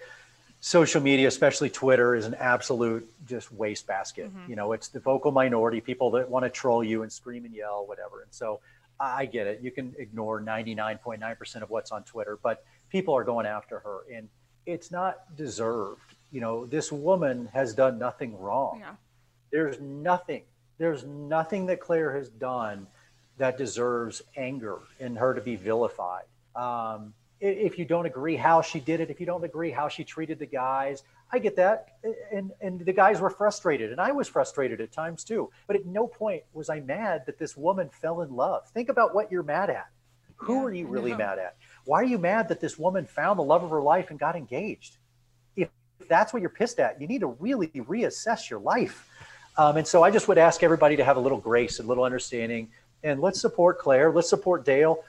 Social 0.61 0.99
media, 0.99 1.27
especially 1.27 1.69
Twitter, 1.69 2.15
is 2.15 2.25
an 2.25 2.33
absolute 2.35 3.07
just 3.27 3.51
wastebasket. 3.51 4.31
You 4.47 4.55
know, 4.55 4.71
it's 4.71 4.87
the 4.87 4.99
vocal 4.99 5.31
minority, 5.31 5.79
people 5.79 6.09
that 6.11 6.27
want 6.27 6.43
to 6.43 6.49
troll 6.49 6.83
you 6.83 7.03
and 7.03 7.11
scream 7.11 7.45
and 7.45 7.53
yell, 7.53 7.85
whatever. 7.85 8.23
And 8.23 8.33
so 8.33 8.61
I 8.99 9.25
get 9.25 9.47
it. 9.47 9.61
You 9.61 9.71
can 9.71 9.93
ignore 9.97 10.41
99.9% 10.41 11.61
of 11.61 11.69
what's 11.69 11.91
on 11.91 12.03
Twitter, 12.03 12.39
but 12.41 12.63
people 12.89 13.13
are 13.13 13.23
going 13.23 13.45
after 13.45 13.79
her 13.79 13.99
and 14.13 14.29
it's 14.65 14.91
not 14.91 15.35
deserved. 15.35 16.15
You 16.31 16.41
know, 16.41 16.65
this 16.65 16.91
woman 16.91 17.49
has 17.53 17.73
done 17.73 17.99
nothing 17.99 18.37
wrong. 18.39 18.79
Yeah. 18.79 18.95
There's 19.51 19.79
nothing, 19.79 20.43
there's 20.77 21.03
nothing 21.03 21.67
that 21.67 21.79
Clare 21.79 22.15
has 22.15 22.29
done 22.29 22.87
that 23.37 23.57
deserves 23.57 24.21
anger 24.35 24.79
and 24.99 25.17
her 25.17 25.33
to 25.33 25.41
be 25.41 25.55
vilified. 25.55 26.25
Um, 26.55 27.13
if 27.41 27.77
you 27.77 27.85
don't 27.85 28.05
agree 28.05 28.37
how 28.37 28.61
she 28.61 28.79
did 28.79 29.01
it, 29.01 29.09
if 29.09 29.19
you 29.19 29.25
don't 29.25 29.43
agree 29.43 29.71
how 29.71 29.89
she 29.89 30.03
treated 30.03 30.39
the 30.39 30.45
guys, 30.45 31.03
I 31.31 31.39
get 31.39 31.55
that. 31.55 31.97
And, 32.31 32.51
and 32.61 32.79
the 32.79 32.93
guys 32.93 33.19
were 33.19 33.29
frustrated, 33.29 33.91
and 33.91 33.99
I 33.99 34.11
was 34.11 34.27
frustrated 34.27 34.79
at 34.81 34.91
times 34.91 35.23
too. 35.23 35.49
But 35.67 35.75
at 35.75 35.85
no 35.85 36.07
point 36.07 36.43
was 36.53 36.69
I 36.69 36.79
mad 36.81 37.23
that 37.25 37.37
this 37.37 37.57
woman 37.57 37.89
fell 37.89 38.21
in 38.21 38.35
love. 38.35 38.69
Think 38.69 38.89
about 38.89 39.15
what 39.15 39.31
you're 39.31 39.43
mad 39.43 39.69
at. 39.69 39.87
Who 40.37 40.65
are 40.65 40.73
you 40.73 40.87
really 40.87 41.13
mad 41.13 41.39
at? 41.39 41.55
Why 41.85 42.01
are 42.01 42.05
you 42.05 42.17
mad 42.17 42.49
that 42.49 42.59
this 42.59 42.77
woman 42.77 43.05
found 43.05 43.39
the 43.39 43.43
love 43.43 43.63
of 43.63 43.69
her 43.69 43.81
life 43.81 44.09
and 44.09 44.19
got 44.19 44.35
engaged? 44.35 44.97
If 45.55 45.69
that's 46.09 46.33
what 46.33 46.41
you're 46.41 46.49
pissed 46.49 46.79
at, 46.79 46.99
you 46.99 47.07
need 47.07 47.21
to 47.21 47.27
really 47.27 47.67
reassess 47.67 48.49
your 48.49 48.59
life. 48.59 49.09
Um, 49.57 49.77
and 49.77 49.87
so 49.87 50.03
I 50.03 50.11
just 50.11 50.27
would 50.27 50.37
ask 50.37 50.61
everybody 50.61 50.97
to 50.97 51.03
have 51.03 51.15
a 51.15 51.19
little 51.19 51.37
grace, 51.37 51.79
a 51.79 51.83
little 51.83 52.03
understanding, 52.03 52.69
and 53.03 53.21
let's 53.21 53.39
support 53.39 53.79
Clare, 53.79 54.11
let's 54.11 54.29
support 54.29 54.65
Dale, 54.65 55.03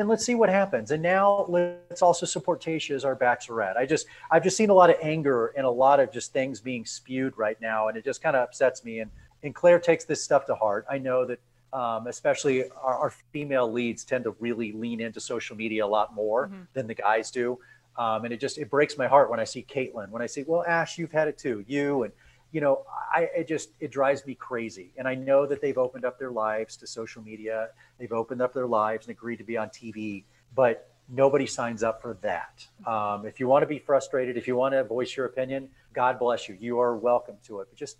and 0.00 0.08
let's 0.08 0.24
see 0.24 0.34
what 0.34 0.48
happens. 0.48 0.90
And 0.90 1.02
now 1.02 1.44
let's 1.48 2.02
also 2.02 2.26
support 2.26 2.62
Tayshia 2.62 2.94
as 2.94 3.04
our 3.04 3.14
bachelorette. 3.14 3.76
I 3.76 3.86
just 3.86 4.06
I've 4.30 4.42
just 4.42 4.56
seen 4.56 4.70
a 4.70 4.74
lot 4.74 4.90
of 4.90 4.96
anger 5.02 5.52
and 5.56 5.64
a 5.66 5.70
lot 5.70 6.00
of 6.00 6.12
just 6.12 6.32
things 6.32 6.60
being 6.60 6.84
spewed 6.84 7.36
right 7.36 7.60
now, 7.60 7.88
and 7.88 7.96
it 7.96 8.04
just 8.04 8.22
kind 8.22 8.34
of 8.34 8.42
upsets 8.42 8.84
me. 8.84 9.00
And 9.00 9.10
and 9.42 9.54
Clare 9.54 9.78
takes 9.78 10.04
this 10.04 10.22
stuff 10.22 10.46
to 10.46 10.54
heart. 10.54 10.86
I 10.90 10.98
know 10.98 11.24
that 11.26 11.38
um, 11.72 12.06
especially 12.08 12.68
our, 12.70 12.98
our, 12.98 13.10
female 13.32 13.70
leads 13.70 14.02
tend 14.02 14.24
to 14.24 14.32
really 14.40 14.72
lean 14.72 15.00
into 15.00 15.20
social 15.20 15.56
media 15.56 15.84
a 15.84 15.86
lot 15.86 16.12
more 16.12 16.48
mm-hmm. 16.48 16.62
than 16.72 16.88
the 16.88 16.94
guys 16.94 17.30
do. 17.30 17.60
Um, 17.96 18.24
and 18.24 18.34
it 18.34 18.40
just 18.40 18.58
it 18.58 18.68
breaks 18.68 18.98
my 18.98 19.06
heart 19.06 19.30
when 19.30 19.38
I 19.38 19.44
see 19.44 19.64
Kaitlyn, 19.68 20.08
when 20.10 20.20
I 20.22 20.26
see, 20.26 20.44
well, 20.46 20.64
Ash, 20.66 20.98
you've 20.98 21.12
had 21.12 21.28
it 21.28 21.38
too, 21.38 21.64
you 21.68 22.02
and 22.02 22.12
you 22.52 22.60
know, 22.60 22.84
I 23.12 23.28
it 23.36 23.48
just 23.48 23.70
it 23.80 23.90
drives 23.90 24.26
me 24.26 24.34
crazy. 24.34 24.92
And 24.96 25.06
I 25.06 25.14
know 25.14 25.46
that 25.46 25.60
they've 25.60 25.78
opened 25.78 26.04
up 26.04 26.18
their 26.18 26.30
lives 26.30 26.76
to 26.78 26.86
social 26.86 27.22
media, 27.22 27.70
they've 27.98 28.12
opened 28.12 28.42
up 28.42 28.52
their 28.52 28.66
lives 28.66 29.06
and 29.06 29.16
agreed 29.16 29.36
to 29.36 29.44
be 29.44 29.56
on 29.56 29.68
TV, 29.68 30.24
but 30.54 30.90
nobody 31.08 31.46
signs 31.46 31.82
up 31.82 32.00
for 32.00 32.16
that. 32.22 32.66
Um, 32.86 33.26
if 33.26 33.40
you 33.40 33.48
want 33.48 33.62
to 33.62 33.66
be 33.66 33.78
frustrated, 33.78 34.36
if 34.36 34.46
you 34.46 34.56
want 34.56 34.74
to 34.74 34.84
voice 34.84 35.16
your 35.16 35.26
opinion, 35.26 35.68
God 35.92 36.18
bless 36.18 36.48
you. 36.48 36.56
You 36.58 36.80
are 36.80 36.96
welcome 36.96 37.36
to 37.46 37.60
it. 37.60 37.68
But 37.70 37.78
just 37.78 37.96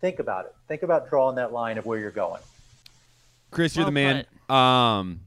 think 0.00 0.18
about 0.18 0.46
it. 0.46 0.54
Think 0.68 0.82
about 0.82 1.08
drawing 1.08 1.36
that 1.36 1.52
line 1.52 1.78
of 1.78 1.86
where 1.86 1.98
you're 1.98 2.10
going. 2.10 2.40
Chris, 3.50 3.76
you're 3.76 3.84
well 3.84 3.92
the 3.92 3.92
man. 3.92 4.24
Um, 4.48 5.20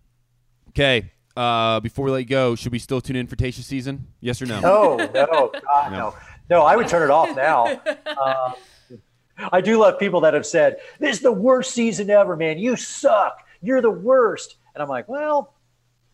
okay. 0.69 1.11
Uh, 1.35 1.81
before 1.81 2.05
we 2.05 2.11
let 2.11 2.19
you 2.19 2.25
go, 2.25 2.55
should 2.55 2.71
we 2.71 2.79
still 2.79 3.01
tune 3.01 3.17
in 3.17 3.27
for 3.27 3.35
Tayshia 3.35 3.63
season? 3.63 4.07
Yes 4.21 4.41
or 4.41 4.45
no? 4.45 4.61
No, 4.61 4.95
no, 4.95 5.07
God, 5.13 5.91
no. 5.91 5.97
no. 5.97 6.15
No, 6.49 6.61
I 6.61 6.75
would 6.75 6.87
turn 6.87 7.03
it 7.03 7.11
off 7.11 7.35
now. 7.35 7.65
Uh, 8.05 8.53
I 9.51 9.61
do 9.61 9.79
love 9.79 9.99
people 9.99 10.21
that 10.21 10.33
have 10.33 10.45
said, 10.45 10.77
This 10.99 11.17
is 11.17 11.21
the 11.21 11.31
worst 11.31 11.73
season 11.73 12.09
ever, 12.09 12.35
man. 12.35 12.57
You 12.57 12.75
suck. 12.75 13.39
You're 13.61 13.81
the 13.81 13.91
worst. 13.91 14.57
And 14.73 14.81
I'm 14.81 14.89
like, 14.89 15.07
Well, 15.09 15.53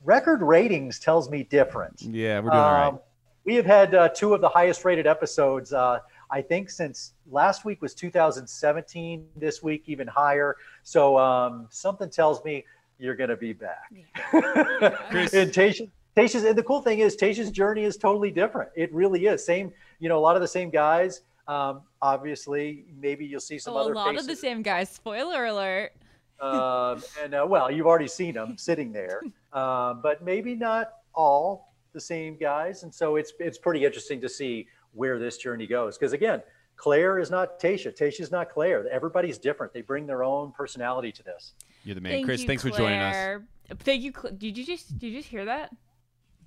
record 0.04 0.42
ratings 0.42 1.00
tells 1.00 1.30
me 1.30 1.44
different. 1.44 2.02
Yeah, 2.02 2.40
we're 2.40 2.50
doing 2.50 2.54
um, 2.54 2.66
all 2.66 2.72
right. 2.74 2.88
Um, 2.88 3.00
we 3.44 3.56
have 3.56 3.66
had 3.66 3.96
uh, 3.96 4.10
two 4.10 4.34
of 4.34 4.42
the 4.42 4.50
highest 4.50 4.86
rated 4.86 5.08
episodes, 5.08 5.74
uh, 5.74 6.00
I 6.30 6.42
think, 6.42 6.70
since 6.70 7.14
last 7.30 7.66
week 7.66 7.82
was 7.82 7.94
2017. 7.96 9.26
This 9.36 9.64
week, 9.64 9.84
even 9.88 10.08
higher. 10.08 10.56
So 10.84 11.18
um, 11.18 11.68
something 11.70 12.10
tells 12.10 12.44
me 12.44 12.66
you're 13.00 13.16
going 13.16 13.32
to 13.32 13.38
be 13.38 13.54
back. 13.54 13.92
Yeah. 13.92 14.06
and 14.34 15.52
Tayshia, 15.52 15.90
Tayshia's, 16.16 16.44
and 16.44 16.58
the 16.58 16.64
cool 16.64 16.82
thing 16.82 17.00
is, 17.00 17.16
Tayshia's 17.16 17.52
journey 17.52 17.84
is 17.84 17.98
totally 17.98 18.32
different. 18.32 18.70
It 18.76 18.94
really 18.94 19.26
is. 19.28 19.46
Same, 19.46 19.72
you 20.00 20.10
know, 20.10 20.18
a 20.18 20.20
lot 20.20 20.36
of 20.36 20.42
the 20.42 20.48
same 20.48 20.70
guys. 20.70 21.22
Um, 21.48 21.82
obviously, 22.02 22.86
maybe 23.00 23.26
you'll 23.26 23.40
see 23.40 23.58
some 23.58 23.74
oh, 23.74 23.78
other. 23.78 23.94
A 23.94 23.96
lot 23.96 24.10
faces. 24.10 24.26
of 24.26 24.30
the 24.30 24.36
same 24.36 24.62
guys. 24.62 24.90
Spoiler 24.90 25.46
alert. 25.46 25.94
Um, 26.40 27.04
and 27.24 27.36
uh, 27.36 27.46
well, 27.48 27.70
you've 27.72 27.86
already 27.86 28.08
seen 28.08 28.34
them 28.34 28.58
sitting 28.58 28.92
there, 28.92 29.22
um, 29.54 30.02
but 30.02 30.24
maybe 30.24 30.56
not 30.56 30.94
all 31.14 31.74
the 31.94 32.02
same 32.02 32.38
guys. 32.38 32.84
And 32.84 32.94
so 32.94 33.16
it's 33.16 33.34
it's 33.40 33.58
pretty 33.58 33.86
interesting 33.86 34.20
to 34.22 34.30
see 34.30 34.68
where 34.94 35.20
this 35.20 35.38
journey 35.38 35.68
goes. 35.68 35.98
Because 35.98 36.14
again, 36.14 36.42
Clare 36.76 37.20
is 37.20 37.30
not 37.30 37.60
Tayshia. 37.60 37.96
Tayshia's 37.96 38.32
not 38.32 38.50
Clare. 38.50 38.88
Everybody's 38.92 39.38
different. 39.38 39.72
They 39.74 39.82
bring 39.82 40.08
their 40.08 40.24
own 40.24 40.52
personality 40.52 41.12
to 41.14 41.24
this. 41.24 41.54
You're 41.84 41.96
the 41.96 42.02
man, 42.02 42.14
Thank 42.14 42.26
Chris. 42.26 42.42
You, 42.42 42.48
thanks 42.48 42.64
Clare. 42.64 42.74
for 42.74 42.78
joining 42.80 43.00
us. 43.00 43.42
Thank 43.80 44.02
you. 44.04 44.12
Did 44.38 44.58
you 44.58 44.66
just 44.66 44.98
did 44.98 45.08
you 45.08 45.20
just 45.20 45.30
hear 45.30 45.46
that? 45.46 45.72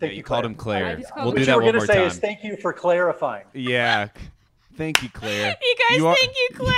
Thank 0.01 0.13
yeah, 0.13 0.17
you, 0.19 0.23
called 0.25 0.45
him 0.45 0.55
Clare. 0.55 1.01
We'll 1.17 1.33
do 1.33 1.45
that 1.45 1.61
one 1.61 1.75
more 1.77 1.87
say 1.87 1.95
time. 1.95 2.07
Is 2.07 2.19
thank 2.19 2.43
you 2.43 2.57
for 2.57 2.73
clarifying. 2.73 3.47
Yeah. 3.53 4.09
Thank 4.77 5.03
you, 5.03 5.09
Clare. 5.09 5.57
you 5.63 5.77
guys, 5.89 5.99
you 5.99 6.07
are- 6.07 6.17
thank 6.17 6.35
you, 6.37 6.49
Clare. 6.55 6.75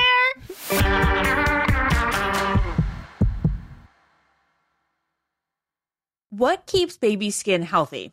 what 6.31 6.67
keeps 6.67 6.99
baby 6.99 7.31
skin 7.31 7.63
healthy? 7.63 8.13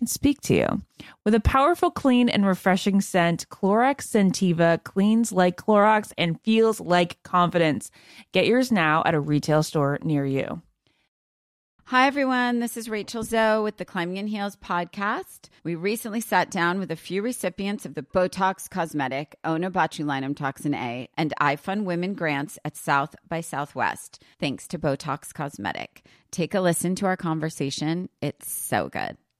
can 0.00 0.06
speak 0.06 0.40
to 0.40 0.54
you. 0.54 0.82
With 1.26 1.34
a 1.34 1.40
powerful, 1.40 1.90
clean, 1.90 2.30
and 2.30 2.46
refreshing 2.46 3.02
scent, 3.02 3.46
Clorox 3.50 4.06
Scentiva 4.08 4.82
cleans 4.82 5.30
like 5.30 5.58
Clorox 5.58 6.10
and 6.16 6.40
feels 6.40 6.80
like 6.80 7.22
confidence. 7.22 7.90
Get 8.32 8.46
yours 8.46 8.72
now 8.72 9.02
at 9.04 9.14
a 9.14 9.20
retail 9.20 9.62
store 9.62 9.98
near 10.02 10.24
you. 10.24 10.62
Hi, 11.84 12.06
everyone. 12.06 12.60
This 12.60 12.78
is 12.78 12.88
Rachel 12.88 13.22
Zoe 13.22 13.62
with 13.62 13.76
the 13.76 13.84
Climbing 13.84 14.16
in 14.16 14.28
Heels 14.28 14.56
podcast. 14.56 15.50
We 15.64 15.74
recently 15.74 16.22
sat 16.22 16.50
down 16.50 16.78
with 16.78 16.90
a 16.90 16.96
few 16.96 17.20
recipients 17.20 17.84
of 17.84 17.94
the 17.94 18.02
Botox 18.02 18.70
Cosmetic, 18.70 19.36
Onabotulinum 19.44 20.34
Toxin 20.34 20.72
A, 20.72 21.10
and 21.18 21.34
iFund 21.40 21.84
Women 21.84 22.14
grants 22.14 22.58
at 22.64 22.76
South 22.76 23.14
by 23.28 23.42
Southwest, 23.42 24.22
thanks 24.38 24.66
to 24.68 24.78
Botox 24.78 25.34
Cosmetic. 25.34 26.06
Take 26.30 26.54
a 26.54 26.60
listen 26.60 26.94
to 26.94 27.06
our 27.06 27.18
conversation. 27.18 28.08
It's 28.22 28.50
so 28.50 28.88
good. 28.88 29.18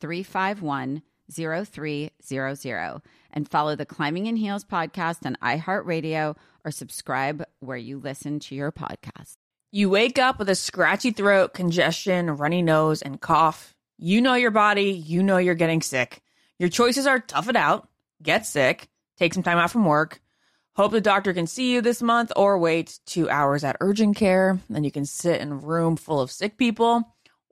351 0.00 1.02
0300 1.32 3.02
and 3.32 3.48
follow 3.48 3.76
the 3.76 3.86
Climbing 3.86 4.26
in 4.26 4.36
Heels 4.36 4.64
podcast 4.64 5.26
on 5.26 5.36
iHeartRadio 5.42 6.36
or 6.64 6.70
subscribe 6.70 7.44
where 7.60 7.76
you 7.76 7.98
listen 7.98 8.38
to 8.40 8.54
your 8.54 8.72
podcast. 8.72 9.36
You 9.72 9.90
wake 9.90 10.18
up 10.18 10.38
with 10.38 10.48
a 10.48 10.54
scratchy 10.54 11.10
throat, 11.10 11.52
congestion, 11.52 12.30
runny 12.30 12.62
nose, 12.62 13.02
and 13.02 13.20
cough. 13.20 13.74
You 13.98 14.20
know 14.20 14.34
your 14.34 14.50
body, 14.50 14.90
you 14.90 15.22
know 15.22 15.38
you're 15.38 15.54
getting 15.54 15.82
sick. 15.82 16.22
Your 16.58 16.68
choices 16.68 17.06
are 17.06 17.18
tough 17.18 17.48
it 17.48 17.56
out, 17.56 17.88
get 18.22 18.46
sick, 18.46 18.88
take 19.18 19.34
some 19.34 19.42
time 19.42 19.58
out 19.58 19.70
from 19.70 19.84
work, 19.84 20.20
hope 20.74 20.92
the 20.92 21.00
doctor 21.00 21.34
can 21.34 21.46
see 21.46 21.72
you 21.72 21.80
this 21.80 22.02
month, 22.02 22.32
or 22.36 22.58
wait 22.58 22.98
two 23.06 23.28
hours 23.28 23.64
at 23.64 23.76
urgent 23.80 24.16
care. 24.16 24.58
Then 24.70 24.84
you 24.84 24.90
can 24.90 25.04
sit 25.04 25.40
in 25.40 25.52
a 25.52 25.56
room 25.56 25.96
full 25.96 26.20
of 26.20 26.30
sick 26.30 26.56
people. 26.56 27.15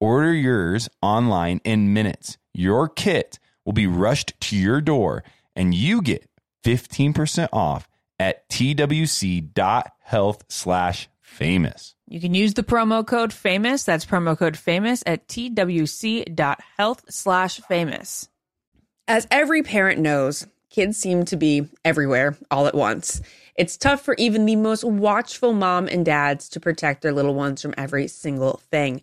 Order 0.00 0.32
yours 0.32 0.88
online 1.02 1.60
in 1.62 1.92
minutes. 1.92 2.38
Your 2.54 2.88
kit 2.88 3.38
will 3.66 3.74
be 3.74 3.86
rushed 3.86 4.32
to 4.40 4.56
your 4.56 4.80
door 4.80 5.22
and 5.54 5.74
you 5.74 6.00
get 6.00 6.26
15% 6.64 7.48
off 7.52 7.86
at 8.18 8.48
twc.health 8.48 10.44
slash 10.48 11.08
famous. 11.20 11.94
You 12.08 12.18
can 12.18 12.32
use 12.34 12.54
the 12.54 12.62
promo 12.62 13.06
code 13.06 13.32
famous. 13.32 13.84
That's 13.84 14.06
promo 14.06 14.36
code 14.38 14.56
famous 14.56 15.02
at 15.04 15.28
twc.health 15.28 17.04
slash 17.10 17.60
famous. 17.60 18.28
As 19.06 19.26
every 19.30 19.62
parent 19.62 20.00
knows, 20.00 20.46
kids 20.70 20.96
seem 20.96 21.26
to 21.26 21.36
be 21.36 21.68
everywhere 21.84 22.38
all 22.50 22.66
at 22.66 22.74
once. 22.74 23.20
It's 23.54 23.76
tough 23.76 24.00
for 24.02 24.14
even 24.14 24.46
the 24.46 24.56
most 24.56 24.82
watchful 24.82 25.52
mom 25.52 25.88
and 25.88 26.06
dads 26.06 26.48
to 26.50 26.60
protect 26.60 27.02
their 27.02 27.12
little 27.12 27.34
ones 27.34 27.60
from 27.60 27.74
every 27.76 28.08
single 28.08 28.62
thing. 28.70 29.02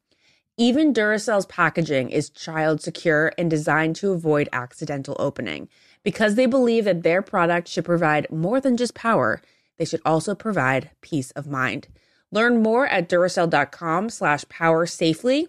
Even 0.61 0.93
Duracell's 0.93 1.47
packaging 1.47 2.11
is 2.11 2.29
child 2.29 2.83
secure 2.83 3.33
and 3.35 3.49
designed 3.49 3.95
to 3.95 4.11
avoid 4.11 4.47
accidental 4.53 5.17
opening. 5.17 5.67
Because 6.03 6.35
they 6.35 6.45
believe 6.45 6.85
that 6.85 7.01
their 7.01 7.23
product 7.23 7.67
should 7.67 7.83
provide 7.83 8.29
more 8.29 8.61
than 8.61 8.77
just 8.77 8.93
power, 8.93 9.41
they 9.79 9.85
should 9.85 10.03
also 10.05 10.35
provide 10.35 10.91
peace 11.01 11.31
of 11.31 11.47
mind. 11.47 11.87
Learn 12.29 12.61
more 12.61 12.85
at 12.85 13.09
Duracell.com 13.09 14.11
slash 14.11 14.45
power 14.49 14.85
safely. 14.85 15.47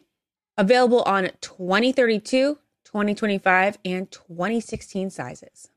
Available 0.57 1.03
on 1.03 1.29
2032, 1.43 2.57
2025, 2.83 3.79
and 3.85 4.11
2016 4.11 5.11
sizes. 5.11 5.69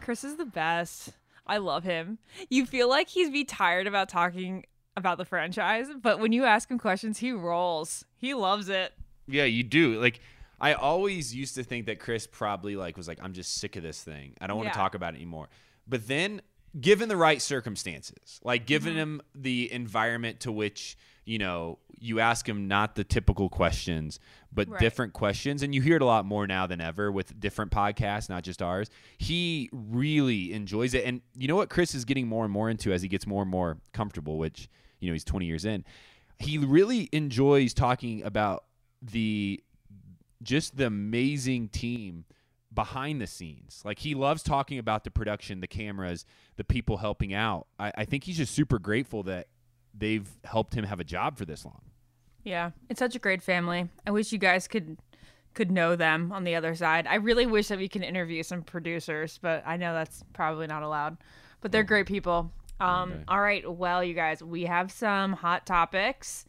Chris 0.00 0.24
is 0.24 0.34
the 0.34 0.50
best. 0.52 1.10
I 1.50 1.58
love 1.58 1.84
him. 1.84 2.18
You 2.48 2.64
feel 2.64 2.88
like 2.88 3.08
he's 3.08 3.28
be 3.30 3.44
tired 3.44 3.86
about 3.86 4.08
talking 4.08 4.64
about 4.96 5.18
the 5.18 5.24
franchise, 5.24 5.88
but 6.00 6.18
when 6.20 6.32
you 6.32 6.44
ask 6.44 6.70
him 6.70 6.78
questions, 6.78 7.18
he 7.18 7.32
rolls. 7.32 8.04
He 8.16 8.34
loves 8.34 8.68
it. 8.68 8.92
Yeah, 9.26 9.44
you 9.44 9.62
do. 9.62 10.00
Like 10.00 10.20
I 10.60 10.74
always 10.74 11.34
used 11.34 11.54
to 11.56 11.62
think 11.64 11.86
that 11.86 11.98
Chris 12.00 12.26
probably 12.26 12.76
like 12.76 12.96
was 12.96 13.08
like, 13.08 13.18
I'm 13.22 13.32
just 13.32 13.54
sick 13.54 13.76
of 13.76 13.82
this 13.82 14.02
thing. 14.02 14.34
I 14.40 14.46
don't 14.46 14.56
want 14.56 14.68
Yeah. 14.68 14.72
to 14.72 14.78
talk 14.78 14.94
about 14.94 15.14
it 15.14 15.16
anymore. 15.16 15.48
But 15.88 16.06
then 16.06 16.42
given 16.80 17.08
the 17.08 17.16
right 17.16 17.42
circumstances, 17.42 18.40
like 18.44 18.66
given 18.66 18.92
Mm-hmm. 18.92 18.98
him 19.00 19.22
the 19.34 19.72
environment 19.72 20.40
to 20.40 20.52
which, 20.52 20.96
you 21.30 21.38
know, 21.38 21.78
you 22.00 22.18
ask 22.18 22.48
him 22.48 22.66
not 22.66 22.96
the 22.96 23.04
typical 23.04 23.48
questions, 23.48 24.18
but 24.52 24.68
Right. 24.68 24.80
different 24.80 25.12
questions. 25.12 25.62
And 25.62 25.72
you 25.72 25.80
hear 25.80 25.94
it 25.94 26.02
a 26.02 26.06
lot 26.06 26.24
more 26.26 26.44
now 26.44 26.66
than 26.66 26.80
ever 26.80 27.12
with 27.12 27.38
different 27.38 27.70
podcasts, 27.70 28.28
not 28.28 28.42
just 28.42 28.60
ours. 28.60 28.90
He 29.16 29.70
really 29.72 30.52
enjoys 30.52 30.92
it. 30.92 31.04
And 31.04 31.20
you 31.36 31.46
know 31.46 31.54
what 31.54 31.70
Chris 31.70 31.94
is 31.94 32.04
getting 32.04 32.26
more 32.26 32.42
and 32.44 32.52
more 32.52 32.68
into 32.68 32.92
as 32.92 33.02
he 33.02 33.06
gets 33.08 33.28
more 33.28 33.42
and 33.42 33.50
more 33.50 33.78
comfortable, 33.92 34.38
which, 34.38 34.68
you 34.98 35.08
know, 35.08 35.12
he's 35.12 35.22
20 35.22 35.46
years 35.46 35.64
in. 35.64 35.84
He 36.40 36.58
really 36.58 37.08
enjoys 37.12 37.74
talking 37.74 38.24
about 38.24 38.64
the 39.00 39.62
just 40.42 40.78
the 40.78 40.86
amazing 40.86 41.68
team 41.68 42.24
behind 42.74 43.20
the 43.20 43.26
scenes. 43.28 43.82
Like 43.84 44.00
he 44.00 44.16
loves 44.16 44.42
talking 44.42 44.78
about 44.78 45.04
the 45.04 45.12
production, 45.12 45.60
the 45.60 45.68
cameras, 45.68 46.24
the 46.56 46.64
people 46.64 46.96
helping 46.96 47.32
out. 47.32 47.68
I, 47.78 47.92
I 47.98 48.04
think 48.04 48.24
he's 48.24 48.38
just 48.38 48.52
super 48.52 48.80
grateful 48.80 49.22
that 49.24 49.46
they've 49.96 50.28
helped 50.44 50.74
him 50.74 50.84
have 50.84 51.00
a 51.00 51.04
job 51.04 51.36
for 51.36 51.44
this 51.44 51.64
long. 51.64 51.80
Yeah, 52.44 52.70
it's 52.88 52.98
such 52.98 53.14
a 53.14 53.18
great 53.18 53.42
family. 53.42 53.88
I 54.06 54.10
wish 54.10 54.32
you 54.32 54.38
guys 54.38 54.66
could 54.68 54.98
could 55.52 55.70
know 55.70 55.96
them 55.96 56.30
on 56.32 56.44
the 56.44 56.54
other 56.54 56.74
side. 56.74 57.06
I 57.08 57.16
really 57.16 57.44
wish 57.44 57.68
that 57.68 57.78
we 57.78 57.88
can 57.88 58.02
interview 58.02 58.42
some 58.42 58.62
producers, 58.62 59.38
but 59.42 59.64
I 59.66 59.76
know 59.76 59.92
that's 59.92 60.22
probably 60.32 60.68
not 60.68 60.82
allowed. 60.82 61.16
But 61.60 61.72
they're 61.72 61.82
great 61.82 62.06
people. 62.06 62.52
Um, 62.78 63.24
all 63.28 63.40
right, 63.40 63.70
well, 63.70 64.02
you 64.02 64.14
guys, 64.14 64.42
we 64.42 64.64
have 64.64 64.90
some 64.90 65.34
hot 65.34 65.66
topics. 65.66 66.46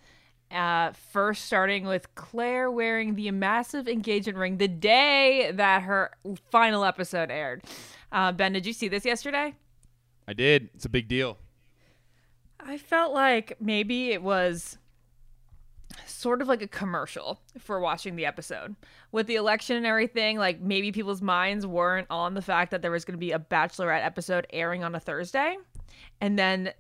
Uh, 0.49 0.91
first, 1.11 1.45
starting 1.45 1.85
with 1.85 2.13
Clare 2.15 2.69
wearing 2.69 3.15
the 3.15 3.31
massive 3.31 3.87
engagement 3.87 4.37
ring 4.37 4.57
the 4.57 4.67
day 4.67 5.51
that 5.53 5.83
her 5.83 6.11
final 6.51 6.85
episode 6.85 7.31
aired. 7.31 7.63
Uh, 8.11 8.31
ben, 8.31 8.53
did 8.53 8.65
you 8.65 8.73
see 8.73 8.87
this 8.87 9.03
yesterday? 9.03 9.55
I 10.27 10.33
did. 10.33 10.69
It's 10.73 10.85
a 10.85 10.89
big 10.89 11.07
deal. 11.07 11.37
I 12.65 12.77
felt 12.77 13.13
like 13.13 13.57
maybe 13.59 14.11
it 14.11 14.21
was 14.21 14.77
sort 16.05 16.41
of 16.41 16.47
like 16.47 16.61
a 16.61 16.67
commercial 16.67 17.41
for 17.59 17.79
watching 17.79 18.15
the 18.15 18.25
episode. 18.25 18.75
With 19.11 19.27
the 19.27 19.35
election 19.35 19.75
and 19.75 19.85
everything, 19.85 20.37
like 20.37 20.61
maybe 20.61 20.91
people's 20.91 21.21
minds 21.21 21.65
weren't 21.65 22.07
on 22.09 22.33
the 22.33 22.41
fact 22.41 22.71
that 22.71 22.81
there 22.81 22.91
was 22.91 23.05
going 23.05 23.13
to 23.13 23.19
be 23.19 23.31
a 23.31 23.39
Bachelorette 23.39 24.05
episode 24.05 24.47
airing 24.51 24.83
on 24.83 24.95
a 24.95 24.99
Thursday. 24.99 25.57
And 26.21 26.37
then 26.37 26.71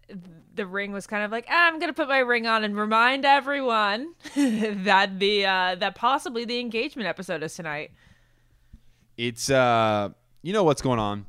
the 0.53 0.65
ring 0.65 0.91
was 0.91 1.07
kind 1.07 1.23
of 1.23 1.31
like, 1.31 1.45
"Ah, 1.49 1.67
I'm 1.67 1.79
going 1.79 1.89
to 1.89 1.93
put 1.93 2.07
my 2.07 2.19
ring 2.19 2.47
on 2.47 2.63
and 2.63 2.75
remind 2.77 3.25
everyone 3.25 4.13
that 4.35 5.19
the 5.19 5.45
uh, 5.45 5.75
that 5.75 5.95
possibly 5.95 6.45
the 6.45 6.59
engagement 6.59 7.07
episode 7.07 7.43
is 7.43 7.55
tonight. 7.55 7.91
It's 9.17 9.49
uh 9.49 10.09
you 10.41 10.53
know 10.53 10.63
what's 10.63 10.81
going 10.81 10.99
on. 10.99 11.25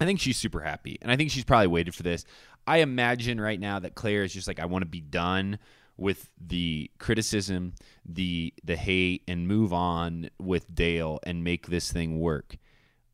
I 0.00 0.04
think 0.04 0.20
she's 0.20 0.36
super 0.36 0.60
happy. 0.60 0.98
And 1.00 1.10
I 1.10 1.16
think 1.16 1.30
she's 1.30 1.44
probably 1.44 1.68
waited 1.68 1.94
for 1.94 2.02
this. 2.02 2.24
I 2.66 2.78
imagine 2.78 3.40
right 3.40 3.60
now 3.60 3.78
that 3.78 3.94
Clare 3.94 4.24
is 4.24 4.32
just 4.32 4.48
like, 4.48 4.60
I 4.60 4.66
want 4.66 4.82
to 4.82 4.86
be 4.86 5.00
done 5.00 5.58
with 5.96 6.28
the 6.38 6.90
criticism, 6.98 7.74
the 8.04 8.52
the 8.64 8.76
hate, 8.76 9.22
and 9.26 9.48
move 9.48 9.72
on 9.72 10.30
with 10.38 10.72
Dale 10.74 11.20
and 11.22 11.42
make 11.42 11.68
this 11.68 11.90
thing 11.90 12.20
work. 12.20 12.56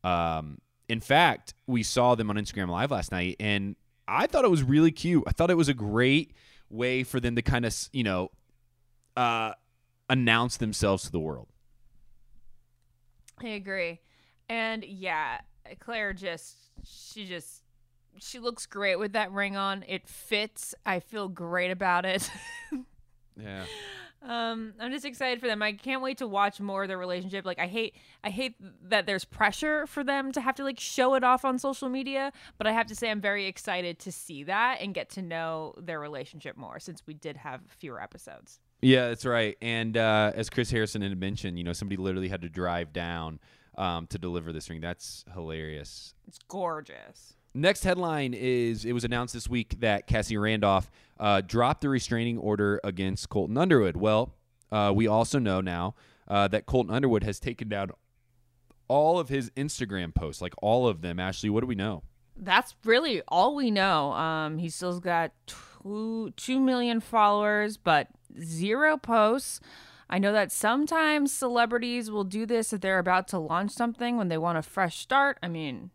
Um, 0.03 0.59
in 0.89 0.99
fact, 0.99 1.53
we 1.65 1.83
saw 1.83 2.15
them 2.15 2.29
on 2.29 2.35
Instagram 2.35 2.69
Live 2.69 2.91
last 2.91 3.11
night, 3.11 3.37
and 3.39 3.75
I 4.07 4.27
thought 4.27 4.43
it 4.43 4.51
was 4.51 4.63
really 4.63 4.91
cute. 4.91 5.23
I 5.27 5.31
thought 5.31 5.49
it 5.49 5.57
was 5.57 5.69
a 5.69 5.73
great 5.73 6.33
way 6.69 7.03
for 7.03 7.19
them 7.19 7.35
to 7.35 7.41
kind 7.41 7.65
of, 7.65 7.75
you 7.93 8.03
know, 8.03 8.31
uh, 9.15 9.53
announce 10.09 10.57
themselves 10.57 11.03
to 11.03 11.11
the 11.11 11.19
world. 11.19 11.47
I 13.41 13.47
agree. 13.47 14.01
And 14.49 14.83
yeah, 14.83 15.39
Clare 15.79 16.13
just 16.13 16.57
she 16.83 17.25
just 17.25 17.62
she 18.19 18.39
looks 18.39 18.65
great 18.65 18.97
with 18.97 19.13
that 19.13 19.31
ring 19.31 19.55
on. 19.57 19.83
It 19.87 20.07
fits. 20.07 20.75
I 20.85 20.99
feel 20.99 21.27
great 21.27 21.71
about 21.71 22.05
it. 22.05 22.29
Yeah. 23.35 23.65
Um, 24.21 24.73
I'm 24.79 24.91
just 24.91 25.03
excited 25.03 25.41
for 25.41 25.47
them. 25.47 25.61
I 25.61 25.73
can't 25.73 26.01
wait 26.01 26.19
to 26.19 26.27
watch 26.27 26.61
more 26.61 26.83
of 26.83 26.87
their 26.87 26.97
relationship. 26.97 27.45
Like 27.45 27.59
I 27.59 27.67
hate 27.67 27.95
I 28.23 28.29
hate 28.29 28.55
that 28.87 29.05
there's 29.05 29.25
pressure 29.25 29.85
for 29.85 30.03
them 30.03 30.31
to 30.31 30.39
have 30.39 30.55
to 30.55 30.63
like 30.63 30.79
show 30.79 31.15
it 31.15 31.23
off 31.25 31.43
on 31.43 31.59
social 31.59 31.89
media, 31.89 32.31
but 32.57 32.65
I 32.65 32.71
have 32.71 32.87
to 32.87 32.95
say 32.95 33.11
I'm 33.11 33.19
very 33.19 33.47
excited 33.47 33.99
to 33.99 34.11
see 34.11 34.43
that 34.43 34.79
and 34.79 34.93
get 34.93 35.09
to 35.11 35.21
know 35.21 35.73
their 35.77 35.99
relationship 35.99 36.55
more 36.55 36.79
since 36.79 37.05
we 37.05 37.13
did 37.13 37.35
have 37.37 37.61
fewer 37.67 38.01
episodes. 38.01 38.59
Yeah, 38.81 39.09
that's 39.09 39.25
right. 39.25 39.57
And 39.61 39.97
uh, 39.97 40.31
as 40.35 40.49
Chris 40.49 40.71
Harrison 40.71 41.01
had 41.01 41.19
mentioned, 41.19 41.57
you 41.57 41.63
know, 41.63 41.73
somebody 41.73 41.97
literally 41.97 42.29
had 42.29 42.41
to 42.43 42.49
drive 42.49 42.93
down 42.93 43.39
um, 43.77 44.07
to 44.07 44.17
deliver 44.17 44.53
this 44.53 44.69
ring. 44.69 44.79
That's 44.79 45.25
hilarious. 45.33 46.13
It's 46.27 46.39
gorgeous. 46.47 47.33
Next 47.55 47.83
headline 47.83 48.33
is 48.33 48.83
it 48.83 48.93
was 48.93 49.03
announced 49.03 49.35
this 49.35 49.47
week 49.47 49.79
that 49.79 50.07
Cassie 50.07 50.37
Randolph 50.37 50.89
uh, 51.19 51.41
dropped 51.41 51.81
the 51.81 51.89
restraining 51.89 52.39
order 52.39 52.79
against 52.83 53.29
Colton 53.29 53.57
Underwood. 53.57 53.95
Well, 53.95 54.33
uh, 54.71 54.91
we 54.95 55.05
also 55.07 55.37
know 55.37 55.61
now 55.61 55.93
uh, 56.27 56.47
that 56.47 56.65
Colton 56.65 56.93
Underwood 56.93 57.23
has 57.23 57.39
taken 57.39 57.69
down 57.69 57.91
all 58.87 59.19
of 59.19 59.29
his 59.29 59.51
Instagram 59.51 60.15
posts, 60.15 60.41
like 60.41 60.53
all 60.63 60.87
of 60.87 61.01
them. 61.01 61.19
Ashley, 61.19 61.51
what 61.51 61.61
do 61.61 61.67
we 61.67 61.75
know? 61.75 62.01
That's 62.35 62.75
really 62.83 63.21
all 63.27 63.55
we 63.55 63.69
know. 63.69 64.13
Um, 64.13 64.57
he 64.57 64.69
still's 64.69 64.99
got 64.99 65.31
two 65.45 66.33
two 66.35 66.59
million 66.59 66.99
followers, 66.99 67.77
but 67.77 68.07
zero 68.41 68.97
posts. 68.97 69.59
I 70.09 70.17
know 70.17 70.33
that 70.33 70.51
sometimes 70.51 71.31
celebrities 71.31 72.09
will 72.09 72.23
do 72.23 72.45
this 72.47 72.73
if 72.73 72.81
they're 72.81 72.99
about 72.99 73.27
to 73.29 73.37
launch 73.37 73.71
something 73.71 74.17
when 74.17 74.29
they 74.29 74.37
want 74.37 74.57
a 74.57 74.63
fresh 74.63 74.97
start. 74.97 75.37
I 75.43 75.47
mean, 75.47 75.91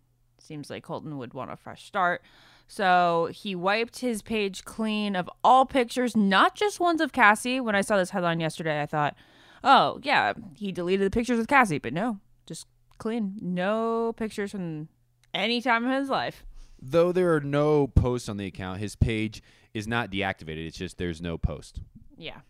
seems 0.48 0.70
like 0.70 0.82
Colton 0.82 1.18
would 1.18 1.34
want 1.34 1.52
a 1.52 1.56
fresh 1.56 1.84
start. 1.84 2.22
So 2.66 3.28
he 3.32 3.54
wiped 3.54 4.00
his 4.00 4.22
page 4.22 4.64
clean 4.64 5.14
of 5.14 5.30
all 5.44 5.64
pictures, 5.64 6.16
not 6.16 6.54
just 6.54 6.80
ones 6.80 7.00
of 7.00 7.12
Cassie. 7.12 7.60
When 7.60 7.74
I 7.74 7.82
saw 7.82 7.96
this 7.96 8.10
headline 8.10 8.40
yesterday, 8.40 8.82
I 8.82 8.86
thought, 8.86 9.14
oh, 9.62 10.00
yeah, 10.02 10.32
he 10.54 10.72
deleted 10.72 11.06
the 11.06 11.10
pictures 11.10 11.38
with 11.38 11.48
Cassie, 11.48 11.78
but 11.78 11.92
no, 11.92 12.18
just 12.46 12.66
clean. 12.98 13.36
No 13.40 14.12
pictures 14.14 14.50
from 14.50 14.88
any 15.32 15.60
time 15.60 15.84
in 15.84 15.92
his 15.92 16.08
life. 16.08 16.44
Though 16.80 17.12
there 17.12 17.34
are 17.34 17.40
no 17.40 17.86
posts 17.86 18.28
on 18.28 18.36
the 18.36 18.46
account, 18.46 18.80
his 18.80 18.96
page 18.96 19.42
is 19.74 19.86
not 19.86 20.10
deactivated. 20.10 20.66
It's 20.66 20.78
just 20.78 20.98
there's 20.98 21.20
no 21.20 21.38
post. 21.38 21.80
Yeah. 22.16 22.40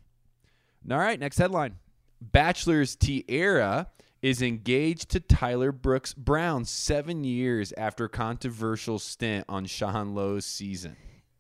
All 0.91 0.99
right, 0.99 1.19
next 1.19 1.39
headline. 1.39 1.77
Bachelor's 2.21 2.97
Tierra 2.97 3.89
is 4.23 4.43
engaged 4.43 5.11
to 5.11 5.21
Tyler 5.21 5.73
Brooks 5.73 6.13
Brown 6.15 6.65
seven 6.65 7.25
years 7.25 7.73
after 7.77 8.09
controversial 8.09 8.99
stint 8.99 9.45
on 9.49 9.67
Sean 9.67 10.15
Lowe's 10.15 10.45
season. 10.45 10.97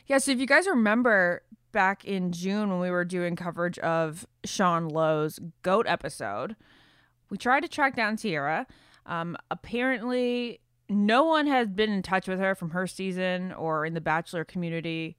Yeah, 0.07 0.19
so 0.19 0.31
if 0.31 0.41
you 0.41 0.47
guys 0.47 0.67
remember 0.67 1.43
back 1.73 2.05
in 2.05 2.33
June 2.33 2.71
when 2.71 2.81
we 2.81 2.91
were 2.91 3.05
doing 3.05 3.37
coverage 3.37 3.79
of 3.81 4.27
Sean 4.45 4.89
Lowe's 4.89 5.39
GOAT 5.63 5.87
episode, 5.87 6.57
we 7.31 7.37
tried 7.37 7.61
to 7.61 7.69
track 7.69 7.95
down 7.95 8.17
Tierra. 8.17 8.67
Um, 9.07 9.37
apparently, 9.51 10.61
no 10.89 11.25
one 11.25 11.47
has 11.47 11.69
been 11.69 11.91
in 11.91 12.03
touch 12.03 12.27
with 12.29 12.39
her 12.39 12.55
from 12.55 12.71
her 12.71 12.87
season 12.87 13.53
or 13.53 13.85
in 13.85 13.95
the 13.95 14.01
Bachelor 14.01 14.45
community 14.45 15.17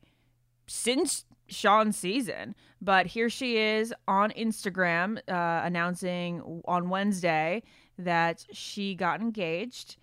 since 0.68 1.26
Sean's 1.50 1.98
season. 1.98 2.56
But 2.82 3.08
here 3.08 3.30
she 3.30 3.58
is 3.58 3.94
on 4.08 4.32
Instagram 4.32 5.18
uh, 5.28 5.66
announcing 5.66 6.62
on 6.66 6.90
Wednesday 6.90 7.64
that 7.98 8.46
she 8.52 8.96
got 8.96 9.22
engaged 9.22 9.98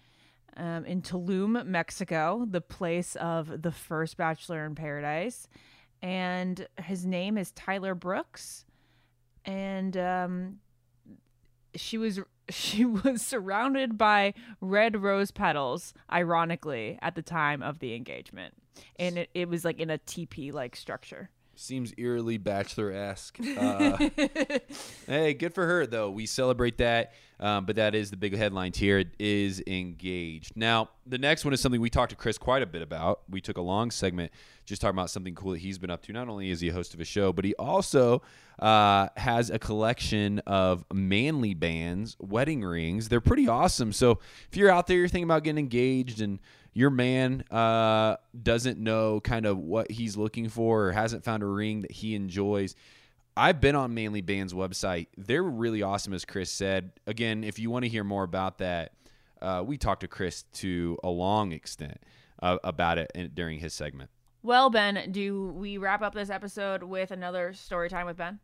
um, 0.56 0.84
in 0.84 1.02
Tulum, 1.02 1.64
Mexico, 1.66 2.46
the 2.48 2.60
place 2.60 3.16
of 3.16 3.62
the 3.62 3.72
first 3.72 4.16
Bachelor 4.16 4.64
in 4.64 4.74
Paradise. 4.74 5.48
And 6.02 6.66
his 6.82 7.06
name 7.06 7.38
is 7.38 7.52
Tyler 7.52 7.94
Brooks. 7.94 8.64
And 9.44 9.96
um, 9.96 10.58
she 11.76 11.98
was 11.98 12.20
she 12.48 12.84
was 12.84 13.22
surrounded 13.22 13.98
by 13.98 14.34
red 14.60 15.02
rose 15.02 15.30
petals 15.30 15.94
ironically 16.10 16.98
at 17.02 17.14
the 17.14 17.22
time 17.22 17.62
of 17.62 17.78
the 17.80 17.94
engagement 17.94 18.54
and 18.98 19.18
it, 19.18 19.30
it 19.34 19.48
was 19.48 19.64
like 19.64 19.80
in 19.80 19.90
a 19.90 19.98
teepee 19.98 20.52
like 20.52 20.76
structure 20.76 21.30
Seems 21.58 21.94
eerily 21.96 22.36
bachelor 22.36 22.92
esque. 22.92 23.38
Uh, 23.40 23.96
hey, 25.06 25.32
good 25.32 25.54
for 25.54 25.66
her 25.66 25.86
though. 25.86 26.10
We 26.10 26.26
celebrate 26.26 26.76
that, 26.78 27.14
um, 27.40 27.64
but 27.64 27.76
that 27.76 27.94
is 27.94 28.10
the 28.10 28.18
big 28.18 28.36
headline 28.36 28.72
here. 28.74 28.98
It 28.98 29.08
is 29.18 29.62
engaged. 29.66 30.52
Now, 30.54 30.90
the 31.06 31.16
next 31.16 31.46
one 31.46 31.54
is 31.54 31.60
something 31.62 31.80
we 31.80 31.88
talked 31.88 32.10
to 32.10 32.16
Chris 32.16 32.36
quite 32.36 32.62
a 32.62 32.66
bit 32.66 32.82
about. 32.82 33.20
We 33.30 33.40
took 33.40 33.56
a 33.56 33.62
long 33.62 33.90
segment 33.90 34.32
just 34.66 34.82
talking 34.82 34.96
about 34.96 35.08
something 35.08 35.34
cool 35.34 35.52
that 35.52 35.60
he's 35.60 35.78
been 35.78 35.90
up 35.90 36.02
to. 36.02 36.12
Not 36.12 36.28
only 36.28 36.50
is 36.50 36.60
he 36.60 36.68
a 36.68 36.72
host 36.74 36.92
of 36.92 37.00
a 37.00 37.04
show, 37.04 37.32
but 37.32 37.46
he 37.46 37.54
also 37.54 38.20
uh, 38.58 39.08
has 39.16 39.48
a 39.48 39.58
collection 39.58 40.40
of 40.40 40.84
manly 40.92 41.54
bands 41.54 42.16
wedding 42.20 42.62
rings. 42.62 43.08
They're 43.08 43.20
pretty 43.22 43.48
awesome. 43.48 43.92
So 43.92 44.18
if 44.50 44.58
you're 44.58 44.70
out 44.70 44.88
there, 44.88 44.98
you're 44.98 45.08
thinking 45.08 45.24
about 45.24 45.42
getting 45.42 45.58
engaged 45.58 46.20
and 46.20 46.38
your 46.76 46.90
man 46.90 47.40
uh, 47.50 48.16
doesn't 48.42 48.78
know 48.78 49.18
kind 49.18 49.46
of 49.46 49.56
what 49.56 49.90
he's 49.90 50.14
looking 50.14 50.50
for 50.50 50.88
or 50.88 50.92
hasn't 50.92 51.24
found 51.24 51.42
a 51.42 51.46
ring 51.46 51.80
that 51.80 51.90
he 51.90 52.14
enjoys. 52.14 52.74
I've 53.34 53.62
been 53.62 53.74
on 53.74 53.94
Manly 53.94 54.20
Band's 54.20 54.52
website. 54.52 55.06
They're 55.16 55.42
really 55.42 55.80
awesome, 55.80 56.12
as 56.12 56.26
Chris 56.26 56.50
said. 56.50 56.92
Again, 57.06 57.44
if 57.44 57.58
you 57.58 57.70
want 57.70 57.86
to 57.86 57.88
hear 57.88 58.04
more 58.04 58.24
about 58.24 58.58
that, 58.58 58.92
uh, 59.40 59.64
we 59.66 59.78
talked 59.78 60.02
to 60.02 60.06
Chris 60.08 60.42
to 60.52 60.98
a 61.02 61.08
long 61.08 61.52
extent 61.52 61.96
uh, 62.42 62.58
about 62.62 62.98
it 62.98 63.10
in, 63.14 63.30
during 63.32 63.58
his 63.58 63.72
segment. 63.72 64.10
well 64.42 64.68
ben 64.68 65.10
do 65.12 65.46
we 65.56 65.78
wrap 65.78 66.02
up 66.02 66.14
this 66.14 66.28
episode 66.28 66.82
with 66.82 67.10
another 67.10 67.54
story 67.54 67.88
time 67.88 68.04
with 68.04 68.18
ben 68.18 68.38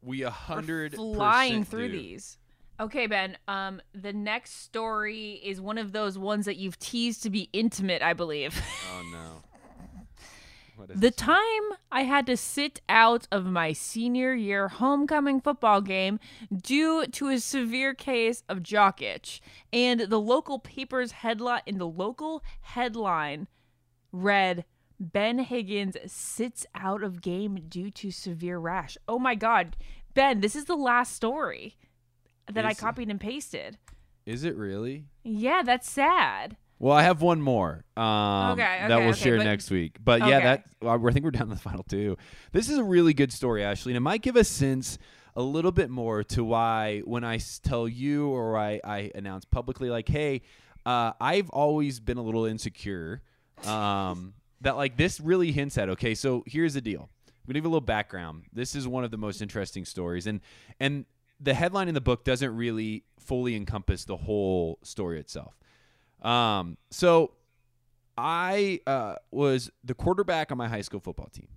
We 0.00 0.22
a 0.22 0.30
hundred 0.30 0.94
flying 0.94 1.62
through 1.62 1.88
do. 1.88 1.98
these 1.98 2.38
okay 2.80 3.06
ben 3.06 3.36
um 3.48 3.80
the 3.94 4.12
next 4.12 4.62
story 4.62 5.32
is 5.44 5.60
one 5.60 5.78
of 5.78 5.92
those 5.92 6.18
ones 6.18 6.44
that 6.46 6.56
you've 6.56 6.78
teased 6.78 7.22
to 7.22 7.30
be 7.30 7.48
intimate 7.52 8.02
i 8.02 8.12
believe 8.12 8.60
Oh 8.92 9.02
no! 9.12 9.42
What 10.76 10.90
is 10.90 10.96
The 10.96 11.08
this? 11.08 11.16
time 11.16 11.62
I 11.90 12.02
had 12.02 12.26
to 12.26 12.36
sit 12.36 12.82
out 12.86 13.26
of 13.32 13.46
my 13.46 13.72
senior 13.72 14.34
year 14.34 14.68
homecoming 14.68 15.40
football 15.40 15.80
game 15.80 16.20
due 16.54 17.06
to 17.06 17.28
a 17.30 17.38
severe 17.40 17.94
case 17.94 18.42
of 18.46 18.62
jock 18.62 19.00
itch, 19.00 19.40
and 19.72 20.00
the 20.00 20.20
local 20.20 20.58
paper's 20.58 21.12
headline 21.12 21.62
in 21.64 21.78
the 21.78 21.86
local 21.86 22.42
headline 22.60 23.48
read 24.12 24.66
Ben 25.00 25.38
Higgins 25.38 25.96
sits 26.04 26.66
out 26.74 27.02
of 27.02 27.22
game 27.22 27.64
due 27.70 27.90
to 27.92 28.10
severe 28.10 28.58
rash. 28.58 28.98
Oh 29.08 29.18
my 29.18 29.34
god. 29.34 29.76
Ben, 30.12 30.40
this 30.40 30.54
is 30.54 30.66
the 30.66 30.76
last 30.76 31.14
story 31.14 31.78
that 32.52 32.64
I 32.64 32.74
copied 32.74 33.08
and 33.10 33.20
pasted. 33.20 33.78
Is 34.24 34.44
it 34.44 34.56
really? 34.56 35.06
Yeah, 35.22 35.62
that's 35.64 35.88
sad. 35.90 36.56
Well, 36.78 36.94
I 36.96 37.02
have 37.04 37.22
one 37.22 37.40
more 37.40 37.84
um, 37.96 38.52
Okay, 38.52 38.62
okay, 38.62 38.88
that 38.88 38.98
we'll 38.98 39.08
okay, 39.10 39.18
share 39.18 39.36
but- 39.38 39.44
next 39.44 39.70
week. 39.70 39.96
But 40.04 40.26
yeah, 40.26 40.40
that 40.40 40.64
well, 40.82 41.06
I 41.06 41.12
think 41.12 41.24
we're 41.24 41.30
down 41.30 41.48
to 41.48 41.54
the 41.54 41.60
final 41.60 41.84
two. 41.84 42.16
This 42.52 42.68
is 42.68 42.76
a 42.78 42.84
really 42.84 43.14
good 43.14 43.32
story, 43.32 43.64
Ashley, 43.64 43.92
and 43.92 43.96
it 43.96 44.00
might 44.00 44.20
give 44.22 44.36
a 44.36 44.44
sense 44.44 44.98
a 45.34 45.42
little 45.42 45.72
bit 45.72 45.90
more 45.90 46.22
to 46.24 46.44
why 46.44 47.00
when 47.04 47.24
I 47.24 47.38
tell 47.62 47.86
you 47.88 48.28
or 48.28 48.56
I, 48.58 48.80
I 48.84 49.10
announce 49.14 49.44
publicly, 49.44 49.90
like, 49.90 50.08
hey, 50.08 50.42
uh, 50.84 51.12
I've 51.20 51.50
always 51.50 52.00
been 52.00 52.16
a 52.18 52.22
little 52.22 52.44
insecure. 52.46 53.22
Um, 53.64 54.34
that 54.60 54.76
like 54.76 54.96
this 54.96 55.20
really 55.20 55.52
hints 55.52 55.78
at. 55.78 55.88
Okay, 55.90 56.14
so 56.14 56.42
here's 56.46 56.74
the 56.74 56.80
deal. 56.80 57.08
I'm 57.28 57.32
gonna 57.52 57.54
give 57.58 57.64
a 57.64 57.68
little 57.68 57.80
background. 57.80 58.44
This 58.52 58.74
is 58.74 58.86
one 58.88 59.04
of 59.04 59.10
the 59.10 59.16
most 59.18 59.40
interesting 59.40 59.84
stories, 59.84 60.26
and 60.26 60.40
and 60.80 61.04
the 61.40 61.54
headline 61.54 61.88
in 61.88 61.94
the 61.94 62.00
book 62.00 62.24
doesn't 62.24 62.56
really 62.56 63.04
fully 63.18 63.54
encompass 63.56 64.04
the 64.04 64.16
whole 64.16 64.78
story 64.82 65.18
itself. 65.20 65.58
Um, 66.22 66.76
so 66.90 67.32
I 68.16 68.80
uh, 68.86 69.16
was 69.30 69.70
the 69.84 69.94
quarterback 69.94 70.50
on 70.50 70.58
my 70.58 70.68
high 70.68 70.80
school 70.80 71.00
football 71.00 71.28
team. 71.32 71.48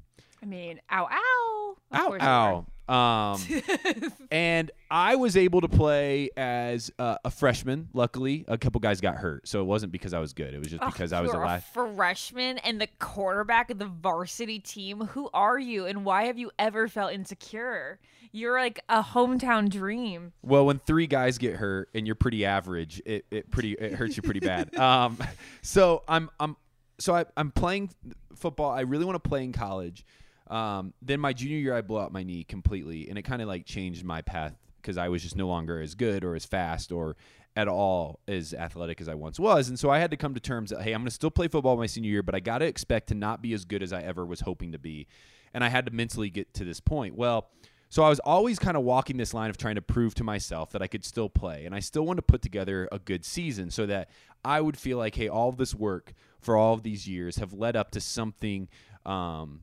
I 0.41 0.45
mean, 0.45 0.79
ow 0.91 1.07
ow. 1.11 1.77
Ow, 1.93 2.17
ow. 2.19 2.65
Um, 2.89 3.39
and 4.31 4.71
I 4.89 5.15
was 5.15 5.37
able 5.37 5.61
to 5.61 5.67
play 5.67 6.31
as 6.35 6.91
uh, 6.97 7.17
a 7.23 7.29
freshman. 7.29 7.89
Luckily, 7.93 8.45
a 8.47 8.57
couple 8.57 8.79
guys 8.81 8.99
got 8.99 9.15
hurt, 9.15 9.47
so 9.47 9.61
it 9.61 9.65
wasn't 9.65 9.91
because 9.91 10.13
I 10.13 10.19
was 10.19 10.33
good. 10.33 10.53
It 10.53 10.59
was 10.59 10.69
just 10.69 10.83
because 10.83 11.13
I 11.13 11.21
was 11.21 11.31
the 11.31 11.39
a 11.39 11.61
freshman 11.73 12.57
and 12.59 12.81
the 12.81 12.87
quarterback 12.97 13.69
of 13.69 13.77
the 13.77 13.85
varsity 13.85 14.59
team. 14.59 15.01
Who 15.01 15.29
are 15.33 15.59
you, 15.59 15.85
and 15.85 16.03
why 16.03 16.25
have 16.25 16.39
you 16.39 16.49
ever 16.57 16.87
felt 16.87 17.13
insecure? 17.13 17.99
You're 18.31 18.59
like 18.59 18.79
a 18.89 19.03
hometown 19.03 19.69
dream. 19.69 20.33
Well, 20.41 20.65
when 20.65 20.79
three 20.79 21.07
guys 21.07 21.37
get 21.37 21.55
hurt 21.55 21.89
and 21.93 22.05
you're 22.05 22.15
pretty 22.15 22.45
average, 22.45 23.01
it, 23.05 23.25
it 23.31 23.51
pretty 23.51 23.73
it 23.73 23.93
hurts 23.93 24.17
you 24.17 24.23
pretty 24.23 24.39
bad. 24.39 24.69
Um, 24.79 25.17
so 25.61 26.03
I'm 26.07 26.29
I'm 26.39 26.55
so 26.99 27.13
I, 27.13 27.25
I'm 27.37 27.51
playing 27.51 27.89
football. 28.35 28.71
I 28.71 28.81
really 28.81 29.05
want 29.05 29.21
to 29.21 29.27
play 29.27 29.43
in 29.43 29.51
college. 29.51 30.05
Um, 30.49 30.93
then 31.01 31.19
my 31.19 31.33
junior 31.33 31.57
year, 31.57 31.75
I 31.75 31.81
blew 31.81 31.99
out 31.99 32.11
my 32.11 32.23
knee 32.23 32.43
completely, 32.43 33.07
and 33.09 33.17
it 33.17 33.21
kind 33.23 33.41
of 33.41 33.47
like 33.47 33.65
changed 33.65 34.03
my 34.03 34.21
path 34.21 34.55
because 34.81 34.97
I 34.97 35.09
was 35.09 35.21
just 35.21 35.35
no 35.35 35.47
longer 35.47 35.81
as 35.81 35.93
good 35.93 36.23
or 36.23 36.35
as 36.35 36.45
fast 36.45 36.91
or 36.91 37.17
at 37.55 37.67
all 37.67 38.19
as 38.27 38.53
athletic 38.53 39.01
as 39.01 39.09
I 39.09 39.15
once 39.15 39.39
was. 39.39 39.69
And 39.69 39.77
so 39.77 39.89
I 39.89 39.99
had 39.99 40.11
to 40.11 40.17
come 40.17 40.33
to 40.33 40.39
terms 40.39 40.69
that 40.69 40.81
hey, 40.81 40.93
I'm 40.93 41.01
going 41.01 41.07
to 41.07 41.11
still 41.11 41.31
play 41.31 41.47
football 41.47 41.75
my 41.77 41.87
senior 41.87 42.09
year, 42.09 42.23
but 42.23 42.33
I 42.33 42.39
got 42.39 42.59
to 42.59 42.65
expect 42.65 43.07
to 43.07 43.15
not 43.15 43.41
be 43.41 43.53
as 43.53 43.65
good 43.65 43.83
as 43.83 43.91
I 43.91 44.01
ever 44.01 44.25
was 44.25 44.39
hoping 44.41 44.71
to 44.71 44.79
be. 44.79 45.07
And 45.53 45.63
I 45.63 45.69
had 45.69 45.85
to 45.85 45.91
mentally 45.91 46.29
get 46.29 46.53
to 46.55 46.63
this 46.63 46.79
point. 46.79 47.15
Well, 47.15 47.49
So 47.91 48.03
I 48.03 48.09
was 48.09 48.19
always 48.19 48.59
kind 48.59 48.77
of 48.77 48.83
walking 48.83 49.17
this 49.17 49.33
line 49.33 49.49
of 49.49 49.57
trying 49.57 49.75
to 49.75 49.81
prove 49.81 50.13
to 50.15 50.23
myself 50.23 50.71
that 50.71 50.81
I 50.81 50.87
could 50.87 51.03
still 51.03 51.27
play, 51.27 51.65
and 51.65 51.73
I 51.73 51.79
still 51.79 52.05
want 52.05 52.17
to 52.17 52.21
put 52.21 52.43
together 52.43 52.87
a 52.91 52.99
good 52.99 53.25
season 53.25 53.71
so 53.71 53.87
that 53.87 54.09
I 54.45 54.61
would 54.61 54.77
feel 54.77 54.99
like, 54.99 55.15
hey, 55.15 55.27
all 55.27 55.49
of 55.49 55.57
this 55.57 55.73
work 55.73 56.13
for 56.39 56.55
all 56.55 56.75
of 56.75 56.83
these 56.83 57.07
years 57.07 57.37
have 57.37 57.51
led 57.51 57.75
up 57.75 57.89
to 57.91 57.99
something 57.99 58.69
um, 59.07 59.61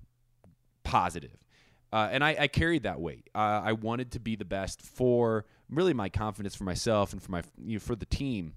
positive. 0.86 1.36
Uh, 1.92 2.08
and 2.10 2.24
I, 2.24 2.36
I, 2.40 2.46
carried 2.48 2.84
that 2.84 3.00
weight. 3.00 3.28
Uh, 3.34 3.62
I 3.64 3.72
wanted 3.72 4.12
to 4.12 4.20
be 4.20 4.36
the 4.36 4.44
best 4.44 4.82
for 4.82 5.44
really 5.70 5.94
my 5.94 6.08
confidence 6.08 6.54
for 6.54 6.64
myself 6.64 7.12
and 7.12 7.22
for 7.22 7.30
my 7.30 7.42
you 7.64 7.74
know, 7.74 7.80
for 7.80 7.96
the 7.96 8.06
team. 8.06 8.54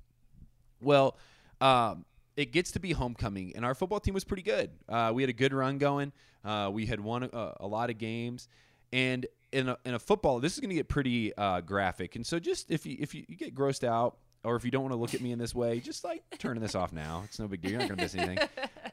Well, 0.81 1.17
um, 1.61 2.05
it 2.35 2.51
gets 2.51 2.71
to 2.71 2.79
be 2.79 2.91
homecoming, 2.91 3.53
and 3.55 3.65
our 3.65 3.75
football 3.75 3.99
team 3.99 4.13
was 4.13 4.23
pretty 4.23 4.43
good. 4.43 4.71
Uh, 4.87 5.11
we 5.13 5.21
had 5.21 5.29
a 5.29 5.33
good 5.33 5.53
run 5.53 5.77
going. 5.77 6.11
Uh, 6.43 6.69
we 6.71 6.85
had 6.85 6.99
won 6.99 7.23
a, 7.23 7.53
a, 7.59 7.67
lot 7.67 7.89
of 7.89 7.97
games, 7.97 8.47
and 8.93 9.25
in 9.51 9.69
a, 9.69 9.77
in 9.85 9.93
a 9.93 9.99
football, 9.99 10.39
this 10.39 10.53
is 10.53 10.59
going 10.59 10.69
to 10.69 10.75
get 10.75 10.87
pretty 10.87 11.35
uh, 11.35 11.61
graphic. 11.61 12.15
And 12.15 12.25
so, 12.25 12.39
just 12.39 12.71
if 12.71 12.85
you 12.85 12.97
if 12.99 13.13
you, 13.13 13.25
you 13.27 13.35
get 13.35 13.53
grossed 13.53 13.83
out, 13.83 14.17
or 14.43 14.55
if 14.55 14.63
you 14.63 14.71
don't 14.71 14.83
want 14.83 14.93
to 14.93 14.97
look 14.97 15.13
at 15.13 15.21
me 15.21 15.31
in 15.31 15.39
this 15.39 15.53
way, 15.53 15.79
just 15.79 16.03
like 16.03 16.23
turning 16.37 16.61
this 16.61 16.75
off 16.75 16.93
now. 16.93 17.23
It's 17.25 17.39
no 17.39 17.47
big 17.47 17.61
deal. 17.61 17.71
You're 17.71 17.79
not 17.81 17.89
going 17.89 17.97
to 17.97 18.03
miss 18.03 18.15
anything. 18.15 18.47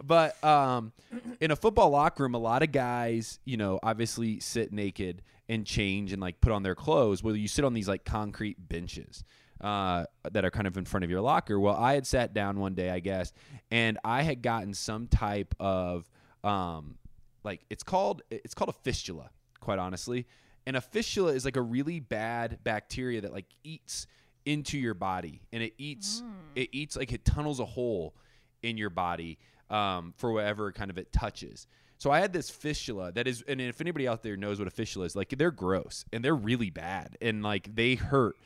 But 0.06 0.42
um, 0.44 0.92
in 1.40 1.50
a 1.50 1.56
football 1.56 1.90
locker 1.90 2.22
room, 2.22 2.34
a 2.34 2.38
lot 2.38 2.62
of 2.62 2.70
guys, 2.70 3.40
you 3.44 3.56
know, 3.56 3.80
obviously 3.82 4.38
sit 4.40 4.72
naked 4.72 5.22
and 5.48 5.66
change 5.66 6.12
and 6.12 6.22
like 6.22 6.40
put 6.40 6.52
on 6.52 6.62
their 6.62 6.74
clothes. 6.74 7.22
Well, 7.22 7.34
you 7.34 7.48
sit 7.48 7.64
on 7.64 7.74
these 7.74 7.88
like 7.88 8.04
concrete 8.04 8.56
benches 8.68 9.24
uh, 9.60 10.04
that 10.30 10.44
are 10.44 10.50
kind 10.50 10.66
of 10.66 10.76
in 10.76 10.84
front 10.84 11.04
of 11.04 11.10
your 11.10 11.20
locker. 11.20 11.58
Well, 11.58 11.74
I 11.74 11.94
had 11.94 12.06
sat 12.06 12.34
down 12.34 12.60
one 12.60 12.74
day, 12.74 12.90
I 12.90 13.00
guess, 13.00 13.32
and 13.70 13.98
I 14.04 14.22
had 14.22 14.42
gotten 14.42 14.74
some 14.74 15.08
type 15.08 15.54
of 15.58 16.08
um, 16.44 16.96
like 17.42 17.64
it's 17.68 17.82
called 17.82 18.22
it's 18.30 18.54
called 18.54 18.70
a 18.70 18.78
fistula, 18.84 19.30
quite 19.60 19.78
honestly. 19.78 20.26
And 20.66 20.76
a 20.76 20.80
fistula 20.80 21.32
is 21.32 21.44
like 21.44 21.56
a 21.56 21.62
really 21.62 22.00
bad 22.00 22.58
bacteria 22.64 23.20
that 23.20 23.32
like 23.32 23.46
eats 23.64 24.06
into 24.44 24.78
your 24.78 24.94
body, 24.94 25.42
and 25.52 25.62
it 25.62 25.74
eats 25.78 26.22
mm. 26.22 26.32
it 26.54 26.68
eats 26.72 26.96
like 26.96 27.12
it 27.12 27.24
tunnels 27.24 27.58
a 27.60 27.64
hole 27.64 28.14
in 28.62 28.76
your 28.76 28.90
body 28.90 29.38
um, 29.70 30.14
for 30.16 30.32
whatever 30.32 30.72
kind 30.72 30.90
of 30.90 30.98
it 30.98 31.12
touches. 31.12 31.66
So 31.98 32.10
I 32.10 32.20
had 32.20 32.32
this 32.32 32.50
fistula 32.50 33.12
that 33.12 33.26
is, 33.26 33.42
and 33.48 33.60
if 33.60 33.80
anybody 33.80 34.06
out 34.06 34.22
there 34.22 34.36
knows 34.36 34.58
what 34.58 34.68
a 34.68 34.70
fistula 34.70 35.06
is, 35.06 35.16
like 35.16 35.34
they're 35.36 35.50
gross 35.50 36.04
and 36.12 36.22
they're 36.22 36.34
really 36.34 36.70
bad 36.70 37.16
and 37.20 37.42
like 37.42 37.74
they 37.74 37.94
hurt 37.94 38.36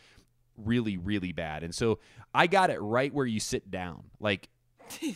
really, 0.57 0.97
really 0.97 1.33
bad. 1.33 1.65
And 1.65 1.75
so 1.75 1.99
I 2.35 2.47
got 2.47 2.71
it 2.71 2.81
right 2.81 3.13
where 3.13 3.27
you 3.27 3.41
sit 3.41 3.71
down. 3.71 4.05
Like, 4.21 4.49
so, 4.89 5.15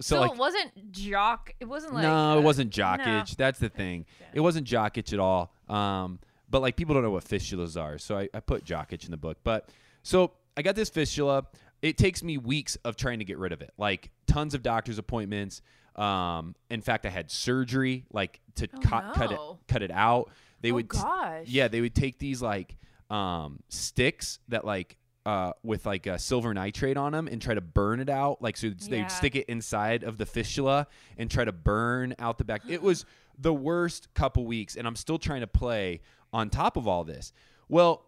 so 0.00 0.20
like, 0.20 0.32
it 0.32 0.38
wasn't 0.38 0.92
jock. 0.92 1.54
It 1.60 1.66
wasn't 1.66 1.94
like. 1.94 2.02
No, 2.02 2.38
it 2.38 2.42
wasn't 2.42 2.70
jock 2.70 3.00
No. 3.00 3.22
That's 3.36 3.58
the 3.58 3.68
thing. 3.68 4.06
Yeah. 4.20 4.26
It 4.34 4.40
wasn't 4.40 4.66
jock 4.66 4.96
itch 4.96 5.12
at 5.12 5.20
all. 5.20 5.52
Um, 5.68 6.20
but 6.48 6.62
like 6.62 6.76
people 6.76 6.94
don't 6.94 7.02
know 7.02 7.10
what 7.10 7.24
fistulas 7.24 7.80
are. 7.80 7.98
So 7.98 8.16
I, 8.16 8.28
I 8.32 8.40
put 8.40 8.64
jock 8.64 8.92
itch 8.92 9.04
in 9.04 9.10
the 9.10 9.16
book. 9.16 9.38
But 9.44 9.68
so 10.02 10.32
I 10.56 10.62
got 10.62 10.74
this 10.74 10.88
fistula. 10.88 11.44
It 11.84 11.98
takes 11.98 12.22
me 12.22 12.38
weeks 12.38 12.76
of 12.84 12.96
trying 12.96 13.18
to 13.18 13.24
get 13.26 13.36
rid 13.38 13.52
of 13.52 13.60
it. 13.60 13.70
Like 13.76 14.10
tons 14.26 14.54
of 14.54 14.62
doctor's 14.62 14.98
appointments. 14.98 15.60
Um, 15.96 16.54
in 16.70 16.80
fact, 16.80 17.04
I 17.04 17.10
had 17.10 17.30
surgery, 17.30 18.04
like 18.12 18.40
to 18.56 18.68
Oh, 18.74 18.78
cut 18.80 19.14
cut 19.14 19.32
it 19.32 19.38
cut 19.68 19.82
it 19.82 19.90
out. 19.90 20.30
They 20.62 20.70
Oh, 20.70 20.74
would, 20.76 20.88
gosh. 20.88 21.46
yeah, 21.46 21.68
they 21.68 21.82
would 21.82 21.94
take 21.94 22.18
these 22.18 22.40
like 22.40 22.76
um, 23.10 23.60
sticks 23.68 24.38
that 24.48 24.64
like 24.64 24.96
uh, 25.26 25.52
with 25.62 25.84
like 25.86 26.06
a 26.06 26.18
silver 26.18 26.52
nitrate 26.54 26.96
on 26.96 27.12
them 27.12 27.28
and 27.28 27.40
try 27.40 27.52
to 27.54 27.60
burn 27.60 28.00
it 28.00 28.08
out. 28.08 28.40
Like 28.40 28.56
so, 28.56 28.68
Yeah. 28.68 28.74
they'd 28.88 29.10
stick 29.10 29.36
it 29.36 29.44
inside 29.48 30.04
of 30.04 30.16
the 30.16 30.26
fistula 30.26 30.86
and 31.18 31.30
try 31.30 31.44
to 31.44 31.52
burn 31.52 32.14
out 32.18 32.38
the 32.38 32.44
back. 32.44 32.62
It 32.68 32.80
was 32.82 33.04
the 33.38 33.52
worst 33.52 34.08
couple 34.14 34.46
weeks, 34.46 34.74
and 34.76 34.86
I'm 34.86 34.96
still 34.96 35.18
trying 35.18 35.40
to 35.42 35.46
play 35.46 36.00
on 36.32 36.48
top 36.48 36.76
of 36.78 36.88
all 36.88 37.04
this. 37.04 37.32
Well, 37.68 38.04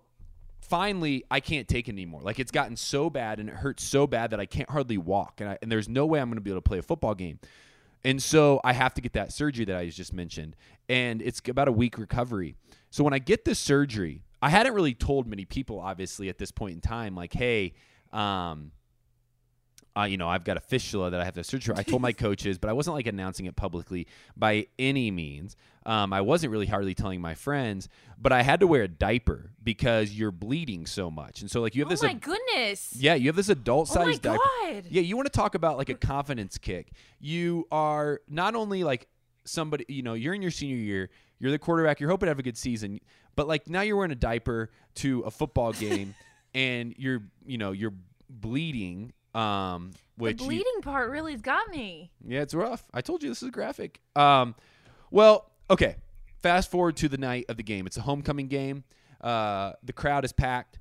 finally, 0.61 1.25
I 1.31 1.41
can't 1.41 1.69
take 1.69 1.89
it 1.89 1.93
anymore. 1.93 2.21
Like 2.23 2.39
it's 2.39 2.51
gotten 2.51 2.77
so 2.77 3.11
bad 3.11 3.41
and 3.41 3.49
it 3.49 3.55
hurts 3.55 3.85
so 3.85 4.07
bad 4.07 4.31
that 4.31 4.41
I 4.41 4.47
can't 4.47 4.71
hardly 4.71 4.99
walk, 4.99 5.41
and, 5.41 5.51
I, 5.51 5.59
and 5.63 5.71
there's 5.71 5.89
no 5.89 6.07
way 6.07 6.21
I'm 6.21 6.29
going 6.29 6.37
to 6.37 6.41
be 6.41 6.51
able 6.51 6.61
to 6.61 6.69
play 6.69 6.79
a 6.79 6.83
football 6.83 7.15
game. 7.15 7.39
And 8.05 8.23
so 8.23 8.61
I 8.63 8.73
have 8.73 8.95
to 8.95 9.01
get 9.01 9.15
that 9.15 9.33
surgery 9.33 9.65
that 9.65 9.77
I 9.77 9.89
just 9.89 10.13
mentioned. 10.13 10.55
And 10.89 11.21
it's 11.21 11.43
about 11.49 11.67
a 11.67 11.73
week 11.73 11.99
recovery. 11.99 12.55
So 12.91 13.03
when 13.03 13.13
I 13.13 13.19
get 13.19 13.45
this 13.45 13.59
surgery, 13.59 14.23
I 14.41 14.49
hadn't 14.49 14.75
really 14.75 14.95
told 14.95 15.27
many 15.27 15.45
people, 15.45 15.81
obviously, 15.81 16.29
at 16.29 16.39
this 16.39 16.53
point 16.53 16.75
in 16.75 16.81
time, 16.81 17.17
like, 17.17 17.33
hey, 17.33 17.75
um, 18.13 18.71
uh, 19.97 20.05
you 20.05 20.17
know, 20.17 20.29
I've 20.29 20.45
got 20.45 20.57
a 20.57 20.61
fistula 20.61 21.11
that 21.11 21.21
I 21.21 21.25
have 21.25 21.35
to 21.35 21.45
search 21.45 21.67
for. 21.67 21.75
I 21.75 21.83
told 21.83 22.03
my 22.03 22.13
coaches, 22.27 22.59
but 22.59 22.69
I 22.69 22.73
wasn't 22.73 22.95
like 22.97 23.07
announcing 23.07 23.47
it 23.47 23.57
publicly 23.57 24.07
by 24.37 24.67
any 24.79 25.11
means. 25.11 25.57
Um, 25.87 26.13
I 26.13 26.21
wasn't 26.21 26.51
really 26.51 26.67
hardly 26.67 26.95
telling 26.95 27.21
my 27.21 27.35
friends, 27.35 27.89
but 28.19 28.33
I 28.33 28.43
had 28.43 28.59
to 28.61 28.67
wear 28.67 28.83
a 28.83 28.89
diaper 28.89 29.53
because 29.63 30.13
you're 30.13 30.33
bleeding 30.33 30.85
so 30.85 31.11
much. 31.11 31.41
And 31.41 31.51
so, 31.51 31.61
like, 31.61 31.77
you 31.77 31.83
have 31.83 31.89
Oh 31.89 31.91
this. 31.91 32.03
Oh 32.03 32.07
my 32.09 32.15
goodness. 32.15 32.93
Yeah, 32.97 33.15
you 33.15 33.29
have 33.29 33.37
this 33.37 33.49
adult 33.49 33.89
Oh 33.93 34.01
my 34.01 34.07
sized 34.07 34.23
diaper. 34.23 34.43
God. 34.65 34.85
Yeah, 34.91 35.03
you 35.03 35.17
want 35.17 35.27
to 35.27 35.33
talk 35.33 35.55
about 35.55 35.79
like 35.79 35.89
a 35.89 35.95
confidence 35.95 36.59
kick. 36.59 36.91
You 37.21 37.67
are 37.71 38.21
not 38.29 38.55
only 38.57 38.83
like 38.83 39.07
somebody, 39.45 39.85
you 39.89 40.03
know, 40.03 40.15
you're 40.15 40.35
in 40.35 40.43
your 40.43 40.51
senior 40.51 40.77
year, 40.77 41.09
you're 41.39 41.53
the 41.53 41.59
quarterback, 41.59 42.01
you're 42.01 42.11
hoping 42.11 42.27
to 42.27 42.31
have 42.31 42.39
a 42.41 42.43
good 42.43 42.59
season, 42.59 42.99
but 43.37 43.47
like 43.47 43.69
now 43.69 43.83
you're 43.83 43.97
wearing 43.97 44.11
a 44.11 44.17
diaper 44.17 44.71
to 44.97 45.21
a 45.21 45.31
football 45.31 45.73
game 45.87 46.15
and 46.53 46.95
you're, 46.99 47.23
you 47.47 47.59
know, 47.59 47.71
you're 47.73 47.95
bleeding. 48.29 49.13
Um, 49.37 49.93
which 50.17 50.39
the 50.39 50.45
you- 50.45 50.49
bleeding 50.49 50.81
part 50.83 51.11
really's 51.11 51.43
got 51.43 51.69
me. 51.71 52.11
yeah, 52.27 52.41
it's 52.41 52.55
rough. 52.55 52.85
I 52.95 53.01
told 53.01 53.23
you 53.23 53.29
this 53.29 53.43
is 53.43 53.51
graphic. 53.51 54.01
Um, 54.15 54.55
well, 55.11 55.51
okay. 55.71 55.97
Fast 56.43 56.71
forward 56.71 56.97
to 56.99 57.09
the 57.09 57.19
night 57.19 57.47
of 57.49 57.57
the 57.57 57.63
game. 57.63 57.87
It's 57.87 57.97
a 57.97 58.03
homecoming 58.03 58.49
game. 58.49 58.85
Uh, 59.21 59.73
the 59.83 59.93
crowd 59.93 60.25
is 60.25 60.33
packed, 60.33 60.79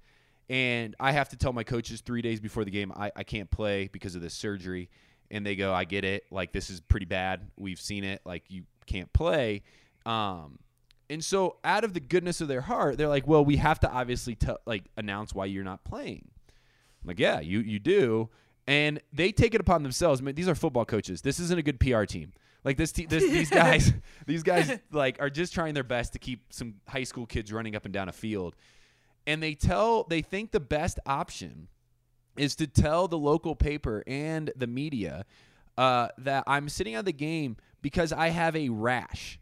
and 0.50 0.96
I 1.00 1.12
have 1.12 1.30
to 1.30 1.38
tell 1.38 1.54
my 1.54 1.64
coaches 1.64 2.02
three 2.02 2.22
days 2.22 2.40
before 2.40 2.64
the 2.66 2.72
game 2.72 2.92
I, 2.96 3.12
I 3.16 3.24
can't 3.24 3.50
play 3.50 3.90
because 3.92 4.16
of 4.16 4.22
this 4.22 4.34
surgery. 4.34 4.90
And 5.32 5.44
they 5.46 5.56
go, 5.56 5.74
I 5.74 5.86
get 5.86 6.06
it. 6.06 6.26
Like 6.30 6.52
this 6.52 6.70
is 6.70 6.82
pretty 6.82 7.08
bad. 7.08 7.42
We've 7.58 7.80
seen 7.80 8.04
it. 8.04 8.22
Like 8.26 8.44
you 8.50 8.64
can't 8.86 9.12
play. 9.12 9.64
Um, 10.06 10.60
and 11.10 11.24
so 11.24 11.58
out 11.64 11.84
of 11.84 11.94
the 11.94 12.00
goodness 12.00 12.42
of 12.42 12.48
their 12.48 12.62
heart, 12.62 12.98
they're 12.98 13.08
like, 13.08 13.26
well, 13.28 13.44
we 13.44 13.58
have 13.58 13.80
to 13.82 13.90
obviously 13.92 14.36
tell 14.36 14.60
like 14.66 14.84
announce 14.98 15.34
why 15.34 15.46
you're 15.46 15.64
not 15.64 15.84
playing. 15.84 16.28
I'm 17.04 17.08
like, 17.08 17.20
yeah, 17.20 17.40
you 17.40 17.60
you 17.60 17.80
do. 17.80 18.30
And 18.68 19.00
they 19.14 19.32
take 19.32 19.54
it 19.54 19.62
upon 19.62 19.84
themselves. 19.84 20.22
I 20.22 20.24
mean, 20.24 20.36
these 20.36 20.48
are 20.48 20.56
football 20.56 20.86
coaches. 20.86 21.22
This 21.22 21.40
isn't 21.40 21.60
a 21.60 21.62
good 21.62 21.80
PR 21.80 22.04
team. 22.06 22.34
Like 22.64 22.78
this, 22.78 22.92
te- 22.92 23.06
this 23.06 23.24
these 23.32 23.50
guys, 23.50 23.94
these 24.26 24.44
guys 24.44 24.80
like 24.92 25.22
are 25.22 25.30
just 25.30 25.54
trying 25.54 25.76
their 25.76 25.84
best 25.84 26.14
to 26.14 26.20
keep 26.20 26.52
some 26.52 26.76
high 26.88 27.04
school 27.04 27.26
kids 27.26 27.54
running 27.54 27.76
up 27.76 27.86
and 27.86 27.94
down 27.94 28.10
a 28.10 28.12
field. 28.12 28.56
And 29.28 29.42
they 29.42 29.54
tell 29.54 30.04
they 30.06 30.22
think 30.22 30.52
the 30.52 30.60
best 30.60 31.00
option 31.06 31.68
is 32.38 32.56
to 32.56 32.68
tell 32.68 33.08
the 33.08 33.18
local 33.18 33.56
paper 33.56 34.04
and 34.08 34.52
the 34.56 34.68
media 34.68 35.26
uh, 35.78 36.10
that 36.18 36.44
I'm 36.48 36.70
sitting 36.70 36.96
out 36.96 37.06
the 37.06 37.14
game 37.14 37.58
because 37.82 38.12
I 38.12 38.30
have 38.30 38.56
a 38.56 38.70
rash. 38.70 39.40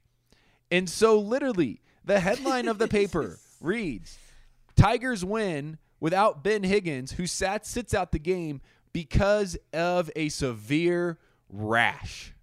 And 0.71 0.89
so, 0.89 1.19
literally, 1.19 1.81
the 2.03 2.19
headline 2.19 2.67
of 2.67 2.77
the 2.77 2.87
paper 2.87 3.37
reads 3.61 4.17
Tigers 4.75 5.23
win 5.23 5.77
without 5.99 6.43
Ben 6.43 6.63
Higgins, 6.63 7.13
who 7.13 7.27
sat 7.27 7.65
sits 7.65 7.93
out 7.93 8.11
the 8.11 8.19
game 8.19 8.61
because 8.93 9.57
of 9.73 10.09
a 10.15 10.29
severe 10.29 11.17
rash. 11.49 12.33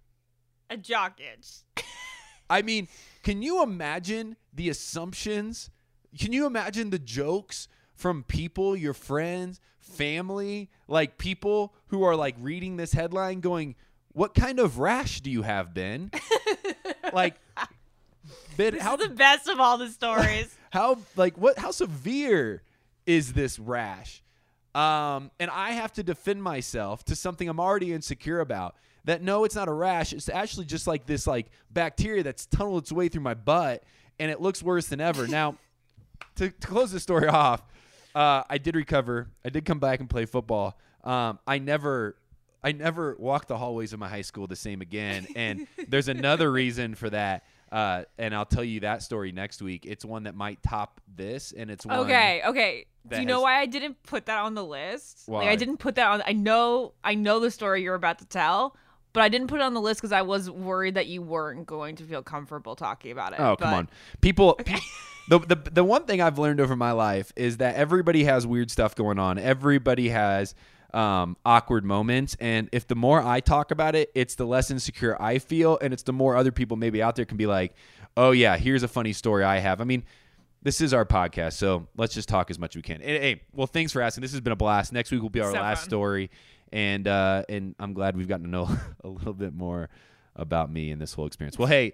A 0.69 0.77
jock 0.77 1.19
itch. 1.19 1.83
I 2.49 2.61
mean, 2.61 2.87
can 3.23 3.41
you 3.41 3.63
imagine 3.63 4.35
the 4.53 4.69
assumptions? 4.69 5.69
Can 6.17 6.33
you 6.33 6.45
imagine 6.45 6.89
the 6.89 6.99
jokes 6.99 7.67
from 7.95 8.23
people, 8.23 8.75
your 8.75 8.93
friends, 8.93 9.61
family, 9.79 10.69
like 10.87 11.17
people 11.17 11.73
who 11.87 12.03
are 12.03 12.15
like 12.15 12.35
reading 12.39 12.77
this 12.77 12.93
headline 12.93 13.39
going, 13.39 13.75
What 14.11 14.33
kind 14.33 14.59
of 14.59 14.79
rash 14.79 15.21
do 15.21 15.31
you 15.31 15.43
have, 15.43 15.73
Ben? 15.73 16.11
like, 17.13 17.35
Ben, 18.57 18.73
This 18.73 18.81
how 18.81 18.97
the 18.97 19.09
best 19.09 19.47
of 19.47 19.59
all 19.59 19.77
the 19.77 19.89
stories. 19.89 20.55
how 20.71 20.97
like 21.15 21.37
what 21.37 21.57
how 21.57 21.71
severe 21.71 22.63
is 23.05 23.33
this 23.33 23.59
rash 23.59 24.23
um 24.75 25.31
and 25.39 25.51
i 25.51 25.71
have 25.71 25.91
to 25.91 26.03
defend 26.03 26.41
myself 26.41 27.03
to 27.03 27.15
something 27.15 27.49
i'm 27.49 27.59
already 27.59 27.93
insecure 27.93 28.39
about 28.39 28.75
that 29.03 29.21
no 29.21 29.43
it's 29.43 29.55
not 29.55 29.67
a 29.67 29.73
rash 29.73 30.13
it's 30.13 30.29
actually 30.29 30.65
just 30.65 30.87
like 30.87 31.05
this 31.05 31.27
like 31.27 31.47
bacteria 31.71 32.23
that's 32.23 32.45
tunneled 32.45 32.83
its 32.83 32.91
way 32.91 33.07
through 33.07 33.21
my 33.21 33.33
butt 33.33 33.83
and 34.19 34.31
it 34.31 34.39
looks 34.39 34.63
worse 34.63 34.87
than 34.87 35.01
ever 35.01 35.27
now 35.27 35.57
to, 36.35 36.49
to 36.49 36.67
close 36.67 36.91
the 36.91 36.99
story 36.99 37.27
off 37.27 37.61
uh, 38.15 38.43
i 38.49 38.57
did 38.57 38.75
recover 38.75 39.29
i 39.43 39.49
did 39.49 39.65
come 39.65 39.79
back 39.79 39.99
and 39.99 40.09
play 40.09 40.25
football 40.25 40.77
um, 41.03 41.37
i 41.45 41.57
never 41.57 42.15
i 42.63 42.71
never 42.71 43.15
walked 43.19 43.47
the 43.47 43.57
hallways 43.57 43.91
of 43.91 43.99
my 43.99 44.07
high 44.07 44.21
school 44.21 44.47
the 44.47 44.55
same 44.55 44.81
again 44.81 45.27
and 45.35 45.67
there's 45.87 46.07
another 46.07 46.51
reason 46.51 46.95
for 46.95 47.09
that 47.09 47.43
uh, 47.71 48.03
and 48.17 48.35
I'll 48.35 48.45
tell 48.45 48.63
you 48.63 48.81
that 48.81 49.01
story 49.01 49.31
next 49.31 49.61
week. 49.61 49.85
It's 49.85 50.03
one 50.03 50.23
that 50.23 50.35
might 50.35 50.61
top 50.61 50.99
this, 51.15 51.53
and 51.53 51.71
it's 51.71 51.85
one. 51.85 51.99
Okay, 51.99 52.41
okay. 52.45 52.85
Do 53.07 53.19
you 53.19 53.25
know 53.25 53.41
why 53.41 53.59
I 53.59 53.65
didn't 53.65 54.01
put 54.03 54.27
that 54.27 54.39
on 54.39 54.53
the 54.53 54.63
list? 54.63 55.27
Like 55.27 55.47
I 55.47 55.55
didn't 55.55 55.77
put 55.77 55.95
that 55.95 56.07
on. 56.07 56.23
I 56.25 56.33
know, 56.33 56.93
I 57.03 57.15
know 57.15 57.39
the 57.39 57.51
story 57.51 57.83
you're 57.83 57.95
about 57.95 58.19
to 58.19 58.25
tell, 58.25 58.75
but 59.13 59.23
I 59.23 59.29
didn't 59.29 59.47
put 59.47 59.59
it 59.59 59.63
on 59.63 59.73
the 59.73 59.81
list 59.81 59.99
because 60.01 60.11
I 60.11 60.21
was 60.21 60.49
worried 60.49 60.95
that 60.95 61.07
you 61.07 61.21
weren't 61.21 61.65
going 61.65 61.95
to 61.97 62.03
feel 62.03 62.21
comfortable 62.21 62.75
talking 62.75 63.11
about 63.11 63.33
it. 63.33 63.39
Oh 63.39 63.55
come 63.55 63.73
on, 63.73 63.89
people. 64.21 64.53
pe- 64.65 64.79
the, 65.29 65.39
the 65.39 65.55
the 65.71 65.83
one 65.83 66.05
thing 66.05 66.21
I've 66.21 66.39
learned 66.39 66.61
over 66.61 66.75
my 66.75 66.91
life 66.91 67.31
is 67.35 67.57
that 67.57 67.75
everybody 67.75 68.23
has 68.23 68.45
weird 68.47 68.71
stuff 68.71 68.95
going 68.95 69.19
on. 69.19 69.37
Everybody 69.37 70.09
has 70.09 70.55
um, 70.93 71.37
awkward 71.45 71.83
moments, 71.83 72.35
and 72.39 72.69
if 72.71 72.87
the 72.87 72.95
more 72.95 73.21
I 73.21 73.39
talk 73.39 73.71
about 73.71 73.95
it, 73.95 74.11
it's 74.15 74.35
the 74.35 74.45
less 74.45 74.71
insecure 74.71 75.21
I 75.21 75.39
feel, 75.39 75.77
and 75.81 75.93
it's 75.93 76.03
the 76.03 76.13
more 76.13 76.35
other 76.35 76.51
people 76.51 76.77
maybe 76.77 77.01
out 77.01 77.15
there 77.15 77.25
can 77.25 77.37
be 77.37 77.47
like, 77.47 77.73
"Oh 78.15 78.31
yeah, 78.31 78.57
here's 78.57 78.83
a 78.83 78.87
funny 78.87 79.13
story 79.13 79.43
I 79.43 79.57
have." 79.57 79.81
I 79.81 79.85
mean. 79.85 80.03
This 80.63 80.79
is 80.79 80.93
our 80.93 81.05
podcast, 81.05 81.53
so 81.53 81.87
let's 81.97 82.13
just 82.13 82.29
talk 82.29 82.51
as 82.51 82.59
much 82.59 82.73
as 82.73 82.75
we 82.77 82.81
can. 82.83 83.01
Hey, 83.01 83.19
hey, 83.19 83.41
well, 83.51 83.65
thanks 83.65 83.91
for 83.91 84.01
asking. 84.01 84.21
This 84.21 84.31
has 84.31 84.41
been 84.41 84.53
a 84.53 84.57
blast. 84.57 84.93
Next 84.93 85.09
week 85.11 85.21
will 85.21 85.29
be 85.31 85.39
our 85.41 85.51
So 85.51 85.59
last 85.59 85.79
fun. 85.81 85.89
story, 85.89 86.29
and 86.71 87.07
uh, 87.07 87.43
and 87.49 87.73
I'm 87.79 87.93
glad 87.93 88.15
we've 88.15 88.27
gotten 88.27 88.45
to 88.45 88.49
know 88.51 88.69
a 89.03 89.07
little 89.07 89.33
bit 89.33 89.53
more 89.55 89.89
about 90.35 90.71
me 90.71 90.91
and 90.91 91.01
this 91.01 91.13
whole 91.13 91.25
experience. 91.25 91.57
Well, 91.57 91.67
hey, 91.67 91.93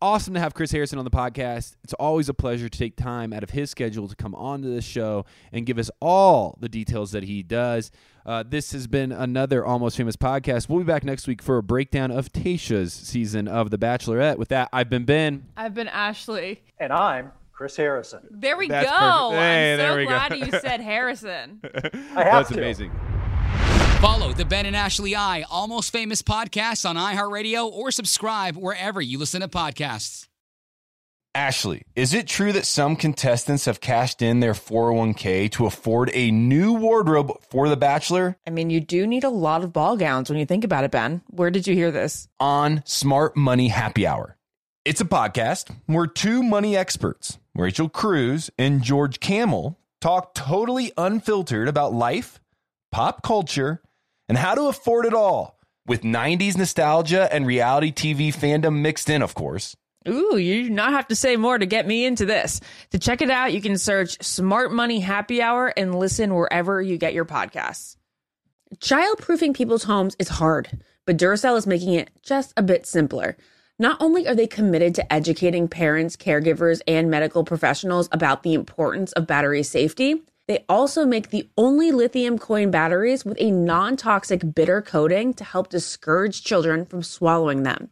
awesome 0.00 0.32
to 0.34 0.40
have 0.40 0.54
Chris 0.54 0.70
Harrison 0.72 0.98
on 0.98 1.04
the 1.04 1.10
podcast. 1.10 1.76
It's 1.84 1.92
always 1.92 2.30
a 2.30 2.34
pleasure 2.34 2.68
to 2.70 2.78
take 2.78 2.96
time 2.96 3.32
out 3.34 3.42
of 3.42 3.50
his 3.50 3.70
schedule 3.70 4.08
to 4.08 4.16
come 4.16 4.34
onto 4.34 4.72
this 4.74 4.86
show 4.86 5.26
and 5.52 5.66
give 5.66 5.78
us 5.78 5.90
all 6.00 6.56
the 6.60 6.70
details 6.70 7.12
that 7.12 7.24
he 7.24 7.42
does. 7.42 7.90
Uh, 8.24 8.42
this 8.42 8.72
has 8.72 8.86
been 8.86 9.12
another 9.12 9.66
Almost 9.66 9.98
Famous 9.98 10.16
podcast. 10.16 10.66
We'll 10.68 10.78
be 10.78 10.84
back 10.86 11.04
next 11.04 11.26
week 11.26 11.42
for 11.42 11.58
a 11.58 11.62
breakdown 11.62 12.10
of 12.10 12.32
Tayshia's 12.32 12.94
season 12.94 13.48
of 13.48 13.70
The 13.70 13.78
Bachelorette. 13.78 14.38
With 14.38 14.48
that, 14.48 14.70
I've 14.72 14.88
been 14.88 15.04
Ben. 15.04 15.44
I've 15.58 15.74
been 15.74 15.88
Ashley. 15.88 16.62
And 16.78 16.90
I'm 16.92 17.32
Chris 17.52 17.76
Harrison. 17.76 18.20
There 18.30 18.56
we 18.56 18.68
That's 18.68 18.88
go. 18.90 19.30
Hey, 19.32 19.72
I'm 19.72 19.78
there 19.78 19.92
so 19.92 19.96
we 19.96 20.04
go. 20.04 20.08
glad 20.10 20.36
you 20.38 20.50
said 20.60 20.80
Harrison. 20.92 21.60
I 21.64 21.68
have 21.72 22.12
That's 22.14 22.48
to. 22.50 22.58
amazing. 22.58 22.90
Follow 24.00 24.32
the 24.32 24.44
Ben 24.44 24.66
and 24.66 24.74
Ashley 24.74 25.14
I 25.14 25.42
Almost 25.48 25.92
Famous 25.92 26.22
podcast 26.22 26.88
on 26.88 26.96
iHeartRadio 26.96 27.70
or 27.70 27.90
subscribe 27.92 28.56
wherever 28.56 29.00
you 29.00 29.16
listen 29.18 29.42
to 29.42 29.48
podcasts. 29.48 30.26
Ashley, 31.34 31.82
is 31.96 32.12
it 32.12 32.26
true 32.26 32.52
that 32.52 32.66
some 32.66 32.94
contestants 32.94 33.64
have 33.64 33.80
cashed 33.80 34.20
in 34.20 34.40
their 34.40 34.52
401k 34.52 35.50
to 35.52 35.64
afford 35.66 36.10
a 36.12 36.30
new 36.30 36.74
wardrobe 36.74 37.32
for 37.48 37.70
The 37.70 37.76
Bachelor 37.76 38.36
I 38.46 38.50
mean, 38.50 38.68
you 38.68 38.80
do 38.80 39.06
need 39.06 39.24
a 39.24 39.30
lot 39.30 39.64
of 39.64 39.72
ball 39.72 39.96
gowns 39.96 40.28
when 40.28 40.38
you 40.38 40.44
think 40.44 40.62
about 40.64 40.84
it, 40.84 40.90
Ben. 40.90 41.22
Where 41.28 41.50
did 41.50 41.66
you 41.66 41.74
hear 41.74 41.90
this? 41.90 42.28
on 42.38 42.82
Smart 42.84 43.34
Money 43.36 43.68
Happy 43.68 44.06
Hour? 44.06 44.36
It's 44.84 45.00
a 45.00 45.04
podcast 45.04 45.72
where 45.86 46.08
two 46.08 46.42
money 46.42 46.76
experts, 46.76 47.38
Rachel 47.54 47.88
Cruz 47.88 48.50
and 48.58 48.82
George 48.82 49.20
Kamel, 49.20 49.78
talk 50.00 50.34
totally 50.34 50.90
unfiltered 50.98 51.68
about 51.68 51.94
life, 51.94 52.40
pop 52.90 53.22
culture, 53.22 53.80
and 54.28 54.36
how 54.36 54.56
to 54.56 54.62
afford 54.62 55.06
it 55.06 55.14
all 55.14 55.56
with 55.86 56.02
90s 56.02 56.56
nostalgia 56.56 57.32
and 57.32 57.46
reality 57.46 57.92
TV 57.92 58.34
fandom 58.34 58.80
mixed 58.80 59.08
in, 59.08 59.22
of 59.22 59.36
course. 59.36 59.76
Ooh, 60.08 60.36
you 60.36 60.64
do 60.64 60.70
not 60.70 60.90
have 60.90 61.06
to 61.06 61.14
say 61.14 61.36
more 61.36 61.58
to 61.58 61.66
get 61.66 61.86
me 61.86 62.04
into 62.04 62.26
this. 62.26 62.60
To 62.90 62.98
check 62.98 63.22
it 63.22 63.30
out, 63.30 63.52
you 63.52 63.60
can 63.60 63.78
search 63.78 64.20
Smart 64.20 64.72
Money 64.72 64.98
Happy 64.98 65.40
Hour 65.40 65.68
and 65.76 65.94
listen 65.94 66.34
wherever 66.34 66.82
you 66.82 66.98
get 66.98 67.14
your 67.14 67.24
podcasts. 67.24 67.96
Childproofing 68.78 69.54
people's 69.54 69.84
homes 69.84 70.16
is 70.18 70.28
hard, 70.28 70.82
but 71.06 71.18
Duracell 71.18 71.56
is 71.56 71.68
making 71.68 71.94
it 71.94 72.10
just 72.24 72.52
a 72.56 72.64
bit 72.64 72.84
simpler. 72.84 73.36
Not 73.78 73.96
only 74.00 74.28
are 74.28 74.34
they 74.34 74.46
committed 74.46 74.94
to 74.96 75.12
educating 75.12 75.66
parents, 75.66 76.16
caregivers, 76.16 76.80
and 76.86 77.10
medical 77.10 77.42
professionals 77.42 78.08
about 78.12 78.42
the 78.42 78.54
importance 78.54 79.12
of 79.12 79.26
battery 79.26 79.62
safety, 79.62 80.22
they 80.46 80.64
also 80.68 81.06
make 81.06 81.30
the 81.30 81.48
only 81.56 81.90
lithium 81.92 82.38
coin 82.38 82.70
batteries 82.70 83.24
with 83.24 83.36
a 83.40 83.50
non 83.50 83.96
toxic 83.96 84.54
bitter 84.54 84.82
coating 84.82 85.32
to 85.34 85.44
help 85.44 85.68
discourage 85.68 86.44
children 86.44 86.84
from 86.84 87.02
swallowing 87.02 87.62
them. 87.62 87.90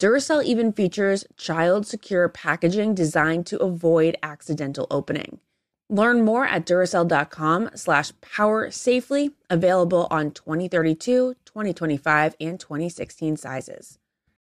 Duracell 0.00 0.42
even 0.42 0.72
features 0.72 1.24
child 1.36 1.86
secure 1.86 2.28
packaging 2.28 2.94
designed 2.94 3.46
to 3.46 3.62
avoid 3.62 4.16
accidental 4.22 4.88
opening. 4.90 5.38
Learn 5.88 6.24
more 6.24 6.44
at 6.44 6.66
Duracell.com 6.66 7.70
slash 7.74 8.12
power 8.20 8.70
safely, 8.70 9.30
available 9.48 10.08
on 10.10 10.32
2032, 10.32 11.36
2025, 11.44 12.34
and 12.40 12.58
2016 12.58 13.36
sizes. 13.36 13.98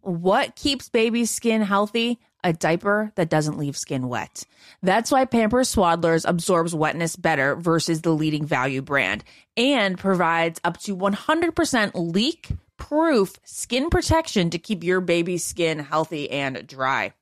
What 0.00 0.56
keeps 0.56 0.88
baby's 0.88 1.30
skin 1.30 1.62
healthy? 1.62 2.18
A 2.44 2.52
diaper 2.52 3.12
that 3.16 3.28
doesn't 3.28 3.58
leave 3.58 3.76
skin 3.76 4.08
wet. 4.08 4.44
That's 4.82 5.10
why 5.10 5.24
Pampers 5.24 5.74
Swaddlers 5.74 6.24
absorbs 6.28 6.74
wetness 6.74 7.16
better 7.16 7.56
versus 7.56 8.02
the 8.02 8.12
leading 8.12 8.46
value 8.46 8.82
brand 8.82 9.24
and 9.56 9.98
provides 9.98 10.60
up 10.62 10.78
to 10.82 10.96
100% 10.96 11.90
leak 11.94 12.48
proof 12.76 13.34
skin 13.42 13.90
protection 13.90 14.50
to 14.50 14.58
keep 14.58 14.84
your 14.84 15.00
baby's 15.00 15.44
skin 15.44 15.78
healthy 15.80 16.30
and 16.30 16.66
dry. 16.66 17.12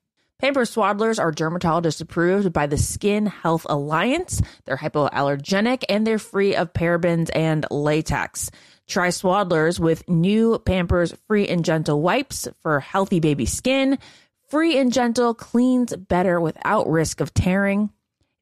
Pampers 0.40 0.74
Swaddlers 0.74 1.18
are 1.18 1.30
dermatologist 1.30 2.00
approved 2.00 2.52
by 2.52 2.66
the 2.66 2.76
Skin 2.76 3.24
Health 3.24 3.64
Alliance. 3.68 4.42
They're 4.64 4.76
hypoallergenic 4.76 5.84
and 5.88 6.06
they're 6.06 6.18
free 6.18 6.54
of 6.56 6.72
parabens 6.72 7.30
and 7.34 7.64
latex. 7.70 8.50
Try 8.86 9.08
Swaddlers 9.08 9.80
with 9.80 10.08
new 10.08 10.58
Pampers 10.58 11.14
Free 11.26 11.48
and 11.48 11.64
Gentle 11.64 12.02
wipes 12.02 12.46
for 12.60 12.80
healthy 12.80 13.18
baby 13.18 13.46
skin. 13.46 13.98
Free 14.48 14.78
and 14.78 14.92
Gentle 14.92 15.34
cleans 15.34 15.96
better 15.96 16.40
without 16.40 16.88
risk 16.88 17.20
of 17.20 17.32
tearing. 17.32 17.90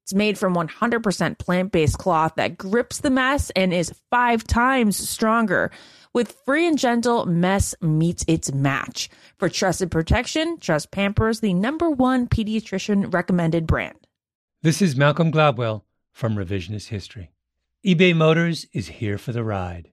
It's 0.02 0.14
made 0.14 0.36
from 0.36 0.56
100% 0.56 1.39
plant 1.39 1.70
based 1.70 1.97
cloth 1.97 2.35
that 2.36 2.59
grips 2.59 2.98
the 2.98 3.10
mess 3.10 3.51
and 3.55 3.73
is 3.73 3.94
five 4.10 4.44
times 4.44 4.97
stronger. 4.97 5.70
With 6.12 6.36
Free 6.44 6.66
and 6.66 6.77
Gentle, 6.77 7.24
mess 7.24 7.74
meets 7.81 8.24
its 8.27 8.52
match. 8.52 9.09
For 9.39 9.48
trusted 9.48 9.93
protection, 9.93 10.59
trust 10.59 10.90
Pampers, 10.90 11.39
the 11.39 11.55
number 11.55 11.89
one 11.89 12.27
pediatrician 12.27 13.14
recommended 13.14 13.66
brand. 13.66 13.97
This 14.62 14.82
is 14.82 14.97
Malcolm 14.97 15.31
Gladwell 15.31 15.82
from 16.12 16.35
Revisionist 16.35 16.89
History. 16.89 17.31
eBay 17.86 18.14
Motors 18.14 18.66
is 18.73 18.89
here 18.89 19.19
for 19.19 19.32
the 19.32 19.44
ride. 19.44 19.93